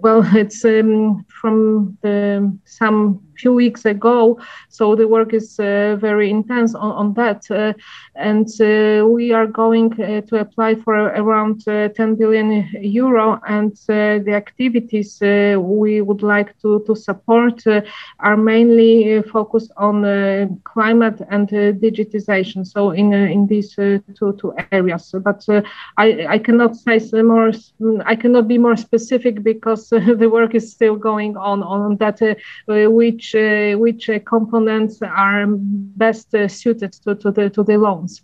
well, 0.00 0.24
it's 0.34 0.64
um, 0.64 1.26
from 1.28 1.98
the, 2.00 2.58
some 2.64 3.25
few 3.36 3.52
weeks 3.52 3.84
ago. 3.84 4.38
So 4.68 4.94
the 4.94 5.08
work 5.08 5.32
is 5.32 5.58
uh, 5.58 5.96
very 6.00 6.30
intense 6.30 6.74
on, 6.74 6.92
on 6.92 7.14
that. 7.14 7.50
Uh, 7.50 7.72
and 8.14 8.48
uh, 8.60 9.06
we 9.06 9.32
are 9.32 9.46
going 9.46 9.92
uh, 10.00 10.20
to 10.22 10.40
apply 10.40 10.74
for 10.76 10.94
around 10.94 11.66
uh, 11.68 11.88
10 11.88 12.16
billion 12.16 12.68
euro. 12.80 13.40
And 13.48 13.72
uh, 13.88 14.18
the 14.24 14.34
activities 14.34 15.18
we 15.20 16.00
would 16.00 16.22
like 16.22 16.58
to, 16.62 16.82
to 16.86 16.94
support 16.94 17.62
are 18.20 18.36
mainly 18.36 19.22
focused 19.22 19.72
on 19.76 20.60
climate 20.64 21.20
and 21.30 21.48
digitization. 21.48 22.66
So 22.66 22.90
in, 22.90 23.12
in 23.12 23.46
these 23.46 23.74
two, 23.74 24.02
two 24.18 24.54
areas. 24.72 25.14
But 25.22 25.44
I, 25.96 26.26
I 26.28 26.38
cannot 26.38 26.76
say 26.76 26.98
more, 27.22 27.52
I 28.04 28.16
cannot 28.16 28.48
be 28.48 28.58
more 28.58 28.76
specific 28.76 29.42
because 29.42 29.88
the 29.90 30.28
work 30.30 30.54
is 30.54 30.70
still 30.70 30.96
going 30.96 31.36
on 31.36 31.62
on 31.62 31.96
that, 31.96 32.20
which 32.66 33.25
which 33.26 33.34
uh, 33.34 33.78
which 33.78 34.08
uh, 34.08 34.18
components 34.20 35.00
are 35.02 35.46
best 35.48 36.34
uh, 36.34 36.48
suited 36.48 36.92
to, 36.92 37.14
to 37.14 37.30
the 37.30 37.50
to 37.50 37.62
the 37.62 37.76
loans. 37.76 38.22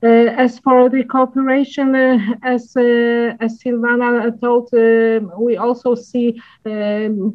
Uh, 0.00 0.30
as 0.36 0.60
for 0.60 0.88
the 0.88 1.02
cooperation, 1.02 1.92
uh, 1.96 2.18
as 2.44 2.76
uh, 2.76 3.34
as 3.40 3.58
Silvana 3.58 4.30
told, 4.40 4.70
we 5.40 5.56
also 5.56 5.96
see 5.96 6.40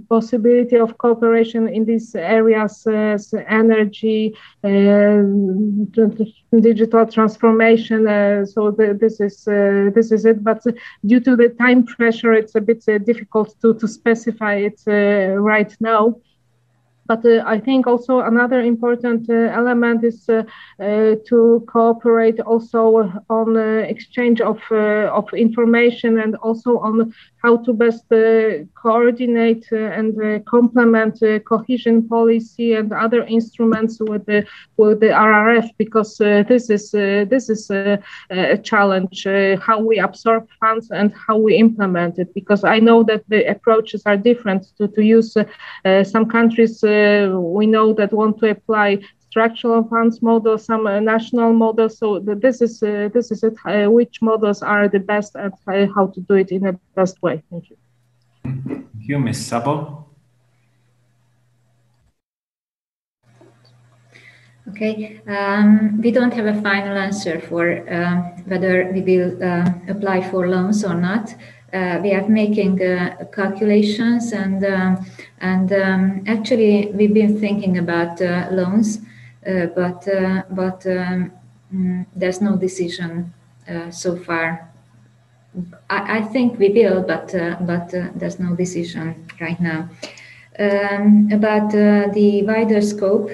possibility 0.08 0.78
of 0.78 0.98
cooperation 0.98 1.68
in 1.68 1.84
these 1.84 2.16
areas 2.16 2.88
as 2.88 3.34
energy, 3.50 4.34
digital 6.62 7.06
transformation. 7.06 8.06
so 8.46 8.72
this 8.72 9.20
is 9.20 9.44
this 9.94 10.14
is 10.14 10.24
it. 10.24 10.42
But 10.42 10.64
due 11.06 11.20
to 11.20 11.36
the 11.36 11.50
time 11.50 11.84
pressure, 11.86 12.32
it's 12.34 12.56
a 12.56 12.62
bit 12.62 12.86
difficult 13.06 13.60
to 13.62 13.74
to 13.74 13.88
specify 13.90 14.56
it 14.70 14.82
right 14.88 15.76
now. 15.82 16.16
But 17.06 17.26
uh, 17.26 17.44
I 17.46 17.60
think 17.60 17.86
also 17.86 18.20
another 18.22 18.62
important 18.62 19.30
uh, 19.30 19.34
element 19.34 20.04
is 20.04 20.30
uh, 20.30 20.44
to 20.80 21.64
cooperate 21.68 22.40
also 22.40 23.12
on 23.30 23.58
exchange 23.58 24.40
of 24.42 24.60
of 24.72 25.34
information 25.34 26.20
and 26.20 26.36
also 26.38 26.80
on 26.80 27.14
how 27.44 27.58
to 27.58 27.74
best 27.74 28.06
uh, 28.12 28.64
coordinate 28.74 29.66
uh, 29.72 30.00
and 30.00 30.14
uh, 30.22 30.40
complement 30.50 31.20
cohesion 31.46 32.08
policy 32.08 32.74
and 32.74 32.94
other 32.94 33.24
instruments 33.24 34.00
with 34.00 34.26
the 34.26 34.46
with 34.78 35.00
the 35.00 35.08
RRF 35.08 35.70
because 35.78 36.18
this 36.18 36.70
is 36.70 36.92
this 36.92 37.50
is 37.50 37.70
a, 37.70 38.00
a 38.30 38.58
challenge 38.58 39.28
how 39.60 39.80
we 39.80 40.00
absorb 40.00 40.48
funds 40.60 40.90
and 40.92 41.14
how 41.28 41.38
we 41.38 41.56
implement 41.56 42.18
it 42.20 42.34
because 42.34 42.64
I 42.64 42.80
know 42.80 43.04
that 43.04 43.24
the 43.28 43.46
approaches 43.46 44.04
are 44.06 44.18
different 44.18 44.66
to, 44.78 44.88
to 44.88 45.02
use 45.04 45.36
some 46.04 46.26
countries 46.26 46.84
uh, 46.84 47.30
we 47.34 47.66
know 47.68 47.94
that 47.94 48.14
want 48.14 48.40
to 48.40 48.50
apply 48.50 49.00
structural 49.34 49.84
funds 49.92 50.22
model, 50.22 50.58
some 50.60 50.86
uh, 50.86 51.00
national 51.00 51.54
models. 51.54 51.98
So 51.98 52.20
the, 52.20 52.36
this 52.36 52.62
is 52.62 52.84
uh, 52.84 53.10
this 53.16 53.32
is 53.32 53.44
it. 53.44 53.56
which 54.00 54.22
models 54.22 54.62
are 54.62 54.88
the 54.88 55.00
best 55.00 55.32
and 55.36 55.54
how 55.96 56.06
to 56.14 56.20
do 56.30 56.36
it 56.36 56.50
in 56.52 56.62
the 56.68 56.76
best 56.96 57.16
way? 57.26 57.36
Thank 57.50 57.64
you. 57.70 57.78
Thank 58.44 59.08
you, 59.10 59.20
Ms. 59.20 59.38
Szabó. 59.50 60.04
Okay, 64.70 65.20
um, 65.28 66.00
we 66.04 66.12
don't 66.12 66.34
have 66.34 66.46
a 66.46 66.62
final 66.62 66.96
answer 67.08 67.42
for 67.50 67.64
uh, 67.90 68.16
whether 68.50 68.92
we 68.94 69.02
will 69.02 69.32
uh, 69.44 69.66
apply 69.90 70.22
for 70.30 70.48
loans 70.48 70.86
or 70.86 70.94
not 70.94 71.36
uh, 71.74 72.00
we 72.04 72.14
are 72.14 72.28
making 72.28 72.82
uh, 72.82 73.26
calculations 73.34 74.32
and 74.32 74.64
um, 74.64 75.06
and 75.40 75.74
um, 75.74 76.24
actually 76.28 76.92
we've 76.94 77.14
been 77.14 77.40
thinking 77.40 77.80
about 77.80 78.22
uh, 78.22 78.48
loans, 78.52 78.98
uh, 78.98 79.02
but 79.76 80.08
uh, 80.08 80.44
but 80.50 80.86
um, 80.88 81.32
mm, 81.74 82.06
there's 82.16 82.42
no 82.42 82.56
decision 82.56 83.34
uh, 83.70 83.92
so 83.92 84.16
far. 84.16 84.70
I, 85.90 86.18
I, 86.18 86.22
think 86.22 86.58
we 86.58 86.70
will, 86.70 87.04
but 87.04 87.34
but 87.62 87.90
there's 88.16 88.40
no 88.40 88.56
decision 88.56 89.28
right 89.40 89.60
now. 89.60 89.90
Um, 90.60 91.30
about 91.32 91.72
the 91.72 92.44
wider 92.44 92.82
scope 92.82 93.30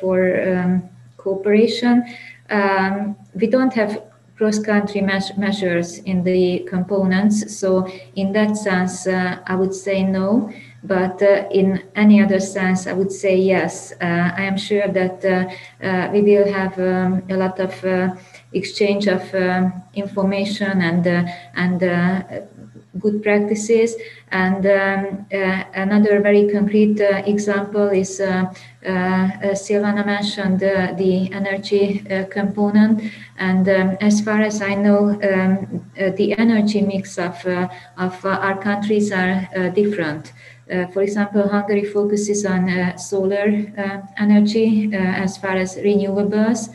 for 0.00 0.18
um, 0.48 0.88
cooperation, 1.16 2.04
um, 2.50 3.16
we 3.34 3.46
don't 3.46 3.72
have 3.74 4.02
cross-country 4.38 5.00
measures 5.00 5.98
in 5.98 6.22
the 6.22 6.60
components. 6.60 7.58
So 7.58 7.88
in 8.14 8.32
that 8.32 8.56
sense, 8.56 9.06
uh, 9.06 9.38
I 9.44 9.56
would 9.56 9.74
say 9.74 10.04
no. 10.04 10.52
But 10.82 11.20
uh, 11.22 11.48
in 11.50 11.82
any 11.96 12.22
other 12.22 12.40
sense, 12.40 12.86
I 12.86 12.92
would 12.92 13.10
say 13.10 13.36
yes. 13.36 13.92
Uh, 14.00 14.30
I 14.36 14.42
am 14.42 14.56
sure 14.56 14.86
that 14.86 15.24
uh, 15.24 16.10
we 16.12 16.22
will 16.22 16.50
have 16.52 16.78
um, 16.78 17.22
a 17.28 17.36
lot 17.36 17.58
of 17.58 18.14
exchange 18.52 19.08
of 19.08 19.34
um, 19.34 19.82
information 19.94 20.80
and 20.80 21.06
and 21.54 21.80
good 22.98 23.22
practices. 23.22 23.94
And 24.30 24.66
um, 24.66 25.26
uh, 25.32 25.64
another 25.74 26.20
very 26.20 26.50
concrete 26.50 27.00
uh, 27.00 27.22
example 27.26 27.88
is 27.88 28.20
uh, 28.20 28.52
Silvana 28.84 30.04
mentioned 30.04 30.60
the 30.60 31.30
energy 31.32 32.04
component. 32.30 33.02
And 33.38 33.68
um, 33.68 33.96
as 34.00 34.20
far 34.20 34.40
as 34.40 34.62
I 34.62 34.74
know, 34.74 35.10
um, 35.10 35.84
the 35.94 36.34
energy 36.38 36.82
mix 36.82 37.18
of, 37.18 37.44
of 37.96 38.24
our 38.24 38.60
countries 38.60 39.12
are 39.12 39.70
different. 39.74 40.32
Uh, 40.70 40.86
for 40.88 41.02
example, 41.02 41.48
Hungary 41.48 41.84
focuses 41.84 42.44
on 42.44 42.68
uh, 42.68 42.96
solar 42.96 43.64
uh, 43.78 44.00
energy 44.18 44.90
as 44.94 45.38
far 45.38 45.56
as 45.56 45.76
renewables, 45.76 46.68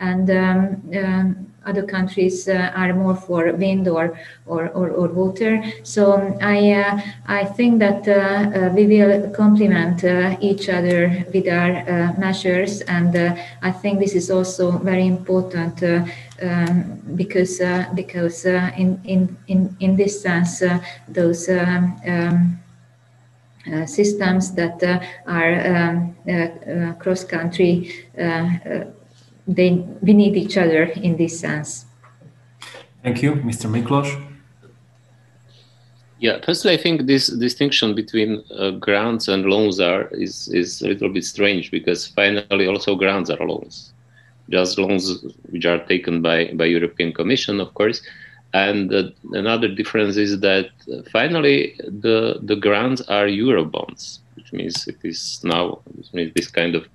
and 0.00 0.30
um, 0.30 0.82
um, 0.96 1.48
other 1.68 1.82
countries 1.82 2.48
uh, 2.48 2.72
are 2.74 2.94
more 2.94 3.14
for 3.14 3.52
wind 3.52 3.86
or 3.88 4.18
or, 4.46 4.68
or, 4.70 4.90
or 4.90 5.08
water. 5.08 5.62
So 5.82 6.12
um, 6.12 6.38
I 6.40 6.72
uh, 6.72 7.00
I 7.26 7.44
think 7.44 7.78
that 7.80 8.08
uh, 8.08 8.70
we 8.74 8.86
will 8.86 9.30
complement 9.30 10.02
each 10.40 10.68
other 10.68 11.24
with 11.32 11.46
our 11.48 12.14
measures, 12.18 12.80
and 12.82 13.16
I 13.62 13.70
think 13.70 14.00
this 14.00 14.14
is 14.14 14.30
also 14.30 14.78
very 14.78 15.06
important 15.06 15.82
um, 15.82 17.00
because 17.14 17.60
because 17.94 18.46
in, 18.46 19.00
in 19.04 19.36
in 19.46 19.76
in 19.80 19.96
this 19.96 20.22
sense 20.22 20.62
those. 21.08 21.48
Um, 21.48 22.00
uh, 22.06 22.38
systems 23.86 24.52
that 24.54 24.82
uh, 24.82 25.00
are 25.26 25.54
um, 25.66 26.16
uh, 26.28 26.92
cross 26.94 27.24
country 27.24 27.92
they 29.46 29.70
we 30.02 30.12
need 30.12 30.36
each 30.36 30.58
other 30.58 30.84
in 30.84 31.16
this 31.16 31.40
sense. 31.40 31.86
Thank 33.02 33.22
you 33.22 33.32
mr 33.32 33.68
miklos. 33.70 34.28
Yeah, 36.20 36.40
firstly, 36.44 36.72
I 36.72 36.76
think 36.76 37.06
this 37.06 37.28
distinction 37.28 37.94
between 37.94 38.42
uh, 38.50 38.72
grants 38.72 39.28
and 39.28 39.46
loans 39.46 39.78
are 39.78 40.08
is 40.08 40.48
is 40.48 40.82
a 40.82 40.88
little 40.88 41.08
bit 41.08 41.24
strange 41.24 41.70
because 41.70 42.08
finally 42.08 42.66
also 42.66 42.96
grants 42.96 43.30
are 43.30 43.46
loans, 43.46 43.92
just 44.50 44.78
loans 44.78 45.24
which 45.50 45.64
are 45.64 45.78
taken 45.86 46.20
by 46.20 46.50
by 46.54 46.64
European 46.64 47.12
Commission, 47.12 47.60
of 47.60 47.72
course, 47.74 48.02
and 48.54 48.92
uh, 48.94 49.10
another 49.32 49.68
difference 49.68 50.16
is 50.16 50.40
that 50.40 50.70
uh, 50.92 51.02
finally 51.12 51.76
the 51.84 52.38
the 52.42 52.56
grants 52.56 53.02
are 53.02 53.26
euro 53.26 53.64
bonds, 53.64 54.20
which 54.36 54.52
means 54.52 54.88
it 54.88 54.98
is 55.02 55.40
now 55.44 55.80
this 56.12 56.48
kind 56.48 56.74
of 56.74 56.88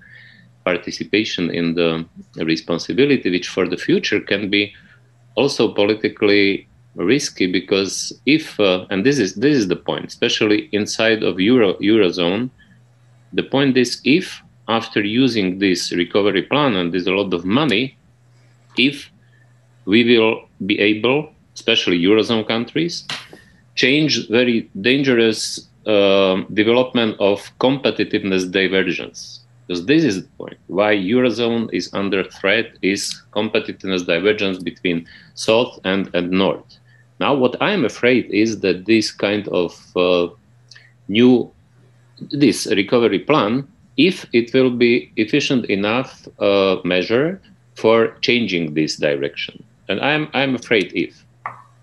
participation 0.66 1.52
in 1.52 1.76
the 1.76 2.06
responsibility, 2.38 3.30
which 3.30 3.50
for 3.50 3.68
the 3.68 3.78
future 3.78 4.20
can 4.20 4.50
be 4.50 4.74
also 5.36 5.74
politically 5.74 6.68
risky 6.96 7.52
because 7.52 8.14
if 8.26 8.60
uh, 8.60 8.86
and 8.90 9.06
this 9.06 9.20
is 9.20 9.36
this 9.36 9.56
is 9.56 9.68
the 9.68 9.76
point, 9.76 10.06
especially 10.06 10.70
inside 10.72 11.22
of 11.24 11.40
euro 11.40 11.74
eurozone, 11.76 12.50
the 13.32 13.44
point 13.44 13.78
is 13.78 14.02
if 14.04 14.42
after 14.68 15.04
using 15.04 15.60
this 15.60 15.92
recovery 15.92 16.42
plan 16.42 16.76
and 16.76 16.94
there's 16.94 17.08
a 17.08 17.12
lot 17.12 17.34
of 17.34 17.46
money, 17.46 17.96
if 18.78 19.12
we 19.86 20.04
will 20.04 20.48
be 20.66 20.80
able 20.80 21.30
especially 21.56 22.00
Eurozone 22.00 22.48
countries, 22.48 23.06
change 23.76 24.30
very 24.30 24.70
dangerous 24.82 25.68
uh, 25.86 26.42
development 26.54 27.16
of 27.20 27.40
competitiveness 27.60 28.50
divergence. 28.50 29.40
Because 29.68 29.86
this 29.86 30.04
is 30.04 30.24
the 30.24 30.30
point. 30.38 30.58
Why 30.68 30.96
Eurozone 30.96 31.70
is 31.74 31.90
under 31.94 32.24
threat 32.24 32.78
is 32.82 33.22
competitiveness 33.32 34.06
divergence 34.06 34.58
between 34.60 35.08
South 35.36 35.80
and, 35.86 36.14
and 36.14 36.32
North. 36.32 36.80
Now, 37.20 37.34
what 37.34 37.56
I'm 37.62 37.86
afraid 37.86 38.26
is 38.26 38.60
that 38.60 38.86
this 38.86 39.12
kind 39.12 39.48
of 39.50 39.72
uh, 39.96 40.28
new, 41.08 41.50
this 42.32 42.66
recovery 42.68 43.20
plan, 43.20 43.68
if 43.96 44.26
it 44.34 44.54
will 44.54 44.72
be 44.72 45.12
efficient 45.16 45.66
enough 45.66 46.28
uh, 46.40 46.78
measure 46.84 47.42
for 47.76 48.18
changing 48.22 48.74
this 48.74 48.98
direction. 48.98 49.64
And 49.88 50.02
I'm, 50.02 50.30
I'm 50.34 50.56
afraid 50.56 50.92
if. 50.94 51.23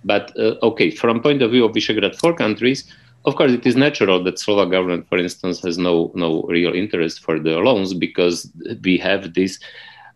But 0.04 0.32
uh, 0.38 0.56
okay, 0.62 0.90
from 0.90 1.20
point 1.20 1.42
of 1.42 1.50
view 1.50 1.64
of 1.64 1.72
Visegrad 1.72 2.16
four 2.16 2.34
countries, 2.34 2.84
of 3.26 3.36
course, 3.36 3.52
it 3.52 3.66
is 3.66 3.76
natural 3.76 4.22
that 4.24 4.38
Slovak 4.38 4.70
government, 4.70 5.06
for 5.08 5.18
instance, 5.18 5.60
has 5.60 5.76
no 5.76 6.10
no 6.14 6.42
real 6.44 6.74
interest 6.74 7.20
for 7.22 7.38
the 7.38 7.58
loans 7.58 7.92
because 7.92 8.50
we 8.82 8.96
have 8.98 9.34
this 9.34 9.58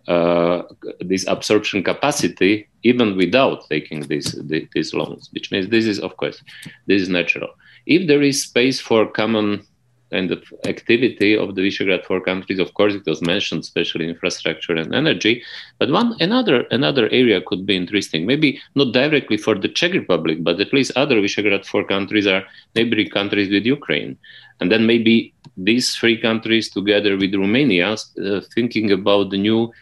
uh, 0.08 0.62
this 1.00 1.26
absorption 1.28 1.82
capacity 1.82 2.68
even 2.82 3.16
without 3.16 3.68
taking 3.68 4.00
these 4.08 4.32
these 4.74 4.94
loans, 4.94 5.28
which 5.32 5.50
means 5.50 5.68
this 5.68 5.86
is 5.86 6.00
of 6.00 6.16
course 6.16 6.42
this 6.86 7.02
is 7.02 7.08
natural. 7.08 7.50
If 7.86 8.08
there 8.08 8.22
is 8.22 8.42
space 8.42 8.80
for 8.80 9.06
common 9.06 9.62
kind 10.10 10.30
the 10.30 10.42
activity 10.68 11.36
of 11.36 11.54
the 11.54 11.62
Visegrad 11.62 12.04
four 12.04 12.20
countries. 12.20 12.58
Of 12.58 12.74
course, 12.74 12.94
it 12.94 13.06
was 13.06 13.20
mentioned, 13.22 13.62
especially 13.62 14.08
infrastructure 14.08 14.74
and 14.74 14.94
energy. 14.94 15.42
But 15.78 15.90
one 15.90 16.14
another 16.20 16.58
another 16.70 17.08
area 17.10 17.40
could 17.40 17.66
be 17.66 17.76
interesting. 17.76 18.26
Maybe 18.26 18.60
not 18.74 18.92
directly 18.92 19.36
for 19.36 19.54
the 19.54 19.68
Czech 19.68 19.92
Republic, 19.92 20.38
but 20.42 20.60
at 20.60 20.72
least 20.72 20.92
other 20.96 21.16
Visegrad 21.16 21.64
four 21.66 21.84
countries 21.84 22.26
are 22.26 22.44
neighboring 22.74 23.10
countries 23.10 23.50
with 23.50 23.64
Ukraine, 23.64 24.16
and 24.60 24.70
then 24.70 24.86
maybe 24.86 25.34
these 25.56 25.94
three 25.96 26.18
countries 26.20 26.70
together 26.70 27.16
with 27.16 27.34
Romania, 27.34 27.92
uh, 27.92 28.40
thinking 28.54 28.90
about 28.92 29.30
the 29.30 29.38
new. 29.38 29.72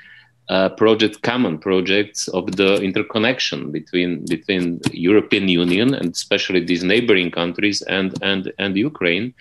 Uh, 0.48 0.68
project 0.70 1.22
common 1.22 1.56
projects 1.56 2.26
of 2.28 2.56
the 2.56 2.74
interconnection 2.82 3.70
between 3.70 4.10
between 4.26 4.80
European 4.92 5.46
Union 5.48 5.94
and 5.94 6.08
especially 6.10 6.60
these 6.60 6.82
neighboring 6.82 7.30
countries 7.30 7.80
and 7.82 8.10
and 8.22 8.52
and 8.58 8.76
Ukraine 8.76 9.32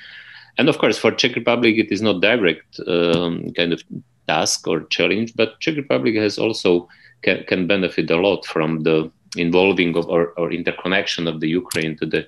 and 0.58 0.70
of 0.70 0.78
course, 0.78 0.98
for 0.98 1.12
Czech 1.12 1.36
Republic, 1.36 1.78
it 1.78 1.92
is 1.92 2.02
not 2.02 2.22
direct 2.22 2.80
um, 2.88 3.52
kind 3.54 3.74
of 3.74 3.84
task 4.28 4.68
or 4.68 4.84
challenge, 4.86 5.34
but 5.36 5.60
Czech 5.60 5.76
Republic 5.76 6.16
has 6.16 6.38
also 6.38 6.88
can, 7.22 7.44
can 7.46 7.68
benefit 7.68 8.10
a 8.12 8.18
lot 8.18 8.46
from 8.46 8.84
the 8.84 9.12
involving 9.38 9.96
of 9.96 10.08
or, 10.08 10.34
or 10.38 10.52
interconnection 10.52 11.28
of 11.28 11.40
the 11.40 11.50
Ukraine 11.50 11.96
to 11.98 12.06
the 12.06 12.26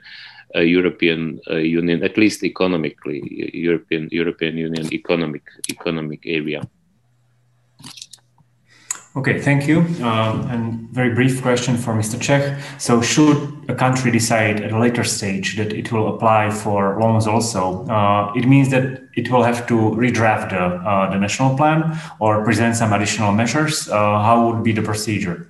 uh, 0.55 0.59
European 0.59 1.39
uh, 1.49 1.55
Union, 1.55 2.03
at 2.03 2.17
least 2.17 2.43
economically, 2.43 3.51
European 3.53 4.07
European 4.11 4.57
Union 4.57 4.93
economic 4.93 5.43
economic 5.69 6.21
area. 6.25 6.61
Okay, 9.15 9.39
thank 9.39 9.67
you. 9.67 9.81
Um, 10.01 10.49
and 10.49 10.89
very 10.89 11.13
brief 11.13 11.41
question 11.43 11.77
for 11.77 11.93
Mr. 11.93 12.19
Čech. 12.19 12.59
So, 12.79 12.99
should 12.99 13.37
a 13.67 13.75
country 13.75 14.09
decide 14.09 14.61
at 14.61 14.71
a 14.71 14.79
later 14.79 15.03
stage 15.03 15.55
that 15.57 15.71
it 15.71 15.91
will 15.91 16.15
apply 16.15 16.49
for 16.49 16.99
loans 16.99 17.27
also, 17.27 17.85
uh, 17.89 18.33
it 18.35 18.47
means 18.47 18.71
that 18.71 19.03
it 19.15 19.29
will 19.29 19.43
have 19.43 19.67
to 19.67 19.75
redraft 19.75 20.49
the, 20.49 20.57
uh, 20.57 21.11
the 21.11 21.19
national 21.19 21.55
plan 21.55 21.95
or 22.19 22.43
present 22.43 22.75
some 22.75 22.91
additional 22.91 23.31
measures. 23.31 23.87
Uh, 23.87 23.93
how 23.95 24.47
would 24.47 24.63
be 24.63 24.71
the 24.71 24.81
procedure? 24.81 25.47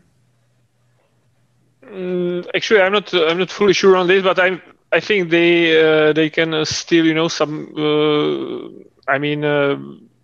Mm, 1.85 2.45
actually, 2.53 2.81
I'm 2.81 2.91
not. 2.91 3.13
I'm 3.13 3.37
not 3.37 3.51
fully 3.51 3.73
sure 3.73 3.95
on 3.95 4.07
this, 4.07 4.23
but 4.23 4.39
I'm 4.39 4.61
I 4.91 4.99
think 4.99 5.29
they 5.29 5.81
uh, 5.81 6.11
they 6.11 6.29
can 6.29 6.65
still, 6.65 7.05
you 7.05 7.13
know, 7.13 7.27
some. 7.27 7.73
Uh, 7.77 9.11
I 9.11 9.19
mean 9.19 9.45
uh, 9.45 9.77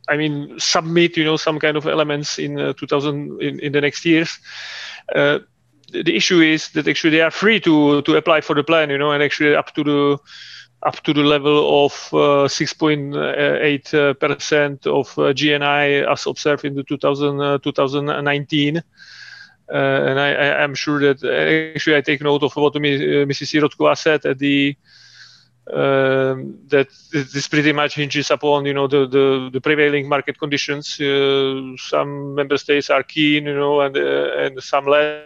I 0.09 0.17
mean, 0.17 0.59
submit 0.59 1.17
you 1.17 1.23
know 1.23 1.37
some 1.37 1.59
kind 1.59 1.77
of 1.77 1.85
elements 1.85 2.39
in 2.39 2.59
uh, 2.59 2.73
2000 2.73 3.41
in, 3.41 3.59
in 3.59 3.71
the 3.71 3.81
next 3.81 4.05
years. 4.05 4.39
Uh, 5.13 5.39
the 5.91 6.15
issue 6.15 6.41
is 6.41 6.69
that 6.69 6.87
actually 6.87 7.11
they 7.11 7.21
are 7.21 7.31
free 7.31 7.59
to 7.61 8.01
to 8.01 8.15
apply 8.15 8.41
for 8.41 8.55
the 8.55 8.63
plan, 8.63 8.89
you 8.89 8.97
know, 8.97 9.11
and 9.11 9.23
actually 9.23 9.55
up 9.55 9.73
to 9.75 9.83
the 9.83 10.17
up 10.83 11.01
to 11.03 11.13
the 11.13 11.23
level 11.23 11.85
of 11.85 11.93
uh, 12.13 12.47
6.8 12.47 13.93
uh, 13.93 14.13
percent 14.13 14.87
of 14.87 15.07
uh, 15.17 15.33
GNI 15.33 16.09
as 16.09 16.25
observed 16.25 16.63
in 16.63 16.75
the 16.75 16.83
2000, 16.83 17.61
2019. 17.61 18.77
Uh, 18.77 18.81
and 19.71 20.19
I, 20.19 20.63
am 20.63 20.73
sure 20.73 20.99
that 20.99 21.23
actually 21.75 21.97
I 21.97 22.01
take 22.01 22.21
note 22.21 22.43
of 22.43 22.55
what 22.55 22.73
Mrs. 22.73 23.53
Sirotkova 23.53 23.97
said 23.97 24.25
at 24.25 24.39
the 24.39 24.75
that 25.69 26.87
this 27.11 27.47
pretty 27.47 27.71
much 27.71 27.95
hinges 27.95 28.31
upon 28.31 28.65
you 28.65 28.73
know 28.73 28.87
the 28.87 29.07
the, 29.07 29.49
the 29.53 29.61
prevailing 29.61 30.07
market 30.07 30.39
conditions. 30.39 30.99
Uh, 30.99 31.75
some 31.77 32.35
member 32.35 32.57
states 32.57 32.89
are 32.89 33.03
keen, 33.03 33.45
you 33.45 33.55
know, 33.55 33.81
and 33.81 33.97
uh, 33.97 34.37
and 34.37 34.61
some 34.63 34.85
less. 34.85 35.25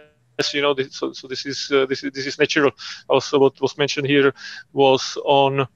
You 0.52 0.62
know, 0.62 0.74
this, 0.74 0.96
so, 0.96 1.12
so 1.12 1.28
this 1.28 1.46
is 1.46 1.70
uh, 1.72 1.86
this 1.86 2.02
is 2.02 2.12
this 2.12 2.26
is 2.26 2.38
natural. 2.38 2.72
Also, 3.08 3.38
what 3.38 3.60
was 3.60 3.78
mentioned 3.78 4.08
here 4.08 4.34
was 4.72 5.16
on 5.24 5.68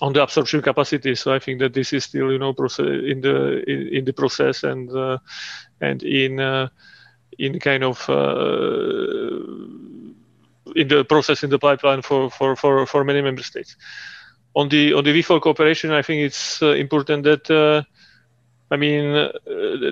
on 0.00 0.12
the 0.12 0.22
absorption 0.22 0.62
capacity. 0.62 1.14
So 1.14 1.34
I 1.34 1.38
think 1.38 1.60
that 1.60 1.74
this 1.74 1.92
is 1.92 2.04
still 2.04 2.32
you 2.32 2.38
know 2.38 2.50
in 2.50 3.20
the 3.20 3.62
in, 3.66 3.88
in 3.88 4.04
the 4.04 4.12
process 4.12 4.62
and 4.62 4.90
uh, 4.90 5.18
and 5.80 6.02
in 6.02 6.40
uh, 6.40 6.68
in 7.38 7.58
kind 7.60 7.84
of 7.84 8.08
uh, 8.08 9.40
in 10.76 10.88
the 10.88 11.04
process 11.04 11.42
in 11.42 11.50
the 11.50 11.58
pipeline 11.58 12.02
for, 12.02 12.30
for, 12.30 12.56
for, 12.56 12.86
for 12.86 13.04
many 13.04 13.22
member 13.22 13.42
states. 13.42 13.76
On 14.54 14.68
the 14.68 14.92
on 14.92 15.04
the 15.04 15.10
V4 15.10 15.40
cooperation, 15.40 15.92
I 15.92 16.02
think 16.02 16.20
it's 16.20 16.62
uh, 16.62 16.72
important 16.72 17.24
that 17.24 17.50
uh, 17.50 17.82
I 18.72 18.76
mean, 18.78 19.14
uh, 19.14 19.28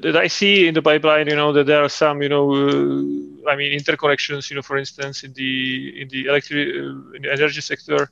that 0.00 0.16
I 0.16 0.26
see 0.28 0.66
in 0.66 0.72
the 0.72 0.80
pipeline, 0.80 1.26
you 1.26 1.36
know, 1.36 1.52
that 1.52 1.66
there 1.66 1.84
are 1.84 1.88
some, 1.90 2.22
you 2.22 2.30
know, 2.30 2.50
uh, 2.54 3.50
I 3.50 3.54
mean, 3.54 3.78
interconnections, 3.78 4.48
you 4.48 4.56
know, 4.56 4.62
for 4.62 4.78
instance, 4.78 5.22
in 5.22 5.34
the 5.34 6.00
in 6.00 6.08
the 6.08 6.24
electric 6.24 6.68
uh, 6.68 7.16
in 7.16 7.22
the 7.22 7.30
energy 7.30 7.60
sector. 7.60 8.10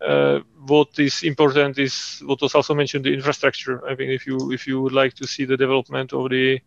Uh, 0.00 0.40
what 0.66 0.88
is 0.98 1.22
important 1.22 1.78
is 1.78 2.20
what 2.26 2.40
was 2.42 2.56
also 2.56 2.74
mentioned 2.74 3.04
the 3.04 3.14
infrastructure. 3.14 3.86
I 3.86 3.94
mean, 3.94 4.10
if 4.10 4.26
you 4.26 4.50
if 4.50 4.66
you 4.66 4.82
would 4.82 4.92
like 4.92 5.14
to 5.14 5.28
see 5.28 5.44
the 5.44 5.56
development 5.56 6.12
of 6.12 6.28
the 6.28 6.58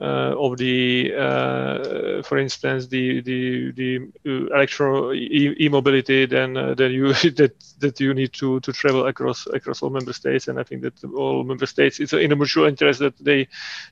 uh, 0.00 0.34
of 0.36 0.56
the, 0.56 1.14
uh, 1.16 2.22
for 2.22 2.38
instance, 2.38 2.88
the 2.88 3.20
the 3.20 3.70
the 3.72 4.10
uh, 4.26 4.54
electro 4.54 5.12
e-mobility, 5.12 6.26
then 6.26 6.54
then 6.76 6.90
you 6.90 7.12
that 7.38 7.54
that 7.78 8.00
you 8.00 8.12
need 8.12 8.32
to 8.32 8.58
to 8.60 8.72
travel 8.72 9.06
across 9.06 9.46
across 9.46 9.82
all 9.82 9.90
member 9.90 10.12
states, 10.12 10.48
and 10.48 10.58
I 10.58 10.64
think 10.64 10.82
that 10.82 11.04
all 11.14 11.44
member 11.44 11.66
states 11.66 12.00
it's 12.00 12.12
in 12.12 12.32
a 12.32 12.36
mutual 12.36 12.66
interest 12.66 12.98
that 13.00 13.16
they 13.18 13.46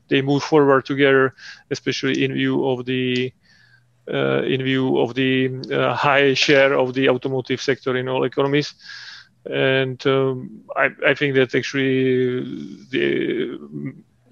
they 0.09 0.23
move 0.23 0.43
forward 0.43 0.87
together, 0.87 1.35
especially 1.71 2.25
in 2.25 2.35
view 2.35 2.67
of 2.69 2.85
the 2.85 3.33
uh, 4.13 4.43
in 4.43 4.63
view 4.65 4.99
of 4.99 5.15
the 5.15 5.63
uh, 5.73 5.95
high 5.95 6.35
share 6.35 6.73
of 6.73 6.95
the 6.95 7.09
automotive 7.09 7.61
sector 7.61 7.97
in 7.97 8.09
all 8.09 8.25
economies. 8.25 8.75
And 9.45 10.05
um, 10.07 10.65
I, 10.77 10.91
I, 11.05 11.15
think 11.15 11.35
that 11.35 11.53
actually 11.53 12.41
the 12.91 13.59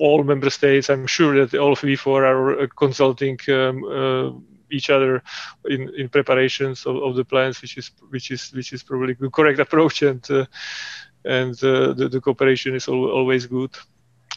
all 0.00 0.24
member 0.24 0.50
states. 0.50 0.88
I'm 0.90 1.06
sure 1.06 1.46
that 1.46 1.56
all 1.58 1.72
of 1.72 1.80
V4 1.80 2.22
are 2.22 2.60
uh, 2.60 2.66
consulting 2.74 3.38
um, 3.48 3.84
uh, 3.84 4.30
each 4.70 4.88
other 4.88 5.22
in, 5.66 5.90
in 5.94 6.08
preparations 6.08 6.86
of, 6.86 6.96
of, 6.96 7.16
the 7.16 7.24
plans, 7.24 7.60
which 7.60 7.76
is 7.76 7.90
which 8.08 8.30
is 8.30 8.50
which 8.52 8.72
is 8.72 8.82
probably 8.82 9.14
the 9.14 9.30
correct 9.30 9.60
approach, 9.60 10.02
and 10.02 10.28
uh, 10.30 10.46
and 11.24 11.52
uh, 11.62 11.92
the, 11.92 12.08
the, 12.08 12.20
cooperation 12.20 12.74
is 12.74 12.88
al- 12.88 13.10
always 13.10 13.46
good. 13.46 13.76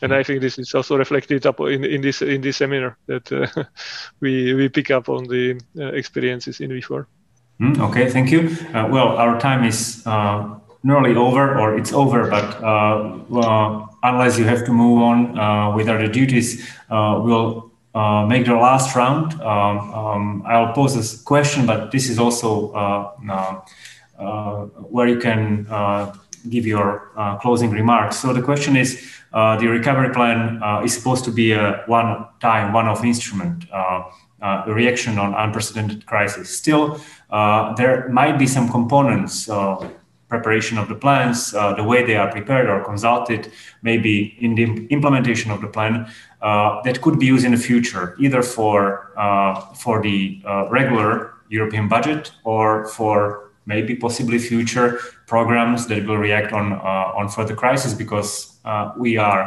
And 0.02 0.14
I 0.14 0.23
think 0.23 0.41
this 0.41 0.60
is 0.60 0.73
also 0.76 0.98
reflected 0.98 1.45
up 1.45 1.60
in, 1.61 1.85
in 1.85 2.02
this 2.02 2.22
in 2.22 2.41
this 2.41 2.57
seminar 2.57 2.98
that 3.07 3.31
uh, 3.31 3.64
we 4.19 4.53
we 4.53 4.68
pick 4.69 4.91
up 4.91 5.07
on 5.07 5.23
the 5.23 5.60
experiences 5.76 6.60
in 6.60 6.72
V4. 6.72 7.06
Mm, 7.61 7.80
okay, 7.90 8.10
thank 8.10 8.31
you. 8.31 8.49
well, 8.73 9.15
our 9.18 9.40
time 9.40 9.64
is 9.64 10.06
nearly 10.84 11.15
over, 11.15 11.57
or 11.57 11.77
it's 11.77 11.94
over, 11.94 12.30
but 12.30 12.61
unless 14.03 14.38
you 14.38 14.45
have 14.45 14.65
to 14.65 14.71
move 14.71 15.01
on 15.01 15.39
uh, 15.39 15.75
with 15.75 15.88
other 15.88 16.07
duties, 16.07 16.69
uh, 16.89 17.19
we'll 17.23 17.71
uh, 17.95 18.25
make 18.25 18.45
the 18.45 18.53
last 18.53 18.95
round. 18.95 19.34
Um, 19.41 19.93
um, 19.93 20.43
I'll 20.45 20.73
pose 20.73 20.95
a 20.95 21.23
question, 21.23 21.65
but 21.65 21.91
this 21.91 22.09
is 22.09 22.19
also 22.19 22.71
where 24.89 25.07
you 25.07 25.19
can 25.19 25.67
give 26.49 26.65
your 26.65 27.11
closing 27.41 27.71
remarks. 27.71 28.17
So 28.17 28.34
the 28.34 28.41
question 28.41 28.75
is, 28.75 29.01
the 29.31 29.67
recovery 29.67 30.13
plan 30.13 30.61
is 30.84 30.93
supposed 30.93 31.23
to 31.25 31.31
be 31.31 31.53
a 31.53 31.84
one-time, 31.88 32.73
one-off 32.73 33.03
instrument. 33.03 33.65
Uh, 34.43 34.65
a 34.67 34.73
reaction 34.73 35.17
on 35.17 35.34
unprecedented 35.35 36.05
crisis. 36.05 36.49
Still, 36.57 36.99
uh, 37.30 37.73
there 37.75 38.09
might 38.09 38.38
be 38.38 38.45
some 38.45 38.67
components 38.67 39.47
uh, 39.47 39.77
preparation 40.35 40.76
of 40.81 40.85
the 40.91 40.97
plans, 41.05 41.38
uh, 41.53 41.73
the 41.80 41.85
way 41.91 41.99
they 42.10 42.18
are 42.22 42.30
prepared 42.38 42.68
or 42.73 42.84
consulted, 42.91 43.41
maybe 43.89 44.15
in 44.45 44.51
the 44.60 44.65
implementation 44.95 45.49
of 45.51 45.60
the 45.61 45.68
plan 45.76 45.93
uh, 46.41 46.81
that 46.85 47.01
could 47.03 47.18
be 47.23 47.27
used 47.34 47.45
in 47.45 47.51
the 47.57 47.64
future, 47.72 48.05
either 48.26 48.41
for 48.55 48.77
uh, 49.26 49.53
for 49.84 49.95
the 50.07 50.18
uh, 50.45 50.68
regular 50.77 51.10
European 51.49 51.85
budget 51.95 52.31
or 52.43 52.88
for 52.97 53.18
maybe 53.65 53.95
possibly 54.05 54.39
future 54.51 54.89
programs 55.34 55.80
that 55.89 56.01
will 56.07 56.22
react 56.27 56.51
on 56.60 56.65
uh, 56.73 57.19
on 57.19 57.26
further 57.35 57.55
crisis 57.64 57.91
because 58.03 58.31
we 58.97 59.11
are 59.30 59.43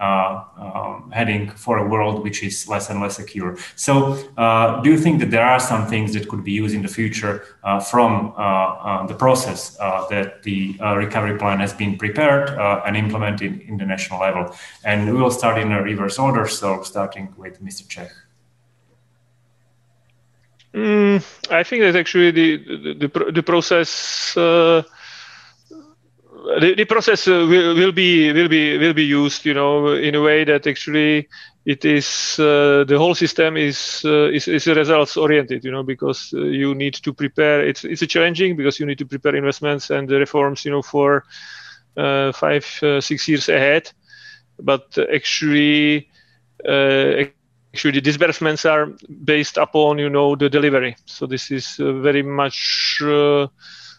uh, 0.00 0.44
um, 0.56 1.10
heading 1.10 1.50
for 1.50 1.78
a 1.78 1.86
world 1.86 2.22
which 2.22 2.42
is 2.42 2.68
less 2.68 2.90
and 2.90 3.00
less 3.00 3.16
secure. 3.16 3.56
So, 3.76 4.18
uh, 4.36 4.80
do 4.82 4.90
you 4.90 4.98
think 4.98 5.20
that 5.20 5.30
there 5.30 5.44
are 5.44 5.60
some 5.60 5.86
things 5.86 6.12
that 6.14 6.28
could 6.28 6.44
be 6.44 6.52
used 6.52 6.74
in 6.74 6.82
the 6.82 6.88
future 6.88 7.44
uh, 7.64 7.80
from 7.80 8.32
uh, 8.36 8.40
uh, 8.40 9.06
the 9.06 9.14
process 9.14 9.76
uh, 9.80 10.06
that 10.08 10.42
the 10.42 10.76
recovery 10.96 11.38
plan 11.38 11.60
has 11.60 11.72
been 11.72 11.96
prepared 11.98 12.50
and 12.86 12.96
implemented 12.96 13.60
in 13.62 13.76
the 13.76 13.86
national 13.86 14.20
level? 14.20 14.54
And 14.84 15.12
we 15.12 15.20
will 15.20 15.30
start 15.30 15.58
in 15.58 15.72
a 15.72 15.82
reverse 15.82 16.18
order. 16.18 16.46
So, 16.46 16.82
starting 16.82 17.34
with 17.36 17.62
Mr. 17.62 17.88
Čech. 17.88 18.12
Mm, 20.74 21.24
I 21.50 21.62
think 21.62 21.82
that 21.82 21.96
actually 21.96 22.30
the 22.30 22.56
the, 22.56 23.08
the, 23.08 23.32
the 23.32 23.42
process 23.42 24.36
the, 26.60 26.74
the 26.76 26.84
process 26.84 27.28
uh, 27.28 27.46
will, 27.48 27.74
will 27.74 27.92
be 27.92 28.32
will 28.32 28.48
be 28.48 28.78
will 28.78 28.94
be 28.94 29.04
used 29.04 29.44
you 29.44 29.54
know 29.54 29.88
in 29.92 30.14
a 30.14 30.22
way 30.22 30.44
that 30.44 30.66
actually 30.66 31.28
it 31.66 31.84
is 31.84 32.38
uh, 32.40 32.84
the 32.88 32.96
whole 32.98 33.14
system 33.14 33.56
is, 33.56 34.02
uh, 34.04 34.28
is 34.30 34.48
is 34.48 34.66
results 34.66 35.16
oriented 35.16 35.64
you 35.64 35.70
know 35.70 35.82
because 35.82 36.32
uh, 36.34 36.40
you 36.40 36.74
need 36.74 36.94
to 36.94 37.12
prepare 37.12 37.66
it's 37.66 37.84
it's 37.84 38.02
a 38.02 38.06
challenging 38.06 38.56
because 38.56 38.78
you 38.80 38.86
need 38.86 38.98
to 38.98 39.06
prepare 39.06 39.36
investments 39.36 39.90
and 39.90 40.08
the 40.08 40.18
reforms 40.18 40.64
you 40.64 40.70
know 40.70 40.82
for 40.82 41.24
uh, 41.96 42.32
five 42.32 42.66
uh, 42.82 43.00
six 43.00 43.28
years 43.28 43.48
ahead. 43.48 43.90
But 44.60 44.96
actually 45.14 46.08
actually 47.72 47.92
the 47.92 48.00
disbursements 48.00 48.64
are 48.64 48.88
based 49.24 49.56
upon 49.58 49.98
you 49.98 50.10
know 50.10 50.34
the 50.36 50.48
delivery. 50.48 50.96
So 51.06 51.26
this 51.26 51.50
is 51.50 51.76
very 51.78 52.22
much 52.22 53.00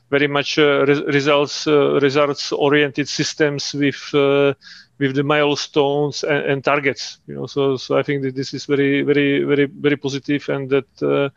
very 0.09 0.27
much 0.27 0.57
uh, 0.57 0.85
re- 0.85 1.03
results 1.07 1.67
uh, 1.67 1.99
results 2.01 2.51
oriented 2.51 3.07
systems 3.07 3.73
with 3.73 4.13
uh, 4.13 4.53
with 4.99 5.15
the 5.15 5.23
milestones 5.23 6.23
and, 6.23 6.45
and, 6.45 6.63
targets 6.63 7.19
you 7.27 7.35
know 7.35 7.45
so 7.45 7.77
so 7.77 7.97
i 7.97 8.03
think 8.03 8.21
that 8.23 8.35
this 8.35 8.53
is 8.53 8.65
very 8.65 9.01
very 9.03 9.43
very 9.43 9.65
very 9.65 9.95
positive 9.95 10.47
and 10.49 10.69
that 10.69 10.89
uh, 11.01 11.29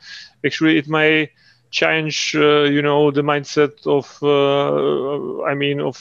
actually 0.44 0.78
it 0.78 0.88
may 0.88 1.30
change 1.70 2.34
uh, 2.36 2.62
you 2.64 2.82
know 2.82 3.10
the 3.10 3.22
mindset 3.22 3.86
of 3.86 4.06
uh, 4.22 5.42
i 5.44 5.54
mean 5.54 5.80
of 5.80 5.96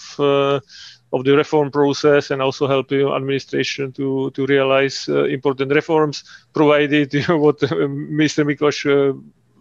of 1.13 1.25
the 1.25 1.35
reform 1.35 1.69
process 1.69 2.31
and 2.31 2.41
also 2.41 2.67
help 2.67 2.89
you 2.89 3.03
know, 3.03 3.15
administration 3.15 3.91
to 3.91 4.31
to 4.31 4.45
realize 4.45 5.09
important 5.09 5.71
reforms 5.73 6.23
provided 6.53 7.13
you 7.17 7.23
know 7.27 7.37
what 7.37 7.59
mr. 7.59 8.45
Miklos 8.45 8.85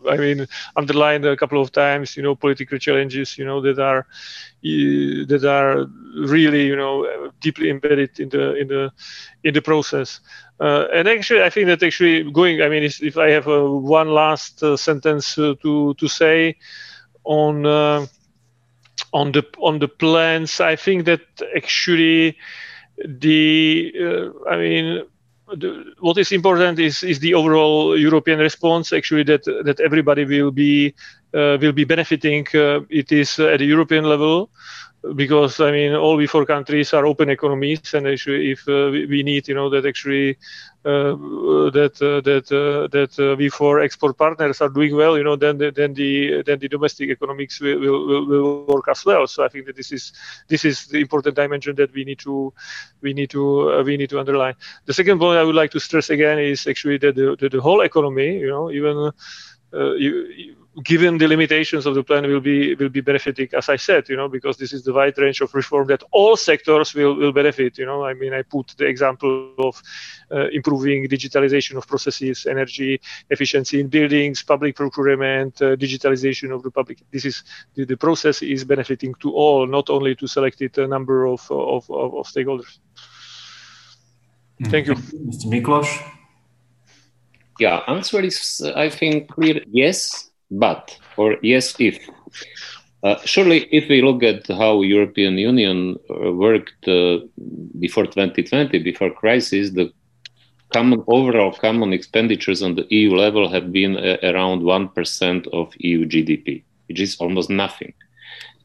I 0.09 0.17
mean, 0.17 0.47
underlined 0.77 1.25
a 1.25 1.37
couple 1.37 1.61
of 1.61 1.73
times, 1.73 2.17
you 2.17 2.23
know, 2.23 2.35
political 2.35 2.79
challenges, 2.79 3.37
you 3.39 3.45
know, 3.45 3.61
that 3.63 3.79
are 3.79 4.07
that 4.63 5.45
are 5.45 5.87
really, 6.29 6.67
you 6.67 6.77
know, 6.77 7.31
deeply 7.41 7.71
embedded 7.71 8.19
in 8.21 8.29
the 8.29 8.55
in 8.55 8.69
the 8.69 8.93
in 9.45 9.55
the 9.55 9.63
process. 9.63 10.21
Uh, 10.61 10.87
and 10.93 11.09
actually, 11.09 11.43
I 11.43 11.51
think 11.51 11.67
that 11.67 11.83
actually 11.83 12.31
going, 12.31 12.61
I 12.63 12.69
mean, 12.69 12.83
if 12.85 13.17
I 13.17 13.31
have 13.31 13.47
a, 13.47 13.71
one 13.71 14.09
last 14.09 14.63
uh, 14.63 14.77
sentence 14.77 15.39
uh, 15.39 15.55
to 15.63 15.95
to 15.95 16.09
say 16.09 16.57
on 17.25 17.67
uh, 17.67 18.07
on 19.13 19.33
the 19.33 19.45
on 19.59 19.79
the 19.79 19.89
plans, 19.89 20.61
I 20.61 20.77
think 20.77 21.05
that 21.07 21.21
actually 21.57 22.37
the 23.05 23.93
uh, 23.99 24.49
I 24.51 24.57
mean 24.57 25.05
the, 25.57 25.95
what 26.01 26.19
is 26.19 26.33
important 26.33 26.79
is 26.79 27.03
is 27.03 27.19
the 27.19 27.35
overall 27.35 27.99
European 27.99 28.39
response. 28.39 28.93
Actually, 28.93 29.25
that 29.25 29.45
that 29.65 29.81
everybody 29.81 30.25
will 30.25 30.51
be 30.51 30.95
uh, 31.35 31.59
will 31.61 31.73
be 31.73 31.85
benefiting. 31.85 32.47
Uh, 32.55 32.81
it 32.89 33.13
is 33.13 33.39
at 33.39 33.59
the 33.59 33.67
European 33.67 34.05
level 34.05 34.51
because 35.15 35.61
I 35.61 35.71
mean 35.73 35.95
all 35.95 36.17
V4 36.19 36.47
countries 36.47 36.93
are 36.93 37.07
open 37.07 37.31
economies, 37.31 37.95
and 37.95 38.07
actually 38.07 38.53
if 38.53 38.69
uh, 38.69 38.91
we, 38.93 39.23
need 39.23 39.49
you 39.49 39.55
know 39.55 39.71
that 39.71 39.87
actually 39.87 40.37
uh, 40.83 41.13
that 41.71 42.01
uh, 42.01 42.23
that 42.23 42.51
uh, 42.51 42.89
that 42.89 43.11
V4 43.11 43.85
export 43.85 44.17
partners 44.17 44.63
are 44.63 44.71
doing 44.71 44.97
well, 44.97 45.19
you 45.19 45.25
know 45.25 45.37
then 45.37 45.59
the, 45.59 45.71
then 45.71 45.93
the 45.93 46.43
then 46.43 46.59
the 46.59 46.69
domestic 46.69 47.11
economics 47.11 47.61
will, 47.61 47.79
will, 47.79 48.27
will 48.27 48.65
work 48.65 48.89
as 48.89 49.05
well. 49.05 49.27
So 49.27 49.45
I 49.45 49.49
think 49.49 49.67
that 49.67 49.77
this 49.77 49.93
is 49.93 50.15
this 50.49 50.65
is 50.65 50.87
the 50.87 51.01
important 51.01 51.37
dimension 51.37 51.77
that 51.77 51.93
we 51.93 52.05
need 52.05 52.19
to 52.21 52.55
we 53.03 53.13
need 53.13 53.29
to 53.31 53.83
we 53.85 53.99
need 53.99 54.09
to 54.09 54.21
underline. 54.21 54.55
The 54.87 54.95
second 54.95 55.19
point 55.19 55.39
I 55.39 55.45
would 55.45 55.55
like 55.55 55.71
to 55.73 55.81
stress 55.81 56.09
again 56.09 56.39
is 56.39 56.67
actually 56.67 56.97
that 56.99 57.15
the, 57.15 57.37
the, 57.39 57.51
the 57.51 57.61
whole 57.61 57.83
economy, 57.83 58.39
you 58.39 58.49
know, 58.49 58.71
even 58.71 59.13
you, 59.73 60.57
given 60.85 61.19
the 61.19 61.27
limitations 61.27 61.85
of 61.85 61.95
the 61.95 62.03
plan 62.03 62.23
will 62.27 62.41
be 62.41 62.75
will 62.77 62.89
be 62.89 63.01
benefiting 63.01 63.49
as 63.55 63.69
i 63.69 63.77
said 63.77 64.09
you 64.09 64.17
know 64.17 64.29
because 64.29 64.57
this 64.57 64.73
is 64.73 64.85
the 64.85 64.93
wide 64.93 65.17
range 65.19 65.41
of 65.41 65.53
reform 65.53 65.89
that 65.89 66.03
all 66.13 66.37
sectors 66.37 66.95
will 66.95 67.15
will 67.17 67.33
benefit 67.33 67.77
you 67.77 67.85
know. 67.85 68.05
I 68.05 68.15
mean 68.15 68.33
i 68.33 68.43
put 68.43 68.69
the 68.77 68.87
example 68.87 69.53
of 69.59 69.83
uh, 70.31 70.47
improving 70.49 71.09
digitalization 71.09 71.77
of 71.77 71.89
processes 71.89 72.47
energy 72.47 73.01
efficiency 73.31 73.81
in 73.81 73.89
buildings 73.89 74.43
public 74.43 74.77
procurement 74.77 75.61
uh, 75.61 75.77
digitalization 75.77 76.55
of 76.55 76.63
the 76.63 76.71
public. 76.71 76.99
This 77.11 77.25
is 77.25 77.43
the, 77.75 77.85
the 77.85 77.97
process 77.97 78.43
is 78.43 78.65
benefiting 78.65 79.15
to 79.23 79.33
all 79.33 79.67
not 79.67 79.91
only 79.91 80.15
to 80.15 80.27
selected 80.29 80.79
a 80.79 80.87
number 80.87 81.27
of 81.27 81.51
of, 81.51 81.91
of, 81.91 82.15
of 82.15 82.27
stakeholders. 82.27 82.79
Mm-hmm. 84.61 84.71
thank 84.71 84.87
you. 84.87 84.95
Mr 84.95 85.47
miklos 85.49 86.20
yeah 87.61 87.77
answer 87.87 88.21
is 88.21 88.63
i 88.75 88.89
think 88.89 89.29
clear 89.29 89.63
yes 89.71 90.31
but 90.51 90.99
or 91.17 91.37
yes 91.43 91.75
if 91.79 91.97
Uh, 93.03 93.17
surely, 93.25 93.67
if 93.73 93.89
we 93.89 94.03
look 94.03 94.23
at 94.23 94.47
how 94.49 94.83
European 94.83 95.39
Union 95.39 95.97
uh, 96.11 96.33
worked 96.33 96.87
uh, 96.87 97.19
before 97.79 98.05
2020, 98.05 98.79
before 98.81 99.11
crisis, 99.11 99.71
the 99.71 99.91
common 100.73 101.03
overall 101.07 101.53
common 101.53 101.93
expenditures 101.93 102.63
on 102.63 102.75
the 102.75 102.87
EU 102.91 103.15
level 103.15 103.49
have 103.49 103.73
been 103.73 103.97
uh, 103.97 104.19
around 104.23 104.63
one 104.63 104.89
percent 104.89 105.47
of 105.53 105.73
EU 105.79 106.05
GDP, 106.05 106.63
which 106.89 107.01
is 107.01 107.17
almost 107.17 107.49
nothing. 107.49 107.93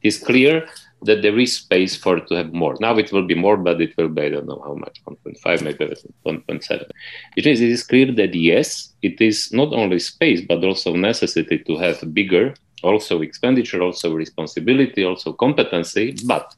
It 0.04 0.08
is 0.10 0.18
clear 0.18 0.68
that 1.06 1.22
there 1.22 1.38
is 1.40 1.58
space 1.58 1.96
for 1.96 2.20
to 2.20 2.36
have 2.36 2.54
more. 2.54 2.76
Now 2.80 2.98
it 2.98 3.12
will 3.12 3.26
be 3.26 3.36
more, 3.36 3.58
but 3.58 3.82
it 3.82 3.96
will 3.98 4.10
be 4.10 4.24
I 4.24 4.30
don't 4.30 4.48
know 4.48 4.62
how 4.66 4.76
much, 4.76 5.02
1.5, 5.06 5.64
maybe 5.64 5.86
1.7. 6.26 6.90
Which 7.36 7.46
means 7.46 7.62
it 7.62 7.70
is 7.70 7.84
clear 7.84 8.12
that 8.14 8.34
yes, 8.36 8.94
it 9.02 9.22
is 9.22 9.52
not 9.52 9.74
only 9.74 10.00
space 10.00 10.42
but 10.42 10.64
also 10.64 10.96
necessity 10.96 11.60
to 11.60 11.78
have 11.78 12.14
bigger 12.14 12.54
also 12.86 13.22
expenditure, 13.22 13.82
also 13.82 14.14
responsibility, 14.14 15.04
also 15.04 15.34
competency. 15.34 16.16
But 16.26 16.56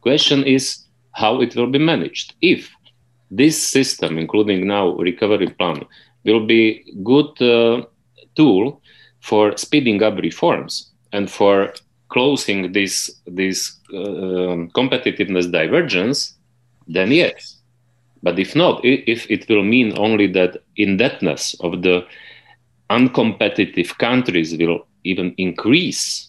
question 0.00 0.44
is 0.44 0.84
how 1.12 1.40
it 1.40 1.54
will 1.56 1.70
be 1.70 1.78
managed. 1.78 2.34
If 2.40 2.70
this 3.30 3.56
system, 3.62 4.18
including 4.18 4.66
now 4.66 4.96
recovery 4.96 5.48
plan, 5.48 5.84
will 6.24 6.46
be 6.46 6.84
good 7.02 7.40
uh, 7.40 7.86
tool 8.36 8.82
for 9.20 9.56
speeding 9.56 10.02
up 10.02 10.16
reforms 10.18 10.90
and 11.12 11.30
for 11.30 11.72
closing 12.12 12.72
this 12.72 12.94
this 13.26 13.58
uh, 13.92 14.68
competitiveness 14.78 15.50
divergence, 15.50 16.18
then 16.86 17.10
yes. 17.10 17.58
But 18.22 18.38
if 18.38 18.54
not, 18.54 18.80
if 18.84 19.28
it 19.30 19.48
will 19.48 19.64
mean 19.64 19.98
only 19.98 20.26
that 20.28 20.58
indebtedness 20.76 21.56
of 21.60 21.82
the 21.82 22.06
uncompetitive 22.90 23.98
countries 23.98 24.56
will 24.56 24.86
even 25.04 25.34
increase 25.38 26.28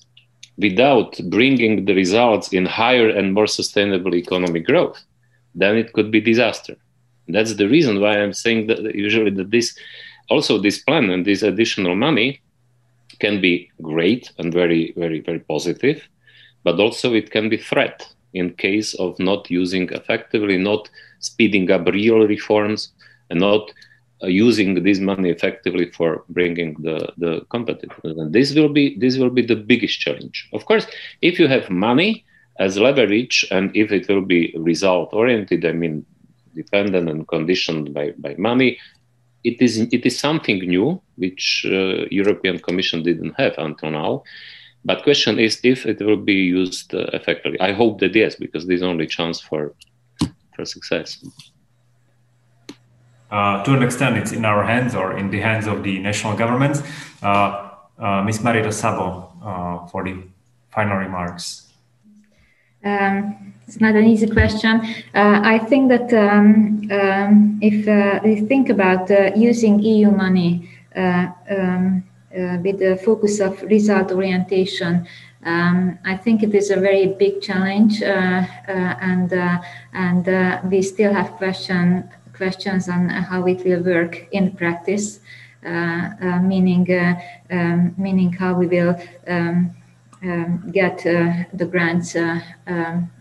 without 0.58 1.20
bringing 1.30 1.86
the 1.86 1.94
results 1.94 2.54
in 2.54 2.66
higher 2.66 3.10
and 3.10 3.34
more 3.34 3.48
sustainable 3.48 4.16
economic 4.16 4.66
growth, 4.66 5.00
then 5.54 5.78
it 5.78 5.94
could 5.94 6.10
be 6.12 6.22
disaster. 6.22 6.76
That's 7.28 7.56
the 7.56 7.68
reason 7.68 8.02
why 8.02 8.20
I'm 8.20 8.34
saying 8.34 8.68
that 8.68 8.96
usually 8.96 9.32
that 9.32 9.52
this 9.52 9.78
also 10.30 10.58
this 10.58 10.80
plan 10.80 11.10
and 11.10 11.26
this 11.26 11.44
additional 11.44 11.96
money 11.96 12.42
can 13.20 13.42
be 13.42 13.70
great 13.82 14.32
and 14.38 14.54
very 14.54 14.94
very 14.98 15.20
very 15.22 15.40
positive, 15.40 16.08
but 16.64 16.80
also 16.80 17.14
it 17.14 17.32
can 17.32 17.50
be 17.50 17.58
threat 17.58 18.08
in 18.34 18.54
case 18.56 18.94
of 18.96 19.20
not 19.20 19.50
using 19.52 19.90
effectively, 19.90 20.58
not 20.58 20.90
speeding 21.20 21.70
up 21.70 21.86
real 21.86 22.28
reforms, 22.28 22.92
and 23.30 23.40
not 23.40 23.72
uh, 24.24 24.28
using 24.28 24.84
this 24.84 25.00
money 25.00 25.30
effectively 25.30 25.92
for 25.92 26.24
bringing 26.30 26.76
the, 26.82 27.12
the 27.18 27.42
competitiveness. 27.52 28.20
And 28.22 28.34
this 28.34 28.54
will 28.56 28.70
be 28.70 28.98
this 28.98 29.18
will 29.18 29.30
be 29.30 29.46
the 29.46 29.56
biggest 29.56 30.00
challenge. 30.00 30.50
Of 30.54 30.66
course, 30.66 30.86
if 31.22 31.40
you 31.40 31.48
have 31.48 31.70
money 31.70 32.26
as 32.60 32.78
leverage 32.78 33.46
and 33.52 33.76
if 33.76 33.92
it 33.92 34.08
will 34.08 34.22
be 34.22 34.54
result 34.58 35.14
oriented, 35.14 35.66
I 35.66 35.74
mean 35.74 36.06
dependent 36.56 37.10
and 37.10 37.28
conditioned 37.28 37.94
by, 37.94 38.12
by 38.18 38.36
money, 38.38 38.78
it 39.44 39.62
is 39.62 39.80
it 39.80 40.06
is 40.06 40.20
something 40.20 40.60
new 40.60 41.02
which 41.16 41.66
uh, 41.68 42.06
European 42.12 42.60
Commission 42.60 43.04
didn't 43.04 43.34
have 43.38 43.56
until 43.58 43.92
now. 43.92 44.24
But 44.86 45.04
question 45.04 45.40
is 45.40 45.60
if 45.64 45.86
it 45.86 46.00
will 46.02 46.18
be 46.18 46.34
used 46.34 46.94
uh, 46.94 47.06
effectively. 47.14 47.60
I 47.60 47.72
hope 47.72 48.00
that 48.02 48.14
yes, 48.16 48.36
because 48.36 48.68
this 48.68 48.78
is 48.78 48.84
only 48.84 49.08
chance 49.08 49.40
for 49.40 49.74
for 50.56 50.66
success 50.66 51.24
uh, 53.34 53.64
to 53.64 53.74
an 53.74 53.82
extent, 53.82 54.16
it's 54.16 54.32
in 54.32 54.46
our 54.46 54.64
hands 54.64 54.94
or 54.94 55.18
in 55.18 55.32
the 55.32 55.40
hands 55.40 55.66
of 55.66 55.82
the 55.82 55.98
national 55.98 56.38
governments. 56.38 56.84
Uh, 57.24 57.72
uh, 57.98 58.22
Ms. 58.22 58.44
Marietta 58.44 58.70
Szabo 58.70 59.32
uh, 59.42 59.88
for 59.88 60.04
the 60.04 60.16
final 60.70 60.98
remarks. 60.98 61.63
Um, 62.84 63.54
it's 63.68 63.80
not 63.80 63.96
an 63.96 64.06
easy 64.06 64.28
question. 64.28 64.82
Uh, 65.16 65.42
I 65.44 65.58
think 65.58 65.90
that 65.90 66.14
um, 66.14 66.88
um, 66.92 67.60
if 67.62 67.88
uh, 67.88 68.20
we 68.24 68.42
think 68.42 68.70
about 68.70 69.10
using 69.38 69.80
EU 69.80 70.12
money 70.12 70.70
um, 70.96 72.04
with 72.64 72.80
the 72.80 73.00
focus 73.04 73.40
of 73.40 73.62
result 73.64 74.12
orientation, 74.12 75.08
um, 75.46 75.98
I 76.06 76.16
think 76.16 76.44
it 76.44 76.56
is 76.56 76.72
a 76.72 76.80
very 76.80 77.08
big 77.08 77.42
challenge, 77.42 78.02
uh, 78.02 78.46
uh, 78.68 78.72
and 78.72 79.34
uh, 79.34 79.62
and 79.94 80.72
we 80.72 80.82
still 80.82 81.14
have 81.14 81.32
question 81.32 82.10
questions 82.34 82.90
on 82.90 83.10
how 83.10 83.46
it 83.46 83.64
will 83.66 83.84
work 83.84 84.28
in 84.32 84.52
practice, 84.52 85.20
uh, 85.66 85.70
uh, 86.22 86.40
meaning 86.42 86.90
uh, 86.92 87.20
um, 87.52 87.94
meaning 87.98 88.32
how 88.34 88.54
we 88.54 88.68
will 88.68 88.98
um, 90.24 90.72
get 90.72 91.04
the 91.04 91.66
grants 91.66 92.16
um, 92.16 93.12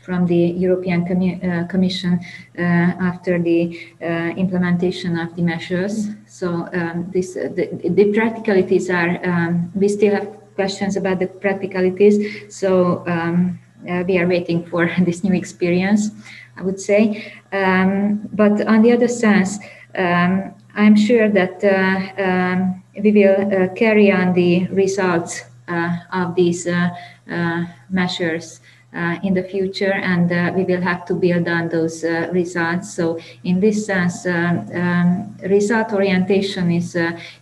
from 0.00 0.26
the 0.26 0.36
European 0.36 1.02
uh, 1.02 1.66
Commission 1.68 2.20
uh, 2.58 2.62
after 2.62 3.40
the 3.40 3.78
uh, 4.02 4.04
implementation 4.36 5.16
of 5.16 5.36
the 5.36 5.42
measures. 5.42 6.08
So 6.26 6.68
um, 6.72 7.08
this, 7.12 7.34
the, 7.34 7.68
the, 7.84 8.12
practicalities 8.12 8.90
are, 8.90 9.24
um, 9.24 9.70
we 9.76 9.88
still 9.88 10.14
have 10.16 10.28
questions 10.56 10.96
about 10.96 11.20
the 11.20 11.28
practicalities. 11.28 12.52
So 12.52 13.04
um, 13.06 13.60
we 13.84 14.18
are 14.18 14.26
waiting 14.26 14.66
for 14.66 14.90
this 14.98 15.22
new 15.22 15.34
experience. 15.34 16.10
I 16.56 16.62
would 16.62 16.80
say. 16.80 17.32
Um, 17.52 18.28
but 18.32 18.66
on 18.66 18.82
the 18.82 18.92
other 18.92 19.08
sense, 19.08 19.58
um, 19.94 20.54
I'm 20.74 20.96
sure 20.96 21.28
that 21.28 21.62
uh, 21.64 22.22
um, 22.22 22.82
we 23.02 23.12
will 23.12 23.40
uh, 23.40 23.74
carry 23.74 24.10
on 24.10 24.32
the 24.32 24.66
results 24.68 25.40
uh, 25.40 25.44
of 25.68 26.34
these 26.34 26.66
uh, 26.66 26.90
uh, 27.30 27.64
measures. 27.90 28.60
Uh, 28.94 29.18
in 29.22 29.32
the 29.32 29.42
future, 29.42 29.94
and 29.94 30.28
we 30.54 30.64
will 30.64 30.82
have 30.82 31.06
to 31.06 31.14
build 31.14 31.48
on 31.48 31.66
those 31.70 32.04
results. 32.30 32.92
So, 32.92 33.18
in 33.42 33.58
this 33.58 33.86
sense, 33.86 34.26
um, 34.26 34.68
um, 34.74 35.34
result 35.44 35.94
orientation 35.94 36.70
is 36.70 36.94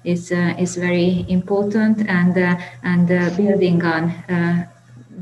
is 0.04 0.30
is 0.30 0.76
very 0.76 1.26
important, 1.28 2.08
and 2.08 2.36
and 2.84 3.08
building 3.36 3.82
on 3.82 4.14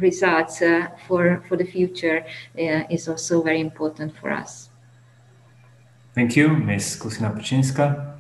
results 0.01 0.63
uh, 0.63 0.89
for, 1.07 1.43
for 1.49 1.57
the 1.57 1.65
future 1.65 2.25
uh, 2.59 2.85
is 2.91 3.09
also 3.09 3.43
very 3.43 3.61
important 3.61 4.17
for 4.17 4.31
us. 4.31 4.71
Thank 6.15 6.37
you, 6.37 6.49
Ms. 6.49 6.99
Kusina 7.01 7.31
Peczynska. 7.31 8.18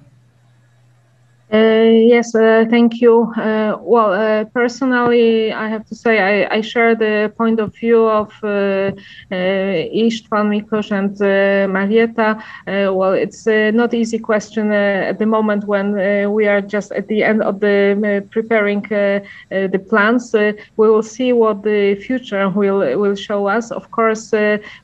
Uh, 1.50 1.56
yes, 1.56 2.34
uh, 2.34 2.66
thank 2.68 3.00
you. 3.00 3.32
Uh, 3.34 3.78
well, 3.80 4.12
uh, 4.12 4.44
personally, 4.52 5.50
I 5.50 5.66
have 5.66 5.86
to 5.86 5.94
say 5.94 6.44
I, 6.44 6.56
I, 6.56 6.60
share 6.60 6.94
the 6.94 7.32
point 7.38 7.58
of 7.58 7.74
view 7.74 8.06
of 8.06 8.30
uh, 8.42 8.46
uh 8.46 8.92
Istvan 9.32 10.50
Miklos 10.52 10.90
and 10.92 11.16
uh, 11.22 11.72
Marietta. 11.72 12.36
Uh, 12.66 12.92
well, 12.92 13.14
it's 13.14 13.46
not 13.46 13.94
easy 13.94 14.18
question 14.18 14.72
at 14.72 15.18
the 15.18 15.24
moment 15.24 15.64
when 15.64 15.94
we 16.30 16.46
are 16.46 16.60
just 16.60 16.92
at 16.92 17.08
the 17.08 17.22
end 17.22 17.42
of 17.42 17.60
the 17.60 18.22
preparing 18.30 18.82
the 18.82 19.82
plans. 19.88 20.34
we 20.34 20.90
will 20.90 21.02
see 21.02 21.32
what 21.32 21.62
the 21.62 21.94
future 21.94 22.50
will 22.50 22.80
will 23.00 23.16
show 23.16 23.46
us. 23.46 23.70
Of 23.70 23.90
course, 23.90 24.34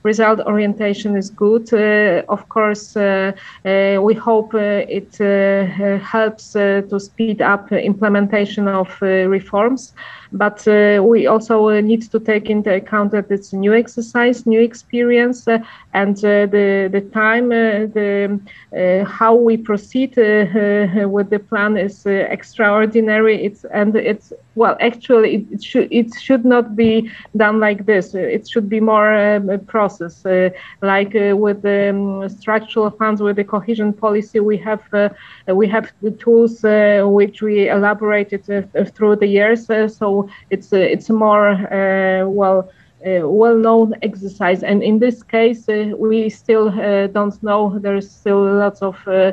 result 0.02 0.40
orientation 0.40 1.14
is 1.14 1.28
good. 1.28 1.70
of 2.28 2.48
course, 2.48 2.96
we 4.06 4.14
hope 4.14 4.54
it 4.54 5.18
helps 6.02 6.53
uh, 6.53 6.53
to 6.62 6.98
speed 6.98 7.42
up 7.42 7.72
implementation 7.72 8.68
of 8.68 8.88
uh, 9.02 9.06
reforms. 9.28 9.92
But 10.34 10.66
uh, 10.66 11.00
we 11.02 11.28
also 11.28 11.80
need 11.80 12.02
to 12.10 12.18
take 12.18 12.50
into 12.50 12.74
account 12.74 13.12
that 13.12 13.30
it's 13.30 13.52
a 13.52 13.56
new 13.56 13.72
exercise, 13.72 14.46
new 14.46 14.60
experience, 14.60 15.46
and 15.46 16.16
the 16.16 16.88
the 16.90 17.00
time, 17.12 17.50
the 17.50 18.40
how 19.06 19.34
we 19.36 19.56
proceed 19.56 20.16
with 20.16 21.30
the 21.30 21.38
plan 21.38 21.76
is 21.76 22.04
extraordinary. 22.06 23.44
It's 23.44 23.64
and 23.72 23.94
it's 23.94 24.32
well, 24.56 24.76
actually, 24.80 25.34
it, 25.34 25.44
it, 25.52 25.64
should 25.64 25.88
it 25.90 26.14
should 26.14 26.44
not 26.44 26.76
be 26.76 27.10
done 27.36 27.58
like 27.58 27.86
this. 27.86 28.14
It 28.14 28.48
should 28.48 28.68
be 28.68 28.80
more 28.80 29.12
um, 29.14 29.50
a 29.50 29.58
process, 29.58 30.24
uh, 30.24 30.50
like 30.80 31.14
uh, 31.16 31.36
with 31.36 31.62
the 31.62 31.90
um, 31.90 32.28
structural 32.28 32.90
funds, 32.90 33.20
with 33.20 33.36
the 33.36 33.44
cohesion 33.44 33.92
policy. 33.92 34.40
We 34.40 34.56
have 34.58 34.82
uh, 34.92 35.08
we 35.52 35.66
have 35.68 35.92
the 36.02 36.12
tools 36.12 36.60
which 36.62 37.42
we 37.42 37.68
elaborated 37.68 38.44
through 38.94 39.16
the 39.16 39.26
years. 39.26 39.66
so 39.66 40.23
it's 40.50 40.72
it's 40.72 41.10
a 41.10 41.12
more 41.12 41.50
uh, 41.50 42.26
well 42.26 42.70
uh, 43.04 43.28
well-known 43.28 43.94
exercise. 44.00 44.62
And 44.62 44.82
in 44.82 44.98
this 44.98 45.22
case, 45.22 45.68
uh, 45.68 45.92
we 45.98 46.30
still 46.30 46.68
uh, 46.68 47.06
don't 47.08 47.42
know. 47.42 47.78
There's 47.78 48.10
still 48.10 48.42
lots 48.54 48.80
of 48.80 48.96
uh, 49.06 49.32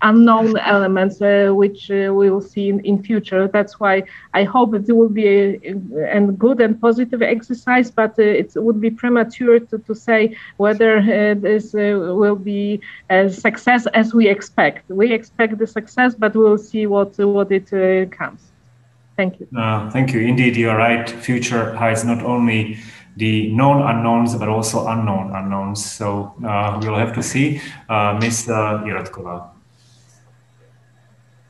unknown 0.00 0.56
elements 0.58 1.20
uh, 1.20 1.50
which 1.52 1.90
we 1.90 2.08
will 2.08 2.40
see 2.40 2.70
in, 2.70 2.80
in 2.80 3.02
future. 3.02 3.48
That's 3.48 3.78
why 3.78 4.04
I 4.32 4.44
hope 4.44 4.74
it 4.74 4.86
will 4.88 5.10
be 5.10 5.26
a, 5.28 5.74
a, 5.94 6.16
a 6.16 6.32
good 6.32 6.62
and 6.62 6.80
positive 6.80 7.20
exercise, 7.20 7.90
but 7.90 8.18
it 8.18 8.52
would 8.56 8.80
be 8.80 8.90
premature 8.90 9.60
to, 9.60 9.78
to 9.78 9.94
say 9.94 10.34
whether 10.56 11.02
this 11.34 11.74
will 11.74 12.36
be 12.36 12.80
a 13.10 13.28
success 13.28 13.86
as 13.92 14.14
we 14.14 14.28
expect. 14.28 14.88
We 14.88 15.12
expect 15.12 15.58
the 15.58 15.66
success, 15.66 16.14
but 16.14 16.34
we'll 16.34 16.56
see 16.56 16.86
what 16.86 17.18
what 17.18 17.52
it 17.52 17.68
comes. 18.10 18.51
Thank 19.22 19.38
you. 19.38 19.46
Uh, 19.56 19.88
thank 19.90 20.12
you. 20.12 20.20
Indeed, 20.20 20.56
you 20.56 20.68
are 20.68 20.76
right. 20.76 21.08
Future 21.08 21.76
hides 21.76 22.04
not 22.04 22.24
only 22.24 22.78
the 23.16 23.52
known 23.52 23.80
unknowns, 23.80 24.34
but 24.34 24.48
also 24.48 24.88
unknown 24.88 25.30
unknowns. 25.32 25.84
So 25.84 26.34
uh, 26.44 26.80
we'll 26.82 26.96
have 26.96 27.14
to 27.14 27.22
see. 27.22 27.60
Uh, 27.88 28.18
Ms. 28.20 28.46
Jirotkova. 28.48 29.48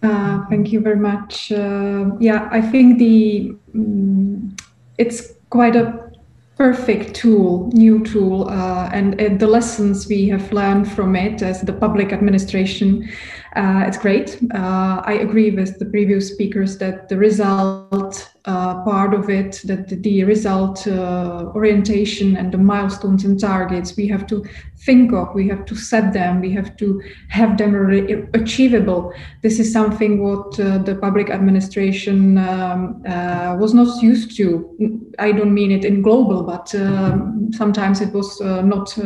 Uh, 0.03 0.45
thank 0.51 0.71
you 0.71 0.81
very 0.81 0.97
much. 0.97 1.51
Uh, 1.51 2.11
yeah, 2.21 2.47
I 2.53 2.61
think 2.61 2.99
the 2.99 3.55
um, 3.75 4.55
it's 4.99 5.33
quite 5.49 5.75
a 5.75 6.13
perfect 6.57 7.15
tool, 7.15 7.71
new 7.73 8.05
tool, 8.05 8.51
uh, 8.51 8.91
and, 8.93 9.19
and, 9.19 9.41
the 9.41 9.47
lessons 9.47 10.07
we 10.07 10.29
have 10.29 10.53
learned 10.53 10.91
from 10.93 11.17
it 11.17 11.41
as 11.41 11.63
the 11.63 11.73
public 11.73 12.13
administration 12.13 13.09
uh, 13.55 13.85
it's 13.87 13.99
great. 13.99 14.39
Uh, 14.55 15.03
I 15.05 15.19
agree 15.21 15.51
with 15.51 15.79
the 15.79 15.85
previous 15.85 16.29
speakers 16.33 16.79
that 16.79 17.11
the 17.11 17.19
result 17.19 18.33
uh, 18.47 18.83
part 18.83 19.13
of 19.13 19.29
it, 19.29 19.61
that 19.65 19.89
the, 19.89 20.25
result 20.25 20.87
uh, 20.87 21.45
orientation 21.55 22.37
and 22.37 22.51
the 22.51 22.57
milestones 22.59 23.25
and 23.25 23.39
targets, 23.39 23.95
we 23.95 24.09
have 24.09 24.27
to 24.29 24.43
think 24.87 25.13
of, 25.13 25.35
we 25.35 25.47
have 25.49 25.67
to 25.67 25.75
set 25.75 26.15
them, 26.15 26.41
we 26.41 26.51
have 26.51 26.77
to 26.79 27.03
have 27.29 27.59
them 27.59 27.73
re- 27.75 28.25
achievable. 28.33 29.13
This 29.43 29.61
is 29.61 29.71
something 29.71 30.23
what 30.23 30.59
uh, 30.59 30.79
the 30.79 30.95
public 30.95 31.29
administration 31.29 32.39
um, 32.39 33.03
uh, 33.07 33.57
was 33.61 33.75
not 33.75 34.03
used 34.03 34.35
to. 34.39 35.13
I 35.19 35.31
don't 35.31 35.53
mean 35.53 35.73
it 35.73 35.85
in 35.85 36.01
global, 36.01 36.43
but 36.43 36.75
um, 36.75 37.51
sometimes 37.53 38.01
it 38.01 38.15
was 38.15 38.41
not 38.41 38.97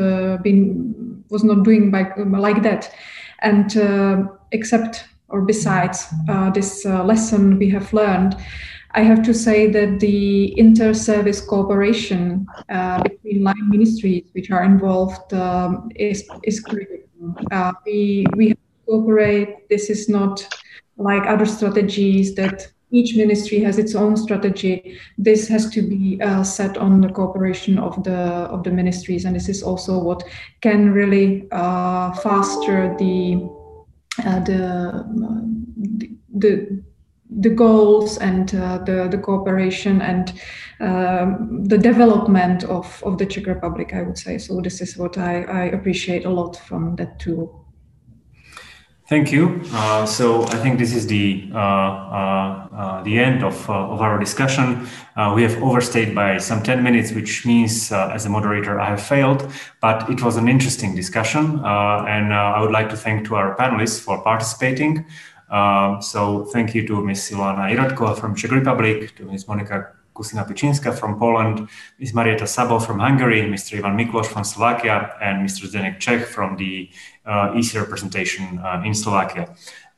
been 0.43 0.94
was 1.28 1.43
not 1.43 1.64
doing 1.64 1.90
by, 1.90 2.12
like 2.16 2.62
that 2.62 2.93
and 3.41 3.77
uh, 3.77 4.25
except 4.53 5.09
or 5.29 5.43
besides 5.43 6.07
uh, 6.29 6.51
this 6.51 6.87
uh, 6.87 7.03
lesson 7.05 7.59
we 7.59 7.69
have 7.71 7.93
learned, 7.93 8.37
I 8.93 9.03
have 9.03 9.23
to 9.25 9.35
say 9.35 9.67
that 9.71 10.01
the 10.01 10.59
inter-service 10.59 11.41
cooperation 11.43 12.47
uh, 12.69 13.03
between 13.03 13.43
line 13.43 13.69
ministries 13.69 14.25
which 14.33 14.51
are 14.51 14.65
involved 14.65 15.35
um, 15.35 15.91
is 15.97 16.29
is 16.45 16.61
critical. 16.61 17.35
Uh, 17.51 17.73
we 17.85 18.25
we 18.37 18.49
have 18.49 18.57
to 18.57 18.87
cooperate. 18.87 19.69
This 19.69 19.91
is 19.91 20.09
not 20.09 20.47
like 20.97 21.27
other 21.27 21.45
strategies 21.45 22.35
that 22.37 22.69
each 22.97 23.16
ministry 23.16 23.60
has 23.60 23.78
its 23.78 23.94
own 23.94 24.16
strategy. 24.16 24.98
This 25.18 25.48
has 25.48 25.68
to 25.70 25.82
be 25.82 26.20
uh, 26.23 26.43
set 26.43 26.78
on 26.78 27.01
the 27.01 27.09
cooperation 27.09 27.78
of 27.78 28.02
the 28.05 28.18
of 28.55 28.62
the 28.64 28.70
ministries, 28.70 29.24
and 29.24 29.36
this 29.36 29.48
is 29.48 29.62
also 29.62 29.98
what 29.98 30.24
can 30.60 30.93
really 30.93 31.47
uh, 31.52 32.12
foster 32.14 32.97
the 32.98 33.48
uh, 34.24 34.40
the, 34.40 36.16
the 36.35 36.82
the 37.40 37.51
goals 37.51 38.18
and 38.18 38.55
uh, 38.55 38.78
the 38.78 39.09
the 39.10 39.18
cooperation 39.18 40.01
and 40.01 40.32
um, 40.81 41.64
the 41.64 41.78
development 41.78 42.64
of 42.64 43.02
of 43.02 43.18
the 43.18 43.27
Czech 43.27 43.47
Republic. 43.47 43.93
I 43.93 44.02
would 44.02 44.18
say 44.18 44.39
so. 44.39 44.60
This 44.60 44.81
is 44.81 44.97
what 44.97 45.18
I, 45.18 45.43
I 45.44 45.64
appreciate 45.64 46.24
a 46.24 46.31
lot 46.31 46.56
from 46.56 46.97
that 46.97 47.18
tool. 47.18 47.66
Thank 49.09 49.31
you. 49.31 49.62
Uh, 49.73 50.05
so 50.05 50.43
I 50.47 50.57
think 50.57 50.81
this 50.81 50.93
is 50.93 51.07
the 51.07 51.49
uh, 51.55 51.59
uh, 51.59 52.69
uh 52.73 53.03
the 53.05 53.20
end 53.20 53.45
of, 53.45 53.70
uh, 53.70 53.73
of 53.73 54.01
our 54.01 54.19
discussion. 54.19 54.89
Uh, 55.15 55.33
we 55.33 55.45
have 55.45 55.62
overstayed 55.62 56.12
by 56.12 56.39
some 56.39 56.61
10 56.61 56.83
minutes, 56.83 57.12
which 57.12 57.47
means 57.47 57.93
as 57.93 58.27
a 58.27 58.28
moderator, 58.28 58.81
I 58.81 58.91
have 58.91 59.01
failed, 59.01 59.49
but 59.81 60.11
it 60.11 60.24
was 60.24 60.37
an 60.37 60.49
interesting 60.49 60.97
discussion. 60.97 61.61
and 62.16 62.35
I 62.35 62.61
would 62.61 62.73
like 62.73 62.89
to 62.91 62.97
thank 62.97 63.27
to 63.28 63.37
our 63.37 63.55
panelists 63.57 64.01
for 64.01 64.20
participating. 64.23 65.07
so 66.01 66.45
thank 66.53 66.74
you 66.74 66.85
to 66.89 67.05
Ms. 67.05 67.31
Silvana 67.31 67.70
Jirotkova 67.70 68.19
from 68.19 68.35
Czech 68.35 68.51
Republic, 68.51 69.15
to 69.16 69.24
Ms. 69.24 69.45
Monika 69.45 69.97
Kusina 70.16 70.45
Piczynska 70.45 70.93
from 70.93 71.19
Poland, 71.19 71.69
Ms. 71.99 72.15
Marietta 72.15 72.47
Szabo 72.47 72.81
from 72.81 72.99
Hungary, 72.99 73.43
Mr. 73.43 73.78
Ivan 73.78 73.97
Miklos 73.97 74.27
from 74.27 74.45
Slovakia, 74.45 75.15
and 75.20 75.45
Mr. 75.45 75.66
Zdenek 75.69 75.99
Čech 75.99 76.27
from 76.27 76.57
the 76.57 76.89
uh, 77.27 77.53
EC 77.55 77.74
representation 77.74 78.59
uh, 78.59 78.82
in 78.85 78.94
Slovakia. 78.94 79.48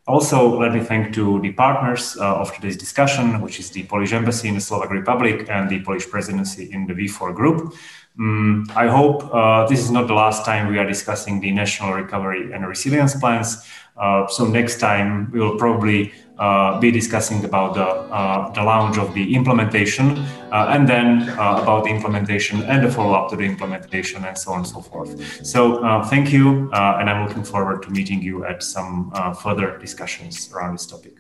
Also, 0.09 0.59
let 0.59 0.73
me 0.73 0.81
thank 0.81 1.13
to 1.13 1.39
the 1.41 1.53
partners 1.53 2.17
uh, 2.17 2.41
of 2.41 2.55
today's 2.55 2.79
discussion, 2.79 3.43
which 3.43 3.61
is 3.61 3.71
the 3.71 3.83
Polish 3.85 4.15
Embassy 4.15 4.49
in 4.49 4.55
the 4.55 4.61
Slovak 4.61 4.91
Republic 4.91 5.47
and 5.51 5.69
the 5.69 5.85
Polish 5.85 6.09
Presidency 6.09 6.73
in 6.73 6.87
the 6.87 6.95
V4 6.95 7.35
Group. 7.35 7.75
Um, 8.19 8.67
I 8.75 8.89
hope 8.89 9.29
uh, 9.35 9.67
this 9.69 9.81
is 9.81 9.91
not 9.91 10.09
the 10.09 10.15
last 10.15 10.47
time 10.47 10.69
we 10.69 10.79
are 10.79 10.87
discussing 10.87 11.41
the 11.41 11.53
national 11.53 11.93
recovery 11.93 12.53
and 12.53 12.67
resilience 12.67 13.15
plans. 13.21 13.63
Uh, 13.99 14.27
so 14.27 14.47
next 14.47 14.81
time 14.81 15.31
we 15.31 15.41
will 15.41 15.59
probably 15.59 16.13
uh, 16.39 16.79
be 16.79 16.93
discussing 16.93 17.45
about 17.45 17.75
the, 17.75 17.83
uh, 17.83 18.49
the 18.53 18.63
launch 18.63 18.97
of 18.97 19.13
the 19.13 19.35
implementation 19.35 20.17
uh, 20.53 20.73
and 20.75 20.89
then 20.89 21.23
about 21.31 21.83
the 21.83 21.91
implementation 21.91 22.63
and 22.63 22.85
the 22.85 22.91
follow-up 22.91 23.29
to 23.29 23.35
the 23.35 23.43
implementation 23.43 24.25
and 24.25 24.39
so 24.39 24.53
on 24.53 24.59
and 24.59 24.69
so 24.69 24.81
forth. 24.81 25.11
So 25.45 25.83
thank 26.05 26.33
you, 26.33 26.71
and 26.73 27.11
I'm 27.11 27.27
looking 27.27 27.43
forward 27.43 27.83
to 27.83 27.91
meeting 27.91 28.23
you 28.23 28.45
at 28.45 28.63
some 28.63 29.11
further 29.43 29.79
discussions 29.79 30.53
around 30.53 30.75
this 30.75 30.87
topic. 30.87 31.15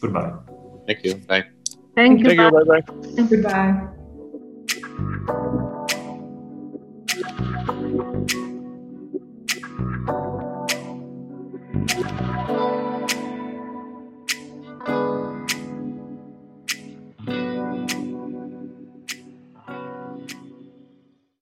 Goodbye. 0.00 0.32
Thank 0.86 1.04
you. 1.04 1.16
Bye. 1.16 1.44
Thank 1.94 2.20
you. 2.20 2.26
Thank 2.26 2.40
you. 2.40 2.50
Bye 2.50 2.64
bye. 2.64 2.82
And 3.18 3.28
goodbye. 3.28 3.72